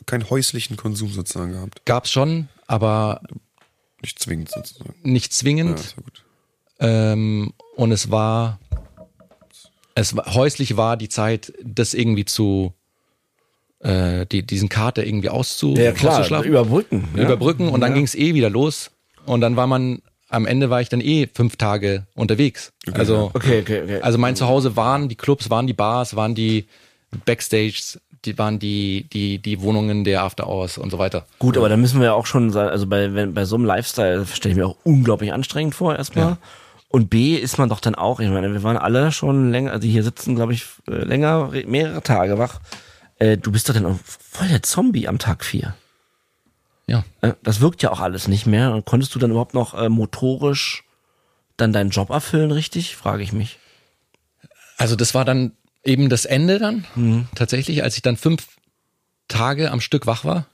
keinen 0.05 0.29
häuslichen 0.29 0.77
Konsum 0.77 1.11
sozusagen 1.11 1.53
gehabt. 1.53 1.81
Gab's 1.85 2.11
schon, 2.11 2.49
aber 2.67 3.21
Nicht 4.01 4.19
zwingend 4.19 4.51
sozusagen. 4.51 4.93
nicht 5.01 5.31
Ja, 5.33 5.37
zwingend. 5.37 5.79
ist 5.79 5.95
ja 5.97 6.03
gut. 6.03 6.23
Ähm, 6.79 7.51
und 7.75 7.91
es 7.91 8.09
war, 8.11 8.59
es 9.95 10.15
war, 10.15 10.33
häuslich 10.33 10.77
war 10.77 10.97
die 10.97 11.09
Zeit, 11.09 11.53
das 11.63 11.93
irgendwie 11.93 12.25
zu, 12.25 12.73
äh, 13.79 14.25
die, 14.25 14.45
diesen 14.45 14.69
Kater 14.69 15.05
irgendwie 15.05 15.29
auszu, 15.29 15.73
auszuschlafen, 15.77 16.47
überbrücken. 16.49 17.07
Ja. 17.15 17.23
überbrücken 17.23 17.69
und 17.69 17.81
dann 17.81 17.91
Ja. 17.91 17.95
ging's 17.97 18.15
eh 18.15 18.33
wieder 18.33 18.49
los. 18.49 18.91
Und 19.25 19.41
dann 19.41 19.55
war 19.55 19.67
man, 19.67 20.01
am 20.29 20.45
Ende 20.45 20.69
war 20.69 20.81
ich 20.81 20.89
dann 20.89 21.01
eh 21.01 21.27
fünf 21.33 21.57
Tage 21.57 22.05
unterwegs. 22.15 22.71
also, 22.93 23.31
Okay, 23.33 23.61
okay, 23.61 23.81
okay. 23.83 24.01
also 24.01 24.17
mein 24.17 24.35
Zuhause 24.35 24.75
waren 24.75 25.09
die 25.09 25.15
Clubs, 25.15 25.49
waren 25.49 25.67
die 25.67 25.73
Bars, 25.73 26.15
waren 26.15 26.35
die 26.35 26.65
Backstages, 27.25 27.99
die 28.25 28.37
waren 28.37 28.59
die, 28.59 29.05
die, 29.11 29.39
die 29.39 29.61
Wohnungen 29.61 30.03
der 30.03 30.23
After 30.23 30.47
Hours 30.47 30.77
und 30.77 30.91
so 30.91 30.99
weiter. 30.99 31.25
Gut, 31.39 31.57
aber 31.57 31.69
da 31.69 31.77
müssen 31.77 31.99
wir 31.99 32.07
ja 32.07 32.13
auch 32.13 32.25
schon 32.25 32.51
sagen, 32.51 32.69
also 32.69 32.85
bei, 32.87 33.13
wenn, 33.13 33.33
bei 33.33 33.45
so 33.45 33.55
einem 33.55 33.65
Lifestyle 33.65 34.25
stelle 34.25 34.51
ich 34.53 34.57
mir 34.57 34.67
auch 34.67 34.77
unglaublich 34.83 35.33
anstrengend 35.33 35.75
vor, 35.75 35.95
erstmal. 35.95 36.37
Und 36.89 37.09
B 37.09 37.35
ist 37.35 37.57
man 37.59 37.69
doch 37.69 37.79
dann 37.79 37.95
auch, 37.95 38.19
ich 38.19 38.29
meine, 38.29 38.51
wir 38.51 38.63
waren 38.63 38.75
alle 38.77 39.11
schon 39.11 39.51
länger, 39.51 39.71
also 39.71 39.87
hier 39.87 40.03
sitzen, 40.03 40.35
glaube 40.35 40.53
ich, 40.53 40.65
äh, 40.87 40.91
länger, 41.03 41.51
mehrere 41.67 42.01
Tage 42.01 42.37
wach. 42.39 42.59
Äh, 43.19 43.37
du 43.37 43.51
bist 43.51 43.69
doch 43.69 43.73
dann 43.75 43.85
auch 43.85 43.99
voll 44.05 44.47
der 44.47 44.63
Zombie 44.63 45.07
am 45.07 45.19
Tag 45.19 45.45
vier. 45.45 45.75
Ja. 46.87 47.05
Äh, 47.21 47.33
Das 47.43 47.61
wirkt 47.61 47.83
ja 47.83 47.91
auch 47.91 47.99
alles 47.99 48.27
nicht 48.27 48.47
mehr. 48.47 48.73
Und 48.73 48.85
konntest 48.85 49.13
du 49.13 49.19
dann 49.19 49.29
überhaupt 49.31 49.53
noch 49.53 49.75
äh, 49.75 49.87
motorisch 49.89 50.83
dann 51.57 51.73
deinen 51.73 51.91
Job 51.91 52.09
erfüllen, 52.09 52.51
richtig? 52.51 52.95
Frage 52.95 53.21
ich 53.21 53.33
mich. 53.33 53.59
Also 54.77 54.95
das 54.95 55.13
war 55.13 55.25
dann 55.25 55.51
eben 55.83 56.09
das 56.09 56.25
Ende 56.25 56.57
dann, 56.57 56.85
Mhm. 56.95 57.27
tatsächlich, 57.35 57.83
als 57.83 57.95
ich 57.95 58.01
dann 58.01 58.17
fünf 58.17 58.47
Tage 59.27 59.71
am 59.71 59.79
Stück 59.81 60.07
wach 60.07 60.25
war 60.25 60.47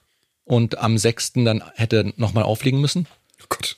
und 0.43 0.77
am 0.79 0.97
sechsten 0.97 1.45
dann 1.45 1.63
hätte 1.75 2.11
nochmal 2.17 2.43
auflegen 2.43 2.81
müssen 2.81 3.07
Oh 3.41 3.45
Gott. 3.47 3.77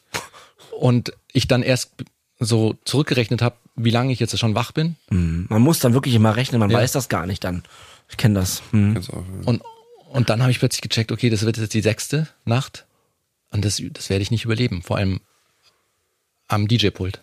und 0.80 1.14
ich 1.34 1.48
dann 1.48 1.62
erst 1.62 1.92
so 2.40 2.76
zurückgerechnet 2.86 3.42
habe, 3.42 3.56
wie 3.76 3.90
lange 3.90 4.12
ich 4.14 4.20
jetzt 4.20 4.38
schon 4.38 4.56
wach 4.56 4.72
bin 4.72 4.96
Man 5.10 5.62
muss 5.62 5.80
dann 5.80 5.94
wirklich 5.94 6.14
immer 6.16 6.36
rechnen, 6.36 6.60
man 6.60 6.70
Ja. 6.70 6.78
weiß 6.80 6.92
das 6.92 7.10
gar 7.10 7.26
nicht 7.26 7.44
dann. 7.44 7.64
Ich 8.10 8.18
kenne 8.18 8.36
das. 8.40 8.62
Hm. 8.72 8.96
Ja. 8.96 9.02
und, 9.46 9.62
und 10.10 10.30
dann 10.30 10.42
habe 10.42 10.52
ich 10.52 10.60
plötzlich 10.60 10.82
gecheckt, 10.82 11.12
okay, 11.12 11.30
das 11.30 11.44
wird 11.46 11.58
jetzt 11.58 11.74
die 11.74 11.82
sechste 11.82 12.28
Nacht 12.46 12.86
und 13.52 13.66
das, 13.66 13.82
das 13.94 14.10
werde 14.10 14.22
ich 14.22 14.32
nicht 14.32 14.46
überleben, 14.46 14.82
vor 14.84 14.98
allem 14.98 15.20
am 16.48 16.68
DJ-Pult. 16.68 17.22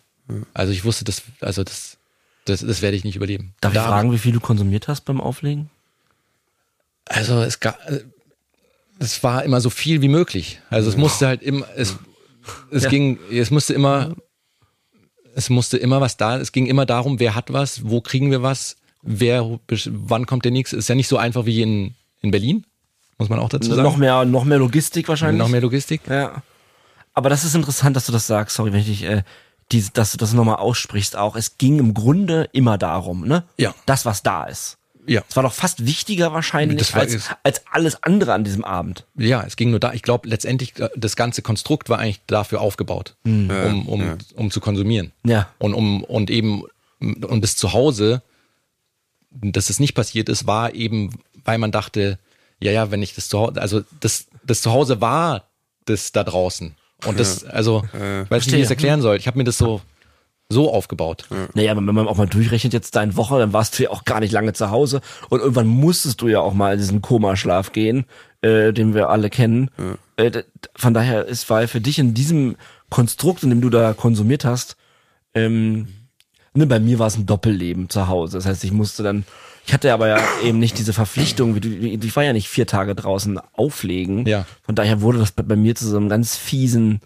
Also 0.53 0.73
ich 0.73 0.85
wusste, 0.85 1.05
das, 1.05 1.23
also 1.41 1.65
das, 1.65 1.97
das, 2.45 2.61
das 2.61 2.83
werde 2.83 2.97
ich 2.97 3.05
nicht 3.05 3.17
überleben. 3.17 3.55
Darf 3.61 3.73
ich 3.73 3.77
Da 3.77 3.85
hab 3.85 3.91
fragen, 3.91 4.13
wie 4.13 4.19
viel 4.19 4.33
du 4.33 4.41
konsumiert 4.41 4.89
hast 4.89 5.03
beim 5.05 5.21
Auflegen? 5.21 5.71
Also 7.07 7.41
es 7.43 7.61
gab, 7.61 7.79
es 8.99 9.23
war 9.23 9.43
immer 9.45 9.61
so 9.61 9.71
viel 9.71 10.01
wie 10.03 10.09
möglich. 10.09 10.61
Also 10.71 10.89
es 10.89 10.97
musste 10.97 11.27
halt 11.27 11.43
immer, 11.43 11.67
es, 11.77 11.97
es 12.71 12.85
Ja. 12.85 12.91
ging, 12.91 13.19
es 13.31 13.51
musste 13.51 13.75
immer, 13.75 14.15
es 15.35 15.51
musste 15.51 15.77
immer 15.77 16.01
was 16.01 16.17
da. 16.17 16.39
Es 16.39 16.53
ging 16.53 16.67
immer 16.67 16.87
darum, 16.87 17.21
wer 17.21 17.35
hat 17.35 17.53
was, 17.53 17.89
wo 17.89 18.01
kriegen 18.01 18.31
wir 18.31 18.43
was, 18.43 18.77
wer, 19.03 19.59
wann 19.69 20.27
kommt 20.27 20.45
der 20.45 20.53
nächste. 20.53 20.77
Ist 20.77 20.89
ja 20.89 20.95
nicht 20.95 21.09
so 21.09 21.17
einfach 21.17 21.47
wie 21.47 21.63
in 21.63 21.95
in 22.25 22.31
Berlin, 22.31 22.65
muss 23.19 23.29
man 23.29 23.39
auch 23.39 23.49
dazu 23.49 23.71
sagen. 23.71 23.83
Noch 23.83 23.97
mehr, 23.97 24.25
noch 24.25 24.45
mehr 24.45 24.59
Logistik 24.59 25.09
wahrscheinlich. 25.09 25.39
Noch 25.39 25.49
mehr 25.49 25.61
Logistik. 25.61 26.01
Ja. 26.09 26.43
Aber 27.13 27.29
das 27.29 27.45
ist 27.45 27.55
interessant, 27.55 27.95
dass 27.95 28.07
du 28.07 28.13
das 28.13 28.27
sagst. 28.27 28.57
Sorry, 28.57 28.73
wenn 28.73 28.81
ich 28.81 28.87
dich, 28.87 29.05
äh, 29.05 29.23
die, 29.71 29.85
dass 29.93 30.13
du 30.13 30.19
das 30.19 30.33
nochmal 30.33 30.57
aussprichst 30.57 31.17
auch. 31.17 31.37
Es 31.37 31.59
ging 31.59 31.79
im 31.79 31.95
Grunde 31.95 32.49
immer 32.53 32.77
darum, 32.77 33.27
ne? 33.27 33.45
Ja. 33.57 33.75
Das, 33.87 34.05
was 34.05 34.23
da 34.23 34.45
ist. 34.45 34.79
Ja. 35.07 35.23
Es 35.29 35.37
war 35.37 35.43
doch 35.43 35.53
fast 35.53 35.85
wichtiger 35.87 36.33
wahrscheinlich 36.33 36.79
Das 36.79 36.95
war- 36.95 37.01
als, 37.03 37.29
als 37.43 37.63
alles 37.71 38.03
andere 38.03 38.33
an 38.33 38.45
diesem 38.45 38.65
Abend. 38.65 39.05
Ja, 39.17 39.43
es 39.47 39.57
ging 39.57 39.71
nur 39.71 39.81
da. 39.81 39.93
Ich 39.93 40.03
glaube, 40.03 40.29
letztendlich, 40.29 40.79
äh, 40.81 40.89
das 40.97 41.17
ganze 41.17 41.43
Konstrukt 41.43 41.89
war 41.89 41.99
eigentlich 41.99 42.21
dafür 42.27 42.61
aufgebaut, 42.61 43.15
um, 43.25 43.51
um, 43.87 44.19
um 44.35 44.51
zu 44.51 44.61
konsumieren. 44.61 45.13
Ja. 45.25 45.49
Und 45.59 45.75
um, 45.75 46.03
und 46.05 46.31
eben, 46.31 46.63
und 47.01 47.43
das 47.43 47.57
Zuhause, 47.57 48.23
dass 49.31 49.69
es 49.71 49.81
nicht 49.81 49.95
passiert 49.95 50.29
ist, 50.29 50.47
war 50.47 50.75
eben, 50.75 51.11
weil 51.45 51.59
man 51.59 51.73
dachte, 51.73 52.19
ja, 52.61 52.73
ja, 52.73 52.91
wenn 52.91 53.03
ich 53.03 53.15
das 53.15 53.29
Zuhause, 53.29 53.61
also 53.61 53.83
das, 54.01 54.27
das 54.45 54.63
Zuhause 54.63 55.01
war 55.01 55.45
das 55.87 56.13
da 56.13 56.25
draußen. 56.25 56.75
Und 57.05 57.21
das, 57.21 57.45
also, 57.45 57.83
weiß 57.93 58.47
nicht, 58.47 58.53
wie 58.53 58.57
ich 58.57 58.63
das 58.63 58.71
erklären 58.71 59.03
soll. 59.03 59.17
Ich 59.17 59.27
habe 59.27 59.37
mir 59.37 59.45
das 59.45 59.59
so, 59.59 59.83
so 60.49 60.73
aufgebaut. 60.73 61.25
Naja, 61.55 61.73
aber 61.73 61.87
wenn 61.87 61.95
man 61.95 62.07
auch 62.07 62.17
mal 62.19 62.27
durchrechnet 62.27 62.73
jetzt 62.73 62.95
deine 62.97 63.17
Woche, 63.17 63.39
dann 63.39 63.53
warst 63.53 63.79
du 63.79 63.83
ja 63.85 63.91
auch 63.91 64.05
gar 64.05 64.21
nicht 64.21 64.33
lange 64.33 64.53
zu 64.53 64.71
Hause 64.71 65.01
und 65.31 65.41
irgendwann 65.41 65.67
musstest 65.67 66.21
du 66.21 66.29
ja 66.29 66.41
auch 66.41 66.55
mal 66.55 66.75
in 66.75 66.79
diesen 66.79 67.01
Komaschlaf 67.03 67.73
gehen, 67.73 68.05
äh, 68.43 68.73
den 68.73 68.95
wir 68.95 69.09
alle 69.09 69.31
kennen. 69.31 69.71
Äh, 70.17 70.31
d- 70.31 70.45
von 70.77 70.93
daher 70.95 71.25
ist 71.25 71.49
war 71.51 71.67
für 71.67 71.81
dich 71.81 71.99
in 71.99 72.15
diesem 72.15 72.57
Konstrukt, 72.91 73.43
in 73.43 73.51
dem 73.51 73.61
du 73.63 73.71
da 73.71 73.95
konsumiert 73.95 74.45
hast, 74.45 74.77
ähm, 75.35 75.89
ne, 76.55 76.67
bei 76.67 76.79
mir 76.79 76.99
war 76.99 77.07
es 77.09 77.17
ein 77.17 77.27
Doppelleben 77.27 77.89
zu 77.89 78.07
Hause. 78.09 78.37
Das 78.39 78.47
heißt, 78.47 78.63
ich 78.65 78.71
musste 78.73 79.03
dann, 79.03 79.25
ich 79.67 79.73
hatte 79.73 79.93
aber 79.93 80.09
ja 80.09 80.19
eben 80.45 80.59
nicht 80.59 80.79
diese 80.79 80.93
Verpflichtung, 80.93 81.55
wie 81.57 81.61
du, 81.61 81.69
wie- 81.71 81.95
ich 81.95 82.17
war 82.17 82.23
ja 82.23 82.33
nicht 82.35 82.49
vier 82.49 82.67
Tage 82.67 82.95
draußen 82.95 83.41
auflegen. 83.55 84.27
Ja. 84.27 84.45
Von 84.63 84.75
daher 84.75 85.01
wurde 85.01 85.19
das 85.19 85.33
bei, 85.33 85.43
bei 85.43 85.57
mir 85.57 85.75
zu 85.75 85.89
so 85.89 85.97
einem 85.97 86.09
ganz 86.11 86.37
fiesen 86.37 87.01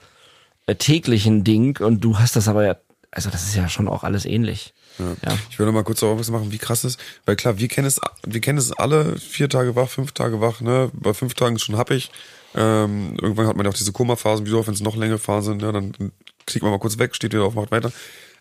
äh, 0.66 0.74
täglichen 0.74 1.44
Ding 1.44 1.78
und 1.80 2.02
du 2.04 2.18
hast 2.18 2.36
das 2.36 2.48
aber 2.48 2.66
ja, 2.66 2.76
also 3.10 3.30
das 3.30 3.44
ist 3.44 3.54
ja 3.56 3.68
schon 3.68 3.88
auch 3.88 4.04
alles 4.04 4.24
ähnlich. 4.24 4.74
Ja. 4.98 5.38
Ich 5.50 5.58
will 5.58 5.66
noch 5.66 5.72
mal 5.72 5.84
kurz 5.84 6.00
darauf 6.00 6.28
machen, 6.28 6.50
wie 6.50 6.58
krass 6.58 6.82
das 6.82 6.92
ist. 6.92 7.00
Weil 7.24 7.36
klar, 7.36 7.58
wir 7.58 7.68
kennen 7.68 7.86
es, 7.86 8.00
wir 8.26 8.40
kennen 8.40 8.58
es 8.58 8.72
alle, 8.72 9.16
vier 9.18 9.48
Tage 9.48 9.76
wach, 9.76 9.88
fünf 9.88 10.12
Tage 10.12 10.40
wach, 10.40 10.60
ne? 10.60 10.90
Bei 10.92 11.14
fünf 11.14 11.34
Tagen 11.34 11.56
ist 11.56 11.62
schon 11.62 11.76
happig. 11.76 12.10
Ähm, 12.54 13.16
irgendwann 13.20 13.46
hat 13.46 13.56
man 13.56 13.66
ja 13.66 13.70
auch 13.70 13.76
diese 13.76 13.92
Koma-Phasen, 13.92 14.46
wie 14.46 14.50
so, 14.50 14.66
wenn 14.66 14.74
es 14.74 14.80
noch 14.80 14.96
längere 14.96 15.18
Phasen 15.18 15.60
sind, 15.60 15.62
ne? 15.62 15.72
dann 15.72 16.12
klickt 16.46 16.62
man 16.62 16.72
mal 16.72 16.78
kurz 16.78 16.98
weg, 16.98 17.14
steht 17.14 17.32
wieder 17.32 17.44
auf, 17.44 17.54
macht 17.54 17.70
weiter. 17.70 17.92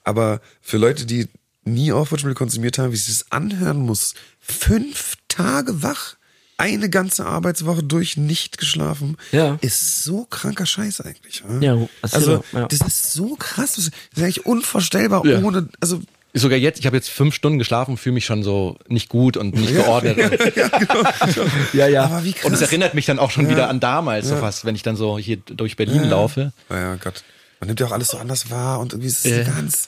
Aber 0.04 0.40
für 0.62 0.78
Leute, 0.78 1.06
die 1.06 1.28
nie 1.66 1.92
Aufwärtsmittel 1.92 2.36
konsumiert 2.36 2.78
haben, 2.78 2.92
wie 2.92 2.96
sich 2.96 3.18
das 3.18 3.32
anhören 3.32 3.80
muss, 3.80 4.16
fünf 4.40 5.16
Tage 5.28 5.84
wach, 5.84 6.16
eine 6.58 6.90
ganze 6.90 7.26
Arbeitswoche 7.26 7.84
durch 7.84 8.18
nicht 8.18 8.58
geschlafen, 8.58 9.18
Ja. 9.32 9.58
ist 9.62 10.04
so 10.04 10.26
kranker 10.30 10.66
Scheiß 10.66 11.02
eigentlich. 11.02 11.44
ne? 11.48 11.66
Ja, 11.66 11.88
also 12.02 12.44
ja. 12.52 12.68
das 12.68 12.82
ist 12.82 13.14
so 13.14 13.36
krass, 13.36 13.76
das 13.76 13.86
ist 13.88 13.94
eigentlich 14.18 14.46
unvorstellbar, 14.46 15.26
Ja. 15.26 15.40
ohne, 15.42 15.70
also 15.80 16.02
Sogar 16.34 16.58
jetzt, 16.60 16.80
ich 16.80 16.86
habe 16.86 16.96
jetzt 16.96 17.10
fünf 17.10 17.34
Stunden 17.34 17.58
geschlafen, 17.58 17.98
fühle 17.98 18.14
mich 18.14 18.26
schon 18.26 18.44
so 18.44 18.78
nicht 18.88 19.10
gut 19.10 19.38
und 19.38 19.56
nicht 19.56 19.74
geordnet. 19.74 20.18
Und, 20.20 20.54
Ja, 21.74 21.88
ja. 21.88 22.04
Aber 22.06 22.24
wie 22.26 22.34
krass. 22.34 22.46
und 22.46 22.54
es 22.54 22.62
erinnert 22.62 22.94
mich 22.94 23.06
dann 23.08 23.18
auch 23.18 23.32
schon 23.32 23.50
wieder 23.50 23.70
an 23.70 23.80
damals, 23.80 24.28
so 24.28 24.36
fast, 24.36 24.64
wenn 24.66 24.76
ich 24.76 24.84
dann 24.84 24.96
so 24.96 25.18
hier 25.18 25.38
durch 25.38 25.78
Berlin 25.78 26.04
laufe. 26.04 26.52
Ja, 26.70 26.96
Gott. 26.96 27.24
Man 27.60 27.68
nimmt 27.68 27.80
ja 27.80 27.88
auch 27.88 27.92
alles 27.92 28.10
so 28.10 28.18
anders 28.18 28.52
wahr 28.52 28.80
und 28.80 28.94
irgendwie 28.94 29.08
ist 29.08 29.26
es 29.26 29.32
Äh. 29.32 29.44
ganz. 29.46 29.88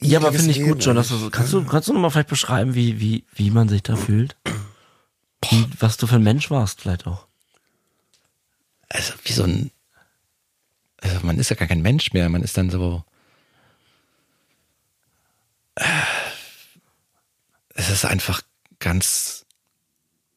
Ja, 0.00 0.20
aber 0.20 0.32
finde 0.32 0.52
ich 0.52 0.62
gut, 0.62 0.84
John. 0.84 0.94
Dass 0.94 1.08
du, 1.08 1.16
so- 1.16 1.30
kannst 1.30 1.52
du, 1.52 1.64
kannst 1.64 1.88
du 1.88 1.92
noch 1.92 2.00
mal 2.00 2.10
vielleicht 2.10 2.28
beschreiben, 2.28 2.74
wie, 2.76 3.00
wie, 3.00 3.24
wie 3.34 3.50
man 3.50 3.68
sich 3.68 3.82
da 3.82 3.96
fühlt? 3.96 4.36
Wie, 5.48 5.66
was 5.78 5.96
du 5.96 6.06
für 6.06 6.16
ein 6.16 6.22
Mensch 6.22 6.50
warst, 6.50 6.82
vielleicht 6.82 7.06
auch. 7.06 7.26
Also 8.88 9.14
wie 9.24 9.32
so 9.32 9.44
ein, 9.44 9.70
also 11.00 11.20
man 11.22 11.38
ist 11.38 11.50
ja 11.50 11.56
gar 11.56 11.68
kein 11.68 11.82
Mensch 11.82 12.12
mehr, 12.12 12.28
man 12.28 12.42
ist 12.42 12.56
dann 12.56 12.70
so, 12.70 13.04
es 17.74 17.88
ist 17.88 18.04
einfach 18.04 18.42
ganz, 18.80 19.46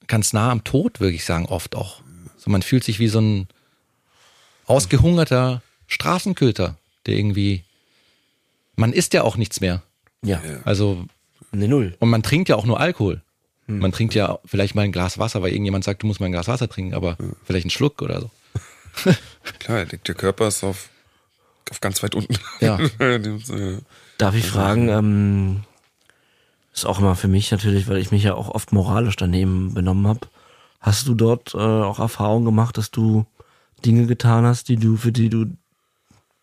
ganz 0.08 0.34
nah 0.34 0.52
am 0.52 0.64
Tod, 0.64 1.00
würde 1.00 1.16
ich 1.16 1.26
sagen, 1.26 1.48
oft 1.48 1.76
auch. 1.76 2.02
So 2.38 2.52
man 2.52 2.62
fühlt 2.62 2.84
sich 2.84 3.00
wie 3.00 3.08
so 3.08 3.20
ein 3.20 3.48
ausgehungerter 4.66 5.62
Straßenköter, 5.88 6.78
der 7.06 7.16
irgendwie, 7.16 7.64
man 8.76 8.94
isst 8.94 9.14
ja 9.14 9.24
auch 9.24 9.36
nichts 9.36 9.60
mehr. 9.60 9.82
Ja. 10.22 10.42
Also 10.64 11.08
Ne, 11.54 11.68
null. 11.68 11.96
Und 12.00 12.10
man 12.10 12.24
trinkt 12.24 12.50
ja 12.50 12.56
auch 12.56 12.66
nur 12.66 12.80
Alkohol. 12.80 13.22
Man 13.80 13.92
trinkt 13.92 14.16
ja 14.16 14.40
vielleicht 14.46 14.76
mal 14.76 14.84
ein 14.84 14.92
Glas 14.92 15.18
Wasser, 15.18 15.42
weil 15.42 15.52
irgendjemand 15.52 15.84
sagt, 15.84 16.04
du 16.04 16.08
musst 16.08 16.20
mal 16.20 16.28
ein 16.28 16.32
Glas 16.32 16.48
Wasser 16.48 16.70
trinken, 16.70 16.94
aber 16.94 17.18
vielleicht 17.44 17.66
einen 17.66 17.72
Schluck 17.72 18.02
oder 18.02 18.22
so. 18.22 18.32
Klar, 19.60 19.86
der, 19.86 20.00
der 20.00 20.16
Körper 20.16 20.48
ist 20.48 20.64
auf, 20.64 20.90
auf 21.70 21.82
ganz 21.82 22.04
weit 22.04 22.16
unten. 22.16 22.36
Ja. 22.60 22.80
ja. 23.00 23.20
Darf 24.18 24.36
ich 24.36 24.46
fragen, 24.46 24.90
ähm, 24.90 25.64
ist 26.74 26.86
auch 26.86 27.00
immer 27.00 27.16
für 27.16 27.28
mich 27.28 27.52
natürlich, 27.52 27.88
weil 27.88 27.98
ich 27.98 28.12
mich 28.12 28.24
ja 28.24 28.36
auch 28.36 28.50
oft 28.50 28.72
moralisch 28.72 29.16
daneben 29.16 29.74
benommen 29.74 30.08
habe. 30.08 30.28
Hast 30.80 31.08
du 31.08 31.16
dort 31.16 31.54
äh, 31.54 31.58
auch 31.58 32.00
Erfahrung 32.00 32.46
gemacht, 32.46 32.78
dass 32.78 32.92
du 32.92 33.26
Dinge 33.86 34.06
getan 34.06 34.46
hast, 34.46 34.70
die 34.70 34.78
du, 34.78 34.98
für 34.98 35.12
die 35.12 35.30
du 35.30 35.46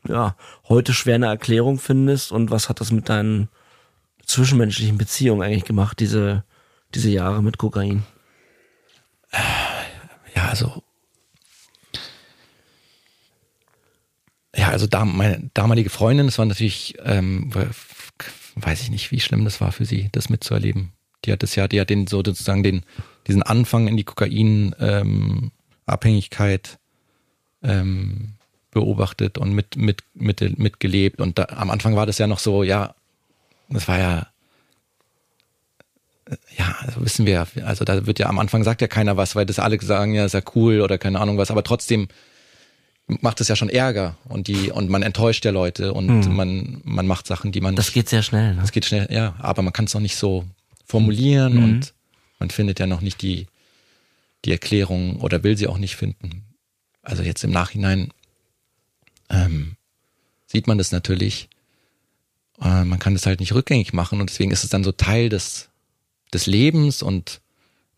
ja 0.08 0.34
heute 0.68 0.92
schwer 0.92 1.16
eine 1.16 1.26
Erklärung 1.26 1.78
findest? 1.78 2.32
Und 2.32 2.50
was 2.50 2.68
hat 2.68 2.80
das 2.80 2.90
mit 2.92 3.08
deinen 3.08 3.48
zwischenmenschlichen 4.24 4.98
Beziehungen 4.98 5.42
eigentlich 5.42 5.64
gemacht, 5.64 6.00
diese, 6.00 6.44
diese 6.94 7.10
Jahre 7.10 7.42
mit 7.42 7.58
Kokain? 7.58 8.02
Ja, 10.34 10.48
also. 10.48 10.82
Ja, 14.54 14.68
also 14.70 14.86
da, 14.86 15.04
meine 15.04 15.50
damalige 15.54 15.90
Freundin, 15.90 16.26
das 16.26 16.38
war 16.38 16.44
natürlich, 16.44 16.96
ähm, 17.04 17.52
weiß 18.56 18.82
ich 18.82 18.90
nicht, 18.90 19.10
wie 19.12 19.20
schlimm 19.20 19.44
das 19.44 19.60
war 19.60 19.70
für 19.72 19.84
sie, 19.84 20.08
das 20.12 20.28
mitzuerleben. 20.28 20.92
Die 21.24 21.32
hat 21.32 21.42
das 21.42 21.54
ja, 21.54 21.68
die 21.68 21.80
hat 21.80 21.90
den 21.90 22.06
so 22.06 22.18
sozusagen 22.18 22.62
den, 22.62 22.82
diesen 23.26 23.42
Anfang 23.42 23.86
in 23.86 23.96
die 23.96 24.04
Kokain 24.04 24.74
ähm, 24.80 25.52
ähm, 27.62 28.34
beobachtet 28.70 29.38
und 29.38 29.52
mit, 29.52 29.76
mit, 29.76 30.02
mit, 30.14 30.58
mitgelebt. 30.58 31.20
Und 31.20 31.38
da, 31.38 31.44
am 31.56 31.70
Anfang 31.70 31.94
war 31.96 32.06
das 32.06 32.18
ja 32.18 32.26
noch 32.26 32.38
so, 32.38 32.62
ja, 32.62 32.94
das 33.68 33.86
war 33.86 33.98
ja, 33.98 34.26
ja, 36.56 36.76
also 36.80 37.04
wissen 37.04 37.26
wir, 37.26 37.46
ja, 37.54 37.64
also 37.64 37.84
da 37.84 38.06
wird 38.06 38.18
ja 38.18 38.26
am 38.26 38.38
Anfang 38.38 38.64
sagt 38.64 38.80
ja 38.80 38.88
keiner 38.88 39.16
was, 39.16 39.34
weil 39.34 39.46
das 39.46 39.58
alle 39.58 39.80
sagen, 39.80 40.14
ja, 40.14 40.24
ist 40.24 40.34
ja 40.34 40.42
cool 40.54 40.80
oder 40.80 40.98
keine 40.98 41.20
Ahnung 41.20 41.38
was, 41.38 41.50
aber 41.50 41.64
trotzdem 41.64 42.08
macht 43.06 43.40
es 43.40 43.48
ja 43.48 43.56
schon 43.56 43.68
Ärger 43.68 44.16
und 44.28 44.46
die, 44.46 44.70
und 44.70 44.88
man 44.88 45.02
enttäuscht 45.02 45.44
ja 45.44 45.50
Leute 45.50 45.92
und 45.92 46.28
man, 46.28 46.80
man 46.84 47.06
macht 47.06 47.26
Sachen, 47.26 47.50
die 47.50 47.60
man 47.60 47.74
Das 47.74 47.86
nicht, 47.86 47.94
geht 47.94 48.08
sehr 48.08 48.22
schnell. 48.22 48.54
Ne? 48.54 48.60
das 48.60 48.72
geht 48.72 48.84
schnell, 48.84 49.08
ja, 49.10 49.34
aber 49.38 49.62
man 49.62 49.72
kann 49.72 49.86
es 49.86 49.94
noch 49.94 50.00
nicht 50.00 50.16
so 50.16 50.44
formulieren 50.86 51.62
und 51.62 51.94
man 52.38 52.50
findet 52.50 52.78
ja 52.78 52.86
noch 52.86 53.00
nicht 53.00 53.22
die, 53.22 53.46
die 54.44 54.52
Erklärung 54.52 55.20
oder 55.20 55.42
will 55.42 55.56
sie 55.56 55.66
auch 55.66 55.78
nicht 55.78 55.96
finden. 55.96 56.44
Also 57.02 57.22
jetzt 57.22 57.42
im 57.44 57.50
Nachhinein 57.50 58.12
ähm, 59.28 59.76
sieht 60.46 60.66
man 60.66 60.78
das 60.78 60.92
natürlich. 60.92 61.48
Äh, 62.60 62.84
man 62.84 62.98
kann 62.98 63.14
das 63.14 63.26
halt 63.26 63.40
nicht 63.40 63.54
rückgängig 63.54 63.92
machen 63.92 64.20
und 64.20 64.30
deswegen 64.30 64.50
ist 64.50 64.64
es 64.64 64.70
dann 64.70 64.84
so 64.84 64.92
Teil 64.92 65.28
des, 65.28 65.69
des 66.30 66.46
Lebens 66.46 67.02
und 67.02 67.40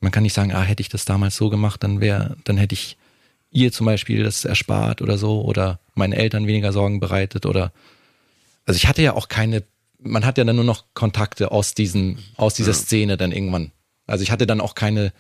man 0.01 0.13
kann 0.13 0.23
nicht 0.23 0.35
sagen, 0.35 0.53
ah, 0.53 0.63
hätte 0.63 0.81
ich 0.81 0.89
das 0.89 1.05
damals 1.05 1.37
so 1.37 1.51
gemacht, 1.51 1.83
dann 1.83 2.01
wäre, 2.01 2.37
dann 2.45 2.57
hätte 2.57 2.75
ich 2.75 2.97
ihr 3.51 3.71
zum 3.71 3.87
Beispiel 3.87 4.25
das 4.25 4.45
erspart 4.45 5.03
oder 5.03 5.19
so 5.19 5.43
oder 5.43 5.79
meinen 5.95 6.13
Eltern 6.13 6.47
weniger 6.47 6.73
Sorgen 6.73 7.01
bereitet 7.01 7.47
oder 7.47 7.73
also 8.67 8.77
ich 8.77 8.87
hatte 8.87 9.03
ja 9.03 9.15
auch 9.15 9.29
keine, 9.29 9.65
man 9.99 10.25
hat 10.25 10.39
ja 10.39 10.45
dann 10.45 10.57
nur 10.57 10.65
noch 10.65 10.85
Kontakte 10.95 11.51
aus 11.51 11.75
diesen, 11.75 12.19
aus 12.37 12.55
dieser 12.55 12.73
Szene 12.73 13.17
dann 13.17 13.33
irgendwann. 13.33 13.73
Also 14.07 14.23
ich 14.23 14.31
hatte 14.31 14.47
dann 14.47 14.61
auch 14.61 14.75
keine 14.75 15.13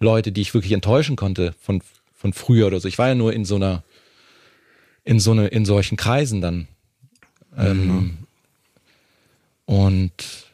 Leute, 0.00 0.32
die 0.32 0.40
ich 0.40 0.54
wirklich 0.54 0.72
enttäuschen 0.72 1.16
konnte 1.16 1.54
von, 1.60 1.82
von 2.14 2.32
früher 2.32 2.66
oder 2.66 2.80
so. 2.80 2.88
Ich 2.88 2.98
war 2.98 3.08
ja 3.08 3.14
nur 3.14 3.32
in 3.32 3.44
so 3.44 3.56
einer, 3.56 3.82
in 5.04 5.20
so 5.20 5.32
eine, 5.32 5.48
in 5.48 5.64
solchen 5.64 5.96
Kreisen 5.96 6.40
dann. 6.40 6.68
Ähm, 7.56 8.18
und 9.64 10.47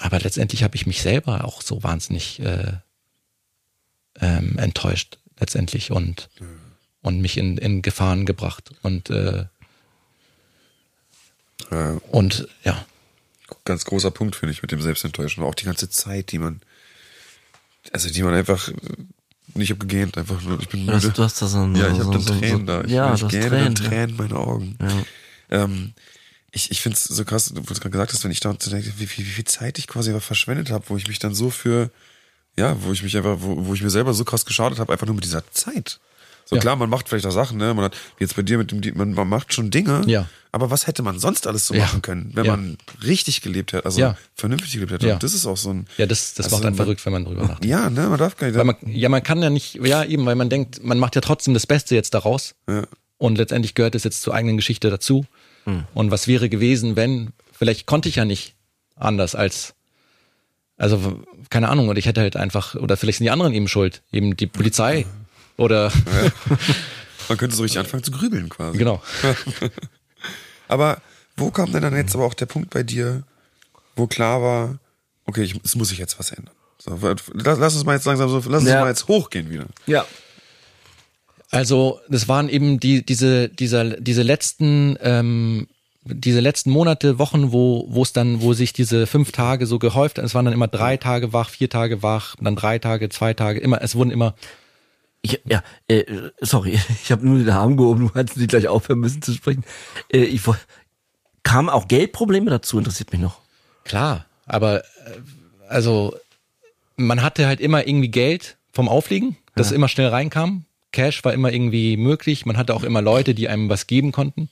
aber 0.00 0.18
letztendlich 0.18 0.62
habe 0.64 0.74
ich 0.76 0.86
mich 0.86 1.02
selber 1.02 1.44
auch 1.44 1.62
so 1.62 1.82
wahnsinnig 1.84 2.40
äh, 2.40 2.72
ähm, 4.20 4.58
enttäuscht 4.58 5.18
letztendlich 5.38 5.90
und 5.92 6.28
und 7.02 7.20
mich 7.20 7.36
in, 7.38 7.56
in 7.58 7.80
Gefahren 7.82 8.26
gebracht 8.26 8.72
und 8.82 9.08
äh, 9.10 9.46
Ja, 11.70 12.00
und 12.10 12.48
ja 12.64 12.84
ganz 13.64 13.84
großer 13.84 14.10
Punkt, 14.10 14.36
finde 14.36 14.52
ich, 14.52 14.62
mit 14.62 14.70
dem 14.70 14.80
Selbstenttäuschen. 14.80 15.42
Auch 15.42 15.54
die 15.54 15.64
ganze 15.64 15.88
Zeit, 15.90 16.30
die 16.32 16.38
man, 16.38 16.60
also 17.92 18.08
die 18.08 18.22
man 18.22 18.34
einfach 18.34 18.70
nicht 19.54 19.70
hab 19.72 19.80
gegähnt, 19.80 20.16
einfach 20.16 20.40
nur, 20.42 20.60
ich 20.60 20.68
bin 20.68 20.86
Du 20.86 20.92
hast, 20.92 21.02
müde. 21.02 21.14
du 21.16 21.22
hast 21.24 21.42
da 21.42 21.46
so 21.46 21.58
ein, 21.62 21.74
Ja, 21.74 21.88
ich 21.88 21.96
so, 21.96 22.04
habe 22.04 22.12
dann 22.12 22.20
so, 22.20 22.38
Tränen 22.38 22.60
so, 22.60 22.66
da. 22.66 22.84
Ich, 22.84 22.90
ja, 22.92 23.12
ich 23.14 23.20
du 23.20 23.26
hast 23.26 23.32
gähne 23.32 23.48
Tränen. 23.48 23.74
dann 23.74 23.82
ja. 23.84 23.88
Tränen 23.90 24.10
in 24.10 24.16
meine 24.16 24.36
Augen. 24.36 24.78
Ja. 24.80 25.64
Ähm, 25.64 25.92
ich 26.52 26.70
ich 26.70 26.80
finde 26.80 26.96
es 26.96 27.04
so 27.04 27.24
krass, 27.24 27.46
du 27.54 27.62
gerade 27.62 27.90
gesagt 27.90 28.12
hast, 28.12 28.24
wenn 28.24 28.30
ich 28.30 28.40
da 28.40 28.52
denke, 28.52 28.92
wie, 28.98 29.08
wie, 29.10 29.18
wie 29.18 29.22
viel 29.24 29.44
Zeit 29.44 29.78
ich 29.78 29.86
quasi 29.86 30.18
verschwendet 30.20 30.70
habe, 30.70 30.84
wo 30.88 30.96
ich 30.96 31.06
mich 31.08 31.18
dann 31.18 31.34
so 31.34 31.50
für 31.50 31.90
ja, 32.58 32.76
wo 32.82 32.92
ich 32.92 33.02
mich 33.02 33.16
einfach, 33.16 33.36
wo, 33.40 33.66
wo 33.66 33.74
ich 33.74 33.82
mir 33.82 33.90
selber 33.90 34.12
so 34.12 34.24
krass 34.24 34.44
geschadet 34.44 34.78
habe, 34.80 34.92
einfach 34.92 35.06
nur 35.06 35.14
mit 35.14 35.24
dieser 35.24 35.48
Zeit. 35.52 36.00
So 36.44 36.56
Ja. 36.56 36.60
klar, 36.62 36.74
man 36.74 36.90
macht 36.90 37.08
vielleicht 37.08 37.24
auch 37.26 37.30
Sachen, 37.30 37.58
ne? 37.58 37.72
Man 37.74 37.84
hat 37.84 37.96
jetzt 38.18 38.34
bei 38.34 38.42
dir 38.42 38.58
mit 38.58 38.72
dem, 38.72 38.96
man, 38.98 39.12
man 39.14 39.28
macht 39.28 39.54
schon 39.54 39.70
Dinge. 39.70 40.02
Ja. 40.06 40.28
Aber 40.50 40.68
was 40.68 40.88
hätte 40.88 41.02
man 41.04 41.20
sonst 41.20 41.46
alles 41.46 41.68
so 41.68 41.74
Ja. 41.74 41.82
machen 41.84 42.02
können, 42.02 42.32
wenn 42.34 42.44
Ja. 42.44 42.56
man 42.56 42.76
richtig 43.04 43.40
gelebt 43.40 43.72
hätte, 43.72 43.84
also 43.84 44.14
vernünftig 44.34 44.72
gelebt 44.72 44.90
hätte? 44.90 45.06
Ja. 45.06 45.14
Und 45.14 45.22
das 45.22 45.32
ist 45.32 45.46
auch 45.46 45.56
so 45.56 45.72
ein. 45.72 45.86
Ja, 45.96 46.06
das, 46.06 46.34
das 46.34 46.46
Also 46.46 46.56
macht 46.56 46.66
einen 46.66 46.74
man- 46.76 46.84
verrückt, 46.84 47.06
wenn 47.06 47.12
man 47.12 47.24
drüber 47.24 47.42
nachdenkt. 47.42 47.66
Ja, 47.66 47.88
ne, 47.88 48.08
man 48.08 48.18
darf 48.18 48.36
gar 48.36 48.48
nicht. 48.50 48.56
Man, 48.64 48.74
ja, 48.84 49.08
man 49.08 49.22
kann 49.22 49.40
ja 49.40 49.48
nicht, 49.48 49.76
ja 49.76 50.02
eben, 50.02 50.26
weil 50.26 50.34
man 50.34 50.50
denkt, 50.50 50.82
man 50.82 50.98
macht 50.98 51.14
ja 51.14 51.20
trotzdem 51.20 51.54
das 51.54 51.68
Beste 51.68 51.94
jetzt 51.94 52.14
daraus. 52.14 52.56
Ja. 52.68 52.82
Und 53.16 53.38
letztendlich 53.38 53.74
gehört 53.76 53.94
es 53.94 54.02
jetzt 54.02 54.22
zur 54.22 54.34
eigenen 54.34 54.56
Geschichte 54.56 54.90
dazu. 54.90 55.24
Und 55.94 56.10
was 56.10 56.26
wäre 56.28 56.48
gewesen, 56.48 56.96
wenn, 56.96 57.32
vielleicht 57.52 57.86
konnte 57.86 58.08
ich 58.08 58.16
ja 58.16 58.24
nicht 58.24 58.54
anders 58.96 59.34
als, 59.34 59.74
also 60.76 61.22
keine 61.50 61.68
Ahnung, 61.68 61.88
oder 61.88 61.98
ich 61.98 62.06
hätte 62.06 62.20
halt 62.20 62.36
einfach, 62.36 62.74
oder 62.74 62.96
vielleicht 62.96 63.18
sind 63.18 63.24
die 63.24 63.30
anderen 63.30 63.52
eben 63.54 63.68
schuld, 63.68 64.02
eben 64.12 64.36
die 64.36 64.46
Polizei 64.46 65.06
oder, 65.56 65.92
man 67.28 67.38
könnte 67.38 67.54
so 67.56 67.62
richtig 67.62 67.78
anfangen 67.80 68.02
zu 68.04 68.10
grübeln 68.10 68.48
quasi. 68.48 68.78
genau. 68.78 69.02
Aber 70.68 71.00
wo 71.36 71.50
kam 71.50 71.72
denn 71.72 71.82
dann 71.82 71.96
jetzt 71.96 72.14
aber 72.14 72.24
auch 72.26 72.34
der 72.34 72.46
Punkt 72.46 72.70
bei 72.70 72.82
dir, 72.82 73.22
wo 73.96 74.06
klar 74.06 74.40
war, 74.42 74.78
okay, 75.26 75.42
ich, 75.42 75.58
es 75.64 75.74
muss 75.74 75.88
sich 75.88 75.98
jetzt 75.98 76.18
was 76.18 76.30
ändern. 76.30 76.54
So, 76.78 76.96
lass, 77.34 77.58
lass 77.58 77.74
uns 77.74 77.84
mal 77.84 77.94
jetzt 77.94 78.04
langsam 78.06 78.28
so, 78.28 78.36
lass 78.48 78.62
uns 78.62 78.68
Ja. 78.70 78.80
mal 78.80 78.88
jetzt 78.88 79.08
hochgehen 79.08 79.50
wieder. 79.50 79.66
Ja. 79.86 80.04
Also 81.50 82.00
das 82.08 82.28
waren 82.28 82.48
eben 82.48 82.78
die, 82.78 83.04
diese, 83.04 83.48
dieser, 83.48 84.00
diese 84.00 84.22
letzten, 84.22 84.96
ähm, 85.02 85.66
diese 86.04 86.40
letzten 86.40 86.70
Monate, 86.70 87.18
Wochen, 87.18 87.52
wo, 87.52 87.86
wo 87.88 88.02
es 88.02 88.12
dann, 88.12 88.40
wo 88.40 88.52
sich 88.52 88.72
diese 88.72 89.06
fünf 89.06 89.32
Tage 89.32 89.66
so 89.66 89.78
gehäuft, 89.78 90.18
es 90.18 90.34
waren 90.34 90.44
dann 90.44 90.54
immer 90.54 90.68
drei 90.68 90.96
Tage 90.96 91.32
wach, 91.32 91.50
vier 91.50 91.68
Tage 91.68 92.02
wach, 92.02 92.36
dann 92.40 92.56
drei 92.56 92.78
Tage, 92.78 93.08
zwei 93.08 93.34
Tage, 93.34 93.60
immer, 93.60 93.82
es 93.82 93.96
wurden 93.96 94.10
immer, 94.10 94.34
Ich, 95.22 95.40
ja, 95.44 95.62
äh, 95.88 96.04
sorry, 96.40 96.78
ich 97.02 97.10
habe 97.12 97.26
nur 97.26 97.38
den 97.38 97.50
Arm 97.50 97.76
gehoben, 97.76 98.08
du 98.08 98.14
hattest 98.14 98.38
nicht 98.38 98.50
gleich 98.50 98.68
aufhören 98.68 99.00
müssen 99.00 99.20
zu 99.20 99.34
sprechen. 99.34 99.64
Äh, 100.12 100.20
ich 100.20 100.40
kamen 101.42 101.68
auch 101.68 101.88
Geldprobleme 101.88 102.50
dazu, 102.50 102.78
interessiert 102.78 103.12
mich 103.12 103.20
noch. 103.20 103.40
klar, 103.84 104.26
aber 104.46 104.84
äh, 104.84 104.84
also 105.68 106.16
man 106.96 107.22
hatte 107.22 107.46
halt 107.46 107.60
immer 107.60 107.86
irgendwie 107.86 108.10
Geld 108.10 108.56
vom 108.72 108.88
Auflegen, 108.88 109.36
das 109.54 109.72
immer 109.72 109.88
schnell 109.88 110.08
reinkam. 110.08 110.64
Cash 110.92 111.24
war 111.24 111.32
immer 111.32 111.52
irgendwie 111.52 111.96
möglich. 111.96 112.46
Man 112.46 112.56
hatte 112.56 112.74
auch 112.74 112.82
immer 112.82 113.02
Leute, 113.02 113.34
die 113.34 113.48
einem 113.48 113.68
was 113.68 113.86
geben 113.86 114.12
konnten. 114.12 114.48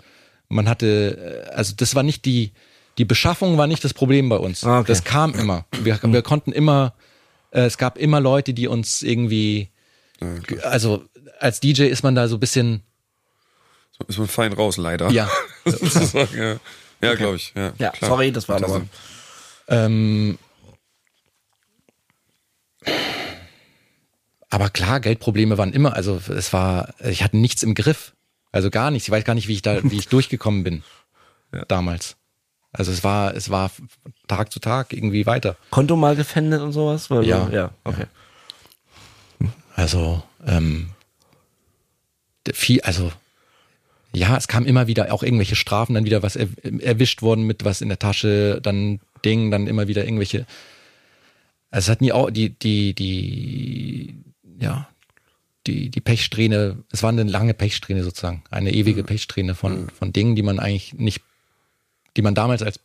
Man 0.48 0.68
hatte, 0.68 1.46
äh, 1.50 1.54
also 1.54 1.74
das 1.76 1.94
war 1.94 2.02
nicht 2.02 2.24
die, 2.24 2.52
die 2.98 3.04
Beschaffung 3.04 3.58
war 3.58 3.66
nicht 3.66 3.84
das 3.84 3.94
Problem 3.94 4.28
bei 4.28 4.36
uns. 4.36 4.64
Ah, 4.64 4.80
okay. 4.80 4.88
Das 4.88 5.04
kam 5.04 5.34
immer. 5.34 5.66
Wir, 5.82 5.98
wir 6.02 6.22
konnten 6.22 6.52
immer, 6.52 6.94
äh, 7.50 7.62
es 7.62 7.78
gab 7.78 7.98
immer 7.98 8.20
Leute, 8.20 8.54
die 8.54 8.66
uns 8.68 9.02
irgendwie, 9.02 9.68
also 10.62 11.04
als 11.38 11.60
DJ 11.60 11.84
ist 11.84 12.02
man 12.02 12.14
da 12.14 12.28
so 12.28 12.36
ein 12.36 12.40
bisschen, 12.40 12.82
So 13.98 14.04
ist 14.08 14.18
man 14.18 14.28
fein 14.28 14.52
raus, 14.52 14.76
leider. 14.76 15.10
ja, 15.10 15.30
Sozusagen, 15.64 16.36
ja, 16.36 16.56
ja 17.00 17.14
glaube 17.14 17.36
ich. 17.36 17.52
Ja, 17.56 17.72
Ja, 17.78 17.92
sorry, 18.00 18.32
das 18.32 18.48
war 18.48 18.56
aber. 18.56 18.68
Sinn. 18.68 18.88
Ähm, 19.68 20.38
aber 24.50 24.70
klar, 24.70 25.00
Geldprobleme 25.00 25.58
waren 25.58 25.72
immer, 25.72 25.94
also 25.94 26.20
es 26.28 26.52
war, 26.52 26.94
ich 27.04 27.22
hatte 27.22 27.36
nichts 27.36 27.62
im 27.62 27.74
Griff. 27.74 28.14
Also 28.50 28.70
gar 28.70 28.90
nichts. 28.90 29.06
Ich 29.06 29.12
weiß 29.12 29.24
gar 29.24 29.34
nicht, 29.34 29.48
wie 29.48 29.54
ich 29.54 29.62
da, 29.62 29.82
wie 29.82 29.98
ich 29.98 30.08
durchgekommen 30.08 30.64
bin. 30.64 30.82
Damals. 31.68 32.16
Also 32.72 32.92
es 32.92 33.02
war, 33.04 33.34
es 33.34 33.50
war 33.50 33.70
Tag 34.26 34.52
zu 34.52 34.60
Tag 34.60 34.92
irgendwie 34.92 35.26
weiter. 35.26 35.56
Konto 35.70 35.96
mal 35.96 36.16
gefändet 36.16 36.60
und 36.60 36.72
sowas? 36.72 37.10
Weil, 37.10 37.24
Ja. 37.24 37.48
Ja, 37.50 37.70
okay. 37.84 38.06
Also, 39.74 40.22
ähm, 40.46 40.90
viel, 42.52 42.80
also, 42.80 43.12
ja, 44.12 44.36
es 44.36 44.48
kam 44.48 44.66
immer 44.66 44.86
wieder 44.86 45.12
auch 45.12 45.22
irgendwelche 45.22 45.56
Strafen, 45.56 45.94
dann 45.94 46.04
wieder 46.04 46.22
was 46.22 46.36
er, 46.36 46.48
erwischt 46.80 47.22
worden 47.22 47.44
mit 47.44 47.64
was 47.64 47.80
in 47.80 47.88
der 47.88 47.98
Tasche, 47.98 48.60
dann 48.62 49.00
Ding, 49.24 49.50
dann 49.50 49.66
immer 49.66 49.88
wieder 49.88 50.04
irgendwelche. 50.04 50.46
Also 51.70 51.86
es 51.86 51.90
hat 51.90 52.00
nie 52.00 52.12
auch 52.12 52.30
die, 52.30 52.50
die, 52.50 52.94
die, 52.94 54.24
ja, 54.58 54.88
die, 55.66 55.90
die 55.90 56.00
Pechsträhne, 56.00 56.78
es 56.90 57.02
war 57.02 57.10
eine 57.10 57.24
lange 57.24 57.54
Pechsträhne 57.54 58.02
sozusagen, 58.02 58.42
eine 58.50 58.72
ewige 58.72 59.04
Pechsträhne 59.04 59.54
von, 59.54 59.88
von 59.90 60.12
Dingen, 60.12 60.34
die 60.34 60.42
man 60.42 60.58
eigentlich 60.58 60.94
nicht, 60.94 61.22
die 62.16 62.22
man 62.22 62.34
damals 62.34 62.62
als, 62.62 62.80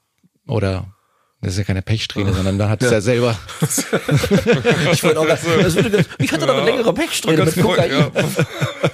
oder, 0.47 0.93
das 1.41 1.53
ist 1.53 1.57
ja 1.57 1.63
keine 1.63 1.82
Pechsträhne, 1.82 2.34
sondern 2.34 2.57
man 2.57 2.69
hat 2.69 2.82
es 2.82 2.91
ja 2.91 3.01
selber, 3.01 3.38
Ich 4.91 5.03
wollte 5.03 5.19
auch 5.19 5.28
das 5.28 5.43
würde, 5.43 6.05
ich 6.17 6.32
hatte 6.32 6.45
noch 6.45 6.55
eine 6.55 6.65
längere 6.65 6.93
Pechsträhne 6.93 7.45
mit 7.45 7.59
Kokain. 7.59 7.91
Ja, 7.91 8.11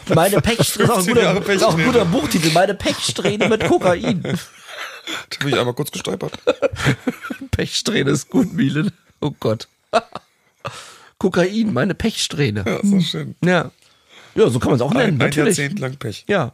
Meine 0.15 0.41
Pechsträhne, 0.41 0.85
ist 0.85 0.91
auch 0.91 0.97
ein 0.97 1.03
15 1.03 1.13
guter, 1.13 1.23
Jahre 1.23 1.53
ist 1.53 1.63
auch 1.63 1.77
ein 1.77 1.85
guter 1.85 2.05
Buchtitel. 2.05 2.51
Meine 2.51 2.73
Pechsträhne 2.73 3.49
mit 3.49 3.65
Kokain. 3.65 4.23
da 5.29 5.37
bin 5.39 5.49
ich 5.49 5.59
einmal 5.59 5.73
kurz 5.75 5.91
gestolpert. 5.91 6.33
Pechsträhne 7.51 8.11
ist 8.11 8.29
gut, 8.29 8.53
Mielen. 8.53 8.91
Oh 9.21 9.31
Gott. 9.39 9.67
Kokain, 11.19 11.73
meine 11.73 11.93
Pechsträhne. 11.93 12.63
Ja, 12.65 12.79
so 12.81 12.99
schön. 12.99 13.35
Ja. 13.43 13.71
Ja, 14.35 14.49
so 14.49 14.59
kann 14.59 14.69
man 14.69 14.75
es 14.77 14.81
auch 14.81 14.93
nennen, 14.93 15.07
Ein, 15.07 15.13
ein 15.13 15.17
natürlich. 15.17 15.57
Jahrzehnt 15.57 15.79
lang 15.79 15.97
Pech. 15.97 16.25
Ja. 16.27 16.53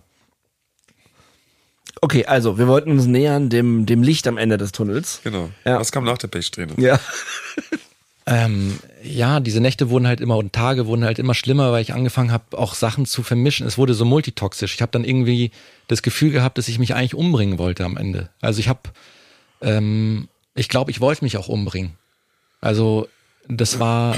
Okay, 2.01 2.25
also 2.25 2.57
wir 2.57 2.67
wollten 2.67 2.91
uns 2.91 3.05
nähern 3.05 3.49
dem, 3.49 3.85
dem 3.85 4.03
Licht 4.03 4.27
am 4.27 4.37
Ende 4.37 4.57
des 4.57 4.71
Tunnels. 4.71 5.21
Genau. 5.23 5.49
Ja. 5.65 5.79
Was 5.79 5.91
kam 5.91 6.03
nach 6.03 6.17
der 6.17 6.27
Pechsträhne? 6.27 6.73
Ja. 6.77 6.99
Ähm, 8.27 8.79
ja, 9.03 9.39
diese 9.39 9.61
Nächte 9.61 9.91
wurden 9.91 10.07
halt 10.07 10.19
immer 10.19 10.37
und 10.37 10.51
Tage 10.51 10.87
wurden 10.87 11.03
halt 11.05 11.19
immer 11.19 11.35
schlimmer, 11.35 11.71
weil 11.71 11.83
ich 11.83 11.93
angefangen 11.93 12.31
habe, 12.31 12.57
auch 12.57 12.73
Sachen 12.73 13.05
zu 13.05 13.21
vermischen. 13.21 13.67
Es 13.67 13.77
wurde 13.77 13.93
so 13.93 14.03
multitoxisch. 14.03 14.73
Ich 14.73 14.81
habe 14.81 14.91
dann 14.91 15.03
irgendwie 15.03 15.51
das 15.87 16.01
Gefühl 16.01 16.31
gehabt, 16.31 16.57
dass 16.57 16.67
ich 16.67 16.79
mich 16.79 16.95
eigentlich 16.95 17.13
umbringen 17.13 17.59
wollte 17.59 17.85
am 17.85 17.97
Ende. 17.97 18.29
Also 18.41 18.59
ich 18.59 18.67
habe, 18.67 18.81
ähm, 19.61 20.27
ich 20.55 20.69
glaube, 20.69 20.89
ich 20.89 21.01
wollte 21.01 21.23
mich 21.23 21.37
auch 21.37 21.49
umbringen. 21.49 21.93
Also 22.61 23.07
das 23.47 23.77
war, 23.77 24.17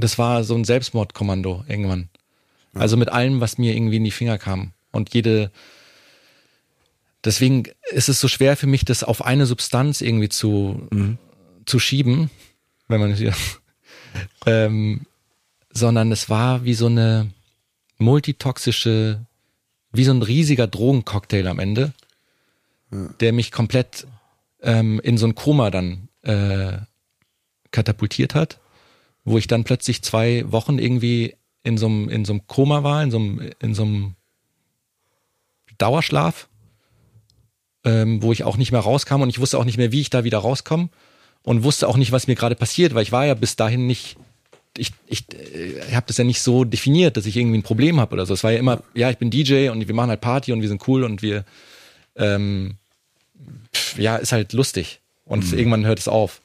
das 0.00 0.18
war 0.18 0.44
so 0.44 0.54
ein 0.54 0.64
Selbstmordkommando 0.64 1.64
irgendwann. 1.68 2.08
Also 2.74 2.96
mit 2.96 3.08
allem, 3.10 3.40
was 3.40 3.58
mir 3.58 3.74
irgendwie 3.74 3.96
in 3.96 4.04
die 4.04 4.10
Finger 4.10 4.38
kam 4.38 4.72
und 4.92 5.14
jede. 5.14 5.50
Deswegen 7.24 7.64
ist 7.90 8.08
es 8.08 8.20
so 8.20 8.28
schwer 8.28 8.56
für 8.56 8.66
mich, 8.66 8.84
das 8.84 9.02
auf 9.02 9.24
eine 9.24 9.46
Substanz 9.46 10.00
irgendwie 10.00 10.28
zu 10.28 10.88
zu 11.68 11.78
schieben, 11.78 12.30
wenn 12.88 13.00
man 13.00 13.14
hier, 13.14 13.34
ähm, 14.46 15.02
sondern 15.70 16.10
es 16.10 16.28
war 16.30 16.64
wie 16.64 16.74
so 16.74 16.86
eine 16.86 17.30
multitoxische, 17.98 19.24
wie 19.92 20.04
so 20.04 20.12
ein 20.12 20.22
riesiger 20.22 20.66
Drogencocktail 20.66 21.46
am 21.46 21.58
Ende, 21.58 21.92
der 22.90 23.32
mich 23.32 23.52
komplett 23.52 24.06
ähm, 24.62 25.00
in 25.00 25.18
so 25.18 25.26
ein 25.26 25.34
Koma 25.34 25.70
dann 25.70 26.08
äh, 26.22 26.78
katapultiert 27.70 28.34
hat, 28.34 28.58
wo 29.30 29.38
ich 29.38 29.46
dann 29.46 29.64
plötzlich 29.64 30.02
zwei 30.02 30.44
Wochen 30.50 30.78
irgendwie 30.78 31.34
in 31.62 31.78
so 31.78 31.86
einem 31.86 32.08
in 32.08 32.24
so 32.24 32.32
einem 32.32 32.46
Koma 32.46 32.82
war, 32.82 33.02
in 33.02 33.10
so 33.10 33.18
einem 33.18 33.50
in 33.60 33.74
so 33.74 33.82
einem 33.82 34.14
Dauerschlaf, 35.78 36.48
ähm, 37.84 38.22
wo 38.22 38.32
ich 38.32 38.44
auch 38.44 38.56
nicht 38.56 38.72
mehr 38.72 38.80
rauskam 38.80 39.22
und 39.22 39.28
ich 39.28 39.38
wusste 39.38 39.58
auch 39.58 39.64
nicht 39.64 39.78
mehr, 39.78 39.92
wie 39.92 40.00
ich 40.00 40.10
da 40.10 40.24
wieder 40.24 40.38
rauskomme 40.38 40.88
und 41.42 41.62
wusste 41.62 41.88
auch 41.88 41.96
nicht, 41.96 42.12
was 42.12 42.26
mir 42.26 42.34
gerade 42.34 42.56
passiert, 42.56 42.94
weil 42.94 43.02
ich 43.02 43.12
war 43.12 43.26
ja 43.26 43.34
bis 43.34 43.56
dahin 43.56 43.86
nicht, 43.86 44.16
ich, 44.76 44.92
ich, 45.06 45.24
äh, 45.32 45.80
ich 45.88 45.94
habe 45.94 46.06
das 46.06 46.18
ja 46.18 46.24
nicht 46.24 46.42
so 46.42 46.64
definiert, 46.64 47.16
dass 47.16 47.26
ich 47.26 47.36
irgendwie 47.36 47.58
ein 47.58 47.62
Problem 47.62 48.00
habe 48.00 48.14
oder 48.14 48.26
so. 48.26 48.34
Es 48.34 48.44
war 48.44 48.52
ja 48.52 48.58
immer, 48.58 48.82
ja, 48.94 49.10
ich 49.10 49.18
bin 49.18 49.30
DJ 49.30 49.68
und 49.68 49.86
wir 49.86 49.94
machen 49.94 50.10
halt 50.10 50.20
Party 50.20 50.52
und 50.52 50.60
wir 50.60 50.68
sind 50.68 50.86
cool 50.88 51.04
und 51.04 51.22
wir, 51.22 51.44
ähm, 52.16 52.76
pf, 53.74 53.98
ja, 53.98 54.16
ist 54.16 54.32
halt 54.32 54.52
lustig 54.52 55.00
und 55.24 55.52
irgendwann 55.52 55.86
hört 55.86 55.98
es 56.00 56.08
auf. 56.08 56.40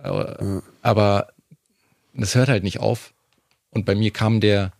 Aber, 0.00 0.62
aber 0.82 1.28
das 2.22 2.34
hört 2.34 2.48
halt 2.48 2.64
nicht 2.64 2.80
auf. 2.80 3.12
Und 3.70 3.84
bei 3.84 3.94
mir 3.94 4.10
kam 4.10 4.40
der, 4.40 4.72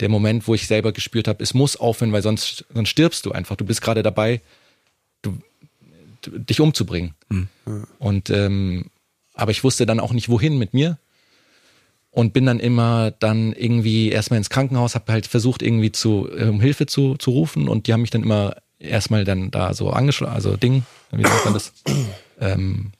der 0.00 0.08
Moment, 0.08 0.46
wo 0.46 0.54
ich 0.54 0.66
selber 0.66 0.92
gespürt 0.92 1.28
habe, 1.28 1.42
es 1.42 1.54
muss 1.54 1.76
aufhören, 1.76 2.12
weil 2.12 2.22
sonst, 2.22 2.64
sonst 2.72 2.88
stirbst 2.88 3.26
du 3.26 3.32
einfach. 3.32 3.56
Du 3.56 3.64
bist 3.64 3.82
gerade 3.82 4.02
dabei, 4.02 4.40
du, 5.22 5.38
dich 6.24 6.60
umzubringen. 6.60 7.14
Und 7.98 8.30
ähm, 8.30 8.86
aber 9.34 9.52
ich 9.52 9.62
wusste 9.62 9.86
dann 9.86 10.00
auch 10.00 10.12
nicht, 10.12 10.28
wohin 10.28 10.58
mit 10.58 10.74
mir. 10.74 10.98
Und 12.10 12.32
bin 12.32 12.46
dann 12.46 12.58
immer 12.58 13.12
dann 13.12 13.52
irgendwie 13.52 14.08
erstmal 14.10 14.38
ins 14.38 14.50
Krankenhaus, 14.50 14.96
habe 14.96 15.12
halt 15.12 15.26
versucht, 15.26 15.62
irgendwie 15.62 15.92
zu, 15.92 16.28
um 16.28 16.60
Hilfe 16.60 16.86
zu, 16.86 17.14
zu 17.16 17.30
rufen 17.30 17.68
und 17.68 17.86
die 17.86 17.92
haben 17.92 18.00
mich 18.00 18.10
dann 18.10 18.24
immer 18.24 18.56
erstmal 18.80 19.24
dann 19.24 19.50
da 19.50 19.74
so 19.74 19.90
angeschlagen, 19.90 20.34
also 20.34 20.56
Ding, 20.56 20.84
wie 21.12 21.22
sagt 21.22 21.44
man 21.44 21.54
das? 21.54 21.72
ähm, 22.40 22.92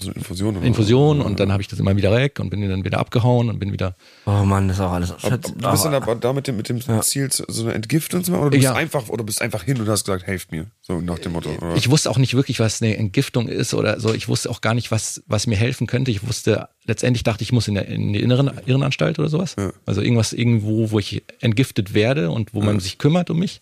So 0.00 0.10
Infusion. 0.10 0.56
oder? 0.56 0.66
Infusion 0.66 1.20
und 1.20 1.38
dann 1.40 1.52
habe 1.52 1.62
ich 1.62 1.68
das 1.68 1.78
immer 1.78 1.96
wieder 1.96 2.12
weg 2.12 2.40
und 2.40 2.50
bin 2.50 2.68
dann 2.68 2.84
wieder 2.84 2.98
abgehauen 2.98 3.48
und 3.48 3.58
bin 3.60 3.72
wieder. 3.72 3.94
Oh 4.26 4.44
Mann, 4.44 4.66
das 4.68 4.78
ist 4.78 4.82
auch 4.82 4.90
alles. 4.92 5.12
Aber, 5.22 5.38
du 5.38 5.52
bist 5.70 5.84
dann 5.84 5.94
aber 5.94 6.14
da 6.16 6.32
mit 6.32 6.46
dem, 6.48 6.56
mit 6.56 6.68
dem 6.68 6.80
Ziel, 7.02 7.30
zu- 7.30 7.44
so 7.48 7.62
eine 7.64 7.74
Entgiftung 7.74 8.24
zu 8.24 8.32
machen, 8.32 8.40
oder 8.42 8.50
du 8.50 8.56
bist 8.56 8.64
Ja. 8.64 8.74
einfach, 8.74 9.08
oder 9.08 9.22
bist 9.22 9.40
einfach 9.40 9.62
hin 9.62 9.80
und 9.80 9.88
hast 9.88 10.04
gesagt, 10.04 10.26
helft 10.26 10.50
mir. 10.50 10.66
So 10.82 11.00
nach 11.00 11.18
dem 11.20 11.32
Motto. 11.32 11.50
Oder? 11.50 11.76
Ich 11.76 11.88
wusste 11.90 12.10
auch 12.10 12.18
nicht 12.18 12.34
wirklich, 12.34 12.58
was 12.60 12.82
eine 12.82 12.96
Entgiftung 12.96 13.46
ist 13.48 13.72
oder 13.72 14.00
so. 14.00 14.12
Ich 14.12 14.26
wusste 14.28 14.50
auch 14.50 14.60
gar 14.60 14.74
nicht, 14.74 14.90
was, 14.90 15.22
was 15.26 15.46
mir 15.46 15.56
helfen 15.56 15.86
könnte. 15.86 16.10
Ich 16.10 16.26
wusste, 16.26 16.68
letztendlich 16.84 17.22
dachte 17.22 17.42
ich, 17.42 17.48
ich 17.48 17.52
muss 17.52 17.68
in, 17.68 17.74
der, 17.74 17.86
in 17.86 18.12
die 18.12 18.20
inneren 18.20 18.50
Irrenanstalt 18.66 19.18
oder 19.18 19.28
sowas. 19.28 19.54
Also 19.86 20.00
irgendwas 20.00 20.32
irgendwo, 20.32 20.90
wo 20.90 20.98
ich 20.98 21.22
entgiftet 21.40 21.94
werde 21.94 22.30
und 22.32 22.52
wo 22.52 22.60
man 22.62 22.80
sich 22.80 22.98
kümmert 22.98 23.30
um 23.30 23.38
mich. 23.38 23.60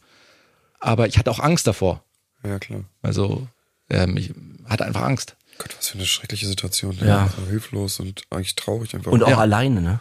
Aber 0.80 1.06
ich 1.06 1.18
hatte 1.18 1.30
auch 1.30 1.38
Angst 1.40 1.66
davor. 1.66 2.02
ja, 2.44 2.58
klar. 2.58 2.84
Also 3.02 3.46
ähm, 3.90 4.16
ich 4.16 4.32
hatte 4.64 4.84
einfach 4.86 5.02
Angst. 5.02 5.36
Gott, 5.62 5.76
was 5.78 5.88
für 5.88 5.98
eine 5.98 6.06
schreckliche 6.06 6.46
Situation. 6.46 6.96
Ja. 7.04 7.28
So 7.36 7.46
hilflos 7.48 8.00
und 8.00 8.22
eigentlich 8.30 8.54
traurig 8.56 8.94
einfach. 8.94 9.12
Und 9.12 9.22
auch 9.22 9.28
Ja. 9.30 9.38
alleine, 9.38 9.80
ne? 9.80 10.00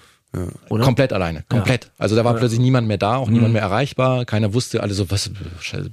Oder? 0.70 0.86
Komplett 0.86 1.12
alleine, 1.14 1.44
komplett. 1.50 1.92
Also 1.98 2.16
da 2.16 2.24
war 2.24 2.34
plötzlich 2.36 2.60
niemand 2.62 2.88
mehr 2.88 2.98
da, 2.98 3.18
auch 3.18 3.28
Mhm. 3.28 3.34
niemand 3.34 3.54
mehr 3.54 3.62
erreichbar. 3.64 4.24
Keiner 4.26 4.54
wusste, 4.54 4.82
alle 4.82 4.94
so, 4.94 5.12
was, 5.12 5.30
Scheiße. 5.60 5.92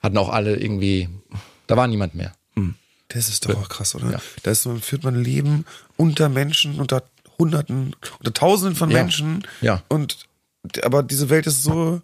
Hatten 0.00 0.18
auch 0.18 0.28
alle 0.28 0.56
irgendwie, 0.56 1.08
da 1.66 1.76
war 1.76 1.86
niemand 1.88 2.14
mehr. 2.14 2.32
Das 3.08 3.28
ist 3.28 3.44
doch 3.46 3.54
auch 3.56 3.68
krass, 3.68 3.94
oder? 3.94 4.10
Ja. 4.12 4.18
Da 4.44 4.50
ist 4.50 4.64
man, 4.66 4.80
führt 4.80 5.04
man 5.04 5.14
ein 5.16 5.22
Leben 5.24 5.66
unter 5.96 6.28
Menschen, 6.28 6.80
unter 6.80 7.02
Hunderten, 7.38 7.94
unter 8.18 8.32
Tausenden 8.32 8.76
von 8.76 8.90
Ja. 8.90 8.98
Menschen. 9.02 9.46
Ja. 9.60 9.82
Und 9.88 10.26
aber 10.82 11.02
diese 11.02 11.28
Welt 11.28 11.46
ist 11.46 11.62
so 11.62 12.00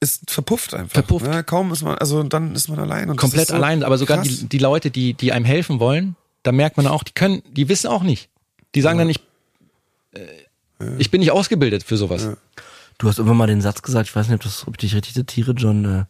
ist 0.00 0.30
verpufft 0.30 0.74
einfach. 0.74 0.92
Verpufft. 0.92 1.26
Ne? 1.26 1.42
Kaum 1.44 1.72
ist 1.72 1.82
man, 1.82 1.96
also 1.98 2.22
dann 2.22 2.54
ist 2.54 2.68
man 2.68 2.78
allein. 2.78 3.10
Und 3.10 3.16
Komplett 3.16 3.48
so 3.48 3.54
allein, 3.54 3.82
aber 3.82 3.98
sogar 3.98 4.22
die, 4.22 4.48
die 4.48 4.58
Leute, 4.58 4.90
die, 4.90 5.14
die 5.14 5.32
einem 5.32 5.44
helfen 5.44 5.80
wollen, 5.80 6.16
da 6.42 6.52
merkt 6.52 6.76
man 6.76 6.86
auch, 6.86 7.02
die 7.02 7.12
können, 7.12 7.42
die 7.50 7.68
wissen 7.68 7.88
auch 7.88 8.02
nicht. 8.02 8.28
Die 8.74 8.80
sagen 8.82 8.98
dann 8.98 9.06
nicht, 9.06 9.22
äh, 10.12 10.20
ich 10.98 11.10
bin 11.10 11.20
nicht 11.20 11.30
ausgebildet 11.30 11.82
für 11.82 11.96
sowas. 11.96 12.28
Du 12.98 13.08
hast 13.08 13.18
irgendwann 13.18 13.38
mal 13.38 13.46
den 13.46 13.60
Satz 13.60 13.82
gesagt, 13.82 14.08
ich 14.08 14.16
weiß 14.16 14.28
nicht, 14.28 14.36
ob, 14.36 14.42
das, 14.42 14.66
ob 14.66 14.74
ich 14.74 14.78
dich 14.78 14.94
richtig 14.94 15.14
zitiere, 15.14 15.52
John, 15.52 15.84
äh, 15.84 16.04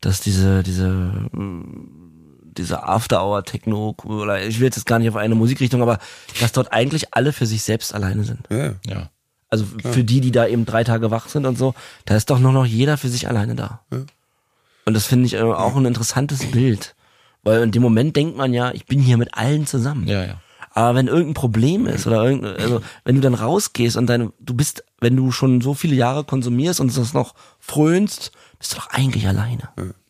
dass 0.00 0.20
diese, 0.20 0.62
diese, 0.62 0.88
mm, 0.88 2.52
diese 2.56 2.82
After-Hour-Techno, 2.82 3.96
oder 4.04 4.44
ich 4.44 4.58
will 4.58 4.66
jetzt 4.66 4.84
gar 4.84 4.98
nicht 4.98 5.08
auf 5.08 5.16
eine 5.16 5.34
Musikrichtung, 5.34 5.80
aber 5.80 5.98
dass 6.40 6.52
dort 6.52 6.72
eigentlich 6.72 7.14
alle 7.14 7.32
für 7.32 7.46
sich 7.46 7.62
selbst 7.62 7.94
alleine 7.94 8.24
sind. 8.24 8.40
Ja. 8.50 8.74
Ja. 8.86 9.10
Also 9.52 9.66
für 9.92 10.02
die, 10.02 10.22
die 10.22 10.30
da 10.32 10.46
eben 10.46 10.64
drei 10.64 10.82
Tage 10.82 11.10
wach 11.10 11.28
sind 11.28 11.44
und 11.44 11.58
so, 11.58 11.74
da 12.06 12.16
ist 12.16 12.30
doch 12.30 12.38
nur 12.38 12.52
noch 12.52 12.64
jeder 12.64 12.96
für 12.96 13.10
sich 13.10 13.28
alleine 13.28 13.54
da. 13.54 13.82
Und 13.90 14.94
das 14.94 15.04
finde 15.04 15.26
ich 15.26 15.34
äh, 15.34 15.42
auch 15.42 15.76
ein 15.76 15.84
interessantes 15.84 16.50
Bild. 16.50 16.94
Weil 17.42 17.62
in 17.62 17.70
dem 17.70 17.82
Moment 17.82 18.16
denkt 18.16 18.34
man 18.34 18.54
ja, 18.54 18.72
ich 18.72 18.86
bin 18.86 18.98
hier 18.98 19.18
mit 19.18 19.34
allen 19.34 19.66
zusammen. 19.66 20.08
Ja, 20.08 20.24
ja. 20.24 20.40
Aber 20.70 20.94
wenn 20.94 21.06
irgendein 21.06 21.34
Problem 21.34 21.86
ist 21.86 22.06
oder 22.06 22.24
irgendein, 22.24 22.56
also 22.56 22.80
wenn 23.04 23.16
du 23.16 23.20
dann 23.20 23.34
rausgehst 23.34 23.98
und 23.98 24.06
deine, 24.06 24.32
du 24.40 24.54
bist, 24.54 24.84
wenn 25.00 25.16
du 25.16 25.30
schon 25.32 25.60
so 25.60 25.74
viele 25.74 25.96
Jahre 25.96 26.24
konsumierst 26.24 26.80
und 26.80 26.96
das 26.96 27.12
noch 27.12 27.34
frönst, 27.60 28.32
bist 28.58 28.72
du 28.72 28.76
doch 28.76 28.86
eigentlich 28.86 29.28
alleine. 29.28 29.68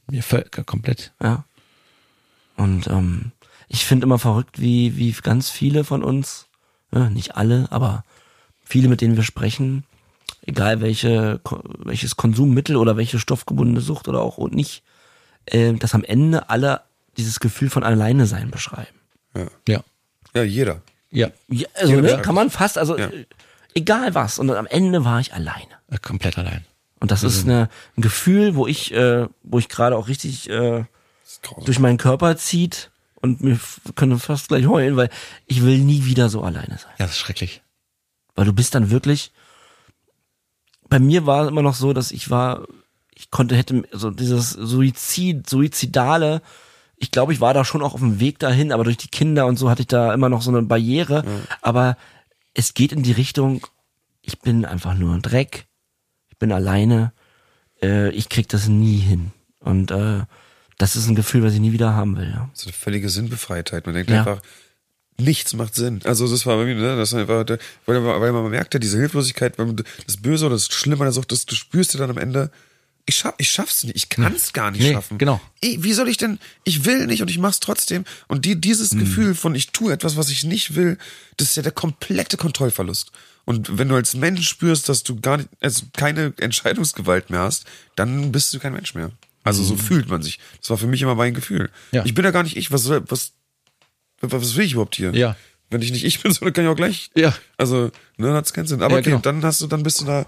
Mir 0.09 0.23
völ- 0.23 0.49
komplett. 0.65 1.13
Ja. 1.21 1.43
Und 2.57 2.87
ähm, 2.87 3.33
ich 3.67 3.85
finde 3.87 4.05
immer 4.05 4.21
verrückt, 4.21 4.61
wie, 4.61 4.97
wie 4.97 5.11
ganz 5.21 5.51
viele 5.51 5.83
von 5.83 6.05
uns, 6.05 6.47
ja, 6.95 7.11
nicht 7.11 7.35
alle, 7.35 7.67
aber 7.71 8.05
viele, 8.73 8.89
mit 8.89 9.03
denen 9.03 9.17
wir 9.17 9.23
sprechen, 9.23 9.85
egal 10.47 10.81
welche, 10.81 11.41
welches 11.79 12.17
Konsummittel 12.17 12.77
oder 12.77 12.97
welche 12.97 13.19
stoffgebundene 13.19 13.83
Sucht 13.83 14.09
oder 14.09 14.21
auch 14.23 14.39
und 14.39 14.55
nicht, 14.55 14.83
äh, 15.47 15.75
dass 15.75 15.95
am 15.95 16.05
Ende 16.05 16.49
alle 16.49 16.81
dieses 17.19 17.39
Gefühl 17.39 17.69
von 17.69 17.85
alleine 17.85 18.27
sein 18.27 18.51
beschreiben. 18.51 18.97
Ja. 19.69 19.83
ja, 20.35 20.43
jeder. 20.43 20.81
Ja. 21.11 21.29
Ja, 21.49 21.69
also 21.75 21.95
Jeder 21.95 22.17
ne, 22.17 22.23
kann 22.23 22.35
man 22.35 22.49
fast, 22.51 22.79
also 22.79 22.97
Ja. 22.99 23.09
äh, 23.09 23.27
egal 23.75 24.15
was. 24.15 24.39
Und 24.39 24.51
am 24.51 24.67
Ende 24.67 25.05
war 25.05 25.21
ich 25.21 25.35
alleine. 25.35 25.75
Äh, 25.91 25.99
Komplett 25.99 26.39
allein. 26.39 26.65
Und 27.01 27.11
das 27.11 27.23
ist 27.25 27.45
eine, 27.45 27.69
ein 27.97 28.03
Gefühl, 28.03 28.55
wo 28.55 28.67
ich, 28.67 28.93
äh, 28.95 29.27
wo 29.43 29.59
ich 29.59 29.69
gerade 29.69 29.97
auch 29.97 30.09
richtig 30.09 30.49
äh, 30.49 30.85
durch 31.65 31.79
meinen 31.79 31.99
Körper 31.99 32.37
zieht 32.37 32.91
und 33.17 33.41
mir 33.41 33.59
könnte 33.97 34.19
fast 34.19 34.49
gleich 34.49 34.67
heulen, 34.67 34.97
weil 34.97 35.11
ich 35.47 35.63
will 35.63 35.79
nie 35.79 36.05
wieder 36.05 36.29
so 36.29 36.43
alleine 36.43 36.79
sein. 36.79 36.93
Ja, 36.99 37.07
das 37.07 37.13
ist 37.13 37.19
schrecklich. 37.19 37.62
Weil 38.35 38.45
du 38.47 38.53
bist 38.53 38.75
dann 38.75 38.91
wirklich. 38.91 39.33
Bei 40.89 40.99
mir 40.99 41.27
war 41.27 41.45
es 41.45 41.49
immer 41.51 41.63
noch 41.63 41.75
so, 41.75 41.93
dass 41.93 42.11
ich 42.11 42.31
war, 42.31 42.67
ich 43.15 43.31
konnte, 43.31 43.57
hätte 43.57 43.83
so 43.93 44.11
dieses 44.11 44.51
Suizid, 44.51 45.49
Suizidale, 45.49 46.43
ich 46.97 47.11
glaube, 47.11 47.33
ich 47.33 47.41
war 47.41 47.55
da 47.55 47.65
schon 47.65 47.83
auch 47.83 47.95
auf 47.95 48.01
dem 48.01 48.21
Weg 48.21 48.39
dahin, 48.39 48.71
aber 48.73 48.85
durch 48.85 48.97
die 48.99 49.09
Kinder 49.09 49.47
und 49.47 49.57
so 49.59 49.69
hatte 49.71 49.83
ich 49.83 49.89
da 49.89 50.13
immer 50.15 50.29
noch 50.29 50.43
so 50.43 50.51
eine 50.51 50.63
Barriere. 50.63 51.25
Aber 51.61 51.97
es 52.55 52.75
geht 52.75 52.93
in 52.93 53.03
die 53.03 53.13
Richtung, 53.13 53.67
ich 54.21 54.39
bin 54.39 54.65
einfach 54.65 54.95
nur 54.95 55.15
ein 55.15 55.23
Dreck, 55.23 55.67
ich 56.29 56.39
bin 56.39 56.53
alleine, 56.53 57.13
äh, 57.83 58.11
ich 58.11 58.29
krieg 58.29 58.49
das 58.49 58.69
nie 58.69 58.99
hin. 58.99 59.33
Und 59.59 59.91
äh, 59.91 60.21
das 60.79 60.95
ist 60.95 61.09
ein 61.09 61.15
Gefühl, 61.17 61.43
was 61.43 61.55
ich 61.55 61.61
nie 61.61 61.73
wieder 61.73 61.95
haben 61.95 62.17
will. 62.17 62.31
Ja. 62.31 62.51
So 62.55 62.67
eine 62.67 62.73
völlige 62.75 63.09
Sinnbefreitheit. 63.09 63.87
Man 63.87 63.95
denkt 63.95 64.11
Ja. 64.11 64.19
einfach, 64.21 64.43
nichts 65.19 65.53
macht 65.55 65.75
Sinn. 65.75 66.01
Also 66.05 66.29
das 66.29 66.47
war 66.47 66.57
bei 66.57 66.65
mir, 66.65 66.75
ne, 66.75 66.97
das 66.97 67.15
einfach, 67.15 67.45
weil, 67.87 68.05
weil 68.05 68.33
man 68.33 68.51
merkt 68.51 68.75
ja 68.75 68.81
diese 68.81 68.99
Hilflosigkeit, 68.99 69.59
wenn 69.59 69.67
man 69.69 69.85
das 70.07 70.17
Böse 70.17 70.47
oder 70.47 70.55
das 70.57 70.67
Schlimme 70.67 71.03
an 71.03 71.07
der 71.07 71.13
Sucht, 71.13 71.33
das, 71.33 71.47
du 71.47 71.55
spürst 71.55 71.95
ja 71.95 72.01
dann 72.01 72.11
am 72.11 72.19
Ende, 72.19 72.51
ich 73.05 73.17
schaff, 73.17 73.35
ich 73.39 73.51
schaff's 73.51 73.83
nicht, 73.85 73.97
ich 73.97 74.09
kann's 74.09 74.53
gar 74.53 74.71
nicht 74.71 74.81
Nee, 74.83 74.93
schaffen. 74.93 75.19
genau. 75.19 75.41
Ich, 75.61 75.83
wie 75.83 75.93
soll 75.93 76.09
ich 76.09 76.17
denn, 76.19 76.39
ich 76.65 76.85
will 76.85 77.07
nicht 77.07 77.21
und 77.21 77.29
ich 77.31 77.39
mach's 77.39 77.59
trotzdem. 77.61 78.05
Und 78.29 78.45
die, 78.45 78.61
dieses 78.61 78.91
Gefühl 78.91 79.35
von, 79.35 79.55
ich 79.57 79.71
tue 79.73 79.93
etwas, 79.93 80.17
was 80.17 80.31
ich 80.31 80.45
nicht 80.45 80.77
will, 80.77 80.99
das 81.37 81.49
ist 81.49 81.57
ja 81.57 81.63
der 81.65 81.73
komplette 81.73 82.37
Kontrollverlust. 82.37 83.11
Und 83.45 83.77
wenn 83.77 83.89
du 83.89 83.97
als 83.97 84.15
Mensch 84.15 84.49
spürst, 84.49 84.89
dass 84.89 85.03
du 85.03 85.21
gar 85.21 85.39
nicht, 85.39 85.49
also 85.61 85.87
keine 85.97 86.33
Entscheidungsgewalt 86.39 87.29
mehr 87.31 87.41
hast, 87.41 87.65
dann 87.97 88.31
bist 88.31 88.55
du 88.55 88.61
kein 88.61 88.73
Mensch 88.73 88.95
mehr. 88.95 89.11
Also 89.43 89.65
so 89.65 89.77
fühlt 89.77 90.09
man 90.09 90.23
sich. 90.23 90.39
Das 90.61 90.71
war 90.71 90.79
für 90.79 90.87
mich 90.87 91.03
immer 91.03 91.17
mein 91.17 91.35
Gefühl. 91.35 91.71
Ja. 91.91 92.05
Ich 92.05 92.15
bin 92.15 92.25
ja 92.25 92.31
gar 92.31 92.45
nicht 92.45 92.57
ich. 92.57 92.71
Was, 92.71 92.85
soll- 92.85 93.03
was, 93.09 93.33
was 94.23 94.57
will 94.57 94.65
ich 94.65 94.73
überhaupt 94.73 94.97
hier? 94.97 95.15
Ja. 95.15 95.37
Wenn 95.71 95.83
ich 95.83 95.93
nicht 95.93 96.05
ich 96.05 96.23
bin, 96.23 96.33
so, 96.33 96.45
dann 96.45 96.53
kann 96.53 96.65
ich 96.65 96.71
auch 96.71 96.77
gleich. 96.77 97.11
Ja. 97.15 97.35
Also, 97.57 97.85
ne, 98.17 98.27
dann 98.27 98.35
hat's 98.35 98.53
keinen 98.53 98.67
Sinn. 98.67 98.83
Aber 98.83 98.95
Ja, 98.95 99.01
okay, 99.01 99.11
genau. 99.11 99.23
dann 99.23 99.43
hast 99.45 99.61
du, 99.61 99.67
dann 99.67 99.83
bist 99.83 100.01
du 100.01 100.05
da 100.05 100.27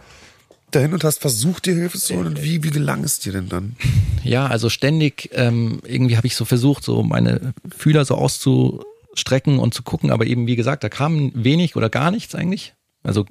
dahin 0.70 0.92
und 0.92 1.04
hast 1.04 1.20
versucht, 1.20 1.66
dir 1.66 1.74
Hilfe 1.74 1.98
zu 1.98 2.14
holen. 2.14 2.26
Und 2.26 2.42
wie, 2.42 2.62
wie 2.62 2.70
gelang 2.70 3.04
es 3.04 3.20
dir 3.20 3.32
denn 3.32 3.48
dann? 3.48 3.76
Ja, 4.24 4.46
also 4.46 4.68
ständig, 4.68 5.30
ähm, 5.32 5.80
irgendwie 5.86 6.16
habe 6.16 6.26
ich 6.26 6.34
so 6.34 6.44
versucht, 6.44 6.82
so 6.84 7.02
meine 7.02 7.54
Fühler 7.76 8.04
so 8.04 8.16
auszustrecken 8.16 9.58
und 9.58 9.74
zu 9.74 9.82
gucken, 9.82 10.10
aber 10.10 10.26
eben 10.26 10.46
wie 10.46 10.56
gesagt, 10.56 10.82
da 10.82 10.88
kam 10.88 11.30
wenig 11.34 11.76
oder 11.76 11.90
gar 11.90 12.10
nichts 12.10 12.34
eigentlich. 12.34 12.74
Also 13.02 13.26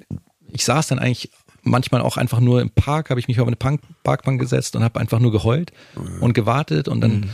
ich 0.52 0.64
saß 0.64 0.86
dann 0.88 0.98
eigentlich 0.98 1.30
manchmal 1.62 2.00
auch 2.00 2.16
einfach 2.16 2.40
nur 2.40 2.60
im 2.60 2.70
Park, 2.70 3.10
habe 3.10 3.20
ich 3.20 3.28
mich 3.28 3.40
auf 3.40 3.46
eine 3.46 3.56
Park 3.56 3.80
Parkbank 4.04 4.40
gesetzt 4.40 4.76
und 4.76 4.84
habe 4.84 5.00
einfach 5.00 5.18
nur 5.18 5.32
geheult 5.32 5.72
und 6.20 6.32
gewartet 6.34 6.88
und 6.88 7.00
dann 7.00 7.30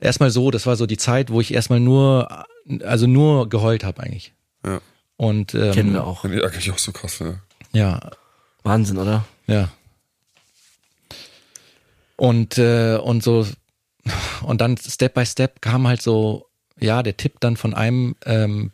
erstmal 0.00 0.30
so, 0.30 0.50
das 0.50 0.66
war 0.66 0.76
so 0.76 0.86
die 0.86 0.96
Zeit, 0.96 1.30
wo 1.30 1.40
ich 1.40 1.54
erstmal 1.54 1.80
nur, 1.80 2.46
also 2.82 3.06
nur 3.06 3.48
geheult 3.48 3.84
habe 3.84 4.02
eigentlich. 4.02 4.32
Ja. 4.64 4.80
Und 5.16 5.54
ähm, 5.54 5.72
Kennen 5.72 5.92
wir 5.92 6.04
auch. 6.04 6.24
Ja, 6.24 6.42
eigentlich 6.42 6.70
auch 6.70 6.78
so 6.78 6.92
krass, 6.92 7.20
ne? 7.20 7.40
ja, 7.72 8.00
Wahnsinn, 8.62 8.98
oder? 8.98 9.24
Ja. 9.46 9.68
Und, 12.16 12.58
äh, 12.58 12.96
und 12.96 13.22
so, 13.22 13.46
und 14.42 14.60
dann 14.60 14.76
Step 14.76 15.14
by 15.14 15.26
Step 15.26 15.60
kam 15.60 15.86
halt 15.86 16.00
so, 16.00 16.46
ja, 16.78 17.02
der 17.02 17.16
Tipp 17.16 17.40
dann 17.40 17.56
von 17.56 17.74
einem 17.74 18.16
ähm, 18.24 18.72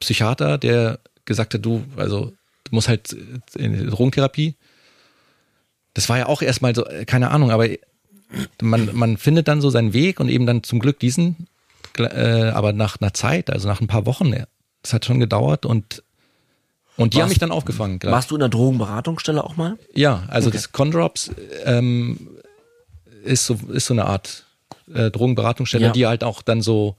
Psychiater, 0.00 0.58
der 0.58 1.00
gesagt 1.24 1.54
hat, 1.54 1.64
du, 1.64 1.84
also 1.96 2.32
du 2.64 2.70
musst 2.70 2.88
halt 2.88 3.12
in 3.54 3.72
die 3.72 3.86
Drogentherapie. 3.86 4.56
Das 5.94 6.08
war 6.08 6.18
ja 6.18 6.26
auch 6.26 6.42
erstmal 6.42 6.74
so, 6.74 6.86
äh, 6.86 7.04
keine 7.04 7.30
Ahnung, 7.30 7.50
aber 7.50 7.66
man, 8.60 8.90
man 8.94 9.16
findet 9.16 9.48
dann 9.48 9.60
so 9.60 9.70
seinen 9.70 9.92
Weg 9.92 10.20
und 10.20 10.28
eben 10.28 10.46
dann 10.46 10.62
zum 10.62 10.78
Glück 10.80 10.98
diesen, 10.98 11.46
äh, 11.98 12.50
aber 12.50 12.72
nach 12.72 13.00
einer 13.00 13.14
Zeit, 13.14 13.50
also 13.50 13.68
nach 13.68 13.80
ein 13.80 13.86
paar 13.86 14.06
Wochen, 14.06 14.32
das 14.82 14.92
hat 14.92 15.04
schon 15.04 15.20
gedauert 15.20 15.66
und 15.66 16.02
und 16.96 17.14
die 17.14 17.18
Warst- 17.18 17.22
haben 17.22 17.28
mich 17.28 17.38
dann 17.38 17.52
aufgefangen. 17.52 17.98
gleich. 18.00 18.12
Warst 18.12 18.30
du 18.32 18.34
in 18.34 18.40
der 18.40 18.48
Drogenberatungsstelle 18.48 19.42
auch 19.44 19.56
mal? 19.56 19.78
Ja, 19.94 20.24
also 20.28 20.50
das 20.50 20.72
Condrops 20.72 21.30
ähm, 21.64 22.28
ist 23.24 23.46
so 23.46 23.56
ist 23.72 23.86
so 23.86 23.94
eine 23.94 24.06
Art 24.06 24.44
äh, 24.92 25.10
Drogenberatungsstelle, 25.10 25.86
Ja. 25.86 25.92
die 25.92 26.06
halt 26.06 26.24
auch 26.24 26.42
dann 26.42 26.60
so 26.60 26.96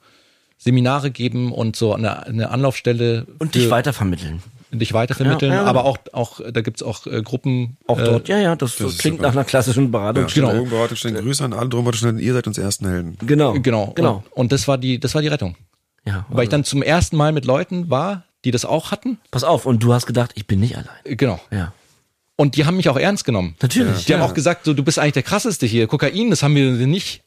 Seminare 0.57 1.11
geben 1.11 1.51
und 1.51 1.75
so 1.75 1.93
eine, 1.93 2.25
eine 2.25 2.49
Anlaufstelle 2.49 3.25
Und 3.39 3.55
dich 3.55 3.69
weitervermitteln. 3.69 4.41
Dich 4.71 4.93
weitervermitteln, 4.93 5.51
Ja, 5.51 5.61
ja, 5.61 5.65
aber 5.65 5.85
auch 5.85 5.97
auch 6.11 6.39
da 6.51 6.61
gibt's 6.61 6.83
auch 6.83 7.07
äh, 7.07 7.21
Gruppen 7.21 7.77
Auch 7.87 7.99
äh, 7.99 8.03
dort, 8.03 8.27
ja, 8.27 8.37
ja, 8.37 8.55
das, 8.55 8.77
das 8.77 8.97
klingt 8.97 9.17
super. 9.17 9.27
nach 9.27 9.35
einer 9.35 9.43
klassischen 9.45 9.91
Beratungsstelle. 9.91 10.47
Genau. 10.47 10.57
Drogenberatungsstellen, 10.57 11.23
Grüße 11.23 11.43
an 11.43 11.53
alle 11.53 11.69
Drogenberatungsstellen, 11.69 12.19
ihr 12.19 12.33
seid 12.33 12.47
uns 12.47 12.57
ersten 12.57 12.87
Helden. 12.87 13.17
Genau. 13.25 13.53
Genau, 13.53 13.93
Genau. 13.95 14.23
Und, 14.31 14.43
und 14.43 14.51
das 14.51 14.67
war 14.67 14.77
die 14.77 14.99
das 14.99 15.15
war 15.15 15.21
die 15.21 15.27
Rettung, 15.27 15.55
Ja, 16.05 16.25
weil 16.29 16.43
ich 16.43 16.49
dann 16.49 16.63
zum 16.63 16.81
ersten 16.83 17.17
Mal 17.17 17.31
mit 17.31 17.45
Leuten 17.45 17.89
war, 17.89 18.23
die 18.45 18.51
das 18.51 18.65
auch 18.65 18.91
hatten. 18.91 19.17
Pass 19.31 19.43
auf, 19.43 19.65
und 19.65 19.83
du 19.83 19.93
hast 19.93 20.05
gedacht, 20.05 20.31
ich 20.35 20.47
bin 20.47 20.59
nicht 20.59 20.77
allein. 20.77 20.89
Äh, 21.03 21.15
Genau. 21.15 21.39
Ja. 21.51 21.73
Und 22.35 22.55
die 22.55 22.65
haben 22.65 22.77
mich 22.77 22.87
auch 22.87 22.97
ernst 22.97 23.25
genommen. 23.25 23.55
Natürlich. 23.61 24.05
Die 24.05 24.13
ja. 24.13 24.17
haben 24.17 24.25
auch 24.25 24.33
gesagt, 24.33 24.63
so 24.63 24.73
du 24.73 24.81
bist 24.81 24.97
eigentlich 24.97 25.13
der 25.13 25.23
krasseste 25.23 25.65
hier. 25.65 25.87
Kokain, 25.87 26.29
das 26.29 26.41
haben 26.41 26.55
wir 26.55 26.71
nicht 26.87 27.23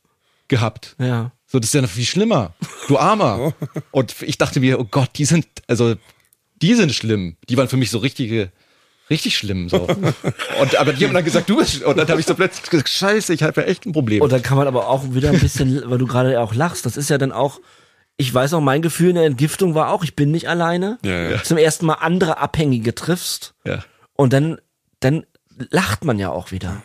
gehabt. 0.49 0.97
Ja. 0.99 1.33
So, 1.47 1.59
das 1.59 1.69
ist 1.69 1.75
ja 1.75 1.83
noch 1.83 1.91
viel 1.91 2.07
schlimmer. 2.07 2.55
Du 2.89 2.97
Armer. 2.97 3.53
Und 3.91 4.23
ich 4.23 4.39
dachte 4.39 4.61
mir, 4.61 4.81
oh 4.81 4.87
Gott, 4.91 5.11
die 5.17 5.27
sind, 5.27 5.47
also, 5.69 5.97
die 6.63 6.75
sind 6.75 6.93
schlimm. 6.95 7.37
Die 7.49 7.57
waren 7.57 7.69
für 7.69 7.77
mich 7.77 7.91
so 7.91 7.99
richtige, 7.99 8.51
richtig 9.11 9.37
schlimm, 9.37 9.69
so. 9.69 9.83
Und, 10.61 10.77
aber 10.77 10.93
die 10.93 11.05
haben 11.05 11.15
dann 11.15 11.25
gesagt, 11.25 11.51
du 11.51 11.57
bist, 11.57 11.83
und 11.83 11.97
dann 11.99 12.09
habe 12.09 12.21
ich 12.21 12.27
so 12.27 12.35
plötzlich 12.35 12.71
gesagt, 12.71 12.89
scheiße, 12.89 13.35
ich 13.35 13.43
habe 13.43 13.61
ja 13.61 13.67
echt 13.67 13.85
ein 13.85 13.93
Problem. 13.93 14.23
Und 14.23 14.33
dann 14.33 14.43
kann 14.43 14.57
man 14.57 14.67
aber 14.67 14.89
auch 14.89 15.13
wieder 15.13 15.31
ein 15.31 15.41
bisschen, 15.41 15.83
weil 15.91 15.99
du 15.99 16.07
gerade 16.07 16.41
auch 16.41 16.55
lachst, 16.55 16.87
das 16.87 16.97
ist 16.97 17.11
ja 17.11 17.19
dann 17.19 17.33
auch, 17.33 17.61
ich 18.17 18.33
weiß 18.33 18.55
auch, 18.55 18.61
mein 18.61 18.83
Gefühl 18.83 19.11
in 19.11 19.17
der 19.17 19.25
Entgiftung 19.25 19.75
war 19.75 19.91
auch, 19.91 20.05
ich 20.05 20.15
bin 20.15 20.31
nicht 20.31 20.49
alleine. 20.49 20.99
Ja, 21.05 21.31
ja. 21.31 21.43
Zum 21.43 21.59
ersten 21.59 21.87
Mal 21.87 21.95
andere 21.95 22.39
Abhängige 22.39 22.95
triffst. 22.95 23.55
ja. 23.65 23.85
Und 24.15 24.33
dann, 24.35 24.59
dann 25.01 25.25
lacht 25.71 26.05
man 26.05 26.19
ja 26.19 26.31
auch 26.31 26.53
wieder. 26.53 26.83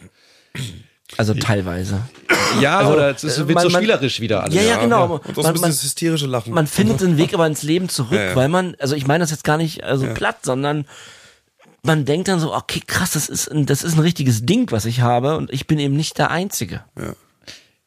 Also 1.18 1.34
teilweise. 1.34 2.02
Ja, 2.62 2.80
Also, 2.80 2.94
oder 2.94 3.10
es 3.16 3.24
ist, 3.24 3.38
äh, 3.38 3.48
wird 3.48 3.56
man- 3.56 3.64
so 3.64 3.70
man- 3.70 3.82
spielerisch 3.82 4.20
wieder 4.20 4.44
alles. 4.44 4.56
Ja, 4.56 4.62
ja, 4.62 4.78
genau. 4.78 5.06
Und 5.06 5.12
auch 5.12 5.24
so 5.24 5.30
ein 5.30 5.36
Man, 5.36 5.36
bisschen 5.54 5.62
man, 5.62 5.72
das 5.72 5.84
hysterische 5.84 6.28
Lachen. 6.28 6.54
man 6.54 6.68
findet 6.68 7.02
den 7.02 7.18
Weg 7.18 7.34
aber 7.34 7.48
ins 7.48 7.64
Leben 7.64 7.90
zurück, 7.90 8.14
Ja, 8.20 8.30
ja. 8.30 8.36
weil 8.36 8.50
man, 8.50 8.76
also 8.80 8.96
ich 8.96 9.08
meine 9.08 9.24
das 9.24 9.32
jetzt 9.32 9.44
gar 9.44 9.58
nicht 9.58 9.84
also 9.84 10.06
platt, 10.14 10.38
sondern 10.44 10.86
man 11.84 12.06
denkt 12.06 12.28
dann 12.28 12.40
so, 12.40 12.54
okay, 12.54 12.82
krass, 12.86 13.12
das 13.12 13.30
ist, 13.30 13.48
ein, 13.50 13.66
das 13.66 13.84
ist 13.84 13.94
ein 13.94 14.00
richtiges 14.02 14.46
Ding, 14.46 14.72
was 14.72 14.86
ich 14.86 15.02
habe 15.02 15.38
und 15.38 15.52
ich 15.54 15.68
bin 15.68 15.80
eben 15.80 15.96
nicht 15.96 16.18
der 16.18 16.32
Einzige. 16.32 16.84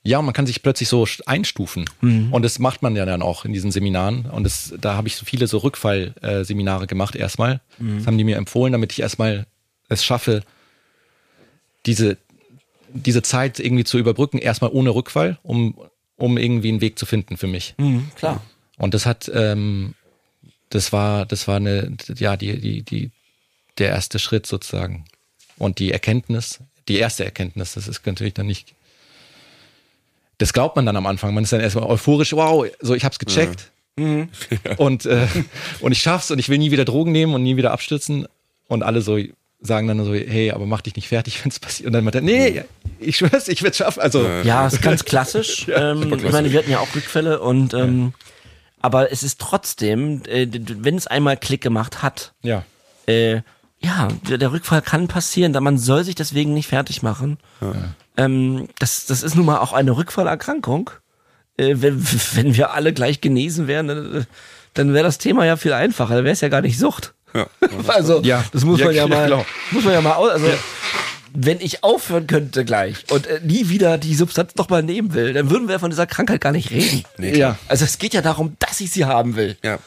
Ja, 0.02 0.18
und 0.18 0.24
man 0.24 0.32
kann 0.32 0.46
sich 0.46 0.62
plötzlich 0.62 0.88
so 0.88 1.06
einstufen. 1.26 1.84
Und 2.00 2.42
das 2.42 2.58
macht 2.58 2.80
man 2.80 2.96
ja 2.96 3.04
dann 3.04 3.20
auch 3.20 3.44
in 3.44 3.52
diesen 3.52 3.70
Seminaren. 3.70 4.24
Und 4.24 4.44
das, 4.44 4.72
da 4.80 4.94
habe 4.94 5.08
ich 5.08 5.16
so 5.16 5.26
viele 5.26 5.46
so 5.46 5.58
Rückfallseminare 5.58 6.86
gemacht 6.86 7.14
erstmal. 7.14 7.60
Das 7.78 8.06
haben 8.06 8.16
die 8.16 8.24
mir 8.24 8.36
empfohlen, 8.38 8.72
damit 8.72 8.92
ich 8.92 9.00
erstmal 9.02 9.46
es 9.90 10.02
schaffe, 10.02 10.42
diese, 11.84 12.16
diese 12.92 13.22
Zeit 13.22 13.60
irgendwie 13.60 13.84
zu 13.84 13.98
überbrücken, 13.98 14.38
erstmal 14.38 14.70
ohne 14.72 14.90
Rückfall, 14.90 15.38
um, 15.42 15.74
um 16.16 16.38
irgendwie 16.38 16.68
einen 16.68 16.80
Weg 16.80 16.98
zu 16.98 17.06
finden 17.06 17.36
für 17.36 17.46
mich. 17.46 17.74
Mhm, 17.78 18.10
klar. 18.14 18.42
Und 18.78 18.94
das 18.94 19.06
hat, 19.06 19.30
ähm, 19.34 19.94
das 20.70 20.92
war, 20.92 21.26
das 21.26 21.48
war 21.48 21.56
eine, 21.56 21.96
ja, 22.16 22.36
die, 22.36 22.58
die, 22.60 22.82
die, 22.82 23.10
der 23.78 23.88
erste 23.88 24.18
Schritt 24.18 24.46
sozusagen. 24.46 25.04
Und 25.58 25.78
die 25.78 25.92
Erkenntnis, 25.92 26.60
die 26.88 26.98
erste 26.98 27.24
Erkenntnis, 27.24 27.74
das 27.74 27.88
ist 27.88 28.06
natürlich 28.06 28.34
dann 28.34 28.46
nicht, 28.46 28.74
das 30.38 30.52
glaubt 30.52 30.76
man 30.76 30.86
dann 30.86 30.96
am 30.96 31.06
Anfang. 31.06 31.34
Man 31.34 31.44
ist 31.44 31.52
dann 31.52 31.60
erstmal 31.60 31.84
euphorisch, 31.84 32.32
wow, 32.32 32.66
so 32.80 32.94
ich 32.94 33.04
hab's 33.04 33.18
gecheckt. 33.18 33.70
Und, 34.78 35.04
äh, 35.04 35.26
und 35.80 35.92
ich 35.92 36.00
schaff's 36.00 36.30
und 36.30 36.38
ich 36.38 36.48
will 36.48 36.56
nie 36.56 36.70
wieder 36.70 36.86
Drogen 36.86 37.12
nehmen 37.12 37.34
und 37.34 37.42
nie 37.42 37.58
wieder 37.58 37.72
abstürzen. 37.72 38.26
Und 38.66 38.82
alle 38.82 39.02
so 39.02 39.18
sagen 39.60 39.88
dann 39.88 40.04
so, 40.04 40.14
hey, 40.14 40.50
aber 40.52 40.66
mach 40.66 40.80
dich 40.80 40.96
nicht 40.96 41.08
fertig, 41.08 41.38
wenn's 41.44 41.58
passiert. 41.58 41.86
Und 41.86 41.92
dann 41.92 42.04
meint 42.04 42.14
er, 42.14 42.22
nee, 42.22 42.64
ich 42.98 43.16
schwör's, 43.16 43.48
ich 43.48 43.62
werd's 43.62 43.78
schaffen. 43.78 44.00
Also, 44.00 44.26
Ja, 44.44 44.66
ist 44.66 44.82
ganz 44.82 45.04
klassisch. 45.04 45.66
ähm, 45.74 46.12
ich 46.14 46.32
meine, 46.32 46.52
wir 46.52 46.58
hatten 46.58 46.70
ja 46.70 46.80
auch 46.80 46.94
Rückfälle 46.94 47.40
und 47.40 47.74
ähm, 47.74 48.14
aber 48.82 49.12
es 49.12 49.22
ist 49.22 49.38
trotzdem, 49.40 50.22
äh, 50.26 50.46
wenn 50.50 50.96
es 50.96 51.06
einmal 51.06 51.36
Klick 51.36 51.60
gemacht 51.60 52.02
hat, 52.02 52.32
ja. 52.42 52.64
äh, 53.06 53.42
ja, 53.82 54.08
der, 54.28 54.38
der 54.38 54.52
Rückfall 54.52 54.82
kann 54.82 55.08
passieren, 55.08 55.52
da 55.52 55.60
man 55.60 55.78
soll 55.78 56.04
sich 56.04 56.14
deswegen 56.14 56.54
nicht 56.54 56.68
fertig 56.68 57.02
machen. 57.02 57.38
Ähm, 58.16 58.68
das, 58.78 59.06
das 59.06 59.22
ist 59.22 59.36
nun 59.36 59.46
mal 59.46 59.58
auch 59.58 59.72
eine 59.72 59.96
Rückfallerkrankung. 59.96 60.90
Äh, 61.56 61.76
wenn, 61.76 62.02
wenn 62.34 62.56
wir 62.56 62.72
alle 62.72 62.92
gleich 62.92 63.20
genesen 63.20 63.66
wären, 63.66 63.88
dann, 63.88 64.26
dann 64.74 64.92
wäre 64.92 65.04
das 65.04 65.18
Thema 65.18 65.46
ja 65.46 65.56
viel 65.56 65.72
einfacher. 65.72 66.14
Dann 66.14 66.24
wäre 66.24 66.32
es 66.32 66.42
ja 66.42 66.48
gar 66.48 66.60
nicht 66.60 66.78
Sucht. 66.78 67.14
Ja. 67.34 67.46
Also, 67.88 68.20
Ja. 68.22 68.44
das 68.52 68.64
muss 68.64 68.80
Ja, 68.80 68.86
man 68.86 68.94
ja, 68.94 69.06
mal, 69.06 69.26
klar. 69.26 69.44
muss 69.70 69.84
man 69.84 69.92
ja 69.94 70.00
mal 70.00 70.14
aus, 70.14 70.30
also, 70.30 70.46
wenn 71.32 71.60
ich 71.60 71.84
aufhören 71.84 72.26
könnte 72.26 72.64
gleich 72.64 73.04
und 73.12 73.26
äh, 73.28 73.40
nie 73.44 73.68
wieder 73.68 73.98
die 73.98 74.16
Substanz 74.16 74.56
noch 74.56 74.68
mal 74.68 74.82
nehmen 74.82 75.14
will, 75.14 75.32
dann 75.32 75.48
würden 75.48 75.68
wir 75.68 75.78
von 75.78 75.90
dieser 75.90 76.06
Krankheit 76.06 76.40
gar 76.40 76.50
nicht 76.50 76.70
reden. 76.72 77.04
Nee. 77.18 77.36
Ja. 77.38 77.56
Also 77.68 77.84
es 77.84 77.98
geht 77.98 78.14
ja 78.14 78.20
darum, 78.20 78.56
dass 78.58 78.80
ich 78.80 78.90
sie 78.90 79.04
haben 79.04 79.36
will. 79.36 79.56
Ja. 79.62 79.78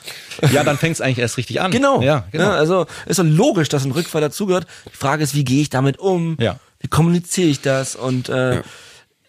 ja, 0.53 0.63
dann 0.63 0.77
fängt's 0.77 1.01
eigentlich 1.01 1.19
erst 1.19 1.37
richtig 1.37 1.59
an. 1.59 1.71
Genau. 1.71 2.01
Ja, 2.01 2.25
genau. 2.31 2.45
Ja, 2.45 2.51
also 2.55 2.85
ist 3.07 3.19
doch 3.19 3.25
logisch, 3.25 3.67
dass 3.67 3.83
ein 3.83 3.91
Rückfall 3.91 4.21
dazugehört. 4.21 4.67
Die 4.93 4.97
Frage 4.97 5.21
ist, 5.23 5.35
wie 5.35 5.43
gehe 5.43 5.61
ich 5.61 5.69
damit 5.69 5.99
um? 5.99 6.37
Ja. 6.39 6.59
Wie 6.79 6.87
kommuniziere 6.87 7.49
ich 7.49 7.59
das? 7.59 7.97
Und 7.97 8.29
äh, 8.29 8.61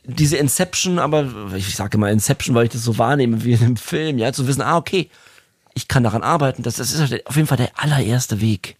diese 0.04 0.36
Inception, 0.36 1.00
aber 1.00 1.26
ich 1.56 1.74
sage 1.74 1.96
immer 1.96 2.10
Inception, 2.10 2.54
weil 2.54 2.66
ich 2.66 2.70
das 2.72 2.84
so 2.84 2.96
wahrnehme 2.96 3.42
wie 3.42 3.54
in 3.54 3.60
einem 3.60 3.76
Film, 3.76 4.18
ja, 4.18 4.32
zu 4.32 4.46
wissen, 4.46 4.62
ah, 4.62 4.76
okay, 4.76 5.10
ich 5.74 5.88
kann 5.88 6.02
daran 6.04 6.22
arbeiten. 6.22 6.62
Das, 6.62 6.76
das 6.76 6.92
ist 6.92 7.26
auf 7.26 7.36
jeden 7.36 7.48
Fall 7.48 7.56
der 7.58 7.70
allererste 7.76 8.40
Weg. 8.40 8.76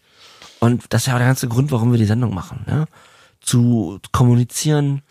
Und 0.60 0.84
das 0.90 1.02
ist 1.02 1.06
ja 1.08 1.14
auch 1.14 1.18
der 1.18 1.26
ganze 1.26 1.48
Grund, 1.48 1.70
warum 1.72 1.92
wir 1.92 1.98
die 1.98 2.04
Sendung 2.06 2.32
machen. 2.34 2.64
Ja? 2.68 2.86
Zu 3.40 3.98
kommunizieren, 4.12 5.02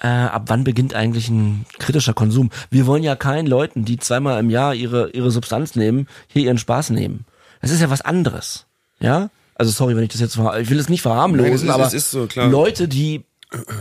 äh, 0.00 0.06
ab 0.08 0.44
wann 0.46 0.64
beginnt 0.64 0.94
eigentlich 0.94 1.28
ein 1.28 1.66
kritischer 1.78 2.14
Konsum? 2.14 2.50
Wir 2.70 2.86
wollen 2.86 3.02
ja 3.02 3.16
keinen 3.16 3.46
Leuten, 3.46 3.84
die 3.84 3.98
zweimal 3.98 4.38
im 4.40 4.50
Jahr 4.50 4.74
ihre, 4.74 5.10
ihre 5.10 5.30
Substanz 5.30 5.74
nehmen, 5.76 6.08
hier 6.28 6.42
ihren 6.44 6.58
Spaß 6.58 6.90
nehmen. 6.90 7.26
Das 7.60 7.70
ist 7.70 7.80
ja 7.80 7.90
was 7.90 8.00
anderes. 8.02 8.66
Ja? 9.00 9.30
Also 9.54 9.70
sorry, 9.70 9.96
wenn 9.96 10.02
ich 10.04 10.10
das 10.10 10.20
jetzt 10.20 10.34
ver 10.34 10.58
ich 10.58 10.70
will 10.70 10.78
es 10.78 10.88
nicht 10.88 11.02
verharmlosen, 11.02 11.50
Nein, 11.52 11.54
ist- 11.54 11.68
aber 11.70 11.86
es 11.86 11.94
ist 11.94 12.10
so, 12.10 12.26
klar. 12.26 12.48
Leute, 12.48 12.88
die, 12.88 13.24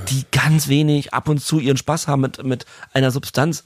die 0.10 0.26
ganz 0.32 0.68
wenig 0.68 1.14
ab 1.14 1.28
und 1.30 1.40
zu 1.44 1.60
ihren 1.60 1.78
Spaß 1.78 2.08
haben 2.08 2.22
mit, 2.22 2.44
mit 2.44 2.66
einer 2.94 3.12
Substanz, 3.12 3.64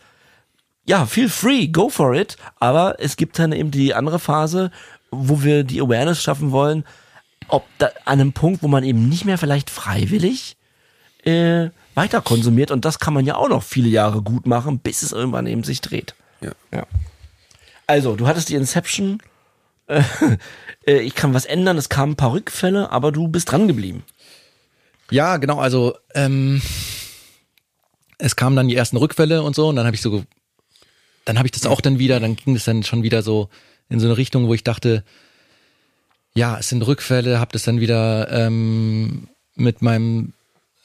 ja, 0.88 1.06
feel 1.06 1.30
free, 1.30 1.68
go 1.68 1.90
for 1.90 2.16
it. 2.16 2.38
Aber 2.60 2.96
es 3.00 3.18
gibt 3.18 3.38
dann 3.38 3.52
eben 3.52 3.72
die 3.72 3.94
andere 3.94 4.20
Phase, 4.20 4.72
wo 5.12 5.44
wir 5.44 5.64
die 5.64 5.82
Awareness 5.82 6.24
schaffen 6.24 6.52
wollen, 6.52 6.86
ob 7.50 7.66
da 7.78 7.88
an 8.06 8.20
einem 8.20 8.34
Punkt, 8.34 8.64
wo 8.64 8.68
man 8.68 8.84
eben 8.84 9.08
nicht 9.08 9.26
mehr 9.26 9.38
vielleicht 9.38 9.70
freiwillig 9.70 10.58
äh, 11.24 11.70
weiter 11.94 12.22
konsumiert. 12.22 12.72
Und 12.72 12.86
das 12.86 13.00
kann 13.00 13.14
man 13.14 13.26
ja 13.26 13.36
auch 13.36 13.50
noch 13.50 13.64
viele 13.64 13.90
Jahre 13.90 14.22
gut 14.22 14.46
machen, 14.48 14.80
bis 14.80 15.02
es 15.02 15.12
irgendwann 15.12 15.46
eben 15.46 15.64
sich 15.64 15.82
dreht. 15.82 16.16
Ja. 16.42 16.52
Ja. 16.74 16.86
Also, 17.86 18.16
du 18.16 18.28
hattest 18.28 18.50
die 18.50 18.56
Inception. 18.56 19.22
Äh, 19.90 20.04
äh, 20.86 21.00
ich 21.00 21.16
kann 21.16 21.34
was 21.34 21.46
ändern, 21.46 21.78
es 21.78 21.88
kamen 21.88 22.12
ein 22.12 22.16
paar 22.18 22.34
Rückfälle, 22.34 22.92
aber 22.92 23.14
du 23.14 23.30
bist 23.30 23.50
dran 23.50 23.70
geblieben. 23.70 24.04
Ja, 25.10 25.38
genau, 25.38 25.60
also 25.60 25.96
ähm, 26.14 26.62
es 28.18 28.36
kamen 28.36 28.58
dann 28.58 28.68
die 28.68 28.76
ersten 28.76 28.98
Rückfälle 28.98 29.44
und 29.44 29.56
so 29.56 29.70
und 29.70 29.78
dann 29.78 29.86
habe 29.86 29.96
ich 29.96 30.02
so, 30.02 30.26
dann 31.28 31.38
habe 31.38 31.48
ich 31.48 31.52
das 31.52 31.66
auch 31.66 31.82
dann 31.82 32.00
wieder, 32.00 32.20
dann 32.22 32.38
ging 32.38 32.56
es 32.56 32.64
dann 32.64 32.84
schon 32.84 33.04
wieder 33.04 33.22
so 33.22 33.50
in 33.90 34.00
so 34.00 34.08
eine 34.08 34.18
Richtung, 34.18 34.48
wo 34.48 34.54
ich 34.54 34.64
dachte, 34.64 35.04
ja, 36.34 36.58
es 36.58 36.70
sind 36.70 36.86
Rückfälle, 36.88 37.40
habe 37.40 37.52
das 37.52 37.64
dann 37.64 37.82
wieder 37.82 38.32
ähm, 38.32 39.28
mit 39.56 39.82
meinem 39.82 40.34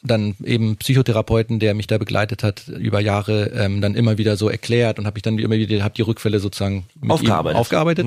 dann 0.03 0.35
eben 0.43 0.79
Psychotherapeuten, 0.79 1.61
der 1.61 1.75
mich 1.75 1.87
da 1.87 1.97
begleitet 1.97 2.43
hat 2.43 2.67
über 2.67 2.99
Jahre, 2.99 3.53
ähm, 3.55 3.81
dann 3.81 3.95
immer 3.95 4.19
wieder 4.19 4.37
so 4.37 4.49
erklärt 4.49 4.99
und 4.99 5.07
habe 5.07 5.17
ich 5.19 5.23
dann 5.23 5.39
immer 5.39 5.55
wieder, 5.55 5.85
habe 5.85 5.95
die 5.95 6.03
Rückfälle 6.03 6.41
sozusagen 6.41 6.87
mit 7.01 7.13
Aufgearbeitet. 7.13 7.61
aufgearbeitet. 7.61 8.05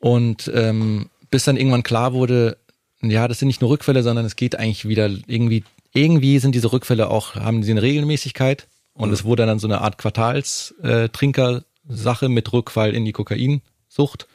Und 0.00 0.50
ähm, 0.52 1.08
bis 1.30 1.44
dann 1.44 1.56
irgendwann 1.56 1.84
klar 1.84 2.12
wurde, 2.12 2.56
ja, 3.02 3.28
das 3.28 3.38
sind 3.38 3.46
nicht 3.46 3.60
nur 3.60 3.70
Rückfälle, 3.70 4.02
sondern 4.02 4.24
es 4.24 4.34
geht 4.34 4.58
eigentlich 4.58 4.88
wieder 4.88 5.08
irgendwie, 5.28 5.62
irgendwie 5.92 6.40
sind 6.40 6.56
diese 6.56 6.72
Rückfälle 6.72 7.08
auch, 7.08 7.36
haben 7.36 7.62
sie 7.62 7.70
eine 7.70 7.82
Regelmäßigkeit. 7.82 8.66
Und 8.96 9.12
es 9.12 9.24
wurde 9.24 9.46
dann 9.46 9.58
so 9.58 9.66
eine 9.66 9.80
Art 9.82 9.98
Quartalstrinker-Sache 9.98 12.28
mit 12.28 12.52
Rückfall 12.52 12.94
in 12.94 13.04
die 13.04 13.10
Kokainsucht 13.12 14.28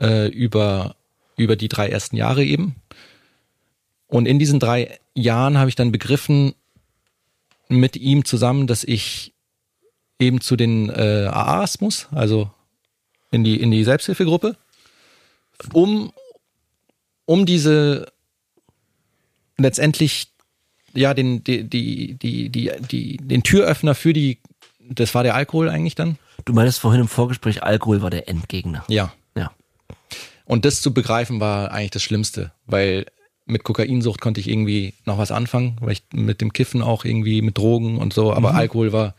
äh, 0.00 0.28
über, 0.28 0.96
über 1.36 1.54
die 1.56 1.68
drei 1.68 1.88
ersten 1.88 2.16
Jahre 2.16 2.44
eben. 2.44 2.76
Und 4.06 4.26
in 4.26 4.38
diesen 4.38 4.60
drei 4.60 5.00
Jahren 5.14 5.56
habe 5.58 5.70
ich 5.70 5.76
dann 5.76 5.92
begriffen, 5.92 6.54
mit 7.68 7.96
ihm 7.96 8.24
zusammen, 8.24 8.66
dass 8.66 8.84
ich 8.84 9.34
eben 10.18 10.40
zu 10.40 10.56
den 10.56 10.90
äh, 10.90 11.28
AAs 11.30 11.80
muss, 11.80 12.08
also 12.10 12.50
in 13.30 13.44
die, 13.44 13.60
in 13.60 13.70
die 13.70 13.84
Selbsthilfegruppe, 13.84 14.56
um, 15.72 16.12
um 17.26 17.46
diese 17.46 18.10
letztendlich 19.58 20.32
ja 20.98 21.14
den, 21.14 21.44
die, 21.44 21.64
die, 21.64 22.14
die, 22.14 22.48
die, 22.50 22.72
die, 22.90 23.16
den 23.18 23.42
Türöffner 23.42 23.94
für 23.94 24.12
die, 24.12 24.38
das 24.80 25.14
war 25.14 25.22
der 25.22 25.34
Alkohol 25.34 25.68
eigentlich 25.68 25.94
dann. 25.94 26.18
Du 26.44 26.52
meintest 26.52 26.80
vorhin 26.80 27.02
im 27.02 27.08
Vorgespräch, 27.08 27.62
Alkohol 27.62 28.02
war 28.02 28.10
der 28.10 28.28
Endgegner. 28.28 28.84
Ja. 28.88 29.12
Ja. 29.36 29.52
Und 30.44 30.64
das 30.64 30.80
zu 30.80 30.92
begreifen 30.92 31.40
war 31.40 31.70
eigentlich 31.72 31.92
das 31.92 32.02
Schlimmste, 32.02 32.52
weil 32.66 33.06
mit 33.46 33.64
Kokainsucht 33.64 34.20
konnte 34.20 34.40
ich 34.40 34.48
irgendwie 34.48 34.94
noch 35.04 35.18
was 35.18 35.30
anfangen, 35.30 35.76
weil 35.80 35.92
ich 35.92 36.02
mit 36.12 36.40
dem 36.40 36.52
Kiffen 36.52 36.82
auch 36.82 37.04
irgendwie 37.04 37.42
mit 37.42 37.56
Drogen 37.56 37.98
und 37.98 38.12
so, 38.12 38.32
aber 38.32 38.54
Alkohol 38.54 38.92
war 38.92 39.14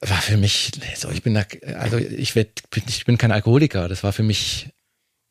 war 0.00 0.20
für 0.20 0.36
mich 0.36 0.72
so 0.96 1.08
ich 1.10 1.22
bin 1.22 1.34
da, 1.34 1.44
also 1.78 1.96
ich 1.96 2.34
werd, 2.34 2.62
ich 2.88 3.04
bin 3.06 3.16
kein 3.16 3.32
Alkoholiker, 3.32 3.88
das 3.88 4.02
war 4.02 4.12
für 4.12 4.24
mich 4.24 4.68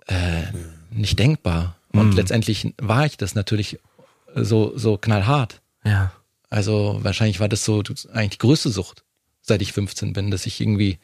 äh, 0.07 0.43
nicht 0.91 1.19
denkbar 1.19 1.75
und 1.91 2.15
letztendlich 2.15 2.73
war 2.77 3.05
ich 3.05 3.17
das 3.17 3.35
natürlich 3.35 3.79
so 4.35 4.77
so 4.77 4.97
knallhart. 4.97 5.61
Ja. 5.85 6.11
Also 6.49 6.99
wahrscheinlich 7.01 7.39
war 7.39 7.49
das 7.49 7.65
so 7.65 7.83
eigentlich 8.11 8.29
die 8.29 8.37
größte 8.37 8.69
Sucht, 8.69 9.03
seit 9.41 9.61
ich 9.61 9.73
15 9.73 10.13
bin, 10.13 10.31
dass 10.31 10.45
ich 10.45 10.61
irgendwie 10.61 10.99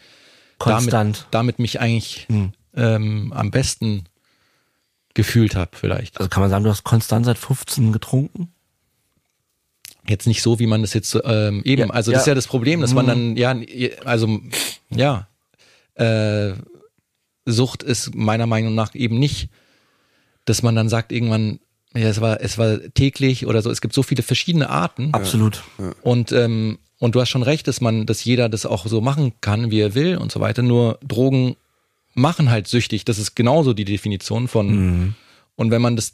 Konstant. 0.59 0.91
damit, 0.91 1.27
damit 1.31 1.59
mich 1.59 1.79
eigentlich 1.79 2.27
ähm, 2.75 3.33
am 3.33 3.51
besten 3.51 4.05
gefühlt 5.13 5.55
habe, 5.55 5.71
vielleicht. 5.75 6.17
Also 6.19 6.29
kann 6.29 6.41
man 6.41 6.49
sagen, 6.49 6.63
du 6.63 6.69
hast 6.69 6.83
konstant 6.83 7.25
seit 7.25 7.37
15 7.37 7.91
getrunken? 7.91 8.53
jetzt 10.09 10.27
nicht 10.27 10.41
so, 10.41 10.59
wie 10.59 10.67
man 10.67 10.81
das 10.81 10.93
jetzt 10.93 11.17
ähm, 11.23 11.61
eben, 11.63 11.89
Ja, 11.89 11.93
also 11.93 12.11
das 12.11 12.21
ist 12.21 12.27
ja. 12.27 12.35
das 12.35 12.47
Problem, 12.47 12.81
dass 12.81 12.93
man 12.93 13.07
dann, 13.07 13.37
ja, 13.37 13.55
also 14.05 14.39
ja, 14.89 15.27
äh, 15.95 16.53
Sucht 17.45 17.83
ist 17.83 18.15
meiner 18.15 18.47
Meinung 18.47 18.75
nach 18.75 18.95
eben 18.95 19.19
nicht, 19.19 19.49
dass 20.45 20.63
man 20.63 20.75
dann 20.75 20.89
sagt 20.89 21.11
irgendwann, 21.11 21.59
ja, 21.93 22.07
es 22.07 22.21
war, 22.21 22.39
es 22.41 22.57
war 22.57 22.79
täglich 22.93 23.47
oder 23.47 23.61
so, 23.61 23.71
es 23.71 23.81
gibt 23.81 23.93
so 23.93 24.03
viele 24.03 24.21
verschiedene 24.21 24.69
Arten. 24.69 25.13
Absolut. 25.13 25.63
Und, 26.01 26.31
ähm, 26.31 26.77
und 26.99 27.15
du 27.15 27.21
hast 27.21 27.29
schon 27.29 27.43
recht, 27.43 27.67
dass 27.67 27.81
man, 27.81 28.05
dass 28.05 28.23
jeder 28.23 28.49
das 28.49 28.65
auch 28.65 28.85
so 28.85 29.01
machen 29.01 29.33
kann, 29.41 29.71
wie 29.71 29.79
er 29.79 29.95
will 29.95 30.17
und 30.17 30.31
so 30.31 30.39
weiter. 30.39 30.61
Nur 30.61 30.99
Drogen 31.01 31.55
machen 32.13 32.49
halt 32.51 32.67
süchtig. 32.67 33.05
Das 33.05 33.17
ist 33.17 33.35
genauso 33.35 33.73
die 33.73 33.85
Definition 33.85 34.47
von. 34.47 35.15
Und 35.55 35.71
wenn 35.71 35.81
man 35.81 35.95
das 35.95 36.13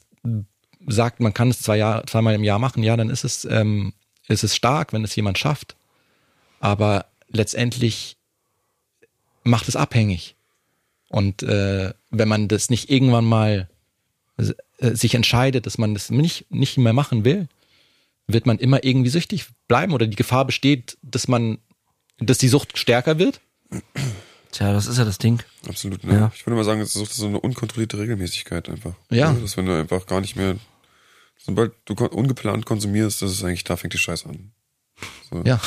sagt, 0.87 1.19
man 1.19 1.33
kann 1.33 1.49
es 1.49 1.61
zwei 1.61 1.77
Jahr, 1.77 2.05
zweimal 2.07 2.35
im 2.35 2.43
Jahr 2.43 2.59
machen, 2.59 2.83
ja, 2.83 2.95
dann 2.95 3.09
ist 3.09 3.23
es, 3.23 3.45
ähm, 3.45 3.93
ist 4.27 4.43
es 4.43 4.55
stark, 4.55 4.93
wenn 4.93 5.03
es 5.03 5.15
jemand 5.15 5.37
schafft. 5.37 5.75
Aber 6.59 7.07
letztendlich 7.29 8.17
macht 9.43 9.67
es 9.67 9.75
abhängig. 9.75 10.35
Und 11.09 11.43
äh, 11.43 11.93
wenn 12.11 12.27
man 12.27 12.47
das 12.47 12.69
nicht 12.69 12.89
irgendwann 12.89 13.25
mal 13.25 13.69
äh, 14.77 14.95
sich 14.95 15.15
entscheidet, 15.15 15.65
dass 15.65 15.77
man 15.77 15.93
das 15.93 16.09
nicht, 16.09 16.51
nicht 16.51 16.77
mehr 16.77 16.93
machen 16.93 17.25
will, 17.25 17.47
wird 18.27 18.45
man 18.45 18.57
immer 18.57 18.83
irgendwie 18.83 19.09
süchtig 19.09 19.45
bleiben 19.67 19.93
oder 19.93 20.07
die 20.07 20.15
Gefahr 20.15 20.45
besteht, 20.45 20.97
dass 21.01 21.27
man, 21.27 21.59
dass 22.17 22.37
die 22.37 22.47
Sucht 22.47 22.77
stärker 22.77 23.19
wird. 23.19 23.41
Tja, 24.51 24.73
das 24.73 24.87
ist 24.87 24.97
ja 24.97 25.05
das 25.05 25.17
Ding. 25.17 25.41
Absolut, 25.67 26.03
ne? 26.03 26.13
Ja. 26.13 26.31
Ich 26.33 26.45
würde 26.45 26.55
mal 26.55 26.63
sagen, 26.63 26.81
es 26.81 26.95
ist 26.95 27.13
so 27.13 27.27
eine 27.27 27.39
unkontrollierte 27.39 27.99
Regelmäßigkeit 27.99 28.69
einfach. 28.69 28.93
Ja. 29.09 29.29
Also, 29.29 29.41
Dass 29.41 29.57
wenn 29.57 29.65
du 29.65 29.77
einfach 29.77 30.05
gar 30.05 30.21
nicht 30.21 30.35
mehr, 30.35 30.55
sobald 31.37 31.73
du 31.85 31.93
ungeplant 31.93 32.65
konsumierst, 32.65 33.21
das 33.21 33.31
ist 33.31 33.43
eigentlich, 33.43 33.63
da 33.63 33.75
fängt 33.75 33.93
die 33.93 33.97
Scheiße 33.97 34.29
an. 34.29 34.51
So. 35.29 35.43
Ja. 35.45 35.59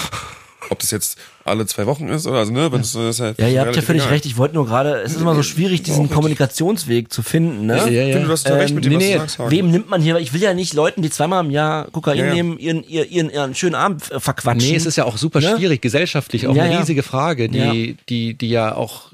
Ob 0.70 0.78
das 0.81 0.90
jetzt 0.90 1.19
alle 1.45 1.65
zwei 1.66 1.86
Wochen 1.86 2.09
ist 2.09 2.27
oder, 2.27 2.39
also, 2.40 2.53
ne, 2.53 2.70
wenn 2.70 2.82
es 2.82 2.93
das 2.93 3.03
ist 3.16 3.20
halt 3.20 3.39
Ja, 3.39 3.49
ihr 3.49 3.61
habt 3.62 3.74
ja 3.74 3.81
völlig 3.81 4.03
egal. 4.03 4.12
recht. 4.12 4.27
Ich 4.27 4.36
wollte 4.36 4.55
nur 4.55 4.66
gerade, 4.66 5.01
es 5.01 5.12
ist 5.15 5.20
immer 5.23 5.35
so 5.35 5.43
schwierig, 5.43 5.82
diesen 5.82 6.11
Kommunikationsweg 6.11 7.11
zu 7.12 7.23
finden, 7.23 7.65
ne? 7.66 7.77
Ja, 7.77 7.86
Ich 7.86 8.12
finde, 8.12 8.27
du 8.27 8.32
hast 8.32 8.43
total 8.45 8.59
recht 8.61 8.74
mit 8.74 8.85
dem, 8.85 8.93
Ähm, 8.93 8.99
was 8.99 9.05
nee, 9.07 9.12
du 9.15 9.19
sagst. 9.20 9.39
Wem 9.51 9.70
nimmt 9.70 9.89
man 9.89 10.03
hier? 10.03 10.19
Ich 10.19 10.32
will 10.35 10.43
ja 10.43 10.53
nicht 10.53 10.74
Leuten, 10.74 11.01
die 11.01 11.09
zweimal 11.11 11.45
im 11.45 11.51
Jahr 11.51 11.90
Kokain 11.90 12.19
Ja, 12.19 12.27
ja. 12.27 12.35
nehmen, 12.35 12.59
ihren, 12.59 12.85
ihren, 12.85 13.09
ihren, 13.11 13.31
ihren 13.31 13.55
schönen 13.55 13.74
Abend 13.77 14.11
äh, 14.11 14.20
verquatschen. 14.20 14.69
Nee, 14.70 14.77
es 14.77 14.85
ist 14.86 14.97
ja 14.97 15.05
auch 15.05 15.16
super 15.16 15.40
Ne? 15.40 15.55
schwierig, 15.57 15.81
gesellschaftlich 15.81 16.47
auch 16.47 16.55
Ja, 16.55 16.65
eine 16.65 16.74
ja. 16.74 16.81
riesige 16.81 17.03
Frage, 17.03 17.49
die, 17.49 17.59
Ja. 17.59 17.73
die, 18.09 18.35
die 18.35 18.49
ja 18.51 18.74
auch, 18.74 19.12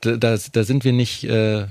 da, 0.00 0.16
da 0.16 0.36
da 0.52 0.64
sind 0.64 0.84
wir 0.84 0.92
nicht 0.92 1.24
äh, 1.24 1.66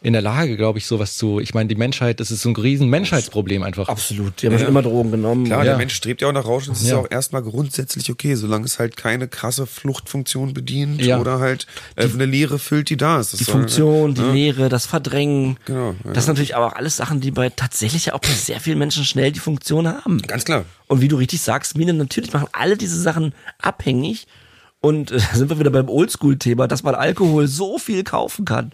in 0.00 0.12
der 0.12 0.22
Lage, 0.22 0.56
glaube 0.56 0.78
ich, 0.78 0.86
sowas 0.86 1.16
zu. 1.16 1.40
Ich 1.40 1.54
meine, 1.54 1.68
die 1.68 1.74
Menschheit, 1.74 2.20
das 2.20 2.30
ist 2.30 2.42
so 2.42 2.50
ein 2.50 2.56
riesen 2.56 2.88
Menschheitsproblem 2.88 3.64
einfach. 3.64 3.88
Absolut. 3.88 4.40
Die 4.40 4.46
haben 4.46 4.56
schon 4.58 4.68
immer 4.68 4.82
Drogen 4.82 5.10
genommen. 5.10 5.44
Klar, 5.46 5.58
Ja. 5.60 5.64
der 5.70 5.76
Mensch 5.76 5.94
strebt 5.94 6.20
ja 6.22 6.28
auch 6.28 6.32
nach 6.32 6.44
Rausch 6.44 6.68
und 6.68 6.74
es 6.74 6.82
ist 6.82 6.88
Ja. 6.88 6.94
ja 6.96 7.00
auch 7.02 7.10
erstmal 7.10 7.42
grundsätzlich 7.42 8.08
okay, 8.10 8.36
solange 8.36 8.64
es 8.64 8.78
halt 8.78 8.96
keine 8.96 9.26
krasse 9.26 9.66
Fluchtfunktion 9.66 10.54
bedient 10.54 11.02
Ja. 11.02 11.18
oder 11.20 11.40
halt 11.40 11.66
äh, 11.96 12.04
eine 12.04 12.26
Leere 12.26 12.60
füllt, 12.60 12.90
die 12.90 12.96
da 12.96 13.18
ist. 13.18 13.32
Das 13.32 13.38
die 13.38 13.44
soll- 13.44 13.54
Funktion, 13.56 14.14
die? 14.14 14.20
Lehre, 14.22 14.68
das 14.68 14.86
Verdrängen. 14.86 15.56
Genau, 15.64 15.96
ja. 16.04 16.12
Das 16.12 16.26
sind 16.26 16.34
natürlich 16.34 16.54
aber 16.54 16.66
auch 16.68 16.74
alles 16.76 16.96
Sachen, 16.96 17.20
die 17.20 17.32
bei 17.32 17.50
tatsächlich 17.50 18.06
ja 18.06 18.14
auch 18.14 18.20
bei 18.20 18.28
sehr 18.28 18.60
vielen 18.60 18.78
Menschen 18.78 19.04
schnell 19.04 19.32
die 19.32 19.40
Funktion 19.40 19.88
haben. 19.88 20.22
Ganz 20.22 20.44
klar. 20.44 20.64
Und 20.86 21.00
wie 21.00 21.08
du 21.08 21.16
richtig 21.16 21.40
sagst, 21.40 21.76
Mine, 21.76 21.92
natürlich 21.92 22.32
machen 22.32 22.46
alle 22.52 22.76
diese 22.76 23.00
Sachen 23.00 23.34
abhängig. 23.60 24.26
Und 24.80 25.10
äh, 25.10 25.18
da 25.18 25.20
sind 25.36 25.50
wir 25.50 25.58
wieder 25.58 25.70
beim 25.70 25.88
Oldschool-Thema, 25.88 26.68
dass 26.68 26.84
man 26.84 26.94
Alkohol 26.94 27.48
so 27.48 27.78
viel 27.78 28.04
kaufen 28.04 28.44
kann. 28.44 28.70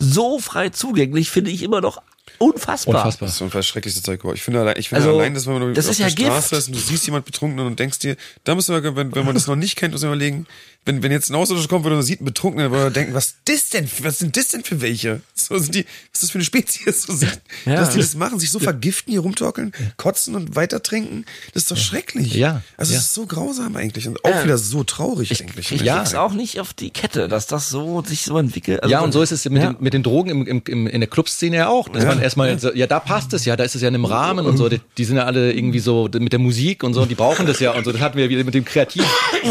So 0.00 0.38
frei 0.38 0.70
zugänglich, 0.70 1.30
finde 1.30 1.50
ich 1.50 1.62
immer 1.62 1.80
noch 1.80 2.02
unfassbar. 2.38 2.96
Unfassbar. 2.96 3.28
Das 3.28 3.40
ist 3.40 3.54
das 3.54 3.66
schrecklichste 3.66 4.02
Zeug 4.02 4.20
überhaupt. 4.20 4.38
Ich 4.38 4.42
finde 4.42 4.60
allein, 4.60 4.74
ich 4.78 4.88
finde 4.88 5.04
Also, 5.04 5.16
allein, 5.18 5.34
dass 5.34 5.46
wenn 5.46 5.58
man 5.58 5.74
das 5.74 5.86
auf 5.86 5.90
ist 5.92 6.00
der 6.00 6.08
ja 6.08 6.10
Straße 6.10 6.48
Gift. 6.50 6.52
ist 6.52 6.68
und 6.68 6.74
du 6.76 6.80
siehst 6.80 7.06
jemand 7.06 7.24
betrunken 7.26 7.60
und 7.60 7.78
denkst 7.78 7.98
dir, 7.98 8.16
da 8.44 8.54
muss 8.54 8.68
man, 8.68 8.82
wenn, 8.96 9.14
wenn 9.14 9.24
man 9.26 9.34
das 9.34 9.46
noch 9.46 9.56
nicht 9.56 9.76
kennt, 9.76 9.92
muss 9.92 10.02
man 10.02 10.12
überlegen, 10.12 10.46
wenn, 10.86 11.02
wenn 11.02 11.12
jetzt 11.12 11.28
ein 11.30 11.34
Außerirdischer 11.34 11.68
kommt 11.68 11.84
und 11.86 11.92
man 11.92 12.02
sieht 12.02 12.20
einen 12.20 12.24
Betrunkenen, 12.26 12.64
dann 12.64 12.72
würde 12.72 12.84
man 12.84 12.92
denken, 12.94 13.14
was 13.14 13.34
das 13.44 13.68
denn, 13.68 13.88
was 14.02 14.18
sind 14.18 14.36
das 14.36 14.48
denn 14.48 14.64
für 14.64 14.80
welche? 14.80 15.20
So 15.34 15.58
sind 15.58 15.74
die, 15.74 15.84
was 15.84 16.14
ist 16.14 16.22
das 16.22 16.30
für 16.30 16.38
eine 16.38 16.44
Spezies? 16.44 17.02
So 17.02 17.14
sind, 17.14 17.40
Ja. 17.66 17.76
Dass 17.76 17.90
die 17.90 17.98
das 17.98 18.14
machen, 18.14 18.38
sich 18.40 18.50
so 18.50 18.58
vergiften, 18.58 19.10
hier 19.12 19.20
rumtorkeln, 19.20 19.72
kotzen 19.98 20.34
und 20.34 20.56
weiter 20.56 20.82
trinken, 20.82 21.24
das 21.52 21.64
ist 21.64 21.70
doch 21.70 21.76
schrecklich. 21.76 22.34
Ja. 22.34 22.62
Also 22.76 22.92
Ja. 22.92 22.98
es 22.98 23.04
ist 23.06 23.14
so 23.14 23.26
grausam 23.26 23.76
eigentlich 23.76 24.08
und 24.08 24.24
auch 24.24 24.30
Ja. 24.30 24.44
wieder 24.44 24.58
so 24.58 24.82
traurig 24.84 25.40
eigentlich. 25.42 25.70
Ich 25.72 25.82
Ja. 25.82 25.98
krieg's 25.98 26.14
auch 26.14 26.32
nicht 26.32 26.60
auf 26.60 26.72
die 26.72 26.90
Kette, 26.90 27.28
dass 27.28 27.46
das 27.46 27.68
so 27.68 28.02
sich 28.02 28.22
so 28.22 28.38
entwickelt. 28.38 28.82
Also 28.82 28.90
ja, 28.92 29.00
und 29.00 29.12
so 29.12 29.20
ist 29.22 29.32
es 29.32 29.44
mit, 29.50 29.62
ja. 29.62 29.72
den, 29.74 29.82
mit 29.82 29.92
den 29.92 30.02
Drogen 30.02 30.30
im, 30.30 30.46
im, 30.46 30.62
im, 30.66 30.86
in 30.86 31.00
der 31.00 31.08
Clubszene 31.10 31.56
ja 31.56 31.68
auch. 31.68 31.88
Dass 31.88 32.04
man 32.06 32.20
erstmal, 32.22 32.58
so, 32.58 32.72
ja, 32.72 32.86
da 32.86 33.00
passt 33.00 33.32
es 33.34 33.44
ja, 33.44 33.54
da 33.56 33.64
ist 33.64 33.74
es 33.74 33.82
ja 33.82 33.88
in 33.88 33.94
einem 33.94 34.06
Rahmen 34.06 34.46
und 34.46 34.56
so. 34.56 34.68
Die, 34.68 34.80
die 34.96 35.04
sind 35.04 35.16
ja 35.16 35.24
alle 35.24 35.52
irgendwie 35.52 35.80
so 35.80 36.08
mit 36.18 36.32
der 36.32 36.38
Musik 36.40 36.82
und 36.84 36.94
so, 36.94 37.04
die 37.04 37.14
brauchen 37.14 37.46
das 37.46 37.60
ja 37.60 37.72
und 37.72 37.84
so. 37.84 37.92
Das 37.92 38.00
hatten 38.00 38.16
wir 38.16 38.28
wieder 38.30 38.44
mit 38.44 38.54
dem 38.54 38.64
Kreativ 38.64 39.04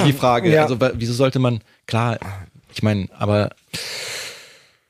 die 0.05 0.13
Frage. 0.13 0.51
Ja. 0.51 0.63
Also 0.63 0.77
wieso 0.95 1.18
sollte 1.19 1.37
man, 1.39 1.61
klar, 1.85 2.17
ich 2.73 2.81
meine, 2.81 3.07
aber 3.17 3.49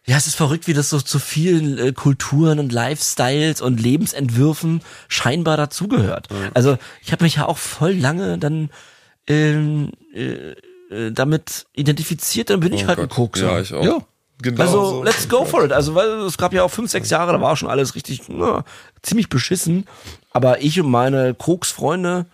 Ja, 0.06 0.18
es 0.18 0.26
ist 0.28 0.36
verrückt, 0.36 0.66
wie 0.68 0.74
das 0.74 0.90
so 0.90 1.00
zu 1.02 1.20
vielen 1.20 1.78
äh, 1.78 1.92
Kulturen 1.92 2.58
und 2.60 2.72
Lifestyles 2.72 3.62
und 3.62 3.80
Lebensentwürfen 3.80 4.82
scheinbar 5.08 5.56
dazugehört. 5.58 6.30
Also 6.54 6.78
ich 7.04 7.12
habe 7.12 7.24
mich 7.26 7.36
ja 7.36 7.46
auch 7.46 7.58
voll 7.58 7.92
lange 7.94 8.38
dann 8.40 8.70
ähm, 9.28 9.92
äh, 10.16 10.54
äh, 10.90 11.12
damit 11.12 11.68
identifiziert, 11.74 12.50
dann 12.50 12.62
bin 12.62 12.74
ich 12.74 12.86
Oh 12.86 12.88
halt 12.88 13.00
ein. 13.00 13.10
Kokser. 13.10 13.52
Ja, 13.52 13.60
ich 13.62 13.74
auch. 13.74 13.84
Ja. 13.84 13.98
Genau 14.42 14.62
Also, 14.64 14.86
so. 14.90 15.04
let's 15.04 15.28
go 15.28 15.44
for 15.46 15.66
it. 15.66 15.74
Also, 15.74 15.94
weil 15.96 16.08
es 16.22 16.38
gab 16.38 16.54
ja 16.54 16.64
auch 16.64 16.72
fünf, 16.72 16.90
sechs 16.90 17.10
Jahre, 17.10 17.34
da 17.34 17.42
war 17.42 17.56
schon 17.58 17.70
alles 17.70 17.94
richtig, 17.94 18.22
na, 18.30 18.64
ziemlich 19.04 19.28
beschissen. 19.30 19.86
Aber 20.32 20.62
ich 20.64 20.80
und 20.80 20.90
meine 20.90 21.34
Koks-Freunde, 21.36 22.26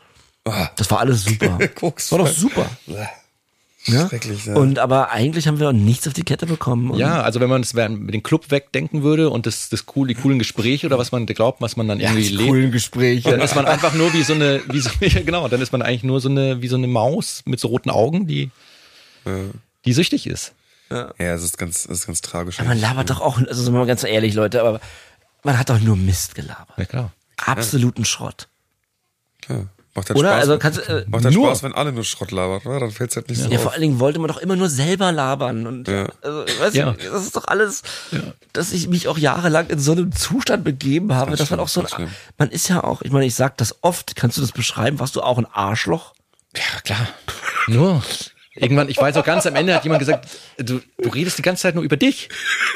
das 0.77 0.89
war 0.91 0.99
alles 0.99 1.25
super. 1.25 1.57
Koks- 1.75 2.11
war 2.11 2.19
doch 2.19 2.27
super. 2.27 2.69
Ja? 3.87 4.07
Schrecklich, 4.07 4.45
ja. 4.45 4.55
Und 4.55 4.79
aber 4.79 5.11
eigentlich 5.11 5.47
haben 5.47 5.59
wir 5.59 5.69
auch 5.69 5.73
nichts 5.73 6.07
auf 6.07 6.13
die 6.13 6.23
Kette 6.23 6.45
bekommen. 6.45 6.91
Und 6.91 6.99
ja, 6.99 7.21
also 7.21 7.39
wenn 7.39 7.49
man 7.49 7.61
es 7.61 7.73
mit 7.73 8.13
den 8.13 8.23
Club 8.23 8.49
wegdenken 8.49 9.03
würde 9.03 9.29
und 9.29 9.45
das, 9.45 9.69
das 9.69 9.85
cool, 9.95 10.07
die 10.07 10.15
coolen 10.15 10.39
Gespräche 10.39 10.87
oder 10.87 10.97
was 10.97 11.11
man 11.11 11.25
glaubt, 11.25 11.61
was 11.61 11.77
man 11.77 11.87
dann 11.87 11.99
irgendwie 11.99 12.29
lebt, 12.29 12.49
coolen 12.49 12.71
Gespräche. 12.71 13.29
dann 13.29 13.41
ist 13.41 13.55
man 13.55 13.65
einfach 13.65 13.93
nur 13.93 14.11
wie 14.13 14.23
so 14.23 14.33
eine, 14.33 14.61
wie 14.69 14.79
so, 14.79 14.89
ja, 14.99 15.21
genau, 15.21 15.47
dann 15.47 15.61
ist 15.61 15.71
man 15.71 15.81
eigentlich 15.81 16.03
nur 16.03 16.19
so 16.19 16.29
eine, 16.29 16.61
wie 16.61 16.67
so 16.67 16.77
eine 16.77 16.87
Maus 16.87 17.43
mit 17.45 17.59
so 17.59 17.67
roten 17.67 17.89
Augen, 17.91 18.27
die, 18.27 18.49
die 19.85 19.93
süchtig 19.93 20.27
ist. 20.27 20.53
ja, 20.89 21.13
es 21.17 21.43
ist 21.43 21.57
ganz, 21.57 21.85
es 21.85 21.99
ist 21.99 22.07
ganz 22.07 22.21
tragisch. 22.21 22.59
man 22.59 22.79
labert 22.79 23.09
doch 23.09 23.21
auch, 23.21 23.37
also 23.37 23.61
sind 23.61 23.73
wir 23.73 23.79
mal 23.79 23.87
ganz 23.87 24.03
ehrlich, 24.03 24.33
Leute, 24.33 24.61
aber 24.61 24.79
man 25.43 25.59
hat 25.59 25.69
doch 25.69 25.79
nur 25.79 25.95
Mist 25.95 26.33
gelabert. 26.33 26.77
Ja, 26.77 26.85
klar. 26.85 27.11
Absoluten 27.37 28.05
Schrott. 28.05 28.47
Klar. 29.41 29.67
Macht 29.97 30.09
halt 30.09 30.19
Oder? 30.19 30.29
Spaß. 30.31 30.41
Also 30.41 30.57
kannst 30.59 30.89
äh, 30.89 31.05
Macht 31.07 31.23
halt 31.23 31.33
nur. 31.33 31.47
Spaß, 31.47 31.63
wenn 31.63 31.73
alle 31.73 31.93
nur 31.93 32.03
Schrott 32.03 32.31
labert, 32.31 32.65
oder? 32.65 32.81
Dann 32.81 32.91
fällt's 32.91 33.15
halt 33.15 33.29
nicht 33.29 33.41
so 33.41 33.49
Ja, 33.49 33.55
auf. 33.55 33.63
vor 33.63 33.71
allen 33.71 33.81
Dingen 33.81 33.99
wollte 34.01 34.19
man 34.19 34.27
doch 34.27 34.39
immer 34.39 34.57
nur 34.57 34.67
selber 34.69 35.13
labern. 35.13 35.65
Und 35.65 35.87
Ja. 35.87 36.07
also, 36.21 36.43
weißt 36.59 36.75
Ja. 36.75 36.91
du, 36.91 37.09
das 37.11 37.23
ist 37.23 37.35
doch 37.35 37.47
alles, 37.47 37.81
dass 38.51 38.73
ich 38.73 38.89
mich 38.89 39.07
auch 39.07 39.17
jahrelang 39.17 39.67
in 39.69 39.79
so 39.79 39.93
einem 39.93 40.11
Zustand 40.11 40.65
begeben 40.65 41.13
habe, 41.15 41.31
Das 41.31 41.39
dass 41.39 41.49
man 41.49 41.61
auch 41.61 41.69
so 41.69 41.81
ein, 41.81 42.09
man 42.37 42.51
ist 42.51 42.67
ja 42.67 42.83
auch, 42.83 43.03
ich 43.03 43.11
meine, 43.11 43.25
ich 43.25 43.35
sag 43.35 43.57
das 43.57 43.75
oft, 43.83 44.17
kannst 44.17 44.35
du 44.37 44.41
das 44.41 44.51
beschreiben, 44.51 44.99
warst 44.99 45.15
du 45.15 45.21
auch 45.21 45.37
ein 45.37 45.45
Arschloch? 45.45 46.13
Ja, 46.57 46.81
klar. 46.83 47.07
Nur. 47.67 48.03
Irgendwann, 48.57 48.87
ich 48.89 48.97
weiß 48.97 49.15
auch 49.17 49.25
ganz 49.25 49.45
am 49.45 49.55
Ende 49.55 49.75
hat 49.75 49.83
jemand 49.83 49.99
gesagt, 49.99 50.29
du, 50.57 50.81
du 51.01 51.09
redest 51.09 51.37
die 51.37 51.41
ganze 51.41 51.63
Zeit 51.63 51.75
nur 51.75 51.83
über 51.83 51.97
dich. 51.97 52.29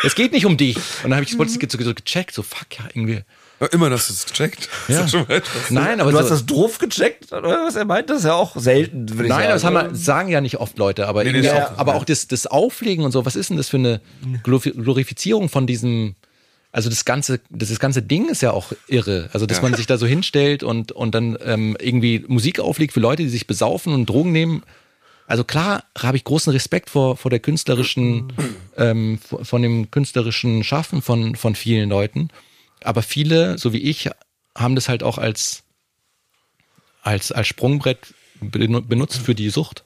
Es 0.03 0.15
geht 0.15 0.31
nicht 0.33 0.45
um 0.45 0.57
dich. 0.57 0.75
Und 1.03 1.11
dann 1.11 1.15
habe 1.15 1.23
ich 1.23 1.35
das 1.37 1.53
so, 1.53 1.83
so 1.83 1.93
gecheckt, 1.93 2.33
so 2.33 2.43
fuck, 2.43 2.77
ja, 2.77 2.85
irgendwie. 2.93 3.23
Ja, 3.59 3.67
immer, 3.67 3.89
dass 3.89 4.07
du 4.07 4.13
es 4.13 4.25
checkt. 4.27 4.69
Ja. 4.87 5.05
Nein, 5.69 5.99
aber 6.01 6.11
du 6.11 6.17
hast 6.17 6.25
so, 6.29 6.33
das 6.35 6.45
drauf 6.45 6.77
gecheckt, 6.79 7.31
oder 7.33 7.65
was 7.65 7.75
er 7.75 7.85
meint, 7.85 8.09
das 8.09 8.19
ist 8.19 8.25
ja 8.25 8.33
auch 8.33 8.55
selten, 8.55 9.09
würde 9.09 9.23
ich 9.23 9.29
Nein, 9.29 9.39
sagen. 9.43 9.49
das 9.53 9.63
haben 9.63 9.73
wir, 9.73 9.95
sagen 9.95 10.29
ja 10.29 10.41
nicht 10.41 10.57
oft 10.57 10.77
Leute, 10.77 11.07
aber, 11.07 11.23
Nee, 11.23 11.41
das 11.41 11.51
auch, 11.53 11.77
aber 11.77 11.95
auch 11.95 12.05
das, 12.05 12.27
das 12.27 12.47
Auflegen 12.47 13.03
und 13.03 13.11
so, 13.11 13.25
was 13.25 13.35
ist 13.35 13.49
denn 13.49 13.57
das 13.57 13.69
für 13.69 13.77
eine 13.77 14.01
Glori- 14.43 14.71
Glorifizierung 14.71 15.49
von 15.49 15.67
diesem, 15.67 16.15
also 16.71 16.89
das 16.89 17.03
ganze, 17.03 17.39
das, 17.49 17.69
das 17.69 17.79
ganze 17.79 18.01
Ding 18.01 18.29
ist 18.29 18.41
ja 18.41 18.51
auch 18.51 18.71
irre. 18.87 19.29
Also, 19.33 19.45
dass 19.45 19.57
Ja. 19.57 19.63
man 19.63 19.73
sich 19.73 19.87
da 19.87 19.97
so 19.97 20.05
hinstellt 20.05 20.61
und, 20.63 20.91
und 20.91 21.15
dann 21.15 21.37
ähm, 21.43 21.75
irgendwie 21.79 22.23
Musik 22.27 22.59
auflegt 22.59 22.93
für 22.93 22.99
Leute, 22.99 23.23
die 23.23 23.29
sich 23.29 23.47
besaufen 23.47 23.93
und 23.93 24.05
Drogen 24.07 24.31
nehmen. 24.31 24.61
Also 25.25 25.43
klar 25.43 25.83
habe 25.97 26.17
ich 26.17 26.23
großen 26.23 26.51
Respekt 26.53 26.89
vor, 26.89 27.15
vor 27.17 27.29
der 27.29 27.39
künstlerischen, 27.39 28.33
ähm, 28.77 29.19
von 29.43 29.61
dem 29.61 29.91
künstlerischen 29.91 30.63
Schaffen 30.63 31.01
von, 31.03 31.35
von 31.35 31.55
vielen 31.55 31.89
Leuten. 31.89 32.29
Aber 32.83 33.01
viele, 33.01 33.57
so 33.57 33.73
wie 33.73 33.79
ich, 33.81 34.09
haben 34.57 34.75
das 34.75 34.89
halt 34.89 35.03
auch 35.03 35.17
als, 35.17 35.63
als, 37.01 37.31
als 37.31 37.47
Sprungbrett 37.47 38.13
benu- 38.41 38.81
benutzt 38.81 39.17
für 39.21 39.35
die 39.35 39.49
Sucht. 39.49 39.83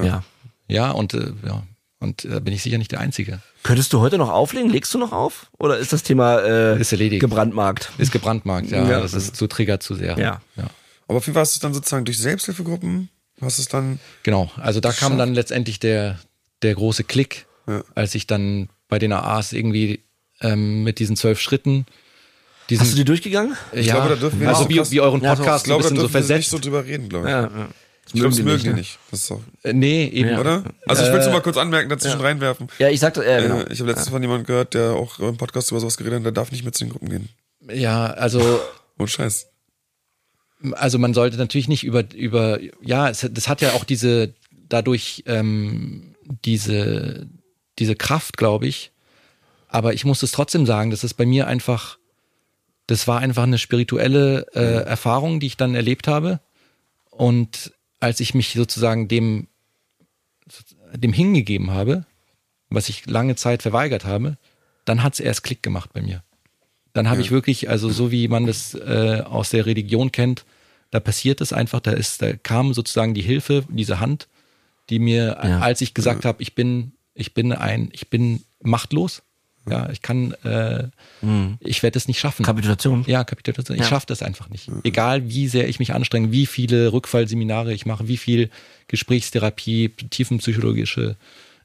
ja. 0.00 0.22
Ja, 0.68 0.90
und 0.92 1.12
äh, 1.12 1.32
ja, 1.44 1.64
und 1.98 2.24
da 2.24 2.38
bin 2.38 2.54
ich 2.54 2.62
sicher 2.62 2.78
nicht 2.78 2.92
der 2.92 3.00
Einzige. 3.00 3.42
Könntest 3.62 3.92
du 3.92 4.00
heute 4.00 4.16
noch 4.16 4.30
auflegen? 4.30 4.70
Legst 4.70 4.94
du 4.94 4.98
noch 4.98 5.12
auf? 5.12 5.50
Oder 5.58 5.76
ist 5.76 5.92
das 5.92 6.02
Thema 6.02 6.38
äh, 6.38 6.80
Ist 6.80 6.92
erledigt. 6.92 7.20
gebrandmarkt? 7.20 7.90
Ist 7.98 8.10
gebrandmarkt, 8.10 8.70
ja. 8.70 8.88
Ja. 8.88 9.00
Das 9.00 9.12
ist 9.12 9.36
so 9.36 9.46
triggert 9.48 9.82
zu 9.82 9.94
sehr. 9.94 10.16
Ja. 10.18 10.40
ja. 10.56 10.70
Aber 11.08 11.18
auf 11.18 11.26
jeden 11.26 11.34
Fall 11.34 11.42
hast 11.42 11.54
du 11.54 11.56
es 11.56 11.60
dann 11.60 11.74
sozusagen 11.74 12.06
durch 12.06 12.16
Selbsthilfegruppen, 12.16 13.10
hast 13.42 13.58
es 13.58 13.68
dann, 13.68 13.98
Genau. 14.22 14.50
Also 14.56 14.80
da 14.80 14.92
kam 14.92 15.18
dann 15.18 15.34
letztendlich 15.34 15.78
der, 15.78 16.18
der 16.62 16.74
große 16.74 17.04
Klick, 17.04 17.44
Ja. 17.66 17.82
als 17.94 18.14
ich 18.14 18.26
dann 18.26 18.70
bei 18.88 18.98
den 18.98 19.12
AAs 19.12 19.52
irgendwie 19.52 20.00
ähm, 20.40 20.84
mit 20.84 21.00
diesen 21.00 21.16
zwölf 21.16 21.38
Schritten 21.38 21.84
diesen, 22.70 22.82
Hast 22.82 22.92
du 22.92 22.96
die 22.96 23.04
durchgegangen? 23.04 23.56
Ich 23.72 23.86
ja, 23.86 23.94
glaube, 23.94 24.10
da 24.10 24.16
dürfen 24.16 24.40
wir 24.40 24.48
also 24.48 24.64
nicht 24.66 24.76
so 24.84 24.90
wie, 24.90 24.94
wie 24.96 25.00
euren 25.00 25.20
Ja, 25.22 25.36
so- 25.36 25.42
Podcast 25.42 25.64
Ich 25.64 25.68
glaube, 25.68 25.82
da 25.82 25.88
ein 25.88 25.94
bisschen 25.94 25.96
so 25.96 26.02
dürfen 26.02 26.14
wir 26.14 26.20
nicht 26.36 26.48
versetzt. 26.48 26.50
so 26.50 26.58
drüber 26.58 26.84
reden, 26.84 27.08
glaube 27.08 27.26
ich. 27.26 27.30
ja. 27.32 27.50
ich 28.06 28.12
glaube, 28.12 28.28
das 28.30 28.38
mögen 28.44 28.62
die 28.62 28.68
die 28.68 28.74
nicht. 28.74 28.98
Das 29.10 29.20
ist 29.20 29.30
doch, 29.30 29.40
Äh, 29.62 29.72
nee, 29.72 30.04
eben. 30.06 30.30
Ja. 30.30 30.40
oder? 30.40 30.64
Also 30.86 31.02
ich 31.04 31.08
will 31.10 31.18
es 31.18 31.26
Äh, 31.26 31.28
nur 31.30 31.38
mal 31.38 31.42
kurz 31.42 31.56
anmerken, 31.56 31.88
dazwischen 31.90 32.20
reinwerfen. 32.20 32.68
Ja, 32.78 32.88
ich 32.88 33.00
sagte, 33.00 33.24
äh, 33.24 33.42
genau. 33.42 33.60
Äh, 33.60 33.72
ich 33.72 33.80
habe 33.80 33.90
letztens 33.90 34.08
von 34.10 34.22
jemandem 34.22 34.46
gehört, 34.46 34.74
der 34.74 34.92
auch 34.92 35.18
im 35.18 35.36
Podcast 35.36 35.70
über 35.70 35.80
sowas 35.80 35.96
geredet 35.96 36.18
hat, 36.18 36.24
der 36.24 36.32
darf 36.32 36.52
nicht 36.52 36.64
mit 36.64 36.74
zu 36.76 36.84
den 36.84 36.90
Gruppen 36.90 37.08
gehen. 37.08 37.28
Ja, 37.72 38.06
also 38.06 38.60
Und 38.98 39.08
Scheiß. 39.10 39.46
also 40.72 40.98
man 40.98 41.14
sollte 41.14 41.36
natürlich 41.38 41.68
nicht 41.68 41.84
über 41.84 42.12
über 42.14 42.58
ja, 42.82 43.08
es, 43.08 43.26
das 43.30 43.48
hat 43.48 43.60
ja 43.62 43.72
auch 43.72 43.84
diese 43.84 44.34
dadurch 44.68 45.24
ähm, 45.26 46.14
diese 46.44 47.26
diese 47.78 47.96
Kraft, 47.96 48.36
glaube 48.36 48.66
ich. 48.66 48.92
Aber 49.68 49.94
ich 49.94 50.04
muss 50.04 50.22
es 50.22 50.32
trotzdem 50.32 50.66
sagen, 50.66 50.90
das 50.90 51.02
ist 51.02 51.14
bei 51.14 51.24
mir 51.24 51.46
einfach, 51.46 51.96
das 52.86 53.06
war 53.08 53.20
einfach 53.20 53.44
eine 53.44 53.58
spirituelle 53.58 54.46
äh, 54.54 54.84
Erfahrung, 54.84 55.40
die 55.40 55.46
ich 55.46 55.56
dann 55.56 55.74
erlebt 55.74 56.08
habe. 56.08 56.40
Und 57.10 57.72
als 58.00 58.20
ich 58.20 58.34
mich 58.34 58.52
sozusagen 58.52 59.08
dem 59.08 59.46
dem 60.94 61.12
hingegeben 61.12 61.70
habe, 61.70 62.04
was 62.68 62.88
ich 62.88 63.06
lange 63.06 63.36
Zeit 63.36 63.62
verweigert 63.62 64.04
habe, 64.04 64.36
dann 64.84 65.02
hat 65.02 65.14
es 65.14 65.20
erst 65.20 65.42
Klick 65.44 65.62
gemacht 65.62 65.90
bei 65.92 66.02
mir. 66.02 66.22
Dann 66.92 67.08
habe 67.08 67.22
ich 67.22 67.30
wirklich, 67.30 67.70
also 67.70 67.88
so 67.88 68.10
wie 68.10 68.28
man 68.28 68.46
das 68.46 68.74
äh, 68.74 69.22
aus 69.24 69.50
der 69.50 69.64
Religion 69.64 70.12
kennt, 70.12 70.44
da 70.90 71.00
passiert 71.00 71.40
es 71.40 71.54
einfach, 71.54 71.80
da 71.80 71.92
ist, 71.92 72.20
da 72.20 72.34
kam 72.34 72.74
sozusagen 72.74 73.14
die 73.14 73.22
Hilfe, 73.22 73.64
diese 73.70 73.98
Hand, 74.00 74.28
die 74.90 74.98
mir, 74.98 75.38
Ja. 75.42 75.60
als 75.60 75.80
ich 75.80 75.94
gesagt 75.94 76.26
habe, 76.26 76.42
ich 76.42 76.54
bin, 76.54 76.92
ich 77.14 77.32
bin 77.32 77.52
ein, 77.52 77.88
ich 77.92 78.10
bin 78.10 78.42
machtlos, 78.60 79.22
ja, 79.68 79.88
ich 79.90 80.02
kann, 80.02 80.32
äh, 80.44 80.88
ich 81.60 81.82
werde 81.82 81.96
es 81.98 82.08
nicht 82.08 82.18
schaffen. 82.18 82.44
Kapitulation. 82.44 83.04
Ja, 83.06 83.22
Kapitulation. 83.24 83.76
Ich 83.76 83.82
Ja. 83.82 83.88
schaffe 83.88 84.06
das 84.06 84.22
einfach 84.22 84.48
nicht. 84.50 84.68
Egal 84.82 85.28
wie 85.28 85.46
sehr 85.48 85.68
ich 85.68 85.78
mich 85.78 85.92
anstrenge, 85.94 86.32
wie 86.32 86.46
viele 86.46 86.92
Rückfallseminare 86.92 87.72
ich 87.72 87.86
mache, 87.86 88.08
wie 88.08 88.16
viel 88.16 88.50
Gesprächstherapie, 88.88 89.90
tiefenpsychologische 90.10 91.16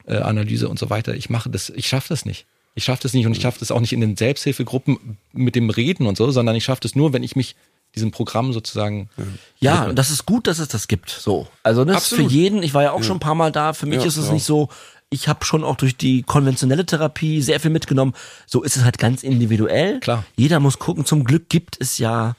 äh, 0.06 0.18
Analyse 0.18 0.69
und 0.69 0.80
so 0.80 0.90
weiter. 0.90 1.15
Ich 1.15 1.30
mache 1.30 1.49
das, 1.49 1.69
ich 1.69 1.88
schaffe 1.88 2.10
das 2.10 2.26
nicht. 2.26 2.45
Ich 2.76 2.84
schaffe 2.84 3.02
das 3.03 3.14
nicht 3.14 3.26
und 3.26 3.32
ich 3.36 3.41
schaffe 3.41 3.60
das 3.60 3.72
auch 3.72 3.80
nicht 3.80 3.94
in 3.94 4.02
den 4.02 4.15
Selbsthilfegruppen 4.15 5.18
mit 5.34 5.56
dem 5.56 5.69
Reden 5.69 6.06
und 6.06 6.15
so, 6.18 6.30
sondern 6.32 6.56
ich 6.56 6.64
schaffe 6.64 6.82
das 6.82 6.95
nur, 6.95 7.11
wenn 7.14 7.24
ich 7.24 7.36
mich 7.36 7.56
diesem 7.95 8.11
Programm 8.11 8.53
sozusagen. 8.53 9.10
Ja, 9.60 9.86
und 9.86 9.95
das 9.98 10.11
ist 10.11 10.26
gut, 10.26 10.45
dass 10.45 10.60
es 10.60 10.68
das 10.68 10.88
gibt. 10.88 11.10
So. 11.10 11.48
Also 11.64 11.84
das 11.86 12.03
ist 12.03 12.10
für 12.10 12.15
Absolut. 12.15 12.32
jeden, 12.32 12.64
ich 12.64 12.74
war 12.74 12.84
ja 12.84 12.91
auch 12.91 13.02
schon 13.02 13.18
ein 13.18 13.22
paar 13.22 13.34
Mal 13.36 13.52
da, 13.52 13.74
für 13.74 13.86
mich 13.88 14.02
Ja, 14.02 14.06
ist 14.07 14.18
es 14.18 14.28
ja. 14.28 14.34
nicht 14.34 14.44
so, 14.44 14.69
ich 15.09 15.27
habe 15.27 15.45
schon 15.45 15.63
auch 15.63 15.77
durch 15.77 15.95
die 15.95 16.23
konventionelle 16.23 16.85
Therapie 16.85 17.41
sehr 17.41 17.59
viel 17.59 17.71
mitgenommen. 17.71 18.13
So 18.45 18.63
ist 18.63 18.75
es 18.75 18.84
halt 18.84 18.97
ganz 18.97 19.23
individuell. 19.23 19.99
Klar. 19.99 20.25
Jeder 20.35 20.59
muss 20.59 20.79
gucken. 20.79 21.05
Zum 21.05 21.23
Glück 21.23 21.49
gibt 21.49 21.77
es 21.79 21.97
ja 21.97 22.35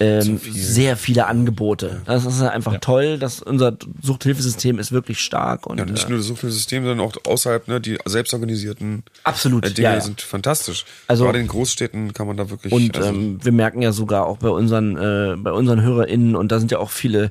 ähm, 0.00 0.40
sehr 0.48 0.96
viele 0.96 1.26
Angebote. 1.26 2.02
Das 2.04 2.24
ist 2.24 2.40
ja 2.40 2.48
einfach 2.50 2.78
toll, 2.80 3.18
dass 3.18 3.42
unser 3.42 3.76
Suchthilfesystem 4.00 4.78
ist 4.78 4.92
wirklich 4.92 5.20
stark 5.20 5.66
und 5.66 5.78
Ja, 5.78 5.84
nicht 5.84 6.06
äh, 6.06 6.08
nur 6.08 6.18
das 6.18 6.26
Suchthilfesystem, 6.28 6.84
sondern 6.84 7.06
auch 7.06 7.14
außerhalb, 7.24 7.66
ne, 7.66 7.80
die 7.80 7.98
selbstorganisierten 8.04 9.02
absolut. 9.24 9.66
äh, 9.66 9.70
Dinge 9.72 9.88
ja, 9.88 9.94
ja. 9.94 10.00
sind 10.00 10.20
fantastisch. 10.20 10.84
Also- 11.08 11.24
Gerade 11.24 11.40
in 11.40 11.48
Großstädten 11.48 12.12
kann 12.12 12.26
man 12.28 12.36
da 12.36 12.48
wirklich. 12.50 12.72
Und 12.72 12.96
also, 12.96 13.08
ähm, 13.10 13.44
wir 13.44 13.52
merken 13.52 13.82
ja 13.82 13.92
sogar 13.92 14.26
auch 14.26 14.38
bei 14.38 14.50
unseren, 14.50 14.96
äh, 14.96 15.36
bei 15.36 15.52
unseren 15.52 15.82
HörerInnen, 15.82 16.36
und 16.36 16.52
da 16.52 16.58
sind 16.60 16.70
ja 16.70 16.78
auch 16.78 16.90
viele 16.90 17.30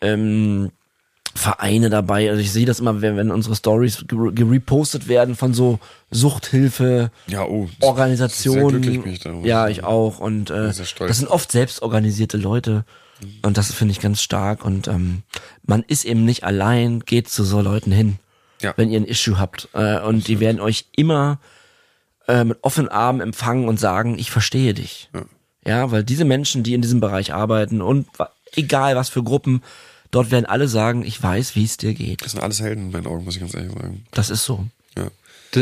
ähm, 0.00 0.70
Vereine 1.34 1.90
dabei. 1.90 2.28
Also 2.30 2.40
ich 2.42 2.52
sehe 2.52 2.66
das 2.66 2.80
immer, 2.80 3.00
wenn, 3.00 3.16
wenn 3.16 3.30
unsere 3.30 3.54
Stories 3.56 4.04
ger- 4.06 4.32
gerepostet 4.32 5.08
werden 5.08 5.36
von 5.36 5.54
so 5.54 5.78
Suchthilfe. 6.10 7.10
ja, 7.26 7.44
oh, 7.44 7.68
Organisationen. 7.80 8.60
Sehr 8.70 8.80
glücklich 8.80 9.02
bin 9.02 9.12
ich 9.12 9.20
darüber. 9.20 9.46
ja, 9.46 9.68
ich 9.68 9.84
auch. 9.84 10.18
Und 10.18 10.50
äh, 10.50 10.72
das 10.72 11.18
sind 11.18 11.28
oft 11.28 11.50
selbstorganisierte 11.52 12.36
Leute. 12.36 12.84
Und 13.42 13.58
das 13.58 13.72
finde 13.72 13.92
ich 13.92 14.00
ganz 14.00 14.22
stark. 14.22 14.64
Und 14.64 14.88
ähm, 14.88 15.22
man 15.62 15.82
ist 15.86 16.04
eben 16.04 16.24
nicht 16.24 16.44
allein, 16.44 17.00
geht 17.00 17.28
zu 17.28 17.44
so 17.44 17.60
Leuten 17.60 17.92
hin, 17.92 18.18
Ja. 18.60 18.72
wenn 18.76 18.90
ihr 18.90 18.98
ein 19.00 19.04
Issue 19.04 19.38
habt. 19.38 19.68
Äh, 19.72 20.00
und 20.00 20.26
die 20.28 20.40
werden 20.40 20.60
euch 20.60 20.86
immer 20.96 21.38
äh, 22.28 22.44
mit 22.44 22.58
offenen 22.62 22.88
Armen 22.88 23.20
empfangen 23.20 23.68
und 23.68 23.78
sagen, 23.78 24.18
ich 24.18 24.30
verstehe 24.30 24.74
dich. 24.74 25.10
Ja. 25.66 25.90
weil 25.90 26.02
diese 26.02 26.24
Menschen, 26.24 26.62
die 26.62 26.72
in 26.74 26.80
diesem 26.80 27.00
Bereich 27.00 27.34
arbeiten 27.34 27.82
und 27.82 28.06
egal 28.56 28.96
was 28.96 29.10
für 29.10 29.22
Gruppen, 29.22 29.62
dort 30.10 30.30
werden 30.30 30.46
alle 30.46 30.68
sagen, 30.68 31.04
ich 31.04 31.22
weiß, 31.22 31.56
wie 31.56 31.64
es 31.64 31.76
dir 31.76 31.94
geht. 31.94 32.24
Das 32.24 32.32
sind 32.32 32.42
alles 32.42 32.60
Helden 32.60 32.86
in 32.86 32.90
meinen 32.92 33.06
Augen, 33.06 33.24
muss 33.24 33.34
ich 33.34 33.40
ganz 33.40 33.54
ehrlich 33.54 33.72
sagen. 33.72 34.04
Das 34.12 34.30
ist 34.30 34.44
so. 34.44 34.66
Ja. 34.96 35.08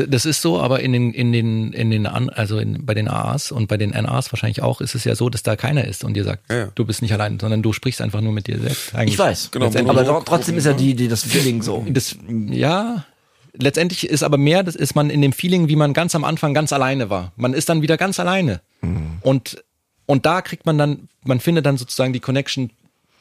Das 0.07 0.27
ist 0.27 0.43
so, 0.43 0.61
aber 0.61 0.81
in 0.81 0.93
den, 0.93 1.15
in 1.15 1.33
den, 1.33 1.73
in 1.73 1.91
den, 1.91 2.07
also 2.07 2.59
in, 2.59 2.85
bei 2.85 2.93
den 2.93 3.09
AAs 3.09 3.53
und 3.53 3.69
bei 3.69 3.79
den 3.79 3.91
NAs 3.91 4.31
wahrscheinlich 4.31 4.61
auch, 4.61 4.83
ist 4.83 4.95
es 4.95 5.05
ja 5.05 5.15
so, 5.15 5.31
dass 5.31 5.43
da 5.43 5.57
keiner 5.57 5.87
ist 5.87 6.05
und 6.05 6.13
dir 6.13 6.25
sagt, 6.25 6.43
Ja, 6.51 6.57
ja. 6.57 6.69
du 6.75 6.85
bist 6.85 7.01
nicht 7.01 7.13
allein, 7.13 7.41
sondern 7.41 7.63
du 7.63 7.73
sprichst 7.73 8.03
einfach 8.03 8.21
nur 8.21 8.33
mit 8.33 8.49
dir 8.49 8.59
selbst. 8.61 8.95
Eigentlich. 8.95 9.15
Ich 9.15 9.19
weiß. 9.19 9.51
Genau, 9.51 9.67
aber 9.67 10.25
trotzdem 10.27 10.59
ist 10.59 10.67
ja 10.67 10.75
die, 10.75 10.95
die 10.95 11.09
das 11.09 11.23
Feeling 11.23 11.63
so. 11.63 11.87
Das, 11.89 12.17
ja, 12.29 13.07
letztendlich 13.55 14.07
ist 14.09 14.23
aber 14.23 14.37
mehr, 14.37 14.63
das 14.63 14.77
ist 14.77 14.95
man 14.95 15.09
in 15.09 15.23
dem 15.23 15.33
Feeling, 15.33 15.69
wie 15.69 15.77
man 15.77 15.95
ganz 15.95 16.15
am 16.15 16.25
Anfang 16.25 16.53
ganz 16.53 16.73
alleine 16.75 17.09
war. 17.09 17.33
Man 17.37 17.55
ist 17.55 17.71
dann 17.71 17.81
wieder 17.81 17.97
ganz 17.97 18.21
alleine. 18.21 18.61
Und, 19.23 19.65
und 20.05 20.27
da 20.27 20.43
kriegt 20.43 20.67
man 20.67 20.77
dann, 20.77 21.09
man 21.25 21.41
findet 21.41 21.65
dann 21.65 21.79
sozusagen 21.79 22.13
die 22.13 22.21
Connection 22.21 22.71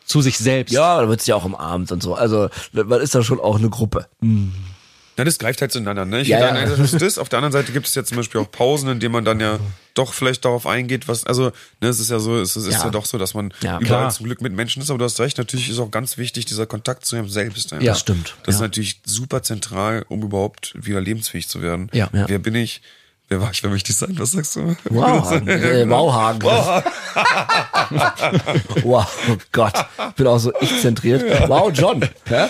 zu 0.08 0.22
sich 0.22 0.38
selbst. 0.40 0.72
Ja, 0.72 1.02
da 1.02 1.08
wird's 1.10 1.28
ja 1.28 1.36
auch 1.36 1.46
umarmt 1.46 1.92
und 1.92 2.02
so. 2.02 2.16
Also, 2.16 2.50
man 2.72 3.00
ist 3.02 3.14
da 3.14 3.22
schon 3.24 3.40
auch 3.40 3.58
eine 3.58 3.70
Gruppe. 3.70 4.08
Na, 4.22 5.24
das 5.24 5.40
greift 5.40 5.62
halt 5.62 5.72
zueinander. 5.72 6.06
Ne? 6.06 6.22
Ich 6.22 6.28
Ja, 6.28 6.40
ja, 6.40 6.56
ja. 6.56 6.68
Seite 6.68 6.82
ist 6.84 7.02
das, 7.02 7.18
auf 7.18 7.28
der 7.28 7.40
anderen 7.40 7.52
Seite 7.52 7.72
gibt 7.72 7.88
es 7.88 7.96
ja 7.96 8.04
zum 8.04 8.18
Beispiel 8.18 8.40
auch 8.40 8.52
Pausen, 8.52 8.88
in 8.90 9.00
denen 9.00 9.12
man 9.12 9.26
dann 9.26 9.40
ja 9.40 9.60
doch 9.96 10.14
vielleicht 10.14 10.46
darauf 10.46 10.68
eingeht, 10.68 11.08
was, 11.08 11.26
also, 11.26 11.52
ne, 11.82 11.88
es 11.90 12.00
ist 12.00 12.12
ja 12.12 12.20
so, 12.20 12.38
es 12.40 12.56
ist, 12.56 12.68
ist 12.68 12.74
Ja. 12.76 12.84
ja. 12.86 12.90
doch 12.92 13.06
so, 13.06 13.18
dass 13.18 13.34
man 13.34 13.52
Ja, 13.62 13.80
überall 13.80 13.86
klar. 14.04 14.10
zum 14.12 14.28
Glück 14.28 14.42
mit 14.42 14.54
Menschen 14.54 14.82
ist, 14.82 14.92
aber 14.92 15.00
du 15.00 15.06
hast 15.06 15.20
recht, 15.20 15.40
natürlich 15.40 15.70
ist 15.72 15.80
auch 15.80 15.90
ganz 15.90 16.18
wichtig 16.20 16.46
dieser 16.46 16.68
Kontakt 16.68 17.04
zu 17.06 17.16
einem 17.16 17.30
selbst. 17.30 17.72
Ja. 17.72 17.80
Das 17.80 18.00
stimmt. 18.00 18.36
Das 18.44 18.56
ist 18.56 18.62
ja. 18.62 18.68
natürlich 18.68 19.02
super 19.06 19.42
zentral, 19.42 20.06
um 20.08 20.22
überhaupt 20.22 20.74
wieder 20.76 21.02
lebensfähig 21.02 21.48
zu 21.50 21.64
werden. 21.64 21.90
Ja. 21.94 22.10
Ja. 22.14 22.30
Wer 22.30 22.40
bin 22.40 22.54
ich? 22.54 22.82
Wer 23.30 23.42
war 23.42 23.52
ich? 23.52 23.62
Wer 23.62 23.70
möchte 23.70 23.92
ich 23.92 23.98
sein? 23.98 24.18
Was 24.18 24.32
sagst 24.32 24.56
du? 24.56 24.78
Wow, 24.90 25.34
äh, 25.46 25.90
Wauhagen. 25.90 26.44
wow, 28.84 29.06
oh 29.30 29.36
Gott. 29.52 29.74
Ich 30.10 30.16
bin 30.16 30.28
auch 30.28 30.40
so 30.40 30.54
ich-zentriert. 30.62 31.50
Wow, 31.50 31.70
John. 31.74 32.08
Ja? 32.30 32.50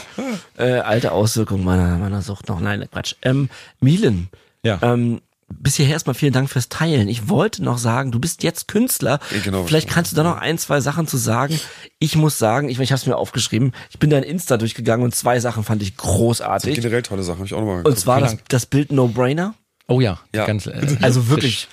Äh, 0.58 0.82
alte 0.82 1.14
Auswirkungen 1.14 1.64
meiner, 1.64 1.98
meiner 1.98 2.22
Sucht 2.22 2.48
noch. 2.48 2.60
Nein, 2.60 2.88
Quatsch. 2.92 3.16
Ähm, 3.24 3.50
Milen. 3.80 4.30
Ja. 4.62 4.78
Ähm, 4.84 5.22
bis 5.50 5.76
hierher 5.76 5.94
erstmal 5.94 6.14
vielen 6.14 6.34
Dank 6.34 6.50
fürs 6.50 6.70
Teilen. 6.70 7.08
Ich 7.08 7.30
wollte 7.30 7.64
noch 7.64 7.78
sagen, 7.78 8.12
du 8.12 8.20
bist 8.20 8.44
jetzt 8.44 8.68
Künstler. 8.68 9.20
Ja, 9.32 9.40
genau. 9.44 9.64
Vielleicht 9.64 9.90
kannst 9.90 10.12
du 10.12 10.16
da 10.16 10.24
noch 10.24 10.38
ein, 10.38 10.58
zwei 10.58 10.82
Sachen 10.82 11.08
zu 11.08 11.18
sagen. 11.18 11.60
Ich 12.00 12.16
muss 12.16 12.38
sagen, 12.38 12.70
ich, 12.70 12.80
ich 12.80 12.92
habe 12.92 13.00
es 13.00 13.06
mir 13.06 13.16
aufgeschrieben, 13.16 13.72
ich 13.90 13.98
bin 13.98 14.10
dein 14.10 14.24
Insta 14.24 14.58
durchgegangen 14.58 15.06
und 15.06 15.16
zwei 15.16 15.40
Sachen 15.40 15.64
fand 15.64 15.82
ich 15.82 15.96
großartig. 15.96 16.76
Generell 16.76 17.02
tolle 17.02 17.24
Sachen, 17.24 17.38
habe 17.38 17.48
ich 17.48 17.54
auch 17.54 17.62
nochmal 17.62 17.84
Und 17.84 17.98
zwar 17.98 18.20
das, 18.20 18.38
das 18.50 18.66
Bild 18.66 18.92
No-Brainer. 18.92 19.56
Oh 19.88 20.00
ja, 20.02 20.20
Ja. 20.36 20.46
ganz, 20.46 20.68
äh, 20.68 20.74
Also 21.02 21.22
frisch. 21.22 21.30
wirklich 21.30 21.68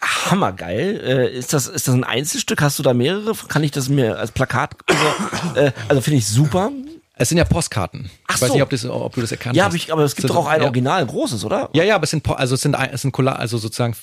hammergeil. 0.00 1.00
Äh, 1.02 1.38
ist 1.38 1.52
das 1.52 1.66
ist 1.66 1.88
das 1.88 1.94
ein 1.94 2.04
Einzelstück? 2.04 2.60
Hast 2.60 2.78
du 2.78 2.82
da 2.82 2.92
mehrere? 2.94 3.32
Kann 3.48 3.64
ich 3.64 3.70
das 3.70 3.88
mir 3.88 4.18
als 4.18 4.32
Plakat? 4.32 4.74
Also, 4.90 5.60
äh, 5.60 5.72
also 5.88 6.00
finde 6.02 6.18
ich 6.18 6.26
super. 6.26 6.70
Es 7.16 7.28
sind 7.28 7.38
ja 7.38 7.44
Postkarten. 7.44 8.10
Ach 8.26 8.34
ich 8.34 8.42
weiß 8.42 8.48
so. 8.48 8.54
nicht, 8.54 8.62
ob, 8.64 8.70
das, 8.70 8.84
ob 8.84 9.14
du 9.14 9.20
das 9.20 9.30
erkannt 9.30 9.54
Ja, 9.56 9.64
hast. 9.64 9.68
aber, 9.70 9.76
ich, 9.76 9.92
aber 9.92 10.02
es 10.02 10.16
gibt 10.16 10.28
doch 10.28 10.34
auch 10.36 10.46
ein 10.48 10.60
ja. 10.60 10.66
Original 10.66 11.06
großes, 11.06 11.44
oder? 11.44 11.70
Ja, 11.72 11.84
ja, 11.84 11.94
aber 11.94 12.04
es 12.04 12.10
sind, 12.10 12.28
also 12.28 12.56
es 12.56 12.60
sind, 12.60 12.74
es 12.74 13.02
sind 13.02 13.12
Colla- 13.14 13.36
also 13.36 13.56
sozusagen 13.56 13.94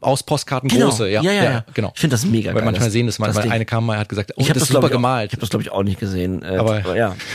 aus 0.00 0.24
Postkarten 0.24 0.68
Genau. 0.68 0.86
große. 0.88 1.08
Ja, 1.08 1.22
Ja, 1.22 1.32
ja, 1.32 1.44
ja. 1.44 1.64
genau. 1.74 1.92
Ich 1.94 2.00
finde 2.00 2.14
das 2.14 2.24
mega 2.26 2.48
Weil 2.48 2.56
geil, 2.56 2.64
manchmal 2.64 2.88
das- 2.88 2.92
sehen 2.92 3.06
das, 3.06 3.14
das 3.16 3.20
manchmal 3.20 3.50
eine 3.50 3.64
kam 3.66 3.86
mal, 3.86 3.98
hat 3.98 4.08
gesagt, 4.08 4.32
oh, 4.36 4.40
Ich 4.40 4.48
habe 4.48 4.58
das 4.58 4.68
das, 4.68 4.74
super 4.74 4.80
ich, 4.88 4.92
auch- 4.92 4.96
gemalt. 4.96 5.30
Ich 5.30 5.34
habe 5.34 5.40
das 5.40 5.50
glaube 5.50 5.62
ich 5.62 5.70
auch 5.70 5.84
nicht 5.84 6.00
gesehen. 6.00 6.42
Äh, 6.42 6.56
Aber- 6.56 6.96
ja. 6.96 7.14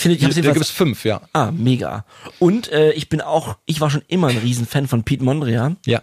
Finde 0.00 0.14
ich, 0.14 0.20
da 0.22 0.28
jedenfalls- 0.28 0.54
gibt 0.54 0.64
es 0.66 0.70
fünf, 0.70 1.04
ja. 1.04 1.22
Ah, 1.32 1.50
mega. 1.50 2.04
Und 2.38 2.70
äh, 2.70 2.92
ich 2.92 3.08
bin 3.08 3.20
auch, 3.20 3.56
ich 3.66 3.80
war 3.80 3.90
schon 3.90 4.02
immer 4.06 4.28
ein 4.28 4.38
Riesenfan 4.38 4.86
von 4.86 5.02
Pete 5.02 5.24
Mondrian. 5.24 5.76
Ja. 5.86 6.02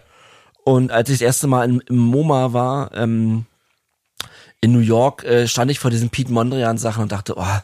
Und 0.64 0.92
als 0.92 1.08
ich 1.08 1.20
das 1.20 1.24
erste 1.24 1.46
Mal 1.46 1.66
im, 1.66 1.80
im 1.88 1.96
MoMA 1.96 2.52
war, 2.52 2.92
ähm, 2.94 3.46
in 4.60 4.72
New 4.72 4.80
York, 4.80 5.24
äh, 5.24 5.48
stand 5.48 5.70
ich 5.70 5.78
vor 5.78 5.90
diesen 5.90 6.10
Pete 6.10 6.30
Mondrian 6.30 6.76
Sachen 6.76 7.04
und 7.04 7.12
dachte, 7.12 7.38
oh, 7.38 7.58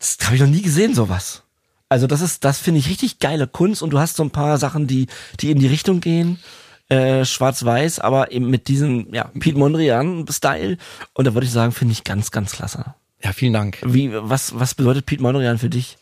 das 0.00 0.18
habe 0.24 0.34
ich 0.34 0.40
noch 0.40 0.48
nie 0.48 0.62
gesehen, 0.62 0.92
sowas. 0.96 1.44
Also 1.88 2.08
das 2.08 2.20
ist, 2.20 2.44
das 2.44 2.58
finde 2.58 2.80
ich 2.80 2.88
richtig 2.88 3.20
geile 3.20 3.46
Kunst 3.46 3.80
und 3.80 3.90
du 3.90 4.00
hast 4.00 4.16
so 4.16 4.24
ein 4.24 4.30
paar 4.30 4.58
Sachen, 4.58 4.88
die, 4.88 5.06
die 5.38 5.52
in 5.52 5.60
die 5.60 5.68
Richtung 5.68 6.00
gehen, 6.00 6.40
äh, 6.88 7.24
schwarz-weiß, 7.24 8.00
aber 8.00 8.32
eben 8.32 8.50
mit 8.50 8.66
diesem, 8.66 9.14
ja, 9.14 9.30
Pete 9.38 9.56
Mondrian-Style. 9.58 10.78
Und 11.14 11.26
da 11.28 11.34
würde 11.34 11.46
ich 11.46 11.52
sagen, 11.52 11.70
finde 11.70 11.92
ich 11.92 12.02
ganz, 12.02 12.32
ganz 12.32 12.50
klasse. 12.50 12.94
Ja, 13.22 13.32
vielen 13.32 13.52
Dank. 13.52 13.78
Wie, 13.84 14.10
was, 14.12 14.58
was 14.58 14.74
bedeutet 14.74 15.06
Pete 15.06 15.22
Mondrian 15.22 15.58
für 15.58 15.68
dich? 15.70 15.96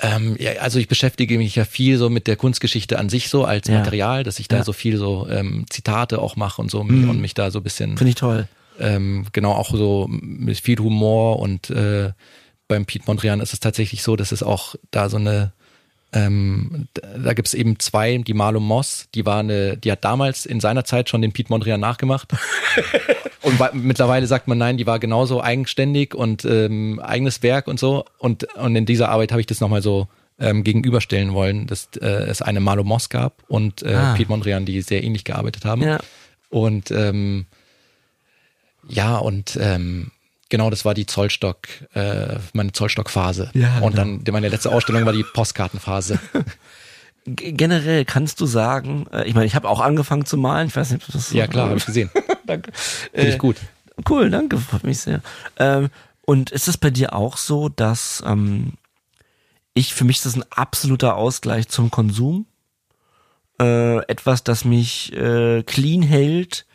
Ähm, 0.00 0.36
ja, 0.38 0.52
also 0.60 0.78
ich 0.78 0.88
beschäftige 0.88 1.36
mich 1.36 1.56
ja 1.56 1.64
viel 1.64 1.98
so 1.98 2.08
mit 2.08 2.26
der 2.26 2.36
Kunstgeschichte 2.36 2.98
an 2.98 3.08
sich 3.08 3.28
so 3.28 3.44
als 3.44 3.68
Ja. 3.68 3.78
Material, 3.78 4.22
dass 4.24 4.38
ich 4.38 4.48
da 4.48 4.56
Ja. 4.56 4.62
Mhm. 4.62 4.66
so 4.66 4.72
viel 4.72 4.96
so 4.96 5.26
ähm, 5.28 5.66
Zitate 5.68 6.20
auch 6.20 6.36
mache 6.36 6.62
und 6.62 6.70
so 6.70 6.80
und 6.80 7.20
mich 7.20 7.34
da 7.34 7.50
so 7.50 7.58
ein 7.60 7.62
bisschen 7.64 7.98
Finde 7.98 8.08
ich 8.10 8.14
toll. 8.14 8.48
ähm, 8.78 9.26
genau 9.32 9.52
auch 9.52 9.70
so 9.74 10.06
mit 10.08 10.58
viel 10.58 10.78
Humor 10.78 11.38
und 11.40 11.68
äh, 11.70 12.12
beim 12.66 12.86
Piet 12.86 13.06
Mondrian 13.06 13.40
ist 13.40 13.52
es 13.52 13.60
tatsächlich 13.60 14.02
so, 14.02 14.16
dass 14.16 14.32
es 14.32 14.42
auch 14.42 14.74
da 14.90 15.08
so 15.10 15.18
eine 15.18 15.52
ähm, 16.14 16.86
da 17.18 17.32
gibt's 17.34 17.54
eben 17.54 17.80
zwei, 17.80 18.16
die 18.18 18.34
Marlo 18.34 18.60
Moss, 18.60 19.08
die 19.16 19.26
war 19.26 19.40
eine, 19.40 19.76
die 19.76 19.90
hat 19.90 20.04
damals 20.04 20.46
in 20.46 20.60
seiner 20.60 20.84
Zeit 20.84 21.08
schon 21.10 21.20
den 21.22 21.32
Piet 21.32 21.50
Mondrian 21.50 21.80
nachgemacht. 21.80 22.28
und 23.44 23.74
mittlerweile 23.74 24.26
sagt 24.26 24.48
man 24.48 24.58
nein, 24.58 24.76
die 24.76 24.86
war 24.86 24.98
genauso 24.98 25.42
eigenständig 25.42 26.14
und 26.14 26.44
ähm, 26.44 27.00
eigenes 27.00 27.42
Werk 27.42 27.68
und 27.68 27.78
so. 27.78 28.04
Und, 28.18 28.44
und 28.54 28.74
in 28.74 28.86
dieser 28.86 29.08
Arbeit 29.10 29.32
habe 29.32 29.40
ich 29.40 29.46
das 29.46 29.60
nochmal 29.60 29.82
so 29.82 30.08
ähm, 30.38 30.64
gegenüberstellen 30.64 31.32
wollen, 31.32 31.66
dass 31.66 31.88
äh, 32.00 32.06
es 32.06 32.42
eine 32.42 32.60
Marlo 32.60 32.84
Moss 32.84 33.08
gab 33.08 33.42
und 33.48 33.82
äh, 33.82 33.94
Ah. 33.94 34.14
Piet 34.14 34.28
Mondrian, 34.28 34.64
die 34.64 34.80
sehr 34.82 35.04
ähnlich 35.04 35.24
gearbeitet 35.24 35.64
haben. 35.64 35.82
Ja. 35.82 35.98
Und 36.50 36.90
ähm, 36.90 37.46
ja, 38.88 39.16
und 39.16 39.58
ähm, 39.60 40.10
genau, 40.48 40.70
das 40.70 40.84
war 40.84 40.94
die 40.94 41.06
Zollstock, 41.06 41.68
äh, 41.94 42.36
meine 42.52 42.72
Zollstockphase. 42.72 43.50
Ja, 43.54 43.78
und 43.78 43.94
genau. 43.94 44.18
dann 44.22 44.32
meine 44.32 44.48
letzte 44.48 44.72
Ausstellung 44.72 45.06
war 45.06 45.12
die 45.12 45.24
Postkartenphase. 45.24 46.18
Generell 47.26 48.04
kannst 48.04 48.40
du 48.40 48.46
sagen, 48.46 49.06
äh, 49.12 49.26
ich 49.26 49.34
meine, 49.34 49.46
ich 49.46 49.54
habe 49.54 49.68
auch 49.68 49.80
angefangen 49.80 50.26
zu 50.26 50.36
malen, 50.36 50.68
ich 50.68 50.76
weiß 50.76 50.90
nicht, 50.90 51.06
ob 51.06 51.12
das 51.12 51.30
so 51.30 51.36
ja, 51.36 51.46
klar, 51.46 51.68
habe 51.68 51.78
ich 51.78 51.86
gesehen. 51.86 52.10
Danke. 52.46 52.70
Finde 52.72 53.28
ich 53.28 53.34
Äh, 53.34 53.38
gut. 53.38 53.56
Cool, 54.08 54.28
danke, 54.28 54.58
freut 54.58 54.82
mich 54.82 54.98
sehr. 54.98 55.20
Ähm, 55.56 55.88
und 56.26 56.50
ist 56.50 56.66
es 56.66 56.76
bei 56.76 56.90
dir 56.90 57.14
auch 57.14 57.36
so, 57.36 57.68
dass 57.68 58.22
ähm, 58.26 58.72
ich, 59.72 59.94
für 59.94 60.04
mich 60.04 60.16
ist 60.16 60.26
das 60.26 60.36
ein 60.36 60.44
absoluter 60.50 61.16
Ausgleich 61.16 61.68
zum 61.68 61.90
Konsum? 61.90 62.46
Äh, 63.60 63.98
etwas, 64.08 64.42
das 64.42 64.64
mich 64.64 65.12
äh, 65.12 65.62
clean 65.62 66.02
hält, 66.02 66.66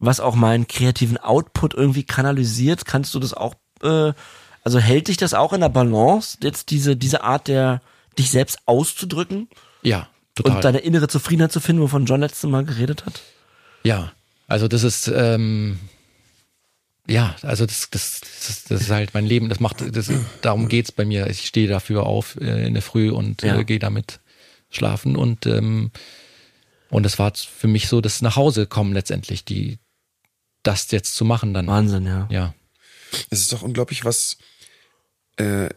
was 0.00 0.18
auch 0.18 0.34
meinen 0.34 0.66
kreativen 0.66 1.16
Output 1.16 1.74
irgendwie 1.74 2.02
kanalisiert. 2.02 2.84
Kannst 2.84 3.14
du 3.14 3.20
das 3.20 3.34
auch, 3.34 3.54
äh, 3.82 4.12
also 4.64 4.80
hält 4.80 5.08
dich 5.08 5.16
das 5.16 5.34
auch 5.34 5.52
in 5.52 5.60
der 5.60 5.68
Balance, 5.68 6.38
jetzt 6.42 6.70
diese, 6.70 6.96
diese 6.96 7.22
Art 7.22 7.46
der, 7.46 7.80
dich 8.18 8.30
selbst 8.32 8.58
auszudrücken 8.66 9.48
Ja, 9.88 10.08
total. 10.34 10.56
und 10.56 10.64
deine 10.64 10.78
innere 10.78 11.08
Zufriedenheit 11.08 11.52
zu 11.52 11.60
finden, 11.60 11.82
wovon 11.82 12.04
John 12.06 12.20
letztes 12.20 12.48
Mal 12.48 12.64
geredet 12.64 13.06
hat? 13.06 13.20
ja, 13.84 14.12
also 14.46 14.66
das 14.66 14.82
ist, 14.82 15.08
ähm, 15.08 15.78
ja, 17.06 17.36
also 17.42 17.66
das, 17.66 17.90
das, 17.90 18.20
das, 18.20 18.48
ist, 18.48 18.70
das 18.70 18.80
ist 18.82 18.90
halt 18.90 19.12
mein 19.14 19.26
Leben. 19.26 19.48
Das 19.50 19.60
macht, 19.60 19.84
das, 19.94 20.10
darum 20.42 20.68
geht's 20.68 20.90
bei 20.92 21.04
mir. 21.04 21.26
Ich 21.28 21.46
stehe 21.46 21.68
dafür 21.68 22.04
auf 22.06 22.36
äh, 22.40 22.66
in 22.66 22.72
der 22.74 22.82
Früh 22.82 23.10
und 23.10 23.42
Ja. 23.42 23.58
äh, 23.58 23.64
gehe 23.64 23.78
damit 23.78 24.20
schlafen 24.70 25.16
und 25.16 25.46
ähm, 25.46 25.90
und 26.90 27.04
es 27.04 27.18
war 27.18 27.32
für 27.34 27.68
mich 27.68 27.88
so 27.88 28.00
das 28.00 28.22
nach 28.22 28.36
Hause 28.36 28.66
kommen 28.66 28.92
letztendlich, 28.94 29.44
die 29.44 29.78
das 30.62 30.90
jetzt 30.90 31.14
zu 31.14 31.24
machen 31.26 31.52
dann. 31.52 31.66
Wahnsinn, 31.66 32.06
ja. 32.06 32.26
Ja, 32.30 32.54
Es 33.30 33.40
ist 33.40 33.52
doch 33.52 33.60
unglaublich, 33.62 34.04
was 34.06 34.38
äh, 35.36 35.68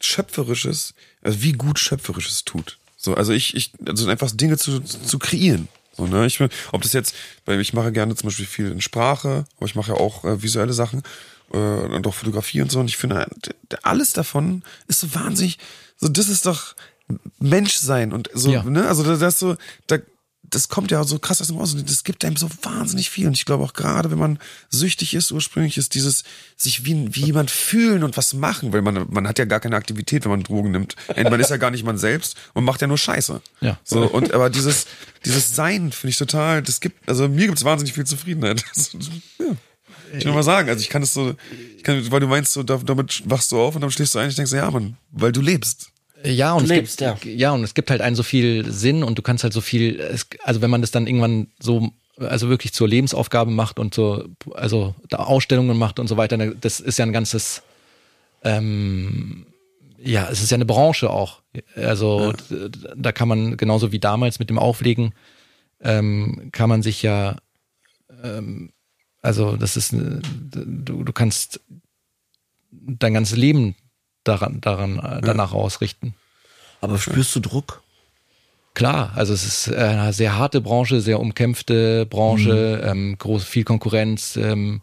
schöpferisches, 0.00 0.94
also 1.22 1.42
wie 1.42 1.52
gut 1.52 1.78
schöpferisches 1.78 2.44
tut. 2.44 2.78
So, 3.04 3.14
also 3.14 3.32
ich, 3.32 3.56
ich, 3.56 3.72
also 3.84 4.08
einfach 4.08 4.30
Dinge 4.30 4.56
zu, 4.56 4.78
zu 4.80 5.18
kreieren. 5.18 5.66
So, 5.96 6.06
ne? 6.06 6.24
Ich, 6.24 6.40
ob 6.70 6.82
das 6.82 6.92
jetzt, 6.92 7.14
weil 7.44 7.60
ich 7.60 7.72
mache 7.72 7.90
gerne 7.90 8.14
zum 8.14 8.28
Beispiel 8.28 8.46
viel 8.46 8.70
in 8.70 8.80
Sprache, 8.80 9.44
aber 9.56 9.66
ich 9.66 9.74
mache 9.74 9.90
ja 9.92 9.98
auch 9.98 10.24
äh, 10.24 10.40
visuelle 10.40 10.72
Sachen 10.72 11.02
äh, 11.52 11.56
und 11.58 12.06
auch 12.06 12.14
Fotografie 12.14 12.62
und 12.62 12.70
so. 12.70 12.78
Und 12.78 12.86
ich 12.88 12.96
finde, 12.96 13.26
alles 13.82 14.12
davon 14.12 14.62
ist 14.86 15.00
so 15.00 15.12
wahnsinnig, 15.16 15.58
so 15.96 16.06
das 16.08 16.28
ist 16.28 16.46
doch 16.46 16.76
Menschsein 17.40 18.12
und 18.12 18.30
so, 18.32 18.52
Ja. 18.52 18.62
ne? 18.62 18.86
Also 18.86 19.02
das, 19.02 19.18
das 19.18 19.38
so, 19.40 19.56
da, 19.88 19.98
das 20.44 20.68
kommt 20.68 20.90
ja 20.90 21.02
so 21.04 21.18
krass 21.18 21.40
aus 21.40 21.46
dem 21.46 21.56
Aus 21.58 21.72
und 21.72 21.88
das 21.88 22.04
gibt 22.04 22.24
einem 22.24 22.36
so 22.36 22.48
wahnsinnig 22.62 23.08
viel. 23.10 23.26
Und 23.26 23.32
ich 23.34 23.44
glaube 23.46 23.64
auch 23.64 23.72
gerade, 23.72 24.10
wenn 24.10 24.18
man 24.18 24.38
süchtig 24.68 25.14
ist, 25.14 25.30
ursprünglich 25.32 25.78
ist 25.78 25.94
dieses 25.94 26.24
sich 26.56 26.84
wie, 26.84 27.14
wie 27.14 27.24
jemand 27.26 27.50
fühlen 27.50 28.02
und 28.04 28.16
was 28.16 28.34
machen, 28.34 28.72
weil 28.72 28.82
man, 28.82 29.06
man 29.10 29.26
hat 29.26 29.38
ja 29.38 29.44
gar 29.46 29.60
keine 29.60 29.76
Aktivität, 29.76 30.24
wenn 30.24 30.30
man 30.30 30.42
Drogen 30.42 30.70
nimmt. 30.72 30.94
Und 31.08 31.30
man 31.30 31.40
ist 31.40 31.50
ja 31.50 31.56
gar 31.56 31.70
nicht 31.70 31.84
man 31.84 31.96
selbst 31.96 32.36
und 32.52 32.64
macht 32.64 32.80
ja 32.82 32.86
nur 32.86 32.98
Scheiße. 32.98 33.40
Ja. 33.60 33.78
So, 33.84 34.02
und 34.04 34.32
aber 34.34 34.50
dieses, 34.50 34.86
dieses 35.24 35.54
Sein 35.54 35.90
finde 35.92 36.10
ich 36.10 36.18
total, 36.18 36.60
das 36.62 36.80
gibt, 36.80 37.08
also 37.08 37.28
mir 37.28 37.46
gibt's 37.46 37.64
wahnsinnig 37.64 37.94
viel 37.94 38.04
Zufriedenheit. 38.04 38.62
Das, 38.74 38.92
ja. 39.38 40.18
Ich 40.18 40.24
will 40.26 40.32
mal 40.34 40.42
sagen, 40.42 40.68
also 40.68 40.80
ich 40.82 40.90
kann 40.90 41.02
es 41.02 41.14
so, 41.14 41.34
ich 41.78 41.82
kann, 41.84 42.10
weil 42.10 42.20
du 42.20 42.26
meinst, 42.26 42.52
so, 42.52 42.62
da- 42.62 42.76
damit 42.76 43.22
wachst 43.24 43.50
du 43.52 43.58
auf 43.58 43.74
und 43.74 43.80
dann 43.80 43.90
stehst 43.90 44.14
du 44.14 44.18
ein 44.18 44.28
und 44.28 44.36
denkst, 44.36 44.52
ja, 44.52 44.70
Mann, 44.70 44.98
weil 45.10 45.32
du 45.32 45.40
lebst. 45.40 45.91
Ja, 46.24 46.52
und 46.54 46.68
lebst, 46.68 46.98
gibt, 46.98 47.24
ja. 47.24 47.52
und 47.52 47.64
es 47.64 47.74
gibt 47.74 47.90
halt 47.90 48.00
einen 48.00 48.14
so 48.16 48.22
viel 48.22 48.70
Sinn 48.70 49.02
und 49.02 49.18
du 49.18 49.22
kannst 49.22 49.42
halt 49.44 49.52
so 49.52 49.60
viel, 49.60 49.98
es, 49.98 50.26
also 50.44 50.60
wenn 50.62 50.70
man 50.70 50.80
das 50.80 50.90
dann 50.92 51.06
irgendwann 51.06 51.48
so, 51.60 51.90
also 52.18 52.48
wirklich 52.48 52.72
zur 52.72 52.86
Lebensaufgabe 52.88 53.50
macht 53.50 53.78
und 53.78 53.92
so, 53.94 54.28
also 54.54 54.94
da 55.08 55.18
Ausstellungen 55.18 55.76
macht 55.78 55.98
und 55.98 56.06
so 56.06 56.16
weiter, 56.16 56.36
das 56.38 56.78
ist 56.80 56.98
ja 56.98 57.04
ein 57.06 57.12
ganzes, 57.12 57.62
ähm, 58.44 59.46
ja, 59.98 60.28
es 60.30 60.42
ist 60.42 60.50
ja 60.50 60.56
eine 60.56 60.64
Branche 60.64 61.10
auch. 61.10 61.42
Also 61.76 62.32
d- 62.50 62.70
da 62.96 63.12
kann 63.12 63.28
man 63.28 63.56
genauso 63.56 63.92
wie 63.92 63.98
damals 64.00 64.38
mit 64.38 64.50
dem 64.50 64.58
Auflegen, 64.58 65.14
ähm, 65.80 66.50
kann 66.52 66.68
man 66.68 66.82
sich 66.82 67.02
ja, 67.02 67.36
ähm, 68.22 68.72
also 69.22 69.56
das 69.56 69.76
ist, 69.76 69.92
eine- 69.92 70.20
du, 70.50 71.04
du 71.04 71.12
kannst 71.12 71.60
dein 72.70 73.14
ganzes 73.14 73.36
Leben 73.36 73.74
daran, 74.24 74.60
daran, 74.60 74.98
äh, 74.98 75.20
danach 75.20 75.52
ausrichten. 75.52 76.14
Aber 76.80 76.98
spürst 76.98 77.34
du 77.36 77.40
Druck? 77.40 77.82
Klar, 78.74 79.12
also 79.14 79.34
es 79.34 79.44
ist 79.44 79.74
eine 79.74 80.12
sehr 80.12 80.36
harte 80.38 80.60
Branche, 80.60 81.00
sehr 81.00 81.20
umkämpfte 81.20 82.06
Branche, 82.06 82.82
ähm, 82.84 83.16
groß, 83.18 83.44
viel 83.44 83.64
Konkurrenz. 83.64 84.36
Ähm, 84.36 84.80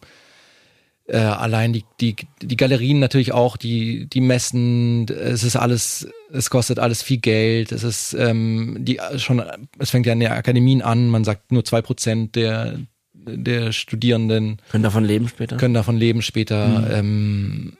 äh, 1.08 1.18
allein 1.18 1.74
die, 1.74 1.84
die, 2.00 2.16
die 2.40 2.56
Galerien 2.56 3.00
natürlich 3.00 3.32
auch, 3.32 3.58
die, 3.58 4.06
die 4.08 4.22
Messen, 4.22 5.08
es 5.08 5.44
ist 5.44 5.56
alles, 5.56 6.08
es 6.32 6.52
kostet 6.52 6.78
alles 6.78 7.02
viel 7.02 7.18
Geld. 7.18 7.72
Es 7.72 7.84
ist 7.84 8.14
ähm, 8.14 8.78
die 8.80 9.00
schon, 9.18 9.42
es 9.80 9.90
fängt 9.90 10.06
ja 10.06 10.14
in 10.14 10.20
den 10.20 10.32
Akademien 10.32 10.84
an, 10.84 11.08
man 11.10 11.24
sagt 11.24 11.52
nur 11.52 11.66
zwei 11.66 11.82
Prozent 11.82 12.36
der, 12.36 12.78
der 13.14 13.72
Studierenden 13.72 14.62
Können 14.70 14.84
davon 14.84 15.04
leben 15.04 15.28
später? 15.28 15.58
können 15.58 15.74
davon 15.74 15.98
leben 15.98 16.22
später. 16.22 16.88
Ähm, 16.92 17.74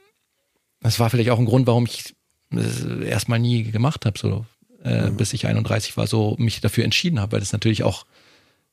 das 0.82 1.00
war 1.00 1.10
vielleicht 1.10 1.30
auch 1.30 1.40
ein 1.40 1.46
Grund, 1.46 1.68
warum 1.68 1.86
ich 1.86 2.16
es 2.52 2.84
erstmal 2.84 3.40
nie 3.40 3.64
gemacht 3.64 4.06
habe, 4.06 4.18
so 4.18 4.46
äh, 4.84 5.12
bis 5.12 5.34
ich 5.34 5.46
31 5.46 5.98
war, 5.98 6.08
so 6.08 6.36
mich 6.40 6.62
dafür 6.62 6.84
entschieden 6.84 7.20
habe, 7.20 7.34
weil 7.34 7.40
das 7.40 7.52
natürlich 7.52 7.84
auch, 7.84 8.06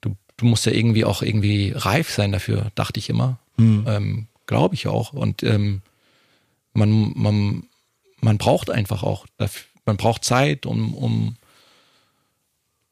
du, 0.01 0.16
du 0.37 0.47
musst 0.47 0.66
ja 0.66 0.73
irgendwie 0.73 1.05
auch 1.05 1.23
irgendwie 1.23 1.73
reif 1.74 2.11
sein 2.11 2.33
dafür, 2.33 2.70
dachte 2.74 2.99
ich 2.99 3.11
immer. 3.11 3.39
Ähm, 3.87 4.27
Glaube 4.47 4.77
ich 4.77 4.87
auch. 4.87 5.12
Und 5.12 5.43
ähm, 5.43 5.83
man, 6.73 7.12
man, 7.16 7.65
man 8.20 8.39
braucht 8.39 8.70
einfach 8.70 9.03
auch, 9.03 9.27
dafür, 9.37 9.65
man 9.85 9.97
braucht 9.97 10.24
Zeit, 10.24 10.66
um, 10.66 10.95
um, 10.95 11.37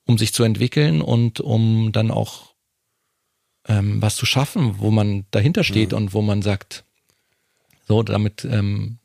um 0.07 0.19
sich 0.19 0.32
zu 0.32 0.45
entwickeln 0.45 1.01
und 1.03 1.41
um 1.41 1.93
dann 1.93 2.11
auch 2.11 2.55
ähm, 3.66 4.01
was 4.03 4.16
zu 4.16 4.27
schaffen, 4.27 4.78
wo 4.78 4.91
man 4.91 5.24
dahinter 5.31 5.65
steht 5.65 5.93
und 5.93 6.15
wo 6.15 6.23
man 6.23 6.43
sagt, 6.43 6.85
so, 7.86 8.03
damit, 8.03 8.45
ähm, 8.45 8.99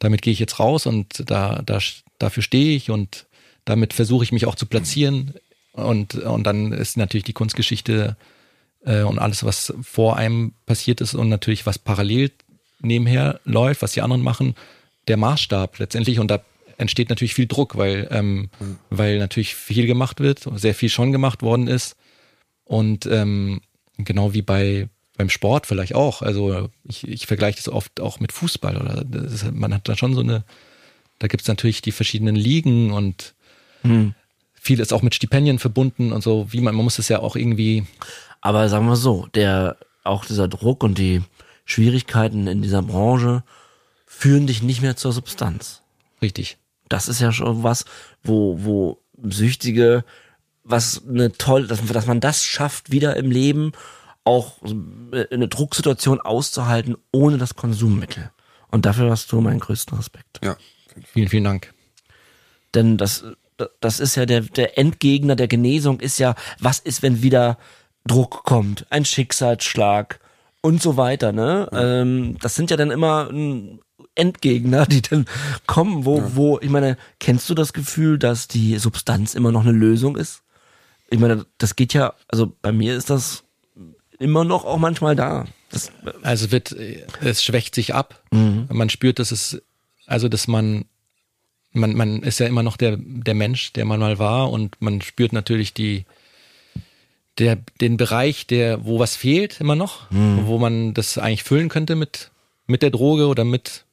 damit 0.00 0.22
gehe 0.22 0.32
ich 0.32 0.40
jetzt 0.40 0.58
raus 0.58 0.86
und 0.86 1.30
da, 1.30 1.62
da, 1.64 1.78
dafür 2.18 2.42
stehe 2.42 2.74
ich 2.74 2.90
und 2.90 3.26
damit 3.64 3.92
versuche 3.92 4.24
ich 4.24 4.32
mich 4.32 4.46
auch 4.46 4.56
zu 4.56 4.66
platzieren. 4.66 5.34
Und, 5.72 6.14
und 6.14 6.44
dann 6.44 6.72
ist 6.72 6.96
natürlich 6.96 7.24
die 7.24 7.32
Kunstgeschichte 7.32 8.16
äh, 8.84 9.02
und 9.02 9.20
alles, 9.20 9.44
was 9.44 9.72
vor 9.82 10.16
einem 10.16 10.54
passiert 10.66 11.00
ist 11.00 11.14
und 11.14 11.28
natürlich 11.28 11.66
was 11.66 11.78
parallel 11.78 12.32
nebenher 12.80 13.40
läuft, 13.44 13.82
was 13.82 13.92
die 13.92 14.02
anderen 14.02 14.22
machen, 14.22 14.56
der 15.06 15.18
Maßstab 15.18 15.78
letztendlich. 15.78 16.18
Und 16.18 16.30
da 16.30 16.42
entsteht 16.78 17.10
natürlich 17.10 17.34
viel 17.34 17.46
Druck, 17.46 17.76
weil, 17.76 18.08
ähm, 18.10 18.48
weil 18.88 19.18
natürlich 19.18 19.54
viel 19.54 19.86
gemacht 19.86 20.18
wird, 20.18 20.48
sehr 20.56 20.74
viel 20.74 20.88
schon 20.88 21.12
gemacht 21.12 21.42
worden 21.42 21.68
ist. 21.68 21.94
Und 22.64 23.06
ähm, 23.06 23.60
genau 23.98 24.32
wie 24.32 24.42
bei 24.42 24.88
beim 25.20 25.28
Sport 25.28 25.66
vielleicht 25.66 25.94
auch. 25.94 26.22
Also 26.22 26.70
ich, 26.84 27.06
ich 27.06 27.26
vergleiche 27.26 27.58
das 27.58 27.68
oft 27.68 28.00
auch 28.00 28.20
mit 28.20 28.32
Fußball 28.32 28.78
oder 28.78 29.04
ist, 29.26 29.52
man 29.52 29.74
hat 29.74 29.86
da 29.86 29.94
schon 29.94 30.14
so 30.14 30.22
eine, 30.22 30.44
da 31.18 31.28
gibt's 31.28 31.46
natürlich 31.46 31.82
die 31.82 31.92
verschiedenen 31.92 32.36
Ligen 32.36 32.90
und 32.90 33.34
viel 34.54 34.80
ist 34.80 34.94
auch 34.94 35.02
mit 35.02 35.14
Stipendien 35.14 35.58
verbunden 35.58 36.12
und 36.12 36.22
so, 36.22 36.50
wie 36.52 36.62
man, 36.62 36.74
man 36.74 36.84
muss 36.84 36.98
es 36.98 37.08
ja 37.08 37.18
auch 37.18 37.36
irgendwie, 37.36 37.84
Aber 38.40 38.66
sagen 38.70 38.86
wir 38.86 38.96
so, 38.96 39.26
der, 39.34 39.76
auch 40.04 40.24
dieser 40.24 40.48
Druck 40.48 40.82
und 40.82 40.96
die 40.96 41.20
Schwierigkeiten 41.66 42.46
in 42.46 42.62
dieser 42.62 42.80
Branche 42.80 43.42
führen 44.06 44.46
dich 44.46 44.62
nicht 44.62 44.80
mehr 44.80 44.96
zur 44.96 45.12
Substanz. 45.12 45.82
richtig. 46.22 46.56
Das 46.88 47.08
ist 47.08 47.20
ja 47.20 47.30
schon 47.30 47.62
was, 47.62 47.84
wo, 48.24 48.64
wo 48.64 48.98
Süchtige, 49.22 50.02
was 50.64 51.02
eine 51.06 51.30
toll, 51.32 51.66
dass, 51.66 51.84
dass 51.84 52.06
man 52.06 52.20
das 52.20 52.42
schafft, 52.42 52.90
wieder 52.90 53.16
im 53.16 53.30
Leben 53.30 53.72
auch 54.24 54.56
eine 54.62 55.48
Drucksituation 55.48 56.20
auszuhalten, 56.20 56.96
ohne 57.12 57.38
das 57.38 57.54
Konsummittel. 57.54 58.30
Und 58.70 58.86
dafür 58.86 59.10
hast 59.10 59.32
du 59.32 59.40
meinen 59.40 59.60
größten 59.60 59.96
Respekt. 59.96 60.40
Ja. 60.44 60.56
Vielen, 61.12 61.28
vielen 61.28 61.44
Dank. 61.44 61.72
Denn 62.74 62.96
das, 62.96 63.24
das 63.80 64.00
ist 64.00 64.16
ja 64.16 64.26
der, 64.26 64.42
der 64.42 64.78
Endgegner 64.78 65.36
der 65.36 65.48
Genesung 65.48 66.00
ist 66.00 66.18
ja, 66.18 66.34
was 66.58 66.78
ist, 66.78 67.02
wenn 67.02 67.22
wieder 67.22 67.58
Druck 68.06 68.44
kommt, 68.44 68.86
ein 68.90 69.04
Schicksalsschlag 69.04 70.20
und 70.62 70.82
so 70.82 70.96
weiter, 70.96 71.32
ne? 71.32 71.68
Ähm, 71.72 72.36
das 72.40 72.54
sind 72.54 72.70
ja 72.70 72.76
dann 72.76 72.90
immer, 72.90 73.32
mm, 73.32 73.80
Endgegner, 74.14 74.86
die 74.86 75.02
dann 75.02 75.26
kommen, 75.66 76.04
wo, 76.04 76.22
wo, 76.34 76.58
ich 76.60 76.70
meine, 76.70 76.96
kennst 77.18 77.48
du 77.50 77.54
das 77.54 77.72
Gefühl, 77.72 78.18
dass 78.18 78.48
die 78.48 78.78
Substanz 78.78 79.34
immer 79.34 79.52
noch 79.52 79.62
eine 79.62 79.72
Lösung 79.72 80.16
ist? 80.16 80.42
Ich 81.10 81.18
meine, 81.18 81.46
das 81.58 81.76
geht 81.76 81.92
ja, 81.92 82.14
also 82.28 82.52
bei 82.62 82.72
mir 82.72 82.96
ist 82.96 83.10
das 83.10 83.44
immer 84.20 84.44
noch 84.44 84.64
auch 84.64 84.78
manchmal 84.78 85.16
da. 85.16 85.46
Das, 85.70 85.90
Also 86.22 86.52
wird, 86.52 86.72
es 87.20 87.42
schwächt 87.42 87.74
sich 87.74 87.94
ab. 87.94 88.22
Man 88.72 88.90
spürt, 88.90 89.18
dass 89.18 89.32
es, 89.32 89.60
also 90.06 90.28
dass 90.28 90.46
man, 90.46 90.84
man, 91.72 91.94
man 91.94 92.22
ist 92.22 92.38
ja 92.38 92.46
immer 92.46 92.62
noch 92.62 92.76
der, 92.76 92.96
der 92.98 93.34
Mensch, 93.34 93.72
der 93.72 93.84
man 93.84 93.98
mal 93.98 94.18
war 94.18 94.50
und 94.50 94.80
man 94.80 95.00
spürt 95.00 95.32
natürlich 95.32 95.72
die, 95.74 96.04
der, 97.38 97.56
den 97.80 97.96
Bereich, 97.96 98.46
der, 98.46 98.84
wo 98.84 98.98
was 98.98 99.16
fehlt 99.16 99.60
immer 99.60 99.76
noch, 99.76 100.10
wo 100.46 100.58
man 100.58 100.92
das 100.94 101.16
eigentlich 101.16 101.44
füllen 101.44 101.68
könnte 101.68 101.96
mit, 101.96 102.30
mit 102.66 102.82
der 102.82 102.90
Droge 102.90 103.26
oder 103.28 103.44
mit, 103.44 103.84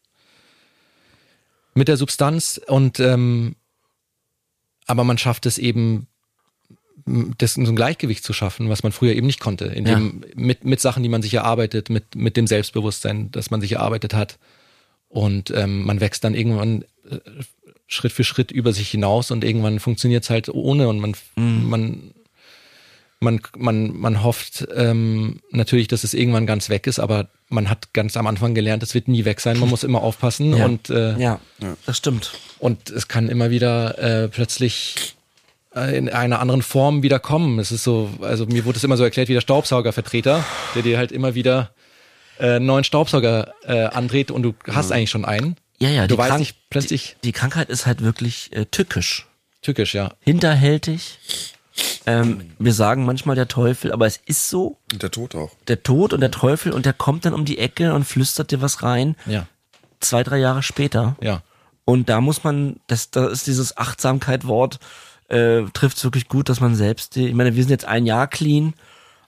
mit 1.74 1.88
der 1.88 1.98
Substanz 1.98 2.60
und, 2.68 3.00
ähm, 3.00 3.56
aber 4.88 5.04
man 5.04 5.18
schafft 5.18 5.46
es 5.46 5.58
eben, 5.58 6.08
das 7.38 7.54
so 7.54 7.62
ein 7.62 7.76
Gleichgewicht 7.76 8.24
zu 8.24 8.34
schaffen, 8.34 8.70
was 8.70 8.84
man 8.84 8.92
früher 8.92 9.14
eben 9.14 9.28
nicht 9.28 9.40
konnte, 9.40 9.66
indem 9.66 10.24
mit 10.36 10.66
mit 10.66 10.82
Sachen, 10.82 11.04
die 11.04 11.10
man 11.10 11.22
sich 11.22 11.34
erarbeitet, 11.34 11.90
mit 11.90 12.16
mit 12.16 12.38
dem 12.38 12.48
Selbstbewusstsein, 12.48 13.32
das 13.32 13.50
man 13.50 13.62
sich 13.62 13.74
erarbeitet 13.74 14.14
hat 14.14 14.38
und 15.10 15.52
ähm, 15.52 15.86
man 15.86 16.00
wächst 16.02 16.24
dann 16.24 16.36
irgendwann 16.36 16.84
äh, 17.10 17.20
Schritt 17.88 18.12
für 18.12 18.24
Schritt 18.24 18.52
über 18.52 18.74
sich 18.74 18.90
hinaus 18.90 19.32
und 19.32 19.44
irgendwann 19.44 19.80
funktioniert 19.80 20.24
es 20.24 20.30
halt 20.30 20.50
ohne 20.50 20.90
und 20.90 21.00
man 21.00 21.16
man 21.36 22.12
man 23.20 23.42
man 23.56 23.98
man 23.98 24.24
hofft 24.24 24.68
ähm, 24.76 25.40
natürlich, 25.52 25.88
dass 25.88 26.04
es 26.04 26.14
irgendwann 26.14 26.46
ganz 26.46 26.70
weg 26.70 26.86
ist, 26.86 27.00
aber 27.00 27.30
man 27.50 27.70
hat 27.70 27.94
ganz 27.94 28.18
am 28.18 28.28
Anfang 28.28 28.54
gelernt, 28.54 28.84
es 28.84 28.94
wird 28.94 29.08
nie 29.08 29.26
weg 29.26 29.40
sein. 29.40 29.58
Man 29.58 29.70
muss 29.70 29.84
immer 29.84 30.02
aufpassen 30.02 30.54
ja. 30.58 30.66
und 30.66 30.90
äh, 30.90 31.18
ja, 31.18 31.40
das 31.86 31.98
stimmt. 31.98 32.34
und 32.60 32.90
es 32.90 33.08
kann 33.08 33.30
immer 33.30 33.50
wieder 33.50 33.98
äh, 33.98 34.28
plötzlich 34.28 35.17
in 35.86 36.10
einer 36.10 36.40
anderen 36.40 36.62
Form 36.62 37.04
wieder 37.04 37.20
kommen. 37.20 37.60
Es 37.60 37.72
ist 37.72 37.84
so, 37.84 38.10
also 38.22 38.46
mir 38.46 38.66
wurde 38.66 38.78
es 38.78 38.84
immer 38.84 38.98
so 38.98 39.04
erklärt 39.04 39.28
wie 39.30 39.34
der 39.34 39.42
Staubsaugervertreter, 39.42 40.44
der 40.76 40.82
dir 40.82 40.98
halt 40.98 41.12
immer 41.12 41.36
wieder 41.36 41.72
äh, 42.40 42.56
einen 42.56 42.66
neuen 42.66 42.84
Staubsauger 42.84 43.54
äh, 43.64 43.86
andreht 43.86 44.32
und 44.32 44.44
du 44.44 44.54
hast 44.72 44.92
eigentlich 44.92 45.10
schon 45.10 45.26
einen. 45.26 45.56
Ja, 45.80 45.90
ja, 45.90 46.08
Du 46.08 46.16
die 46.16 46.18
weißt 46.20 46.30
Krank- 46.30 46.40
nicht 46.40 46.56
plötzlich 46.70 47.16
Die, 47.24 47.28
die 47.28 47.32
Krankheit 47.34 47.70
ist 47.70 47.86
halt 47.86 48.02
wirklich 48.02 48.52
äh, 48.54 48.66
tückisch. 48.66 49.28
tückisch, 49.62 49.94
ja. 49.94 50.14
hinterhältig. 50.22 51.18
Ähm, 52.08 52.42
wir 52.58 52.74
sagen 52.74 53.06
manchmal 53.06 53.36
der 53.36 53.48
Teufel, 53.48 53.92
aber 53.92 54.08
es 54.08 54.18
ist 54.26 54.50
so, 54.50 54.78
Und 54.92 55.04
der 55.04 55.12
Tod 55.12 55.36
auch. 55.36 55.52
der 55.68 55.84
Tod 55.84 56.14
und 56.14 56.22
der 56.22 56.32
Teufel 56.32 56.72
und 56.72 56.86
der 56.88 56.94
kommt 56.94 57.26
dann 57.26 57.34
um 57.34 57.46
die 57.46 57.60
Ecke 57.60 57.94
und 57.94 58.04
flüstert 58.06 58.50
dir 58.52 58.62
was 58.62 58.82
rein, 58.82 59.16
Ja, 59.28 59.46
zwei, 60.00 60.24
drei 60.24 60.38
Jahre 60.40 60.64
später. 60.64 61.16
ja. 61.22 61.42
Und 61.86 62.10
da 62.10 62.20
muss 62.20 62.44
man, 62.44 62.82
das, 62.88 63.12
da 63.12 63.28
ist 63.30 63.48
dieses 63.48 63.78
Achtsamkeit-Wort, 63.78 64.80
äh, 65.28 65.64
trifft 65.74 66.04
wirklich 66.04 66.28
gut, 66.28 66.50
dass 66.50 66.62
man 66.62 66.76
selbst, 66.76 67.16
die, 67.16 67.28
ich 67.28 67.34
meine, 67.34 67.56
wir 67.56 67.64
sind 67.64 67.72
jetzt 67.72 67.86
ein 67.86 68.06
Jahr 68.06 68.28
clean, 68.28 68.74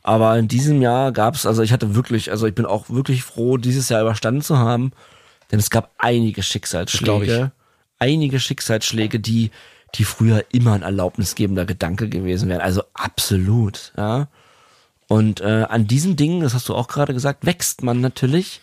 aber 0.02 0.38
in 0.38 0.48
diesem 0.48 0.82
Jahr 0.82 1.12
gab's, 1.12 1.46
also 1.46 1.62
ich 1.62 1.74
hatte 1.74 1.96
wirklich, 1.96 2.32
also 2.32 2.48
ich 2.48 2.56
bin 2.56 2.66
auch 2.66 2.90
wirklich 2.90 3.24
froh, 3.24 3.58
dieses 3.58 3.90
Jahr 3.90 4.02
überstanden 4.02 4.42
zu 4.42 4.58
haben, 4.58 4.92
denn 5.52 5.60
es 5.60 5.70
gab 5.70 5.92
einige 5.98 6.42
Schicksalsschläge, 6.44 7.52
einige 8.00 8.40
Schicksalsschläge, 8.40 9.20
die, 9.20 9.52
die 9.96 10.06
früher 10.06 10.46
immer 10.52 10.74
ein 10.74 10.84
erlaubnisgebender 10.84 11.66
Gedanke 11.66 12.08
gewesen 12.08 12.50
wären, 12.50 12.62
also 12.62 12.84
absolut, 12.94 13.94
ja. 13.98 14.28
Und 15.08 15.42
äh, 15.42 15.66
an 15.68 15.88
diesen 15.88 16.16
Dingen, 16.16 16.42
das 16.42 16.54
hast 16.54 16.70
du 16.70 16.76
auch 16.76 16.88
gerade 16.88 17.16
gesagt, 17.16 17.44
wächst 17.44 17.82
man 17.82 18.00
natürlich, 18.00 18.62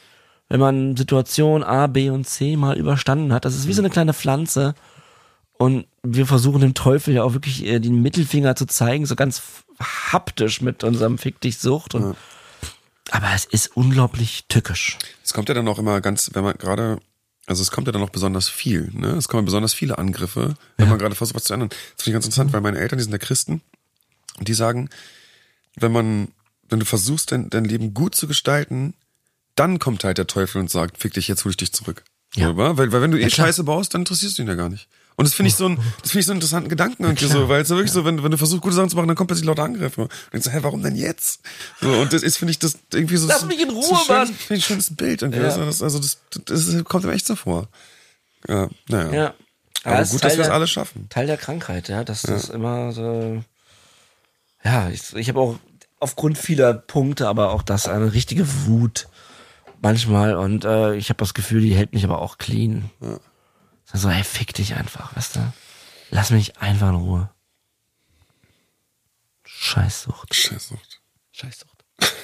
wenn 0.48 0.60
man 0.60 0.96
Situation 0.96 1.64
A, 1.64 1.88
B 1.88 2.08
und 2.08 2.24
C 2.24 2.56
mal 2.56 2.78
überstanden 2.78 3.32
hat. 3.32 3.44
Das 3.44 3.56
ist 3.56 3.66
wie 3.66 3.72
so 3.72 3.82
eine 3.82 3.90
kleine 3.90 4.14
Pflanze. 4.14 4.76
Und 5.58 5.86
wir 6.02 6.26
versuchen 6.26 6.60
dem 6.60 6.74
Teufel 6.74 7.14
ja 7.14 7.22
auch 7.22 7.32
wirklich 7.32 7.64
äh, 7.64 7.80
den 7.80 8.02
Mittelfinger 8.02 8.56
zu 8.56 8.66
zeigen, 8.66 9.06
so 9.06 9.16
ganz 9.16 9.42
haptisch 9.80 10.60
mit 10.60 10.84
unserem 10.84 11.18
Fick 11.18 11.40
dich 11.40 11.58
Sucht. 11.58 11.94
Und, 11.94 12.16
Aber 13.10 13.28
es 13.34 13.44
ist 13.44 13.76
unglaublich 13.76 14.44
tückisch. 14.48 14.98
Es 15.24 15.32
kommt 15.32 15.48
ja 15.48 15.54
dann 15.54 15.68
auch 15.68 15.78
immer 15.78 16.00
ganz, 16.00 16.30
wenn 16.34 16.44
man 16.44 16.56
gerade, 16.58 16.98
also 17.46 17.62
es 17.62 17.70
kommt 17.70 17.86
ja 17.86 17.92
dann 17.92 18.02
auch 18.02 18.10
besonders 18.10 18.48
viel, 18.48 18.90
ne? 18.92 19.12
Es 19.12 19.28
kommen 19.28 19.44
besonders 19.44 19.74
viele 19.74 19.98
Angriffe, 19.98 20.56
wenn 20.76 20.88
man 20.88 20.98
gerade 20.98 21.14
versucht, 21.14 21.36
was 21.36 21.44
zu 21.44 21.54
ändern. 21.54 21.70
Das 21.70 22.04
finde 22.04 22.10
ich 22.10 22.12
ganz 22.12 22.26
interessant, 22.26 22.52
weil 22.52 22.60
meine 22.60 22.78
Eltern, 22.78 22.98
die 22.98 23.04
sind 23.04 23.12
ja 23.12 23.18
Christen, 23.18 23.62
und 24.38 24.48
die 24.48 24.54
sagen, 24.54 24.90
wenn 25.76 25.92
man, 25.92 26.28
wenn 26.68 26.80
du 26.80 26.86
versuchst, 26.86 27.32
dein, 27.32 27.50
dein 27.50 27.64
Leben 27.64 27.94
gut 27.94 28.14
zu 28.14 28.26
gestalten, 28.26 28.94
dann 29.54 29.78
kommt 29.78 30.04
halt 30.04 30.18
der 30.18 30.26
Teufel 30.26 30.60
und 30.60 30.70
sagt, 30.70 30.98
fick 30.98 31.14
dich, 31.14 31.28
jetzt 31.28 31.44
hol 31.44 31.50
ich 31.50 31.56
dich 31.56 31.72
zurück. 31.72 32.04
Ja. 32.34 32.56
Weil, 32.56 32.76
weil 32.92 33.02
wenn 33.02 33.10
du 33.10 33.18
eh 33.18 33.28
klar. 33.28 33.46
Scheiße 33.46 33.64
baust, 33.64 33.94
dann 33.94 34.02
interessierst 34.02 34.38
du 34.38 34.42
ihn 34.42 34.48
ja 34.48 34.54
gar 34.54 34.68
nicht. 34.68 34.88
Und 35.16 35.24
das 35.24 35.34
finde 35.34 35.48
ich 35.48 35.54
so 35.54 35.66
ein, 35.68 35.76
das 36.02 36.10
finde 36.10 36.20
ich 36.20 36.26
so 36.26 36.32
einen 36.32 36.38
interessanten 36.38 36.68
Gedanken 36.68 37.04
irgendwie 37.04 37.26
so, 37.26 37.48
weil 37.48 37.62
es 37.62 37.68
ja 37.68 37.76
wirklich 37.76 37.92
so, 37.92 38.04
wenn, 38.04 38.22
wenn 38.22 38.30
du 38.30 38.38
versuchst, 38.38 38.62
gute 38.62 38.74
Sachen 38.74 38.90
zu 38.90 38.96
machen, 38.96 39.08
dann 39.08 39.16
kommt 39.16 39.28
plötzlich 39.28 39.46
lauter 39.46 39.64
Angriffe. 39.64 40.02
Und 40.02 40.12
denkst 40.32 40.46
du, 40.46 40.52
hä, 40.52 40.58
warum 40.62 40.82
denn 40.82 40.94
jetzt? 40.94 41.40
So, 41.80 41.90
und 41.90 42.12
das 42.12 42.22
ist, 42.22 42.36
finde 42.36 42.50
ich, 42.50 42.58
das 42.58 42.78
irgendwie 42.92 43.16
so. 43.16 43.26
Lass 43.26 43.40
so, 43.40 43.46
mich 43.46 43.60
in 43.60 43.70
so 43.70 43.76
Ruhe, 43.76 43.98
schön, 44.06 44.16
Mann. 44.16 44.26
Finde 44.28 44.58
ich 44.58 44.64
ein 44.64 44.68
schönes 44.68 44.94
Bild. 44.94 45.22
Irgendwie. 45.22 45.40
Ja. 45.40 45.56
Das, 45.56 45.82
also 45.82 45.98
das, 45.98 46.18
das 46.44 46.84
kommt 46.84 47.04
mir 47.04 47.12
echt 47.12 47.26
so 47.26 47.36
vor. 47.36 47.68
Ja, 48.48 48.68
naja. 48.88 49.12
Ja. 49.12 49.34
Aber 49.84 49.94
Ja, 49.96 50.00
ist 50.02 50.10
gut, 50.10 50.24
dass 50.24 50.36
wir 50.36 50.44
es 50.44 50.50
alle 50.50 50.66
schaffen. 50.66 51.08
Teil 51.08 51.26
der 51.26 51.36
Krankheit, 51.36 51.88
ja, 51.88 52.04
dass 52.04 52.22
das 52.22 52.48
immer 52.48 52.92
so. 52.92 53.42
Ja, 54.64 54.88
ich, 54.90 55.14
ich 55.14 55.28
habe 55.28 55.38
auch 55.38 55.58
aufgrund 56.00 56.38
vieler 56.38 56.74
Punkte, 56.74 57.28
aber 57.28 57.52
auch 57.52 57.62
das 57.62 57.88
eine 57.88 58.12
richtige 58.12 58.46
Wut 58.66 59.08
manchmal 59.80 60.34
und 60.34 60.64
äh, 60.64 60.94
ich 60.96 61.08
habe 61.08 61.18
das 61.18 61.34
Gefühl, 61.34 61.60
die 61.60 61.74
hält 61.74 61.92
mich 61.92 62.04
aber 62.04 62.20
auch 62.20 62.38
clean. 62.38 62.90
Ja. 63.00 63.18
So, 63.92 64.10
hey, 64.10 64.24
fick 64.24 64.52
dich 64.54 64.74
einfach, 64.74 65.16
weißt 65.16 65.36
du? 65.36 65.52
Lass 66.10 66.30
mich 66.30 66.58
einfach 66.58 66.88
in 66.90 66.96
Ruhe. 66.96 67.30
Scheißsucht. 69.44 70.34
Scheißsucht. 70.34 71.00
Scheißsucht. 71.32 71.84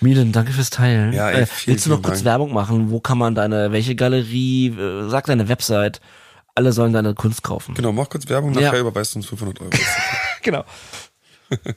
Milen, 0.00 0.32
danke 0.32 0.52
fürs 0.52 0.70
Teilen. 0.70 1.12
Ja, 1.12 1.30
ey, 1.30 1.42
äh, 1.42 1.46
vielen, 1.46 1.74
willst 1.74 1.86
du 1.86 1.90
noch 1.90 2.02
kurz 2.02 2.18
Dank. 2.18 2.24
Werbung 2.26 2.52
machen? 2.54 2.90
Wo 2.90 3.00
kann 3.00 3.18
man 3.18 3.34
deine, 3.34 3.72
welche 3.72 3.94
Galerie, 3.94 4.68
äh, 4.68 5.08
sag 5.08 5.26
deine 5.26 5.48
Website. 5.48 6.00
Alle 6.54 6.72
sollen 6.72 6.92
deine 6.92 7.14
Kunst 7.14 7.42
kaufen. 7.42 7.74
Genau, 7.74 7.92
mach 7.92 8.08
kurz 8.08 8.28
Werbung, 8.28 8.52
nachher 8.52 8.74
Ja. 8.74 8.80
überweist 8.80 9.14
du 9.14 9.18
uns 9.18 9.26
500 9.26 9.60
Euro. 9.60 9.70
Genau. 10.42 10.64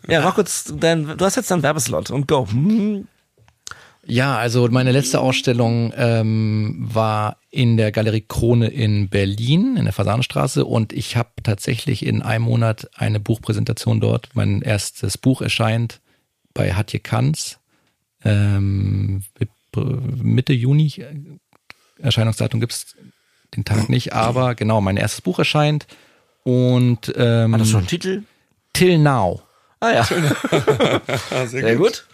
ja, 0.08 0.22
mach 0.22 0.36
kurz 0.36 0.72
dein, 0.78 1.18
du 1.18 1.26
hast 1.26 1.36
jetzt 1.36 1.52
deinen 1.52 1.64
Werbeslot 1.64 2.12
und 2.12 2.28
go. 2.28 2.48
Hm. 2.50 3.08
Ja, 4.06 4.38
also 4.38 4.68
meine 4.70 4.92
letzte 4.92 5.22
Ausstellung 5.22 5.94
ähm, 5.96 6.76
war 6.80 7.38
in 7.50 7.78
der 7.78 7.92
Galerie 7.92 8.26
Krone 8.28 8.68
in 8.68 9.08
Berlin, 9.08 9.78
in 9.78 9.86
der 9.86 9.94
Fasanenstraße 9.94 10.66
und 10.66 10.92
ich 10.92 11.16
habe 11.16 11.30
tatsächlich 11.42 12.06
in 12.06 12.22
einem 12.22 12.44
Monat 12.44 12.90
eine 12.96 13.22
Buchpräsentation 13.22 14.02
dort. 14.02 14.30
Mein 14.34 14.62
erstes 14.62 15.18
Buch 15.18 15.42
erscheint 15.42 16.02
bei 16.54 16.74
Hatje 16.74 17.00
Kanz 17.00 17.60
ähm, 18.26 19.24
Mitte 19.76 20.54
Juni. 20.54 20.92
Erscheinungsdatum 22.00 22.60
gibt's 22.60 22.96
den 23.56 23.64
Tag 23.64 23.88
nicht, 23.90 24.14
aber 24.14 24.56
genau, 24.56 24.82
mein 24.82 24.98
erstes 24.98 25.22
Buch 25.22 25.40
erscheint 25.40 25.88
und 26.44 27.14
ähm, 27.16 27.54
Hat 27.54 27.62
das 27.62 27.70
schon 27.70 27.80
einen 27.80 27.88
Titel? 27.88 28.24
Till 28.74 28.98
Now. 28.98 29.44
Ah 29.80 29.92
ja, 29.92 30.08
Ah, 31.32 31.46
sehr 31.46 31.76
gut. 31.76 32.06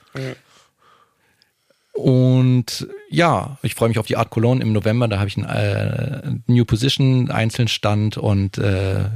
Und 1.99 2.87
ja, 3.09 3.57
ich 3.61 3.75
freue 3.75 3.89
mich 3.89 3.99
auf 3.99 4.07
die 4.07 4.15
Art 4.15 4.29
Cologne 4.29 4.61
im 4.61 4.71
November. 4.71 5.09
Da 5.09 5.19
habe 5.19 5.27
ich 5.27 5.35
einen 5.37 5.49
äh, 5.49 6.31
New 6.47 6.63
Position 6.63 7.29
Einzelstand 7.29 8.17
und 8.17 8.57
äh, 8.57 9.09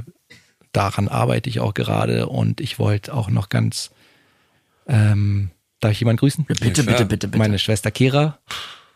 daran 0.73 1.07
arbeite 1.07 1.49
ich 1.49 1.61
auch 1.61 1.73
gerade. 1.73 2.27
Und 2.27 2.59
ich 2.59 2.79
wollte 2.79 3.13
auch 3.13 3.29
noch 3.29 3.47
ganz, 3.47 3.91
ähm, 4.87 5.51
darf 5.79 5.93
ich 5.93 6.01
jemanden 6.01 6.19
grüßen? 6.19 6.43
Bitte, 6.43 6.65
Ja, 6.65 6.69
bitte, 6.69 6.83
bitte, 7.05 7.29
bitte. 7.29 7.37
Meine 7.37 7.57
Schwester 7.57 7.89
Kera 7.89 8.37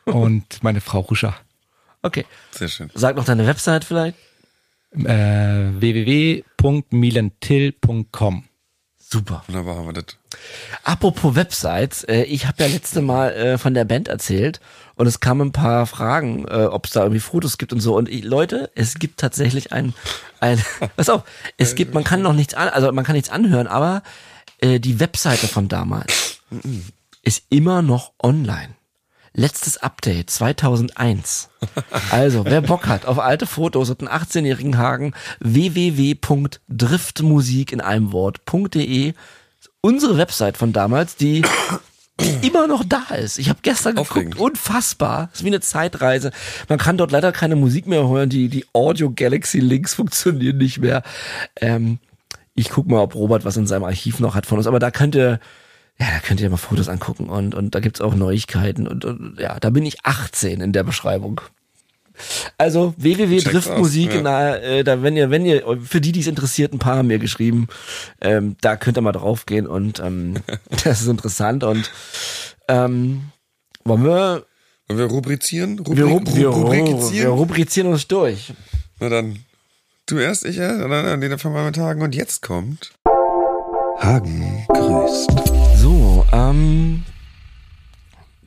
und 0.03 0.61
meine 0.63 0.81
Frau 0.81 0.99
Ruscha. 0.99 1.37
Okay. 2.01 2.25
Sehr 2.51 2.67
schön. 2.67 2.91
Sag 2.93 3.15
noch 3.15 3.23
deine 3.23 3.47
Website 3.47 3.85
vielleicht. 3.85 4.17
Äh, 4.91 5.71
www.milantil.com 5.79 8.43
Super. 9.09 9.41
Wunderbar 9.47 9.77
haben 9.77 9.85
wir 9.85 9.93
das. 9.93 10.17
Apropos 10.83 11.35
Websites, 11.35 12.03
äh, 12.03 12.23
ich 12.23 12.45
habe 12.45 12.61
ja 12.61 12.69
letzte 12.69 13.01
Mal 13.01 13.31
äh, 13.31 13.57
von 13.57 13.73
der 13.73 13.85
Band 13.85 14.09
erzählt 14.09 14.59
und 14.95 15.07
es 15.07 15.21
kamen 15.21 15.47
ein 15.47 15.51
paar 15.53 15.85
Fragen, 15.85 16.45
äh, 16.45 16.65
ob 16.65 16.87
es 16.87 16.91
da 16.91 17.03
irgendwie 17.03 17.21
Fotos 17.21 17.57
gibt 17.57 17.71
und 17.71 17.79
so. 17.79 17.95
Und 17.95 18.09
ich, 18.09 18.25
Leute, 18.25 18.69
es 18.75 18.95
gibt 18.95 19.21
tatsächlich 19.21 19.71
ein, 19.71 19.93
ein, 20.41 20.61
pass 20.97 21.07
auf, 21.07 21.23
es 21.55 21.75
gibt, 21.75 21.93
man 21.93 22.03
kann 22.03 22.21
noch 22.21 22.33
nichts 22.33 22.53
an, 22.53 22.67
also 22.67 22.91
man 22.91 23.05
kann 23.05 23.15
nichts 23.15 23.29
anhören, 23.29 23.67
aber 23.67 24.03
äh, 24.59 24.81
die 24.81 24.99
Webseite 24.99 25.47
von 25.47 25.69
damals 25.69 26.41
ist 27.21 27.43
immer 27.49 27.81
noch 27.81 28.11
online. 28.21 28.75
Letztes 29.39 29.77
Update 29.77 30.31
2001. 30.31 31.49
Also, 32.09 32.43
wer 32.45 32.61
Bock 32.61 32.87
hat 32.87 33.05
auf 33.05 33.19
alte 33.19 33.45
Fotos 33.45 33.91
und 33.91 33.99
einen 33.99 34.09
18-jährigen 34.09 34.79
Hagen, 34.79 35.13
www.driftmusik 35.41 37.71
in 37.71 37.79
einem 37.79 38.11
Wort.de. 38.11 39.13
Unsere 39.81 40.17
Website 40.17 40.57
von 40.57 40.73
damals, 40.73 41.17
die 41.17 41.43
immer 42.41 42.65
noch 42.65 42.83
da 42.83 43.13
ist. 43.13 43.37
Ich 43.37 43.49
habe 43.49 43.59
gestern 43.61 43.93
geguckt, 43.93 44.09
Aufregend. 44.09 44.39
unfassbar. 44.39 45.27
Das 45.27 45.41
ist 45.41 45.45
wie 45.45 45.49
eine 45.49 45.61
Zeitreise. 45.61 46.31
Man 46.67 46.79
kann 46.79 46.97
dort 46.97 47.11
leider 47.11 47.31
keine 47.31 47.55
Musik 47.55 47.85
mehr 47.85 48.09
hören, 48.09 48.31
die, 48.31 48.49
die 48.49 48.65
Audio 48.73 49.11
Galaxy 49.15 49.59
Links 49.59 49.93
funktionieren 49.93 50.57
nicht 50.57 50.79
mehr. 50.79 51.03
Ähm, 51.61 51.99
ich 52.55 52.71
guck 52.71 52.87
mal, 52.87 53.01
ob 53.01 53.13
Robert 53.13 53.45
was 53.45 53.55
in 53.55 53.67
seinem 53.67 53.83
Archiv 53.83 54.19
noch 54.19 54.33
hat 54.33 54.47
von 54.47 54.57
uns, 54.57 54.65
aber 54.65 54.79
da 54.79 54.89
könnt 54.89 55.15
ihr, 55.15 55.39
ja, 55.99 56.07
da 56.13 56.19
könnt 56.19 56.39
ihr 56.39 56.49
mal 56.49 56.57
Fotos 56.57 56.89
angucken 56.89 57.29
und, 57.29 57.55
und 57.55 57.73
da 57.73 57.79
gibt's 57.79 58.01
auch 58.01 58.13
Neuigkeiten 58.13 58.87
und, 58.87 59.03
und 59.03 59.39
ja, 59.39 59.59
da 59.59 59.69
bin 59.69 59.85
ich 59.85 60.05
18 60.05 60.61
in 60.61 60.71
der 60.71 60.83
Beschreibung. 60.83 61.41
Also 62.57 62.93
www 62.97 63.37
Check's 63.37 63.51
Driftmusik, 63.51 64.09
aus, 64.09 64.15
ja. 64.15 64.21
na, 64.21 64.57
äh, 64.57 64.83
da 64.83 65.03
wenn 65.03 65.15
ihr, 65.15 65.29
wenn 65.29 65.45
ihr, 65.45 65.79
für 65.83 66.01
die, 66.01 66.11
die 66.11 66.21
es 66.21 66.27
interessiert, 66.27 66.73
ein 66.73 66.79
paar 66.79 66.97
haben 66.97 67.07
mir 67.07 67.19
geschrieben, 67.19 67.67
ähm, 68.21 68.57
da 68.61 68.75
könnt 68.75 68.97
ihr 68.97 69.01
mal 69.01 69.11
draufgehen 69.11 69.67
und 69.67 69.99
ähm, 69.99 70.35
das 70.83 71.01
ist 71.01 71.07
interessant 71.07 71.63
und 71.63 71.91
ähm, 72.67 73.31
wollen 73.83 74.03
wir, 74.03 74.45
Wollen 74.87 74.99
wir 74.99 75.05
rubrizieren? 75.05 75.79
Rubrik, 75.79 75.97
wir, 75.97 76.05
rub, 76.05 76.35
wir, 76.35 76.47
rubrikizieren? 76.47 77.11
wir 77.11 77.29
rubrizieren 77.29 77.87
uns 77.91 78.07
durch. 78.07 78.53
Na 78.99 79.09
dann, 79.09 79.39
du 80.05 80.17
erst, 80.17 80.45
ich 80.45 80.57
erst, 80.57 80.81
und 80.81 80.91
dann, 80.91 81.21
wir 81.21 81.63
mit 81.65 81.77
Hagen. 81.77 82.01
Und 82.01 82.15
jetzt 82.15 82.41
kommt 82.41 82.93
Hagen 83.99 84.65
grüßt. 84.67 85.29
So, 85.75 86.25
ähm, 86.31 87.03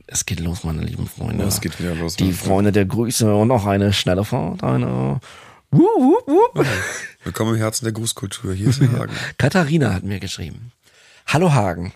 es 0.07 0.25
geht 0.27 0.41
los, 0.41 0.65
meine 0.65 0.83
lieben 0.83 1.07
Freunde. 1.07 1.45
Es 1.45 1.61
geht 1.61 1.79
wieder 1.81 1.95
los. 1.95 2.17
Die 2.17 2.33
Freunde 2.33 2.73
der 2.73 2.85
Grüße 2.85 3.35
und 3.35 3.49
noch 3.49 3.67
eine 3.67 3.93
schnelle 3.93 4.25
Fahrt, 4.25 4.63
eine 4.63 5.21
wup, 5.71 5.83
wup, 5.99 6.29
wup. 6.29 6.67
Willkommen 7.25 7.55
im 7.55 7.61
Herzen 7.61 7.85
der 7.85 7.93
Grußkultur. 7.93 8.55
Hier 8.55 8.69
ist 8.69 8.81
Hagen. 8.81 9.13
Katharina 9.39 9.93
hat 9.93 10.05
mir 10.05 10.21
geschrieben. 10.21 10.73
Hallo 11.27 11.53
Hagen. 11.53 11.93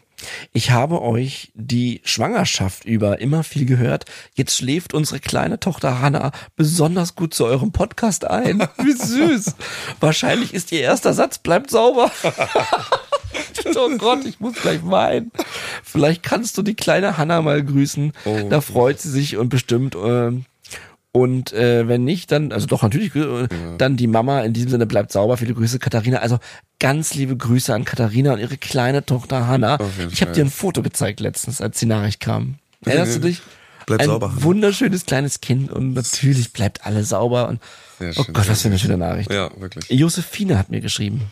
Ich 0.52 0.70
habe 0.70 1.02
euch 1.02 1.50
die 1.54 2.00
Schwangerschaft 2.04 2.84
über 2.84 3.20
immer 3.20 3.44
viel 3.44 3.66
gehört. 3.66 4.04
Jetzt 4.34 4.56
schläft 4.56 4.94
unsere 4.94 5.20
kleine 5.20 5.60
Tochter 5.60 6.00
Hanna 6.00 6.32
besonders 6.56 7.14
gut 7.14 7.34
zu 7.34 7.44
eurem 7.44 7.72
Podcast 7.72 8.24
ein. 8.24 8.66
Wie 8.78 8.92
süß. 8.92 9.54
Wahrscheinlich 10.00 10.54
ist 10.54 10.72
ihr 10.72 10.80
erster 10.80 11.14
Satz, 11.14 11.38
bleibt 11.38 11.70
sauber. 11.70 12.10
oh 13.76 13.96
Gott, 13.98 14.24
ich 14.24 14.40
muss 14.40 14.54
gleich 14.54 14.80
weinen. 14.84 15.30
Vielleicht 15.82 16.22
kannst 16.22 16.58
du 16.58 16.62
die 16.62 16.74
kleine 16.74 17.16
Hanna 17.16 17.42
mal 17.42 17.62
grüßen. 17.62 18.12
Oh. 18.24 18.46
Da 18.48 18.60
freut 18.60 19.00
sie 19.00 19.10
sich 19.10 19.36
und 19.36 19.48
bestimmt. 19.48 19.96
ähm, 19.96 20.44
und 21.12 21.52
äh, 21.52 21.86
wenn 21.86 22.02
nicht, 22.02 22.32
dann, 22.32 22.50
also 22.50 22.66
doch 22.66 22.82
natürlich, 22.82 23.14
äh, 23.14 23.46
dann 23.78 23.96
die 23.96 24.08
Mama. 24.08 24.40
In 24.40 24.52
diesem 24.52 24.70
Sinne 24.70 24.84
bleibt 24.84 25.12
sauber. 25.12 25.36
Viele 25.36 25.54
Grüße, 25.54 25.78
Katharina. 25.78 26.18
Also 26.18 26.40
ganz 26.80 27.14
liebe 27.14 27.36
Grüße 27.36 27.72
an 27.72 27.84
Katharina 27.84 28.32
und 28.32 28.40
ihre 28.40 28.56
kleine 28.56 29.06
Tochter 29.06 29.46
Hanna. 29.46 29.78
Ich 30.10 30.22
habe 30.22 30.32
dir 30.32 30.44
ein 30.44 30.50
Foto 30.50 30.82
gezeigt 30.82 31.20
letztens, 31.20 31.60
als 31.60 31.78
die 31.78 31.86
Nachricht 31.86 32.18
kam. 32.18 32.56
Erinnerst 32.84 33.14
du 33.14 33.20
dich? 33.20 33.42
Bleib 33.86 34.00
ein 34.00 34.06
sauber, 34.06 34.32
wunderschönes 34.42 35.06
kleines 35.06 35.40
Kind 35.40 35.70
und 35.70 35.92
natürlich 35.92 36.52
bleibt 36.52 36.84
alle 36.84 37.04
sauber. 37.04 37.48
Und 37.48 37.60
Sehr 38.00 38.10
oh 38.16 38.24
schön, 38.24 38.34
Gott, 38.34 38.48
was 38.48 38.62
für 38.62 38.68
eine 38.68 38.78
schöne 38.80 38.96
Nachricht. 38.96 39.30
Ja, 39.30 39.50
wirklich. 39.56 39.88
Josephine 39.90 40.58
hat 40.58 40.70
mir 40.70 40.80
geschrieben. 40.80 41.22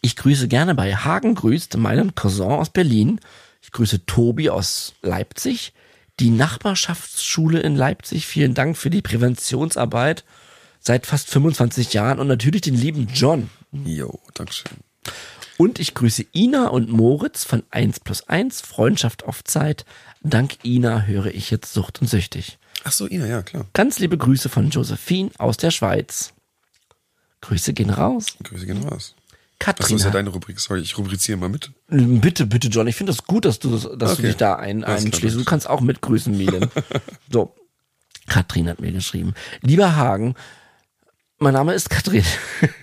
Ich 0.00 0.16
grüße 0.16 0.48
gerne 0.48 0.74
bei 0.74 0.94
Hagen 0.94 1.34
grüßt 1.34 1.76
meinen 1.76 2.14
Cousin 2.14 2.50
aus 2.50 2.70
Berlin. 2.70 3.20
Ich 3.62 3.72
grüße 3.72 4.06
Tobi 4.06 4.50
aus 4.50 4.94
Leipzig. 5.02 5.72
Die 6.20 6.30
Nachbarschaftsschule 6.30 7.60
in 7.60 7.76
Leipzig. 7.76 8.26
Vielen 8.26 8.54
Dank 8.54 8.76
für 8.76 8.90
die 8.90 9.02
Präventionsarbeit 9.02 10.24
seit 10.80 11.06
fast 11.06 11.30
25 11.30 11.92
Jahren 11.94 12.18
und 12.18 12.28
natürlich 12.28 12.60
den 12.60 12.74
lieben 12.74 13.08
John. 13.12 13.50
Jo, 13.72 14.20
Dankeschön. 14.34 14.78
Und 15.56 15.78
ich 15.78 15.94
grüße 15.94 16.26
Ina 16.34 16.68
und 16.68 16.90
Moritz 16.90 17.44
von 17.44 17.62
1 17.70 18.00
plus 18.00 18.28
1, 18.28 18.60
Freundschaft 18.60 19.24
auf 19.24 19.42
Zeit. 19.44 19.84
Dank 20.22 20.64
Ina 20.64 21.02
höre 21.02 21.26
ich 21.26 21.50
jetzt 21.50 21.72
Sucht 21.72 22.00
und 22.00 22.08
Süchtig. 22.08 22.58
Ach 22.84 22.92
so, 22.92 23.06
Ina, 23.06 23.26
ja, 23.26 23.42
klar. 23.42 23.66
Ganz 23.72 23.98
liebe 23.98 24.18
Grüße 24.18 24.48
von 24.48 24.70
Josephine 24.70 25.30
aus 25.38 25.56
der 25.56 25.70
Schweiz. 25.70 26.34
Grüße 27.40 27.72
gehen 27.72 27.90
raus. 27.90 28.36
Grüße 28.42 28.66
gehen 28.66 28.82
raus. 28.82 29.14
Achso, 29.58 29.72
Katrina. 29.72 29.96
ist 29.98 30.04
ja 30.04 30.10
deine 30.10 30.30
Rubrik. 30.30 30.60
Sorry, 30.60 30.80
ich 30.80 30.98
rubriziere 30.98 31.38
mal 31.38 31.48
mit. 31.48 31.70
Bitte, 31.88 32.46
bitte, 32.46 32.68
John. 32.68 32.86
Ich 32.86 32.96
finde 32.96 33.12
das 33.12 33.24
gut, 33.24 33.44
dass 33.44 33.58
du, 33.58 33.70
das, 33.70 33.82
dass 33.82 34.10
du 34.12 34.18
Okay. 34.18 34.22
dich 34.22 34.36
da 34.36 34.56
ein, 34.56 34.84
einschließt. 34.84 35.36
Du 35.36 35.44
kannst 35.44 35.68
auch 35.68 35.80
mitgrüßen, 35.80 36.36
Milen. 36.36 36.68
so. 37.30 37.54
Katrin 38.26 38.68
hat 38.68 38.80
mir 38.80 38.90
geschrieben. 38.92 39.34
Lieber 39.60 39.96
Hagen, 39.96 40.34
mein 41.38 41.52
Name 41.54 41.74
ist 41.74 41.90
Katrin. 41.90 42.24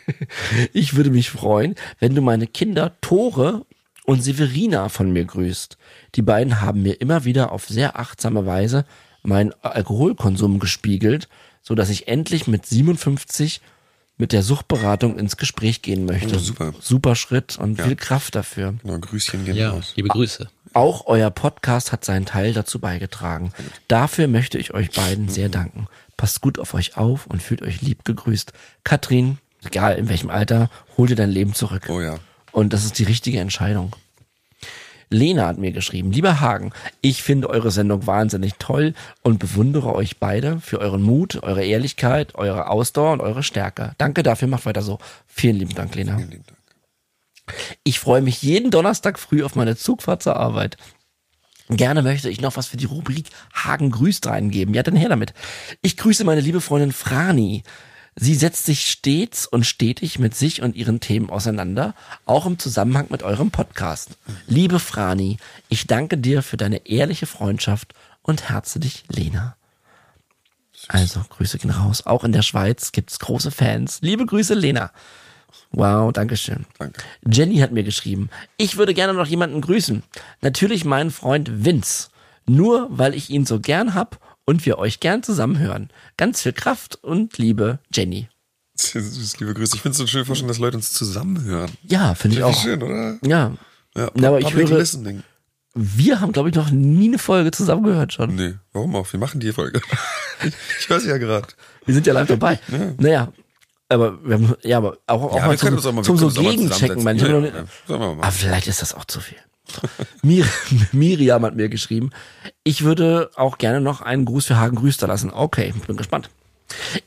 ich 0.74 0.96
würde 0.96 1.10
mich 1.10 1.30
freuen, 1.30 1.76
wenn 2.00 2.16
du 2.16 2.22
meine 2.22 2.48
Kinder 2.48 2.94
Tore 3.02 3.66
und 4.06 4.24
Severina 4.24 4.90
von 4.90 5.12
mir 5.12 5.26
grüßt. 5.26 5.78
Die 6.16 6.22
beiden 6.22 6.62
haben 6.62 6.84
mir 6.84 7.00
immer 7.02 7.26
wieder 7.26 7.52
auf 7.52 7.68
sehr 7.68 8.00
achtsame 8.00 8.46
Weise 8.46 8.86
meinen 9.24 9.54
Alkoholkonsum 9.62 10.60
gespiegelt, 10.60 11.28
so 11.62 11.76
dass 11.76 11.90
ich 11.90 12.08
endlich 12.08 12.48
mit 12.48 12.66
57 12.66 13.62
mit 14.22 14.32
der 14.34 14.44
Suchtberatung 14.44 15.18
ins 15.18 15.36
Gespräch 15.36 15.82
gehen 15.82 16.06
möchte. 16.06 16.36
Oh, 16.36 16.40
super. 16.40 16.74
Super 16.80 17.16
Schritt 17.16 17.58
und 17.58 17.82
viel 17.82 17.96
Kraft 17.96 18.36
dafür. 18.36 18.76
Genau, 18.84 19.00
Grüßchen 19.00 19.44
gehen 19.46 19.56
Ja, 19.56 19.72
raus. 19.72 19.94
liebe 19.96 20.10
Grüße. 20.10 20.48
Auch 20.74 21.08
euer 21.08 21.32
Podcast 21.32 21.92
hat 21.92 22.06
seinen 22.06 22.28
Teil 22.28 22.54
dazu 22.54 22.78
beigetragen. 22.78 23.52
Dafür 23.88 24.28
möchte 24.28 24.60
ich 24.60 24.76
euch 24.76 24.92
beiden 24.92 25.28
sehr 25.28 25.50
danken. 25.50 25.88
Passt 26.18 26.40
gut 26.42 26.60
auf 26.60 26.76
euch 26.76 26.98
auf 26.98 27.26
und 27.26 27.42
fühlt 27.42 27.64
euch 27.64 27.82
lieb 27.82 28.06
gegrüßt. 28.06 28.54
Katrin, 28.84 29.40
egal 29.66 29.96
in 29.98 30.08
welchem 30.08 30.30
Alter, 30.30 30.70
hol 30.98 31.08
dir 31.08 31.16
dein 31.16 31.32
Leben 31.32 31.56
zurück. 31.56 31.88
Oh 31.90 32.00
ja. 32.00 32.20
Und 32.52 32.74
das 32.74 32.86
ist 32.86 33.00
die 33.00 33.04
richtige 33.06 33.40
Entscheidung. 33.40 33.96
Lena 35.12 35.48
hat 35.48 35.58
mir 35.58 35.72
geschrieben, 35.72 36.12
lieber 36.12 36.40
Hagen, 36.40 36.72
ich 37.02 37.22
finde 37.22 37.50
eure 37.50 37.70
Sendung 37.70 38.08
wahnsinnig 38.08 38.54
toll 38.58 38.94
und 39.22 39.40
bewundere 39.40 39.94
euch 39.94 40.18
beide 40.18 40.60
für 40.62 40.80
euren 40.80 41.04
Mut, 41.04 41.44
eure 41.44 41.64
Ehrlichkeit, 41.64 42.36
eure 42.36 42.70
Ausdauer 42.70 43.12
und 43.12 43.22
eure 43.22 43.44
Stärke. 43.44 43.92
Danke 43.98 44.24
dafür, 44.24 44.48
macht 44.48 44.66
weiter 44.66 44.82
so. 44.82 45.00
Vielen 45.28 45.58
lieben 45.58 45.76
Dank, 45.76 45.94
Lena. 45.96 46.16
Vielen 46.16 46.32
lieben 46.32 46.46
Dank. 46.48 46.58
Ich 47.84 48.00
freue 48.00 48.22
mich 48.22 48.42
jeden 48.42 48.72
Donnerstag 48.72 49.20
früh 49.20 49.44
auf 49.44 49.56
meine 49.56 49.76
Zugfahrt 49.76 50.24
zur 50.24 50.38
Arbeit. 50.38 50.78
Gerne 51.70 52.02
möchte 52.02 52.30
ich 52.30 52.42
noch 52.42 52.58
was 52.58 52.68
für 52.68 52.78
die 52.78 52.86
Rubrik 52.86 53.28
Hagen 53.54 53.92
grüßt 53.92 54.28
reingeben. 54.28 54.74
Ja, 54.74 54.84
dann 54.84 54.96
her 54.96 55.10
damit. 55.10 55.34
Ich 55.82 55.98
grüße 55.98 56.24
meine 56.24 56.42
liebe 56.42 56.62
Freundin 56.62 56.92
Frani. 56.92 57.64
Sie 58.16 58.36
setzt 58.36 58.66
sich 58.66 58.86
stets 58.86 59.48
und 59.48 59.66
stetig 59.66 60.20
mit 60.20 60.36
sich 60.36 60.62
und 60.62 60.76
ihren 60.76 61.00
Themen 61.00 61.30
auseinander, 61.30 61.96
auch 62.26 62.46
im 62.46 62.60
Zusammenhang 62.60 63.08
mit 63.10 63.24
eurem 63.24 63.52
Podcast. 63.52 64.10
Liebe 64.48 64.80
Frani, 64.80 65.38
ich 65.70 65.88
danke 65.88 66.18
dir 66.18 66.44
für 66.44 66.58
deine 66.58 66.86
ehrliche 66.86 67.26
Freundschaft 67.26 67.94
und 68.22 68.50
herze 68.50 68.80
dich, 68.80 69.06
Lena. 69.08 69.56
Also, 70.88 71.22
Grüße 71.30 71.58
gehen 71.58 71.72
raus. 71.72 72.06
Auch 72.06 72.24
in 72.24 72.34
der 72.34 72.42
Schweiz 72.42 72.92
gibt's 72.92 73.20
große 73.20 73.52
Fans. 73.52 74.00
Liebe 74.02 74.26
Grüße, 74.26 74.56
Lena. 74.56 74.92
Wow, 75.72 76.12
Dankeschön. 76.12 76.66
Danke. 76.80 77.02
Jenny 77.26 77.58
hat 77.58 77.72
mir 77.72 77.84
geschrieben, 77.84 78.30
ich 78.58 78.78
würde 78.78 78.94
gerne 78.94 79.14
noch 79.14 79.28
jemanden 79.28 79.62
grüßen. 79.62 80.04
Natürlich 80.42 80.84
meinen 80.84 81.12
Freund 81.12 81.64
Vince. 81.66 82.10
Nur 82.46 82.88
weil 82.90 83.14
ich 83.16 83.30
ihn 83.30 83.46
so 83.46 83.60
gern 83.60 83.94
hab 83.94 84.20
und 84.52 84.66
wir 84.66 84.78
euch 84.78 85.00
gern 85.00 85.24
zusammen 85.24 85.58
hören. 85.60 85.90
Ganz 86.18 86.42
viel 86.44 86.52
Kraft 86.54 87.00
und 87.04 87.38
Liebe, 87.38 87.80
Jenny. 87.94 88.28
Liebe 89.40 89.54
Grüße. 89.54 89.76
Ich 89.76 89.82
finde 89.82 89.92
es 89.94 89.98
so 89.98 90.08
schön 90.08 90.26
vorstellen, 90.26 90.48
dass 90.50 90.58
Leute 90.60 90.78
uns 90.78 90.92
zusammenhören. 90.94 91.72
Ja, 91.84 92.14
finde 92.16 92.38
ich 92.38 92.44
auch. 92.44 92.62
schön, 92.62 92.82
oder? 92.84 93.18
Ja. 93.26 93.54
Ja, 93.96 94.10
Na, 94.14 94.28
aber 94.30 94.40
ich 94.40 94.54
höre- 94.54 94.78
Listening. 94.80 95.24
Wir 95.74 96.20
haben, 96.20 96.34
glaube 96.34 96.50
ich, 96.50 96.56
noch 96.56 96.70
nie 96.70 97.08
eine 97.08 97.18
Folge 97.18 97.52
zusammen 97.52 97.84
gehört 97.84 98.12
schon. 98.12 98.36
Nee, 98.36 98.56
warum 98.74 98.94
auch? 98.96 99.12
Wir 99.14 99.20
machen 99.22 99.40
die 99.40 99.54
Folge. 99.54 99.82
ich 100.80 100.90
höre 100.90 101.00
sie 101.00 101.08
ja 101.10 101.18
gerade. 101.18 101.48
Wir 101.86 101.94
sind 101.94 102.06
ja 102.08 102.14
live 102.14 102.28
dabei. 102.28 102.60
Naja. 102.98 103.32
Aber 103.88 104.24
wir 104.26 104.36
haben, 104.36 104.54
ja, 104.64 104.78
aber 104.78 104.98
auch, 105.08 105.24
auch 105.32 105.36
Ja, 105.38 105.48
mal 105.48 105.58
zum, 105.58 105.78
auch 105.78 105.92
mal- 105.94 106.04
zum 106.04 106.18
so 106.18 106.30
Gegenchecken. 106.30 107.00
ich. 107.16 107.22
Ja, 107.22 107.40
ja. 107.40 107.66
Aber 107.88 108.32
vielleicht 108.32 108.68
ist 108.68 108.82
das 108.82 108.94
auch 108.94 109.06
zu 109.06 109.20
viel. 109.22 109.38
Mir, 110.22 110.46
Miriam 110.92 111.46
hat 111.46 111.56
mir 111.56 111.70
geschrieben, 111.70 112.12
ich 112.64 112.84
würde 112.84 113.32
auch 113.36 113.58
gerne 113.58 113.82
noch 113.82 114.02
einen 114.02 114.26
Gruß 114.26 114.48
für 114.48 114.58
Hagen 114.58 114.76
Grüß 114.76 114.98
da 114.98 115.08
lassen. 115.08 115.32
Okay, 115.32 115.74
bin 115.88 115.98
gespannt. 115.98 116.30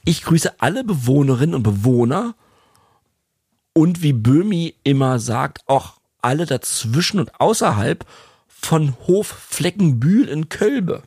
Ich 0.05 0.23
grüße 0.23 0.61
alle 0.61 0.85
Bewohnerinnen 0.85 1.55
und 1.55 1.63
Bewohner 1.63 2.35
und 3.73 4.03
wie 4.03 4.13
Böhmi 4.13 4.75
immer 4.85 5.19
sagt, 5.19 5.63
auch 5.67 5.95
alle 6.21 6.47
dazwischen 6.47 7.21
und 7.21 7.41
außerhalb 7.41 8.07
von 8.49 8.97
Hof 9.07 9.27
Fleckenbühl 9.27 10.29
in 10.29 10.49
Kölbe. 10.49 11.03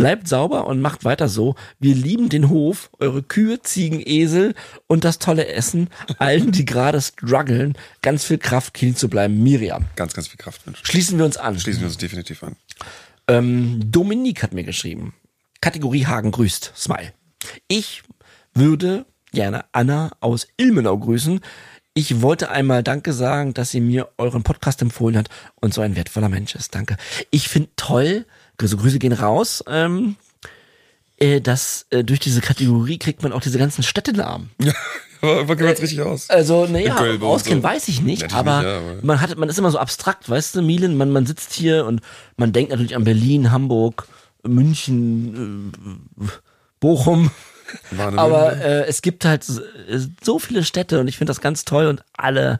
Bleibt 0.00 0.28
sauber 0.28 0.66
und 0.66 0.80
macht 0.80 1.04
weiter 1.04 1.28
so. 1.28 1.56
Wir 1.78 1.94
lieben 1.94 2.28
den 2.28 2.48
Hof, 2.48 2.90
eure 2.98 3.22
Kühe, 3.22 3.60
Ziegen, 3.60 4.00
Esel 4.04 4.54
und 4.86 5.04
das 5.04 5.18
tolle 5.18 5.46
Essen. 5.48 5.88
Allen, 6.18 6.52
die 6.52 6.64
gerade 6.64 7.00
strugglen, 7.00 7.76
ganz 8.00 8.24
viel 8.24 8.38
Kraft, 8.38 8.74
clean 8.74 8.96
zu 8.96 9.08
bleiben. 9.08 9.42
Miriam. 9.42 9.84
Ganz, 9.96 10.14
ganz 10.14 10.28
viel 10.28 10.38
Kraft 10.38 10.66
wünschen. 10.66 10.84
Schließen 10.86 11.18
wir 11.18 11.24
uns 11.24 11.36
an. 11.36 11.58
Schließen 11.60 11.82
wir 11.82 11.88
uns 11.88 11.98
definitiv 11.98 12.42
an. 12.42 12.56
Ähm, 13.28 13.80
Dominique 13.92 14.42
hat 14.42 14.54
mir 14.54 14.64
geschrieben. 14.64 15.14
Kategorie 15.60 16.06
Hagen 16.06 16.30
grüßt. 16.30 16.72
Smile. 16.74 17.12
Ich 17.68 18.02
würde 18.54 19.04
gerne 19.32 19.64
Anna 19.72 20.12
aus 20.20 20.48
Ilmenau 20.56 20.96
grüßen. 20.98 21.40
Ich 21.92 22.22
wollte 22.22 22.50
einmal 22.50 22.82
Danke 22.82 23.12
sagen, 23.12 23.52
dass 23.52 23.74
ihr 23.74 23.82
mir 23.82 24.08
euren 24.16 24.42
Podcast 24.42 24.80
empfohlen 24.80 25.18
habt 25.18 25.28
und 25.56 25.74
so 25.74 25.80
ein 25.80 25.96
wertvoller 25.96 26.28
Mensch 26.28 26.54
ist. 26.54 26.74
Danke. 26.74 26.96
Ich 27.30 27.48
finde 27.48 27.70
toll, 27.76 28.26
Grüße, 28.60 28.76
Grüße 28.76 28.98
gehen 28.98 29.12
raus, 29.12 29.64
ähm, 29.66 30.16
äh, 31.18 31.40
dass 31.40 31.86
äh, 31.90 32.04
durch 32.04 32.20
diese 32.20 32.40
Kategorie 32.40 32.98
kriegt 32.98 33.22
man 33.22 33.32
auch 33.32 33.40
diese 33.40 33.58
ganzen 33.58 33.82
Städtenamen. 33.82 34.50
Ja, 35.22 35.40
aber 35.40 35.54
kennt 35.54 35.78
richtig 35.82 36.00
aus. 36.00 36.30
Also, 36.30 36.64
naja, 36.64 36.96
auskennen 37.20 37.60
so. 37.60 37.68
weiß 37.68 37.88
ich 37.88 38.00
nicht, 38.00 38.22
Natürlich 38.22 38.38
aber, 38.38 38.56
nicht, 38.60 38.66
ja, 38.68 38.78
aber- 38.78 38.96
man 39.02 39.20
hat, 39.20 39.36
man 39.36 39.50
ist 39.50 39.58
immer 39.58 39.70
so 39.70 39.76
abstrakt, 39.78 40.30
weißt 40.30 40.56
du, 40.56 40.62
Milen, 40.62 40.96
man, 40.96 41.10
man 41.10 41.26
sitzt 41.26 41.52
hier 41.52 41.84
und 41.84 42.00
man 42.38 42.54
denkt 42.54 42.70
natürlich 42.70 42.96
an 42.96 43.04
Berlin, 43.04 43.50
Hamburg, 43.50 44.08
München, 44.44 45.72
äh, 46.18 46.24
Bochum. 46.80 47.30
Aber 48.16 48.56
äh, 48.56 48.86
es 48.86 49.02
gibt 49.02 49.26
halt 49.26 49.44
so- 49.44 49.60
äh, 49.60 50.00
so 50.24 50.38
viele 50.38 50.64
Städte 50.64 51.00
und 51.00 51.08
ich 51.08 51.18
finde 51.18 51.30
das 51.32 51.42
ganz 51.42 51.66
toll 51.66 51.86
und 51.86 52.02
alle, 52.16 52.58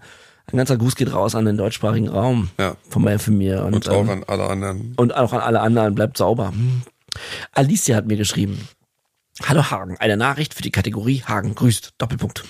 ein 0.53 0.57
ganzer 0.57 0.77
Gruß 0.77 0.97
geht 0.97 1.13
raus 1.13 1.35
an 1.35 1.45
den 1.45 1.57
deutschsprachigen 1.57 2.09
Raum. 2.09 2.51
Ja. 2.59 2.77
Von 2.89 3.05
mir 3.05 3.19
für 3.19 3.31
mir. 3.31 3.65
Und, 3.65 3.75
Und 3.75 3.89
auch 3.89 4.01
ähm, 4.01 4.11
an 4.11 4.25
alle 4.27 4.45
anderen. 4.49 4.95
und 4.97 5.15
auch 5.15 5.33
an 5.33 5.41
alle 5.41 5.61
anderen, 5.61 5.95
bleibt 5.95 6.17
sauber. 6.17 6.51
Hm. 6.51 6.83
Alicia 7.53 7.97
hat 7.97 8.07
mir 8.07 8.17
geschrieben. 8.17 8.69
Hallo 9.47 9.71
Hagen, 9.71 9.97
eine 9.99 10.17
Nachricht 10.17 10.55
für 10.55 10.63
die 10.63 10.71
Kategorie 10.71 11.23
Hagen 11.27 11.55
grüßt. 11.55 11.95
Doppelpunkt. 11.99 12.45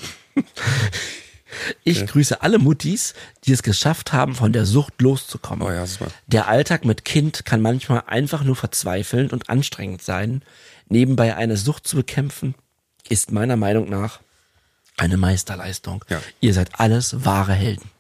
Ich 1.85 2.06
grüße 2.06 2.43
alle 2.43 2.59
Muttis, 2.59 3.14
die 3.44 3.52
es 3.52 3.62
geschafft 3.62 4.12
haben, 4.12 4.35
von 4.35 4.52
der 4.52 4.66
Sucht 4.66 5.01
loszukommen. 5.02 5.66
Oh 5.66 5.70
ja. 5.70 5.85
Der 6.27 6.48
Alltag 6.48 6.85
mit 6.85 7.05
Kind 7.05 7.44
kann 7.44 7.60
manchmal 7.60 8.05
einfach 8.06 8.44
nur 8.44 8.56
verzweifelnd 8.56 9.32
und 9.32 9.48
anstrengend 9.51 10.02
sein. 10.02 10.43
Nebenbei 10.89 11.36
eine 11.36 11.56
Sucht 11.56 11.86
zu 11.86 11.97
bekämpfen, 11.97 12.55
ist 13.09 13.32
meiner 13.32 13.56
Meinung 13.56 13.89
nach 13.89 14.20
eine 15.01 15.16
Meisterleistung. 15.16 16.05
Ja. 16.09 16.20
Ihr 16.40 16.55
seid 16.55 16.78
alles 16.78 17.24
wahre 17.24 17.55
Helden. 17.55 17.90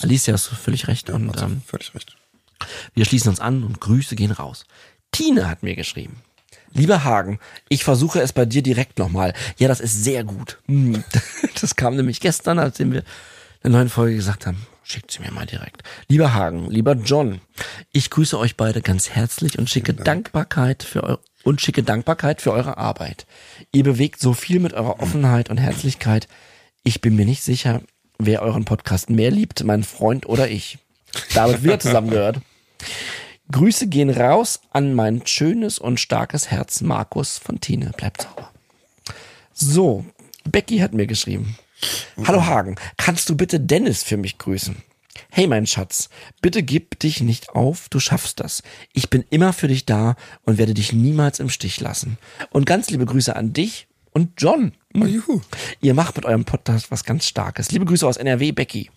Alicia 0.00 0.34
hast 0.34 0.50
du 0.50 0.54
völlig 0.54 0.88
recht. 0.88 1.08
und 1.10 1.28
Hat 1.28 1.38
sie 1.38 1.44
ähm, 1.46 1.62
völlig 1.66 1.94
recht. 1.94 2.16
wir 2.94 3.04
schließen 3.04 3.30
uns 3.30 3.40
an 3.40 3.62
und 3.64 3.80
Grüße 3.80 4.14
gehen 4.14 4.30
raus. 4.30 4.66
Tine 5.10 5.48
hat 5.48 5.62
mir 5.62 5.74
geschrieben. 5.74 6.20
Lieber 6.72 7.04
Hagen, 7.04 7.38
ich 7.70 7.84
versuche 7.84 8.20
es 8.20 8.34
bei 8.34 8.44
dir 8.44 8.62
direkt 8.62 8.98
nochmal. 8.98 9.32
Ja, 9.56 9.68
das 9.68 9.80
ist 9.80 10.04
sehr 10.04 10.24
gut. 10.24 10.58
Hm. 10.66 11.02
Das 11.60 11.74
kam 11.74 11.96
nämlich 11.96 12.20
gestern, 12.20 12.58
als 12.58 12.78
wir 12.78 12.84
in 12.84 13.02
der 13.62 13.70
neuen 13.70 13.88
Folge 13.88 14.14
gesagt 14.16 14.46
haben. 14.46 14.66
Schickt 14.88 15.10
sie 15.10 15.20
mir 15.20 15.32
mal 15.32 15.46
direkt. 15.46 15.82
Lieber 16.06 16.32
Hagen, 16.32 16.70
lieber 16.70 16.92
John, 16.92 17.40
ich 17.90 18.08
grüße 18.08 18.38
euch 18.38 18.56
beide 18.56 18.82
ganz 18.82 19.10
herzlich 19.10 19.58
und 19.58 19.68
schicke 19.68 19.94
Dankbarkeit 19.94 20.84
für 20.84 21.02
eu 21.02 21.16
und 21.42 21.60
schicke 21.60 21.82
Dankbarkeit 21.82 22.40
für 22.40 22.52
eure 22.52 22.78
Arbeit. 22.78 23.26
Ihr 23.72 23.82
bewegt 23.82 24.20
so 24.20 24.32
viel 24.32 24.60
mit 24.60 24.74
eurer 24.74 25.00
Offenheit 25.00 25.50
und 25.50 25.58
Herzlichkeit. 25.58 26.28
Ich 26.84 27.00
bin 27.00 27.16
mir 27.16 27.26
nicht 27.26 27.42
sicher, 27.42 27.82
wer 28.18 28.42
euren 28.42 28.64
Podcast 28.64 29.10
mehr 29.10 29.32
liebt, 29.32 29.64
mein 29.64 29.82
Freund 29.82 30.26
oder 30.26 30.48
ich. 30.48 30.78
Damit 31.34 31.64
wieder 31.64 31.80
zusammengehört. 31.80 32.40
Grüße 33.50 33.88
gehen 33.88 34.10
raus 34.10 34.60
an 34.70 34.94
mein 34.94 35.26
schönes 35.26 35.80
und 35.80 35.98
starkes 35.98 36.52
Herz, 36.52 36.80
Markus 36.80 37.38
von 37.38 37.58
Tine. 37.60 37.90
Bleibt 37.96 38.22
sauber. 38.22 38.52
So, 39.52 40.04
Becky 40.44 40.78
hat 40.78 40.94
mir 40.94 41.08
geschrieben. 41.08 41.58
Hallo 42.24 42.46
Hagen, 42.46 42.76
kannst 42.96 43.28
du 43.28 43.36
bitte 43.36 43.60
Dennis 43.60 44.02
für 44.02 44.16
mich 44.16 44.38
grüßen? 44.38 44.76
Hey 45.30 45.46
mein 45.46 45.66
Schatz, 45.66 46.08
bitte 46.40 46.62
gib 46.62 46.98
dich 46.98 47.20
nicht 47.20 47.50
auf, 47.50 47.88
du 47.88 48.00
schaffst 48.00 48.40
das. 48.40 48.62
Ich 48.92 49.10
bin 49.10 49.24
immer 49.30 49.52
für 49.52 49.68
dich 49.68 49.86
da 49.86 50.16
und 50.42 50.58
werde 50.58 50.74
dich 50.74 50.92
niemals 50.92 51.40
im 51.40 51.50
Stich 51.50 51.80
lassen. 51.80 52.18
Und 52.50 52.66
ganz 52.66 52.90
liebe 52.90 53.06
Grüße 53.06 53.34
an 53.34 53.52
dich 53.52 53.86
und 54.12 54.32
John. 54.38 54.72
Oh. 54.94 55.40
Ihr 55.82 55.94
macht 55.94 56.16
mit 56.16 56.24
eurem 56.24 56.44
Podcast 56.44 56.90
was 56.90 57.04
ganz 57.04 57.26
Starkes. 57.26 57.70
Liebe 57.70 57.84
Grüße 57.84 58.06
aus 58.06 58.16
NRW, 58.16 58.52
Becky. 58.52 58.90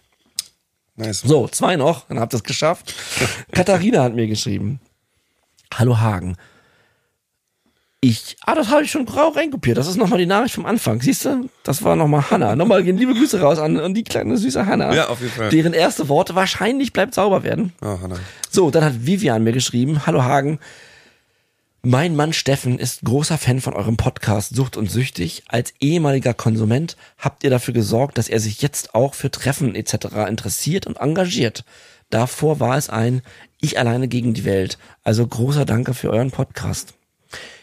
Nice. 0.95 1.21
So, 1.21 1.47
zwei 1.47 1.75
noch, 1.75 2.07
dann 2.07 2.19
habt 2.19 2.33
ihr 2.33 2.37
es 2.37 2.43
geschafft. 2.43 2.93
Katharina 3.51 4.03
hat 4.03 4.15
mir 4.15 4.27
geschrieben. 4.27 4.79
Hallo 5.73 5.99
Hagen. 5.99 6.37
Ich, 8.01 8.37
ah, 8.45 8.55
das 8.55 8.69
habe 8.69 8.83
ich 8.83 8.91
schon 8.91 9.05
grau 9.05 9.27
reinkopiert. 9.29 9.77
Das 9.77 9.87
ist 9.87 9.97
nochmal 9.97 10.19
die 10.19 10.25
Nachricht 10.25 10.55
vom 10.55 10.65
Anfang. 10.65 11.01
Siehst 11.01 11.25
du? 11.25 11.49
Das 11.63 11.83
war 11.83 11.97
nochmal 11.97 12.31
Hanna. 12.31 12.55
Nochmal 12.55 12.83
gehen 12.83 12.97
liebe 12.97 13.13
Grüße 13.13 13.41
raus 13.41 13.59
an, 13.59 13.77
an 13.77 13.93
die 13.93 14.05
kleine 14.05 14.37
süße 14.37 14.65
Hanna. 14.65 14.93
Ja, 14.95 15.09
auf 15.09 15.19
jeden 15.19 15.33
Fall. 15.33 15.49
Deren 15.49 15.73
erste 15.73 16.07
Worte 16.07 16.33
wahrscheinlich 16.33 16.93
bleibt 16.93 17.13
sauber 17.13 17.43
werden. 17.43 17.73
Oh, 17.81 17.99
Hanna. 18.01 18.15
So, 18.49 18.71
dann 18.71 18.85
hat 18.85 19.05
Vivian 19.05 19.43
mir 19.43 19.51
geschrieben, 19.51 20.05
hallo 20.05 20.23
Hagen, 20.23 20.59
mein 21.81 22.15
Mann 22.15 22.33
Steffen 22.33 22.79
ist 22.79 23.03
großer 23.03 23.37
Fan 23.37 23.61
von 23.61 23.73
eurem 23.73 23.97
Podcast 23.97 24.55
Sucht 24.55 24.77
und 24.77 24.91
Süchtig. 24.91 25.43
Als 25.47 25.73
ehemaliger 25.79 26.33
Konsument 26.33 26.95
habt 27.17 27.43
ihr 27.43 27.49
dafür 27.49 27.73
gesorgt, 27.73 28.17
dass 28.17 28.27
er 28.29 28.39
sich 28.39 28.61
jetzt 28.61 28.95
auch 28.95 29.13
für 29.13 29.31
Treffen 29.31 29.75
etc. 29.75 30.27
interessiert 30.27 30.87
und 30.87 30.97
engagiert. 30.97 31.63
Davor 32.09 32.59
war 32.59 32.77
es 32.77 32.89
ein 32.89 33.21
Ich 33.61 33.79
alleine 33.79 34.07
gegen 34.07 34.33
die 34.33 34.45
Welt. 34.45 34.77
Also 35.03 35.25
großer 35.25 35.65
Danke 35.65 35.93
für 35.93 36.09
euren 36.09 36.31
Podcast. 36.31 36.93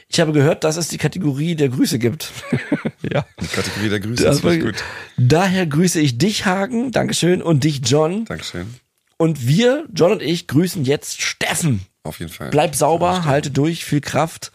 Ich 0.08 0.20
habe 0.20 0.32
gehört, 0.32 0.64
dass 0.64 0.76
es 0.76 0.88
die 0.88 0.98
Kategorie 0.98 1.56
der 1.56 1.68
Grüße 1.68 1.98
gibt. 1.98 2.30
ja. 3.12 3.26
Die 3.40 3.46
Kategorie 3.48 3.88
der 3.88 4.00
Grüße 4.00 4.22
Das 4.22 4.36
ist 4.36 4.44
war, 4.44 4.52
wirklich 4.52 4.76
gut. 4.76 4.84
daher 5.16 5.66
grüße 5.66 6.00
ich 6.00 6.16
dich, 6.18 6.46
Hagen, 6.46 6.92
Dankeschön, 6.92 7.42
und 7.42 7.64
dich, 7.64 7.80
John. 7.84 8.24
Dankeschön. 8.24 8.74
Und 9.18 9.46
wir, 9.46 9.84
John 9.92 10.12
und 10.12 10.22
ich, 10.22 10.46
grüßen 10.46 10.84
jetzt 10.84 11.20
Steffen. 11.20 11.80
Auf 12.04 12.20
jeden 12.20 12.30
Fall. 12.30 12.50
Bleib 12.50 12.76
sauber, 12.76 13.24
halte 13.24 13.50
durch, 13.50 13.84
viel 13.84 14.00
Kraft. 14.00 14.52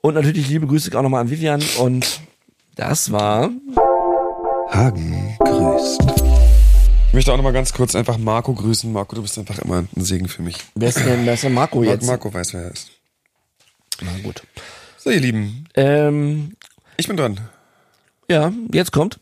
Und 0.00 0.14
natürlich 0.14 0.48
liebe 0.48 0.66
Grüße 0.66 0.96
auch 0.96 1.02
nochmal 1.02 1.20
an 1.22 1.30
Vivian. 1.30 1.62
Und 1.78 2.20
das 2.76 3.12
war. 3.12 3.50
Hagen 4.70 5.36
grüßt. 5.38 6.00
Ich 7.08 7.12
möchte 7.14 7.32
auch 7.32 7.36
nochmal 7.36 7.52
ganz 7.52 7.72
kurz 7.72 7.94
einfach 7.94 8.18
Marco 8.18 8.54
grüßen. 8.54 8.90
Marco, 8.92 9.14
du 9.14 9.22
bist 9.22 9.38
einfach 9.38 9.58
immer 9.60 9.84
ein 9.96 10.04
Segen 10.04 10.28
für 10.28 10.42
mich. 10.42 10.56
Wer 10.74 10.88
ist 10.88 10.98
denn, 10.98 11.26
wer 11.26 11.34
ist 11.34 11.44
denn 11.44 11.54
Marco 11.54 11.78
Mar 11.80 11.86
jetzt? 11.86 12.06
Marco 12.06 12.32
weiß, 12.32 12.54
wer 12.54 12.62
er 12.62 12.70
ist. 12.72 12.90
Na 14.00 14.10
gut. 14.22 14.42
So, 15.04 15.10
ihr 15.10 15.20
Lieben, 15.20 15.68
Ähm, 15.74 16.56
ich 16.96 17.06
bin 17.06 17.16
dran. 17.18 17.38
ja, 18.30 18.50
jetzt 18.72 18.90
kommt. 18.92 19.20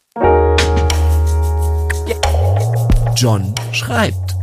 John 3.16 3.52
schreibt. 3.72 4.36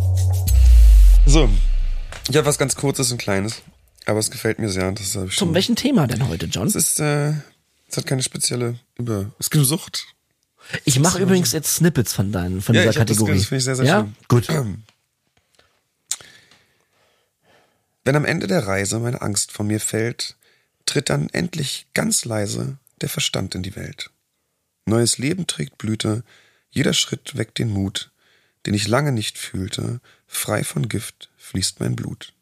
So, 1.25 1.47
ich 2.29 2.35
habe 2.35 2.45
was 2.45 2.57
ganz 2.57 2.75
Kurzes 2.75 3.11
und 3.13 3.19
Kleines, 3.19 3.61
aber 4.05 4.19
es 4.19 4.31
gefällt 4.31 4.59
mir 4.59 4.67
sehr. 4.69 4.91
Das 4.91 5.05
ich 5.05 5.11
Zum 5.13 5.29
schon. 5.29 5.53
welchen 5.53 5.75
Thema 5.77 6.07
denn 6.07 6.27
heute, 6.27 6.47
John? 6.47 6.67
Es 6.67 6.75
ist, 6.75 6.99
äh, 6.99 7.29
es 7.89 7.95
hat 7.97 8.05
keine 8.05 8.21
spezielle 8.23 8.77
über. 8.97 9.31
Es 9.39 9.49
geht 9.49 9.59
um 9.59 9.65
Sucht. 9.65 10.07
Ich 10.83 10.99
mache 10.99 11.19
übrigens 11.19 11.53
jetzt 11.53 11.73
Snippets 11.75 12.11
von 12.13 12.31
deinen, 12.33 12.61
von 12.61 12.75
Ja, 12.75 12.81
dieser 12.81 12.89
ich 12.91 12.97
das 12.97 13.07
Kategorie. 13.07 13.31
ge- 13.31 13.39
das 13.39 13.47
finde 13.47 13.57
ich 13.59 13.63
sehr, 13.65 13.75
sehr 13.77 13.85
ja? 13.85 13.99
schön. 14.01 14.15
Gut. 14.27 14.47
Wenn 18.05 18.15
am 18.15 18.25
Ende 18.25 18.47
der 18.47 18.65
Reise 18.67 18.99
meine 18.99 19.21
Angst 19.21 19.51
von 19.51 19.67
mir 19.67 19.79
fällt, 19.79 20.35
tritt 20.89 21.09
dann 21.09 21.29
endlich 21.29 21.85
ganz 21.93 22.25
leise 22.25 22.77
der 23.01 23.09
Verstand 23.09 23.53
in 23.53 23.61
die 23.61 23.75
Welt. 23.75 24.09
Neues 24.85 25.19
Leben 25.19 25.45
trägt 25.45 25.77
Blüte, 25.77 26.23
jeder 26.71 26.93
Schritt 26.93 27.37
weckt 27.37 27.59
den 27.59 27.69
Mut, 27.69 28.11
den 28.65 28.73
ich 28.73 28.87
lange 28.87 29.11
nicht 29.11 29.37
fühlte, 29.37 30.01
frei 30.25 30.63
von 30.63 30.89
Gift 30.89 31.29
fließt 31.37 31.79
mein 31.79 31.95
Blut. 31.95 32.33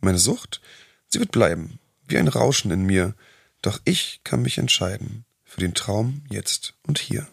Meine 0.00 0.18
Sucht, 0.18 0.60
sie 1.08 1.18
wird 1.18 1.32
bleiben, 1.32 1.78
wie 2.06 2.18
ein 2.18 2.28
Rauschen 2.28 2.70
in 2.70 2.82
mir, 2.82 3.14
doch 3.62 3.80
ich 3.84 4.20
kann 4.22 4.42
mich 4.42 4.58
entscheiden 4.58 5.24
für 5.44 5.60
den 5.60 5.74
Traum 5.74 6.24
jetzt 6.28 6.74
und 6.82 6.98
hier. 6.98 7.26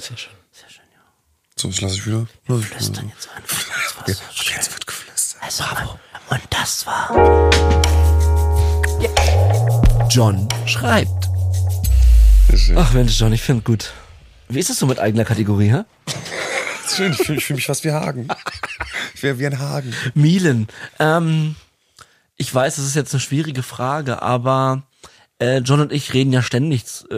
Sehr 0.00 0.16
schön. 0.16 0.34
Sehr 0.50 0.68
schön, 0.68 0.84
ja. 0.92 1.00
So, 1.56 1.68
das 1.68 1.80
lasse 1.80 1.94
ich 1.94 2.06
wieder. 2.06 2.26
Ich 2.48 2.66
Flüstern 2.66 3.08
jetzt 3.08 3.28
einfach. 3.30 4.04
Das 4.06 4.20
war 4.20 4.32
so 4.32 4.42
schön. 4.42 4.56
Jetzt 4.56 4.72
wird 4.72 4.86
geflüstert. 4.86 5.42
Also, 5.42 5.64
und 6.30 6.42
das 6.50 6.84
war. 6.84 8.13
John 10.14 10.48
schreibt. 10.64 11.28
Ach 12.76 12.92
Mensch, 12.92 13.18
John, 13.18 13.32
ich 13.32 13.42
finde 13.42 13.64
gut. 13.64 13.92
Wie 14.48 14.60
ist 14.60 14.70
es 14.70 14.78
so 14.78 14.86
mit 14.86 15.00
eigener 15.00 15.24
Kategorie, 15.24 15.72
hä? 15.72 15.82
Das 16.84 16.96
schön, 16.96 17.10
ich 17.10 17.18
fühle 17.18 17.40
fühl 17.40 17.56
mich 17.56 17.66
fast 17.66 17.82
wie 17.82 17.90
Hagen. 17.90 18.28
Ich 19.16 19.24
wäre 19.24 19.40
wie 19.40 19.46
ein 19.46 19.58
Hagen. 19.58 19.92
Mielen. 20.14 20.68
Ähm, 21.00 21.56
ich 22.36 22.54
weiß, 22.54 22.78
es 22.78 22.86
ist 22.86 22.94
jetzt 22.94 23.12
eine 23.12 23.22
schwierige 23.22 23.64
Frage, 23.64 24.22
aber 24.22 24.84
äh, 25.40 25.58
John 25.58 25.80
und 25.80 25.90
ich 25.90 26.14
reden 26.14 26.32
ja 26.32 26.42
ständig, 26.42 26.84
äh, 27.10 27.16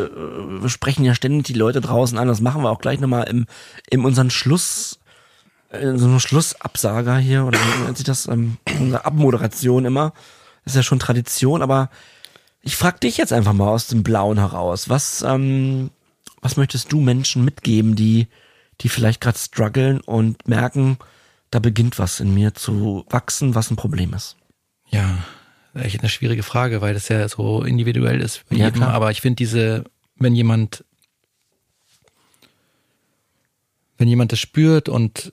wir 0.62 0.70
sprechen 0.70 1.04
ja 1.04 1.14
ständig 1.14 1.48
die 1.48 1.52
Leute 1.52 1.82
draußen 1.82 2.16
an. 2.16 2.28
Das 2.28 2.40
machen 2.40 2.62
wir 2.62 2.70
auch 2.70 2.80
gleich 2.80 2.98
nochmal 2.98 3.24
im, 3.24 3.44
in 3.90 4.06
unseren 4.06 4.30
Schluss, 4.30 5.00
in 5.70 5.98
so 5.98 6.06
einem 6.06 6.18
Schlussabsager 6.18 7.18
hier, 7.18 7.44
oder 7.44 7.58
wie 7.58 7.84
nennt 7.84 7.98
sich 7.98 8.06
das, 8.06 8.26
ähm, 8.26 8.56
unsere 8.80 9.04
Abmoderation 9.04 9.84
immer. 9.84 10.14
Das 10.64 10.72
ist 10.72 10.76
ja 10.76 10.82
schon 10.82 10.98
Tradition, 10.98 11.60
aber 11.60 11.90
ich 12.66 12.76
frag 12.76 13.00
dich 13.00 13.16
jetzt 13.16 13.32
einfach 13.32 13.52
mal 13.52 13.68
aus 13.68 13.86
dem 13.86 14.02
Blauen 14.02 14.38
heraus. 14.38 14.88
Was, 14.88 15.22
ähm, 15.22 15.90
was 16.42 16.56
möchtest 16.56 16.90
du 16.90 17.00
Menschen 17.00 17.44
mitgeben, 17.44 17.94
die, 17.94 18.26
die 18.80 18.88
vielleicht 18.88 19.20
gerade 19.20 19.38
strugglen 19.38 20.00
und 20.00 20.48
merken, 20.48 20.98
da 21.50 21.60
beginnt 21.60 22.00
was 22.00 22.18
in 22.18 22.34
mir 22.34 22.54
zu 22.54 23.06
wachsen, 23.08 23.54
was 23.54 23.70
ein 23.70 23.76
Problem 23.76 24.12
ist? 24.14 24.36
Ja, 24.90 25.24
echt 25.74 26.00
eine 26.00 26.08
schwierige 26.08 26.42
Frage, 26.42 26.80
weil 26.80 26.94
das 26.94 27.08
ja 27.08 27.28
so 27.28 27.62
individuell 27.62 28.20
ist. 28.20 28.44
Ja, 28.50 28.72
klar. 28.72 28.92
Aber 28.92 29.12
ich 29.12 29.20
finde 29.20 29.36
diese, 29.36 29.84
wenn 30.16 30.34
jemand 30.34 30.84
wenn 33.96 34.08
jemand 34.08 34.32
das 34.32 34.40
spürt 34.40 34.88
und 34.88 35.32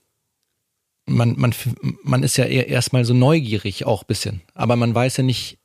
man, 1.05 1.33
man, 1.37 1.53
man 2.03 2.23
ist 2.23 2.37
ja 2.37 2.45
eher 2.45 2.67
erstmal 2.67 3.03
so 3.05 3.13
neugierig 3.13 3.85
auch 3.85 4.03
bisschen, 4.03 4.41
aber 4.53 4.75
man 4.75 4.93
weiß 4.95 5.17
ja 5.17 5.23
nicht, 5.23 5.57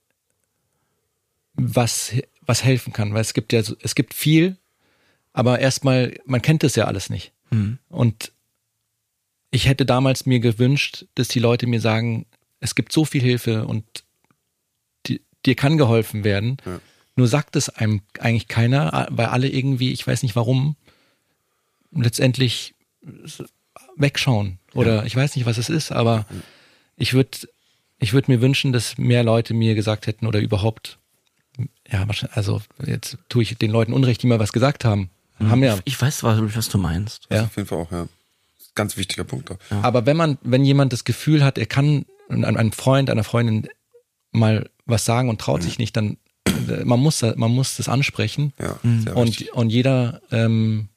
was, 1.58 2.12
was 2.46 2.64
helfen 2.64 2.92
kann, 2.92 3.12
weil 3.12 3.20
es 3.20 3.34
gibt 3.34 3.52
ja, 3.52 3.60
es 3.60 3.94
gibt 3.94 4.14
viel, 4.14 4.56
aber 5.32 5.58
erstmal, 5.58 6.16
man 6.24 6.40
kennt 6.40 6.62
das 6.62 6.76
ja 6.76 6.84
alles 6.86 7.10
nicht. 7.10 7.32
Mhm. 7.50 7.78
Und 7.88 8.32
ich 9.50 9.66
hätte 9.66 9.84
damals 9.84 10.24
mir 10.26 10.40
gewünscht, 10.40 11.06
dass 11.14 11.28
die 11.28 11.40
Leute 11.40 11.66
mir 11.66 11.80
sagen, 11.80 12.26
es 12.60 12.74
gibt 12.74 12.92
so 12.92 13.04
viel 13.04 13.22
Hilfe 13.22 13.66
und 13.66 13.84
di- 15.06 15.20
dir 15.44 15.54
kann 15.54 15.78
geholfen 15.78 16.24
werden. 16.24 16.58
Ja. 16.64 16.80
Nur 17.16 17.28
sagt 17.28 17.56
es 17.56 17.68
einem 17.68 18.02
eigentlich 18.20 18.46
keiner, 18.48 19.08
weil 19.10 19.26
alle 19.26 19.48
irgendwie, 19.48 19.92
ich 19.92 20.06
weiß 20.06 20.22
nicht 20.22 20.36
warum, 20.36 20.76
letztendlich 21.90 22.74
wegschauen. 23.96 24.58
Oder 24.74 25.04
ich 25.06 25.16
weiß 25.16 25.34
nicht, 25.34 25.46
was 25.46 25.58
es 25.58 25.68
ist, 25.68 25.90
aber 25.90 26.26
ich 26.96 27.14
würde 27.14 27.48
ich 27.98 28.12
würd 28.12 28.28
mir 28.28 28.40
wünschen, 28.40 28.72
dass 28.72 28.96
mehr 28.98 29.24
Leute 29.24 29.54
mir 29.54 29.74
gesagt 29.74 30.06
hätten 30.06 30.26
oder 30.26 30.38
überhaupt, 30.38 30.98
ja, 31.90 32.06
wahrscheinlich, 32.06 32.36
also 32.36 32.60
jetzt 32.84 33.18
tue 33.28 33.42
ich 33.42 33.56
den 33.58 33.70
Leuten 33.70 33.92
Unrecht, 33.92 34.22
die 34.22 34.26
mal 34.26 34.38
was 34.38 34.52
gesagt 34.52 34.84
haben. 34.84 35.10
Haben 35.40 35.62
ja. 35.62 35.78
Ich 35.84 36.00
weiß, 36.00 36.24
was 36.24 36.56
was 36.56 36.68
du 36.68 36.78
meinst. 36.78 37.26
Ja. 37.30 37.44
Auf 37.44 37.56
jeden 37.56 37.68
Fall 37.68 37.78
auch, 37.78 37.92
ja. 37.92 38.08
Ganz 38.74 38.96
wichtiger 38.96 39.24
Punkt. 39.24 39.50
Auch. 39.50 39.56
Aber 39.82 40.04
wenn 40.06 40.16
man, 40.16 40.38
wenn 40.42 40.64
jemand 40.64 40.92
das 40.92 41.04
Gefühl 41.04 41.44
hat, 41.44 41.58
er 41.58 41.66
kann 41.66 42.06
einem 42.28 42.44
einem 42.56 42.72
Freund, 42.72 43.08
einer 43.10 43.24
Freundin 43.24 43.68
mal 44.32 44.68
was 44.84 45.04
sagen 45.04 45.28
und 45.28 45.40
traut 45.40 45.62
sich 45.62 45.78
nicht, 45.78 45.96
dann 45.96 46.16
äh, 46.46 46.84
man 46.84 47.00
muss, 47.00 47.22
man 47.22 47.50
muss 47.52 47.76
das 47.76 47.88
ansprechen. 47.88 48.52
Ja, 48.60 48.78
Mhm. 48.82 49.02
sehr 49.02 49.16
Und, 49.16 49.28
wichtig. 49.28 49.52
und 49.54 49.70
jeder, 49.70 50.20
ähm, 50.30 50.88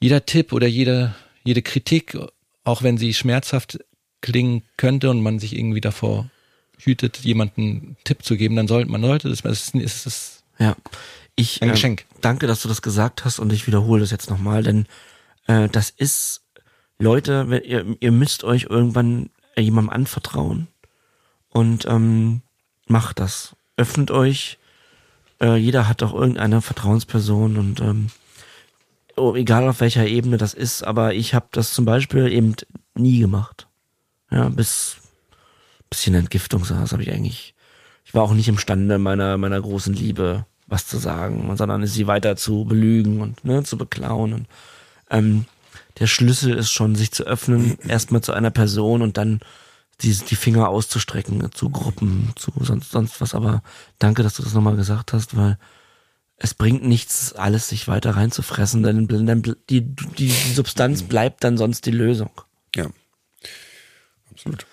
jeder 0.00 0.24
Tipp 0.26 0.52
oder 0.52 0.66
jede, 0.66 1.14
jede 1.44 1.62
Kritik, 1.62 2.16
auch 2.64 2.82
wenn 2.82 2.98
sie 2.98 3.14
schmerzhaft 3.14 3.78
klingen 4.20 4.62
könnte 4.76 5.10
und 5.10 5.22
man 5.22 5.38
sich 5.38 5.56
irgendwie 5.56 5.80
davor 5.80 6.30
hütet, 6.78 7.18
jemanden 7.18 7.60
einen 7.60 7.96
Tipp 8.04 8.24
zu 8.24 8.36
geben, 8.36 8.56
dann 8.56 8.68
sollte 8.68 8.90
man 8.90 9.02
sollte 9.02 9.28
das, 9.28 9.44
es 9.44 9.74
ist, 9.74 10.06
es 10.06 10.44
Ja. 10.58 10.76
Ich 11.36 11.62
Ein 11.62 11.68
äh, 11.68 11.72
Geschenk. 11.72 12.04
danke, 12.20 12.46
dass 12.46 12.62
du 12.62 12.68
das 12.68 12.82
gesagt 12.82 13.24
hast 13.24 13.38
und 13.38 13.52
ich 13.52 13.66
wiederhole 13.66 14.00
das 14.00 14.10
jetzt 14.10 14.28
nochmal, 14.28 14.62
denn 14.62 14.86
äh, 15.46 15.68
das 15.68 15.90
ist, 15.90 16.42
Leute, 16.98 17.48
wenn 17.48 17.62
ihr, 17.62 17.96
ihr 18.00 18.12
müsst 18.12 18.42
euch 18.42 18.64
irgendwann 18.64 19.30
jemandem 19.56 19.90
anvertrauen 19.90 20.66
und 21.50 21.86
ähm, 21.86 22.42
macht 22.86 23.20
das. 23.20 23.54
Öffnet 23.76 24.10
euch. 24.10 24.58
Äh, 25.40 25.56
jeder 25.56 25.88
hat 25.88 26.02
doch 26.02 26.12
irgendeine 26.12 26.60
Vertrauensperson 26.60 27.56
und 27.56 27.80
ähm, 27.80 28.08
oh, 29.16 29.34
egal 29.36 29.68
auf 29.68 29.80
welcher 29.80 30.06
Ebene 30.06 30.36
das 30.36 30.54
ist, 30.54 30.82
aber 30.82 31.14
ich 31.14 31.34
habe 31.34 31.46
das 31.52 31.72
zum 31.72 31.84
Beispiel 31.84 32.32
eben 32.32 32.56
nie 32.94 33.20
gemacht. 33.20 33.68
Ja, 34.30 34.48
bis 34.48 34.96
bisschen 35.90 36.14
Entgiftung 36.14 36.64
saß, 36.64 36.92
habe 36.92 37.02
ich 37.02 37.10
eigentlich. 37.12 37.54
Ich 38.04 38.14
war 38.14 38.22
auch 38.22 38.32
nicht 38.32 38.48
imstande, 38.48 38.98
meiner, 38.98 39.36
meiner 39.36 39.60
großen 39.60 39.94
Liebe 39.94 40.46
was 40.66 40.86
zu 40.86 40.98
sagen, 40.98 41.50
sondern 41.56 41.86
sie 41.86 42.06
weiter 42.06 42.36
zu 42.36 42.64
belügen 42.64 43.20
und 43.20 43.44
ne, 43.44 43.62
zu 43.64 43.78
beklauen. 43.78 44.32
Und, 44.34 44.46
ähm, 45.10 45.44
der 45.98 46.06
Schlüssel 46.06 46.54
ist 46.54 46.70
schon, 46.70 46.94
sich 46.94 47.10
zu 47.10 47.24
öffnen, 47.24 47.78
erstmal 47.88 48.22
zu 48.22 48.32
einer 48.32 48.50
Person 48.50 49.02
und 49.02 49.16
dann 49.16 49.40
die, 50.00 50.12
die 50.12 50.36
Finger 50.36 50.68
auszustrecken 50.68 51.50
zu 51.52 51.70
Gruppen, 51.70 52.32
zu 52.36 52.52
sonst, 52.60 52.92
sonst 52.92 53.20
was. 53.20 53.34
Aber 53.34 53.62
danke, 53.98 54.22
dass 54.22 54.34
du 54.34 54.42
das 54.42 54.54
nochmal 54.54 54.76
gesagt 54.76 55.12
hast, 55.12 55.36
weil 55.36 55.58
es 56.36 56.54
bringt 56.54 56.84
nichts, 56.84 57.32
alles 57.32 57.68
sich 57.68 57.88
weiter 57.88 58.12
reinzufressen, 58.12 58.82
denn 58.84 59.08
dann 59.08 59.42
bl- 59.42 59.56
die, 59.70 59.80
die, 59.80 60.28
die 60.28 60.52
Substanz 60.54 61.02
bleibt 61.02 61.42
dann 61.42 61.58
sonst 61.58 61.84
die 61.84 61.90
Lösung. 61.90 62.30
Ja. 62.76 62.86
Absolut. 64.30 64.66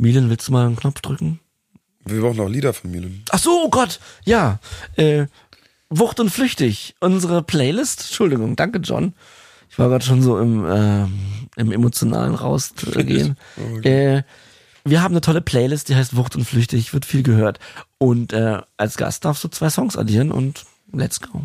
Milan, 0.00 0.30
willst 0.30 0.48
du 0.48 0.52
mal 0.52 0.66
einen 0.66 0.76
Knopf 0.76 1.00
drücken? 1.00 1.40
Wir 2.04 2.22
brauchen 2.22 2.38
noch 2.38 2.48
Lieder 2.48 2.72
von 2.72 2.90
Milen. 2.90 3.22
Ach 3.30 3.38
so, 3.38 3.64
oh 3.64 3.70
Gott, 3.70 4.00
ja. 4.24 4.58
Äh, 4.96 5.26
Wucht 5.90 6.20
und 6.20 6.30
Flüchtig, 6.30 6.94
unsere 7.00 7.42
Playlist. 7.42 8.00
Entschuldigung, 8.00 8.56
danke 8.56 8.78
John. 8.78 9.12
Ich 9.68 9.78
war 9.78 9.88
gerade 9.88 10.04
schon 10.04 10.22
so 10.22 10.38
im, 10.38 10.64
ähm, 10.68 11.20
im 11.56 11.72
emotionalen 11.72 12.34
Rausgehen. 12.34 13.36
äh, 13.82 14.22
wir 14.84 15.02
haben 15.02 15.12
eine 15.12 15.20
tolle 15.20 15.42
Playlist, 15.42 15.88
die 15.88 15.94
heißt 15.94 16.16
Wucht 16.16 16.34
und 16.34 16.44
Flüchtig, 16.44 16.94
wird 16.94 17.04
viel 17.04 17.22
gehört. 17.22 17.60
Und 17.98 18.32
äh, 18.32 18.60
als 18.76 18.96
Gast 18.96 19.24
darfst 19.24 19.44
du 19.44 19.48
zwei 19.48 19.68
Songs 19.68 19.96
addieren 19.96 20.32
und 20.32 20.64
let's 20.92 21.20
go. 21.20 21.42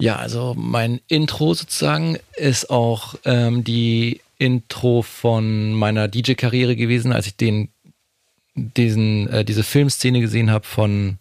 Ja, 0.00 0.16
also 0.16 0.54
mein 0.56 1.00
Intro 1.08 1.54
sozusagen 1.54 2.18
ist 2.36 2.70
auch 2.70 3.16
ähm, 3.24 3.64
die 3.64 4.20
Intro 4.38 5.02
von 5.02 5.72
meiner 5.72 6.08
DJ-Karriere 6.08 6.76
gewesen, 6.76 7.12
als 7.12 7.26
ich 7.26 7.36
den 7.36 7.68
diesen 8.54 9.28
äh, 9.28 9.44
diese 9.44 9.62
Filmszene 9.62 10.20
gesehen 10.20 10.50
habe 10.50 10.66
von 10.66 11.18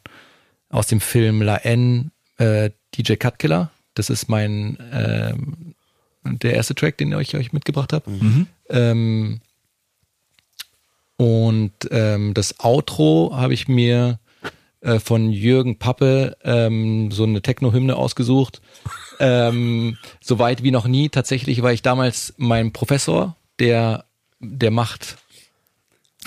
aus 0.69 0.87
dem 0.87 0.99
Film 0.99 1.41
La 1.41 1.57
N 1.57 2.11
äh, 2.37 2.71
DJ 2.95 3.15
Cutkiller. 3.15 3.71
Das 3.93 4.09
ist 4.09 4.29
mein 4.29 4.77
ähm, 4.91 5.75
der 6.23 6.53
erste 6.53 6.75
Track, 6.75 6.97
den 6.97 7.17
ich 7.19 7.35
euch 7.35 7.53
mitgebracht 7.53 7.93
habe. 7.93 8.09
Ähm, 8.69 9.41
und 11.17 11.71
ähm, 11.91 12.33
das 12.33 12.59
Outro 12.59 13.31
habe 13.35 13.53
ich 13.53 13.67
mir 13.67 14.19
äh, 14.81 14.99
von 14.99 15.29
Jürgen 15.31 15.77
Pappe 15.77 16.35
ähm, 16.43 17.11
so 17.11 17.23
eine 17.23 17.41
Techno-Hymne 17.41 17.95
ausgesucht. 17.95 18.61
Ähm, 19.21 19.97
so 20.19 20.39
weit 20.39 20.63
wie 20.63 20.71
noch 20.71 20.87
nie. 20.87 21.09
Tatsächlich 21.09 21.61
war 21.61 21.71
ich 21.71 21.83
damals 21.83 22.33
mein 22.37 22.73
Professor, 22.73 23.37
der, 23.59 24.05
der 24.39 24.71
macht 24.71 25.17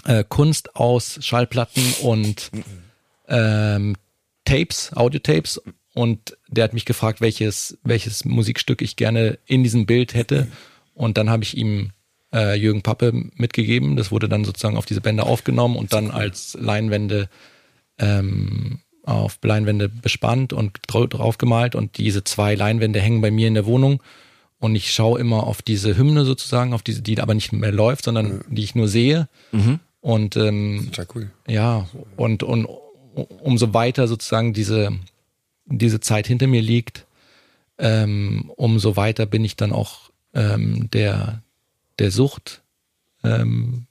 äh, 0.05 0.23
Kunst 0.27 0.77
aus 0.77 1.19
Schallplatten 1.21 1.83
und 2.03 2.53
ähm, 3.29 3.97
Tapes, 4.45 4.93
Audiotapes. 4.95 5.61
Und 5.93 6.37
der 6.49 6.65
hat 6.65 6.73
mich 6.73 6.85
gefragt, 6.85 7.21
welches, 7.21 7.79
welches 7.83 8.25
Musikstück 8.25 8.81
ich 8.81 8.97
gerne 8.97 9.39
in 9.47 9.65
diesem 9.65 9.87
Bild 9.87 10.15
hätte. 10.15 10.49
Und 10.95 11.19
dann 11.19 11.31
habe 11.31 11.43
ich 11.43 11.57
ihm 11.57 11.91
äh, 12.33 12.55
Jürgen 12.55 12.83
Pappe 12.83 13.13
mitgegeben. 13.35 13.97
Das 13.97 14.13
wurde 14.13 14.29
dann 14.29 14.45
sozusagen 14.45 14.77
auf 14.77 14.87
diese 14.87 15.01
Bänder 15.01 15.27
aufgenommen 15.27 15.77
und 15.77 15.93
dann 15.93 16.13
als 16.13 16.57
Leinwände 16.61 17.29
ähm, 17.99 18.81
auf 19.05 19.39
Leinwände 19.43 19.89
bespannt 19.89 20.53
und 20.53 20.79
drau- 20.89 21.07
draufgemalt. 21.07 21.75
Und 21.75 21.99
diese 21.99 22.25
zwei 22.25 22.55
Leinwände 22.55 23.01
hängen 23.01 23.21
bei 23.21 23.31
mir 23.31 23.49
in 23.49 23.55
der 23.55 23.67
Wohnung. 23.67 24.03
Und 24.59 24.75
ich 24.77 24.93
schaue 24.93 25.21
immer 25.21 25.47
auf 25.47 25.61
diese 25.63 25.97
Hymne 25.97 26.25
sozusagen, 26.25 26.73
auf 26.73 26.83
diese, 26.83 27.03
die 27.03 27.21
aber 27.21 27.35
nicht 27.35 27.53
mehr 27.53 27.73
läuft, 27.73 28.05
sondern 28.05 28.43
die 28.49 28.65
ich 28.65 28.75
nur 28.75 28.89
sehe. 28.89 29.29
Und 30.01 30.37
ähm, 30.37 30.89
Total 30.93 31.07
cool. 31.15 31.31
ja, 31.47 31.87
und, 32.17 32.43
und 32.43 32.67
umso 33.15 33.75
weiter 33.75 34.09
sozusagen 34.09 34.53
diese, 34.55 34.91
diese 35.67 36.01
Zeit 36.01 36.27
hinter 36.27 36.47
mir 36.47 36.63
liegt, 36.63 37.07
ähm, 37.79 38.51
umso 38.57 38.97
weiter 38.97 39.27
bin 39.27 39.45
ich 39.45 39.57
dann 39.57 39.73
auch 39.73 40.11
ähm, 40.35 40.89
der, 40.93 41.43
der 41.99 42.11
Sucht 42.11 42.63
ähm, 43.23 43.87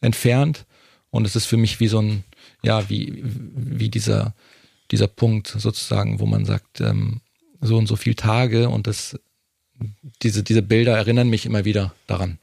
entfernt. 0.00 0.64
Und 1.10 1.26
es 1.26 1.36
ist 1.36 1.46
für 1.46 1.56
mich 1.56 1.78
wie 1.80 1.88
so 1.88 2.00
ein, 2.00 2.24
ja, 2.62 2.88
wie, 2.88 3.22
wie 3.24 3.88
dieser, 3.88 4.34
dieser 4.90 5.08
Punkt 5.08 5.48
sozusagen, 5.48 6.20
wo 6.20 6.26
man 6.26 6.44
sagt, 6.44 6.80
ähm, 6.80 7.20
so 7.60 7.76
und 7.76 7.86
so 7.86 7.96
viele 7.96 8.16
Tage 8.16 8.68
und 8.68 8.86
das, 8.86 9.18
diese, 10.22 10.42
diese 10.42 10.62
Bilder 10.62 10.96
erinnern 10.96 11.28
mich 11.28 11.46
immer 11.46 11.64
wieder 11.64 11.94
daran. 12.06 12.38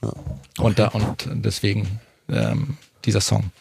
Und 0.58 0.80
da, 0.80 0.88
und 0.90 1.30
deswegen 1.34 2.00
ähm, 2.30 2.78
dieser 3.06 3.22
Song. 3.22 3.52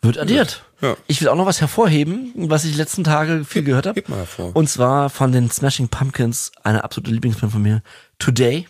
Wird 0.00 0.18
addiert. 0.18 0.64
Ja. 0.80 0.96
Ich 1.08 1.20
will 1.20 1.28
auch 1.28 1.34
noch 1.34 1.46
was 1.46 1.60
hervorheben, 1.60 2.32
was 2.36 2.64
ich 2.64 2.72
die 2.72 2.76
letzten 2.76 3.02
Tage 3.02 3.44
viel 3.44 3.64
gehört 3.64 3.86
habe. 3.86 3.96
Heb 3.96 4.08
mal 4.08 4.18
hervor. 4.18 4.54
Und 4.54 4.68
zwar 4.70 5.10
von 5.10 5.32
den 5.32 5.50
Smashing 5.50 5.88
Pumpkins, 5.88 6.52
eine 6.62 6.84
absolute 6.84 7.10
Lieblingsband 7.10 7.52
von 7.52 7.62
mir, 7.62 7.82
Today. 8.18 8.68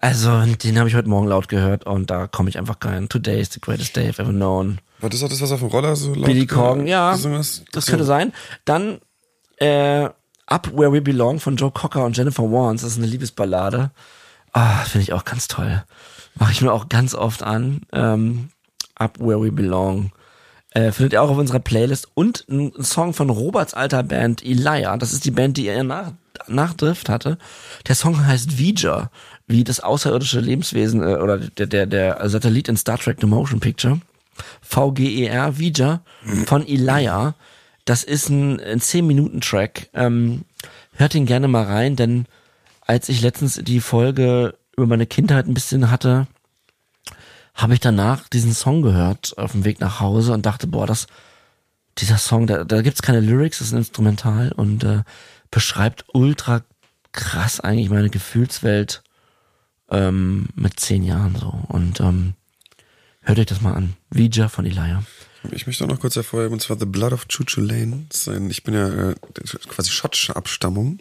Also, 0.00 0.44
den 0.44 0.78
habe 0.80 0.88
ich 0.88 0.96
heute 0.96 1.08
Morgen 1.08 1.28
laut 1.28 1.48
gehört 1.48 1.86
und 1.86 2.10
da 2.10 2.26
komme 2.26 2.48
ich 2.48 2.58
einfach 2.58 2.76
rein. 2.82 3.08
Today 3.08 3.40
is 3.40 3.52
the 3.52 3.60
greatest 3.60 3.94
day 3.94 4.08
I've 4.08 4.20
ever 4.20 4.32
known. 4.32 4.80
War 5.02 5.10
das 5.10 5.22
auch 5.22 5.28
das, 5.28 5.40
was 5.42 5.52
auf 5.52 5.60
dem 5.60 5.68
Roller 5.68 5.94
so 5.96 6.14
laut 6.14 6.24
Billy 6.26 6.46
Corgan, 6.46 6.86
ja, 6.86 7.12
gesungen 7.12 7.38
hast? 7.38 7.64
das 7.72 7.84
So. 7.84 7.90
könnte 7.90 8.04
sein. 8.06 8.32
Dann 8.64 9.00
äh, 9.56 10.08
Up 10.46 10.72
Where 10.74 10.92
We 10.92 11.02
Belong 11.02 11.40
von 11.40 11.56
Joe 11.56 11.70
Cocker 11.70 12.04
und 12.04 12.16
Jennifer 12.16 12.44
Warnes, 12.44 12.82
das 12.82 12.92
ist 12.92 12.98
eine 12.98 13.06
Liebesballade. 13.06 13.90
Ah, 14.52 14.84
finde 14.84 15.02
ich 15.02 15.12
auch 15.12 15.24
ganz 15.24 15.48
toll. 15.48 15.82
Mache 16.36 16.52
ich 16.52 16.62
mir 16.62 16.72
auch 16.72 16.88
ganz 16.88 17.14
oft 17.14 17.42
an. 17.42 17.82
Ähm, 17.92 18.48
Up 18.94 19.18
Where 19.18 19.42
We 19.42 19.50
Belong. 19.52 20.12
Äh, 20.70 20.92
findet 20.92 21.12
ihr 21.14 21.22
auch 21.22 21.30
auf 21.30 21.36
unserer 21.38 21.58
Playlist. 21.58 22.08
Und 22.14 22.46
ein 22.48 22.72
Song 22.82 23.12
von 23.12 23.28
Roberts 23.28 23.74
alter 23.74 24.02
Band 24.02 24.42
Elia. 24.44 24.96
Das 24.96 25.12
ist 25.12 25.24
die 25.24 25.30
Band, 25.30 25.56
die 25.56 25.66
er 25.66 25.84
nach, 25.84 26.12
nach 26.48 26.74
Drift 26.74 27.08
hatte. 27.08 27.38
Der 27.88 27.94
Song 27.94 28.24
heißt 28.26 28.58
Vija, 28.58 29.10
wie 29.46 29.64
das 29.64 29.80
außerirdische 29.80 30.40
Lebenswesen 30.40 31.02
äh, 31.02 31.16
oder 31.16 31.38
der, 31.38 31.66
der, 31.66 31.86
der 31.86 32.28
Satellit 32.28 32.68
in 32.68 32.76
Star 32.76 32.98
Trek 32.98 33.18
The 33.20 33.26
Motion 33.26 33.60
Picture. 33.60 34.00
VGER, 34.60 35.58
Vija 35.58 36.02
von 36.46 36.66
Elia. 36.66 37.34
Das 37.84 38.04
ist 38.04 38.28
ein, 38.28 38.60
ein 38.60 38.80
10-Minuten-Track. 38.80 39.90
Ähm, 39.94 40.44
hört 40.94 41.14
ihn 41.14 41.26
gerne 41.26 41.48
mal 41.48 41.64
rein, 41.64 41.96
denn 41.96 42.26
als 42.86 43.08
ich 43.08 43.20
letztens 43.20 43.60
die 43.62 43.80
Folge 43.80 44.54
über 44.76 44.86
meine 44.86 45.06
Kindheit 45.06 45.46
ein 45.46 45.54
bisschen 45.54 45.90
hatte, 45.90 46.26
habe 47.54 47.74
ich 47.74 47.80
danach 47.80 48.28
diesen 48.28 48.54
Song 48.54 48.82
gehört 48.82 49.36
auf 49.36 49.52
dem 49.52 49.64
Weg 49.64 49.80
nach 49.80 50.00
Hause 50.00 50.32
und 50.32 50.46
dachte, 50.46 50.66
boah, 50.66 50.86
das, 50.86 51.06
dieser 51.98 52.18
Song, 52.18 52.46
da, 52.46 52.64
da 52.64 52.82
gibt's 52.82 53.02
keine 53.02 53.20
Lyrics, 53.20 53.58
das 53.58 53.68
ist 53.68 53.74
ein 53.74 53.78
Instrumental 53.78 54.52
und 54.52 54.84
äh, 54.84 55.02
beschreibt 55.50 56.06
ultra 56.14 56.62
krass 57.12 57.60
eigentlich 57.60 57.90
meine 57.90 58.08
Gefühlswelt 58.08 59.02
ähm, 59.90 60.48
mit 60.54 60.80
zehn 60.80 61.04
Jahren 61.04 61.36
so. 61.36 61.52
Und 61.68 62.00
ähm, 62.00 62.34
hört 63.22 63.38
euch 63.38 63.46
das 63.46 63.60
mal 63.60 63.74
an. 63.74 63.94
Vija 64.10 64.48
von 64.48 64.66
Elijah. 64.66 65.02
Ich 65.50 65.66
möchte 65.66 65.84
auch 65.84 65.88
noch 65.88 65.98
kurz 65.98 66.14
hervorheben, 66.14 66.52
und 66.52 66.60
zwar 66.60 66.78
The 66.78 66.86
Blood 66.86 67.12
of 67.12 67.26
Chuchu 67.26 67.60
Lane. 67.60 68.04
Ein, 68.28 68.50
ich 68.50 68.62
bin 68.62 68.74
ja 68.74 69.10
äh, 69.10 69.14
quasi 69.68 69.90
schottische 69.90 70.36
Abstammung. 70.36 70.98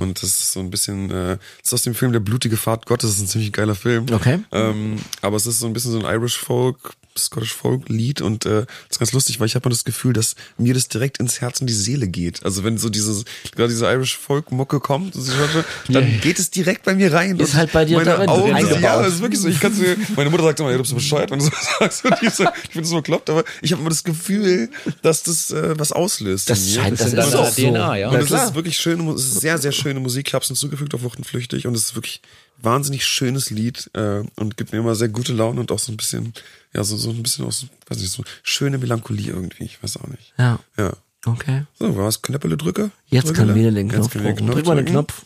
Und 0.00 0.20
das 0.20 0.30
ist 0.30 0.52
so 0.52 0.60
ein 0.60 0.70
bisschen, 0.70 1.10
äh, 1.10 1.36
das 1.58 1.66
ist 1.66 1.74
aus 1.74 1.82
dem 1.82 1.94
Film 1.94 2.12
Der 2.12 2.20
blutige 2.20 2.56
Fahrt 2.56 2.86
Gottes. 2.86 3.10
Das 3.10 3.16
ist 3.18 3.22
ein 3.22 3.28
ziemlich 3.28 3.52
geiler 3.52 3.76
Film. 3.76 4.06
Okay. 4.10 4.40
Ähm, 4.50 4.96
aber 5.22 5.36
es 5.36 5.46
ist 5.46 5.60
so 5.60 5.66
ein 5.66 5.72
bisschen 5.72 5.92
so 5.92 6.04
ein 6.04 6.12
Irish 6.12 6.38
Folk, 6.38 6.94
Scottish 7.18 7.54
Folk 7.54 7.88
Lied 7.88 8.20
und 8.20 8.44
äh, 8.46 8.60
das 8.66 8.66
ist 8.90 8.98
ganz 8.98 9.12
lustig, 9.12 9.40
weil 9.40 9.46
ich 9.46 9.54
habe 9.54 9.68
mal 9.68 9.70
das 9.74 9.84
Gefühl, 9.84 10.12
dass 10.12 10.34
mir 10.58 10.74
das 10.74 10.88
direkt 10.88 11.18
ins 11.18 11.40
Herz 11.40 11.60
und 11.60 11.66
die 11.68 11.72
Seele 11.74 12.08
geht. 12.08 12.44
Also 12.44 12.64
wenn 12.64 12.76
so 12.78 12.88
dieses 12.90 13.24
gerade 13.54 13.68
diese 13.68 13.86
Irish 13.86 14.16
Folk 14.18 14.50
Mucke 14.52 14.80
kommt, 14.80 15.14
dann 15.14 15.64
Ja. 15.88 16.00
geht 16.20 16.38
es 16.38 16.50
direkt 16.50 16.82
bei 16.84 16.94
mir 16.94 17.12
rein. 17.12 17.38
Ist 17.38 17.54
halt 17.54 17.72
bei 17.72 17.84
dir 17.84 17.98
meine 17.98 18.28
Augen, 18.28 18.52
eingebaut. 18.52 18.80
Ja, 18.82 19.02
das 19.02 19.14
ist 19.14 19.20
wirklich 19.20 19.40
so. 19.40 19.48
Ich 19.48 19.60
kann's 19.60 19.78
mir, 19.78 19.96
meine 20.16 20.30
Mutter 20.30 20.42
sagt 20.44 20.60
immer, 20.60 20.70
ja, 20.70 20.76
du 20.76 20.82
bist 20.82 20.90
so 20.90 20.96
bescheuert, 20.96 21.30
wenn 21.30 21.38
du 21.38 21.44
so 21.44 21.50
sagst. 21.78 22.04
Und 22.04 22.14
ich, 22.22 22.30
so, 22.30 22.44
ich 22.44 22.70
finde 22.70 22.80
das 22.80 22.88
so 22.88 22.96
bekloppt, 22.96 23.30
aber 23.30 23.44
ich 23.62 23.72
habe 23.72 23.80
immer 23.80 23.90
das 23.90 24.04
Gefühl, 24.04 24.70
dass 25.02 25.22
das 25.22 25.50
äh, 25.50 25.78
was 25.78 25.92
auslöst. 25.92 26.50
Das 26.50 26.72
scheint, 26.72 27.00
das, 27.00 27.12
Das 27.12 27.28
ist 27.28 27.34
auch 27.36 27.50
so. 27.50 27.62
DNA, 27.70 27.96
ja. 27.96 28.08
Und 28.10 28.16
es 28.16 28.30
ist 28.30 28.54
wirklich 28.54 28.76
schöne, 28.76 29.12
es 29.12 29.24
ist 29.24 29.40
sehr, 29.40 29.58
sehr 29.58 29.72
schöne 29.72 30.00
Musik. 30.00 30.28
Ich 30.28 30.34
habe 30.34 30.42
es 30.42 30.48
hinzugefügt 30.48 30.94
auf 30.94 31.02
Wucht 31.02 31.18
und 31.18 31.24
Flüchtig 31.24 31.66
und 31.66 31.74
es 31.74 31.82
ist 31.84 31.94
wirklich 31.94 32.20
wahnsinnig 32.64 33.04
schönes 33.06 33.50
Lied 33.50 33.90
äh, 33.94 34.22
und 34.36 34.56
gibt 34.56 34.72
mir 34.72 34.78
immer 34.78 34.94
sehr 34.94 35.08
gute 35.08 35.32
Laune 35.32 35.60
und 35.60 35.70
auch 35.72 35.78
so 35.78 35.92
ein 35.92 35.96
bisschen, 35.96 36.32
ja, 36.74 36.82
so, 36.84 36.96
so 36.96 37.10
ein 37.10 37.22
bisschen 37.22 37.44
aus, 37.44 37.66
weiß 37.88 37.98
nicht, 37.98 38.10
so 38.10 38.24
schöne 38.42 38.78
Melancholie 38.78 39.30
irgendwie. 39.32 39.64
Ich 39.64 39.82
weiß 39.82 39.98
auch 39.98 40.08
nicht. 40.08 40.32
Ja, 40.38 40.58
Ja. 40.76 40.92
okay. 41.26 41.64
So, 41.78 41.96
was? 41.96 42.22
Knöppele 42.22 42.56
drücke? 42.56 42.90
Jetzt 43.06 43.28
Drücke, 43.28 43.46
kann 43.46 43.54
wieder 43.54 43.70
den 43.70 43.88
Jetzt 43.88 44.10
Knopf 44.10 44.12
drücken. 44.12 44.46
Drück 44.46 44.66
mal 44.66 44.76
den. 44.76 44.86
Knopf. 44.86 45.22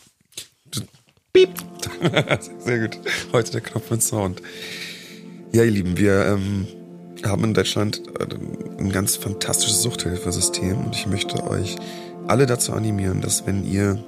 Sehr 2.59 2.79
gut. 2.87 2.99
Heute 3.31 3.51
der 3.51 3.61
Knopf 3.61 3.91
mit 3.91 4.01
Sound. 4.03 4.41
Ja, 5.51 5.63
ihr 5.63 5.71
Lieben, 5.71 5.97
wir 5.97 6.25
ähm, 6.25 6.67
haben 7.23 7.43
in 7.43 7.53
Deutschland 7.53 8.01
äh, 8.19 8.25
ein 8.79 8.91
ganz 8.91 9.15
fantastisches 9.15 9.81
Suchthilfesystem 9.81 10.77
und 10.85 10.95
ich 10.95 11.07
möchte 11.07 11.43
euch 11.47 11.75
alle 12.27 12.45
dazu 12.45 12.73
animieren, 12.73 13.21
dass 13.21 13.45
wenn 13.45 13.65
ihr 13.65 14.03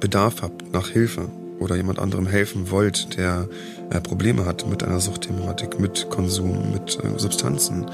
Bedarf 0.00 0.42
habt 0.42 0.72
nach 0.72 0.88
Hilfe 0.88 1.30
oder 1.58 1.76
jemand 1.76 1.98
anderem 1.98 2.26
helfen 2.26 2.70
wollt, 2.70 3.16
der 3.16 3.48
äh, 3.90 4.00
Probleme 4.00 4.44
hat 4.44 4.68
mit 4.68 4.82
einer 4.82 5.00
Suchtthematik, 5.00 5.80
mit 5.80 6.08
Konsum, 6.10 6.72
mit 6.72 6.98
äh, 7.02 7.18
Substanzen, 7.18 7.86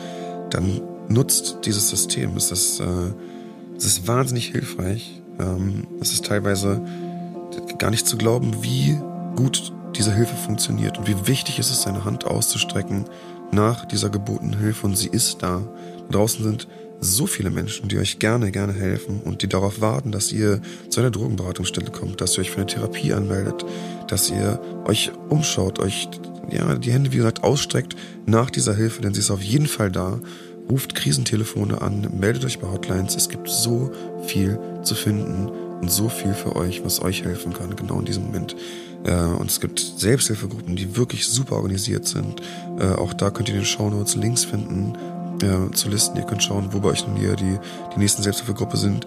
dann 0.51 0.81
nutzt 1.09 1.59
dieses 1.65 1.89
System. 1.89 2.37
Es 2.37 2.51
ist, 2.51 2.81
äh, 2.81 2.85
es 3.77 3.85
ist 3.85 4.07
wahnsinnig 4.07 4.49
hilfreich. 4.49 5.23
Ähm, 5.39 5.87
es 6.01 6.13
ist 6.13 6.27
teilweise 6.27 6.81
gar 7.79 7.91
nicht 7.91 8.07
zu 8.07 8.17
glauben, 8.17 8.63
wie 8.63 8.99
gut 9.37 9.73
diese 9.97 10.15
Hilfe 10.15 10.35
funktioniert 10.35 10.99
und 10.99 11.07
wie 11.07 11.27
wichtig 11.27 11.59
es 11.59 11.71
ist, 11.71 11.83
seine 11.83 12.05
Hand 12.05 12.25
auszustrecken 12.25 13.05
nach 13.53 13.85
dieser 13.85 14.11
gebotenen 14.11 14.59
Hilfe 14.59 14.87
und 14.87 14.97
sie 14.97 15.09
ist 15.09 15.43
da. 15.43 15.63
Draußen 16.11 16.45
sind 16.45 16.69
so 17.05 17.27
viele 17.27 17.51
Menschen, 17.51 17.89
die 17.89 17.99
euch 17.99 18.19
gerne, 18.19 18.51
gerne 18.51 18.73
helfen 18.73 19.21
und 19.23 19.43
die 19.43 19.49
darauf 19.49 19.81
warten, 19.81 20.11
dass 20.11 20.33
ihr 20.33 20.61
zu 20.89 21.01
einer 21.01 21.11
Drogenberatungsstelle 21.11 21.91
kommt, 21.91 22.21
dass 22.21 22.37
ihr 22.37 22.41
euch 22.41 22.51
für 22.51 22.59
eine 22.59 22.67
Therapie 22.67 23.13
anmeldet, 23.13 23.65
dass 24.09 24.31
ihr 24.31 24.61
euch 24.87 25.13
umschaut, 25.29 25.79
euch 25.79 26.09
ja, 26.51 26.75
die 26.77 26.93
Hände, 26.93 27.13
wie 27.13 27.19
gesagt, 27.19 27.43
ausstreckt 27.43 27.95
nach 28.27 28.51
dieser 28.51 28.75
Hilfe, 28.75 29.03
denn 29.03 29.15
sie 29.15 29.21
ist 29.21 29.31
auf 29.31 29.43
jeden 29.43 29.67
Fall 29.67 29.91
da. 29.91 30.19
Ruft 30.71 30.95
Krisentelefone 30.95 31.83
an, 31.83 32.09
meldet 32.19 32.45
euch 32.47 32.59
bei 32.59 32.69
Hotlines. 32.69 33.17
Es 33.17 33.29
gibt 33.29 33.51
so 33.51 33.93
viel 34.27 34.59
zu 34.83 34.95
finden 34.95 35.51
und 35.81 35.91
so 35.91 36.09
viel 36.09 36.33
für 36.33 36.57
euch, 36.57 36.83
was 36.85 37.03
euch 37.03 37.23
helfen 37.23 37.53
kann, 37.53 37.77
genau 37.77 37.99
in 37.99 38.07
diesem 38.07 38.25
Moment. 38.25 38.57
Äh, 39.05 39.15
und 39.15 39.51
es 39.51 39.61
gibt 39.61 39.79
Selbsthilfegruppen, 39.79 40.75
die 40.75 40.97
wirklich 40.97 41.27
super 41.27 41.57
organisiert 41.57 42.09
sind. 42.09 42.41
Äh, 42.79 42.87
auch 42.95 43.13
da 43.13 43.31
könnt 43.31 43.51
ihr 43.51 43.57
in 43.57 43.61
den 43.61 43.67
Shownotes 43.67 44.17
Links 44.17 44.47
finden 44.47 44.95
äh, 45.45 45.71
zu 45.73 45.89
Listen. 45.89 46.17
Ihr 46.17 46.25
könnt 46.25 46.43
schauen, 46.43 46.69
wo 46.73 46.81
bei 46.81 46.91
euch 46.91 47.07
nun 47.07 47.17
hier 47.17 47.37
die, 47.37 47.59
die 47.95 47.99
nächsten 47.99 48.23
Selbsthilfegruppe 48.23 48.77
sind. 48.77 49.07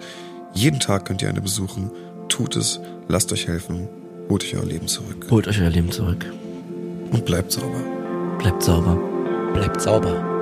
Jeden 0.53 0.79
Tag 0.79 1.05
könnt 1.05 1.21
ihr 1.21 1.29
eine 1.29 1.41
besuchen. 1.41 1.91
Tut 2.29 2.55
es, 2.55 2.79
lasst 3.07 3.31
euch 3.31 3.47
helfen, 3.47 3.87
holt 4.29 4.43
euch 4.43 4.55
euer 4.57 4.65
Leben 4.65 4.87
zurück 4.87 5.27
Holt 5.29 5.47
euch 5.47 5.61
euer 5.61 5.69
Leben 5.69 5.91
zurück. 5.91 6.25
und 7.11 7.25
bleibt 7.25 7.51
sauber. 7.51 7.81
Bleibt 8.37 8.63
sauber. 8.63 8.97
Bleibt 9.53 9.81
sauber. 9.81 10.36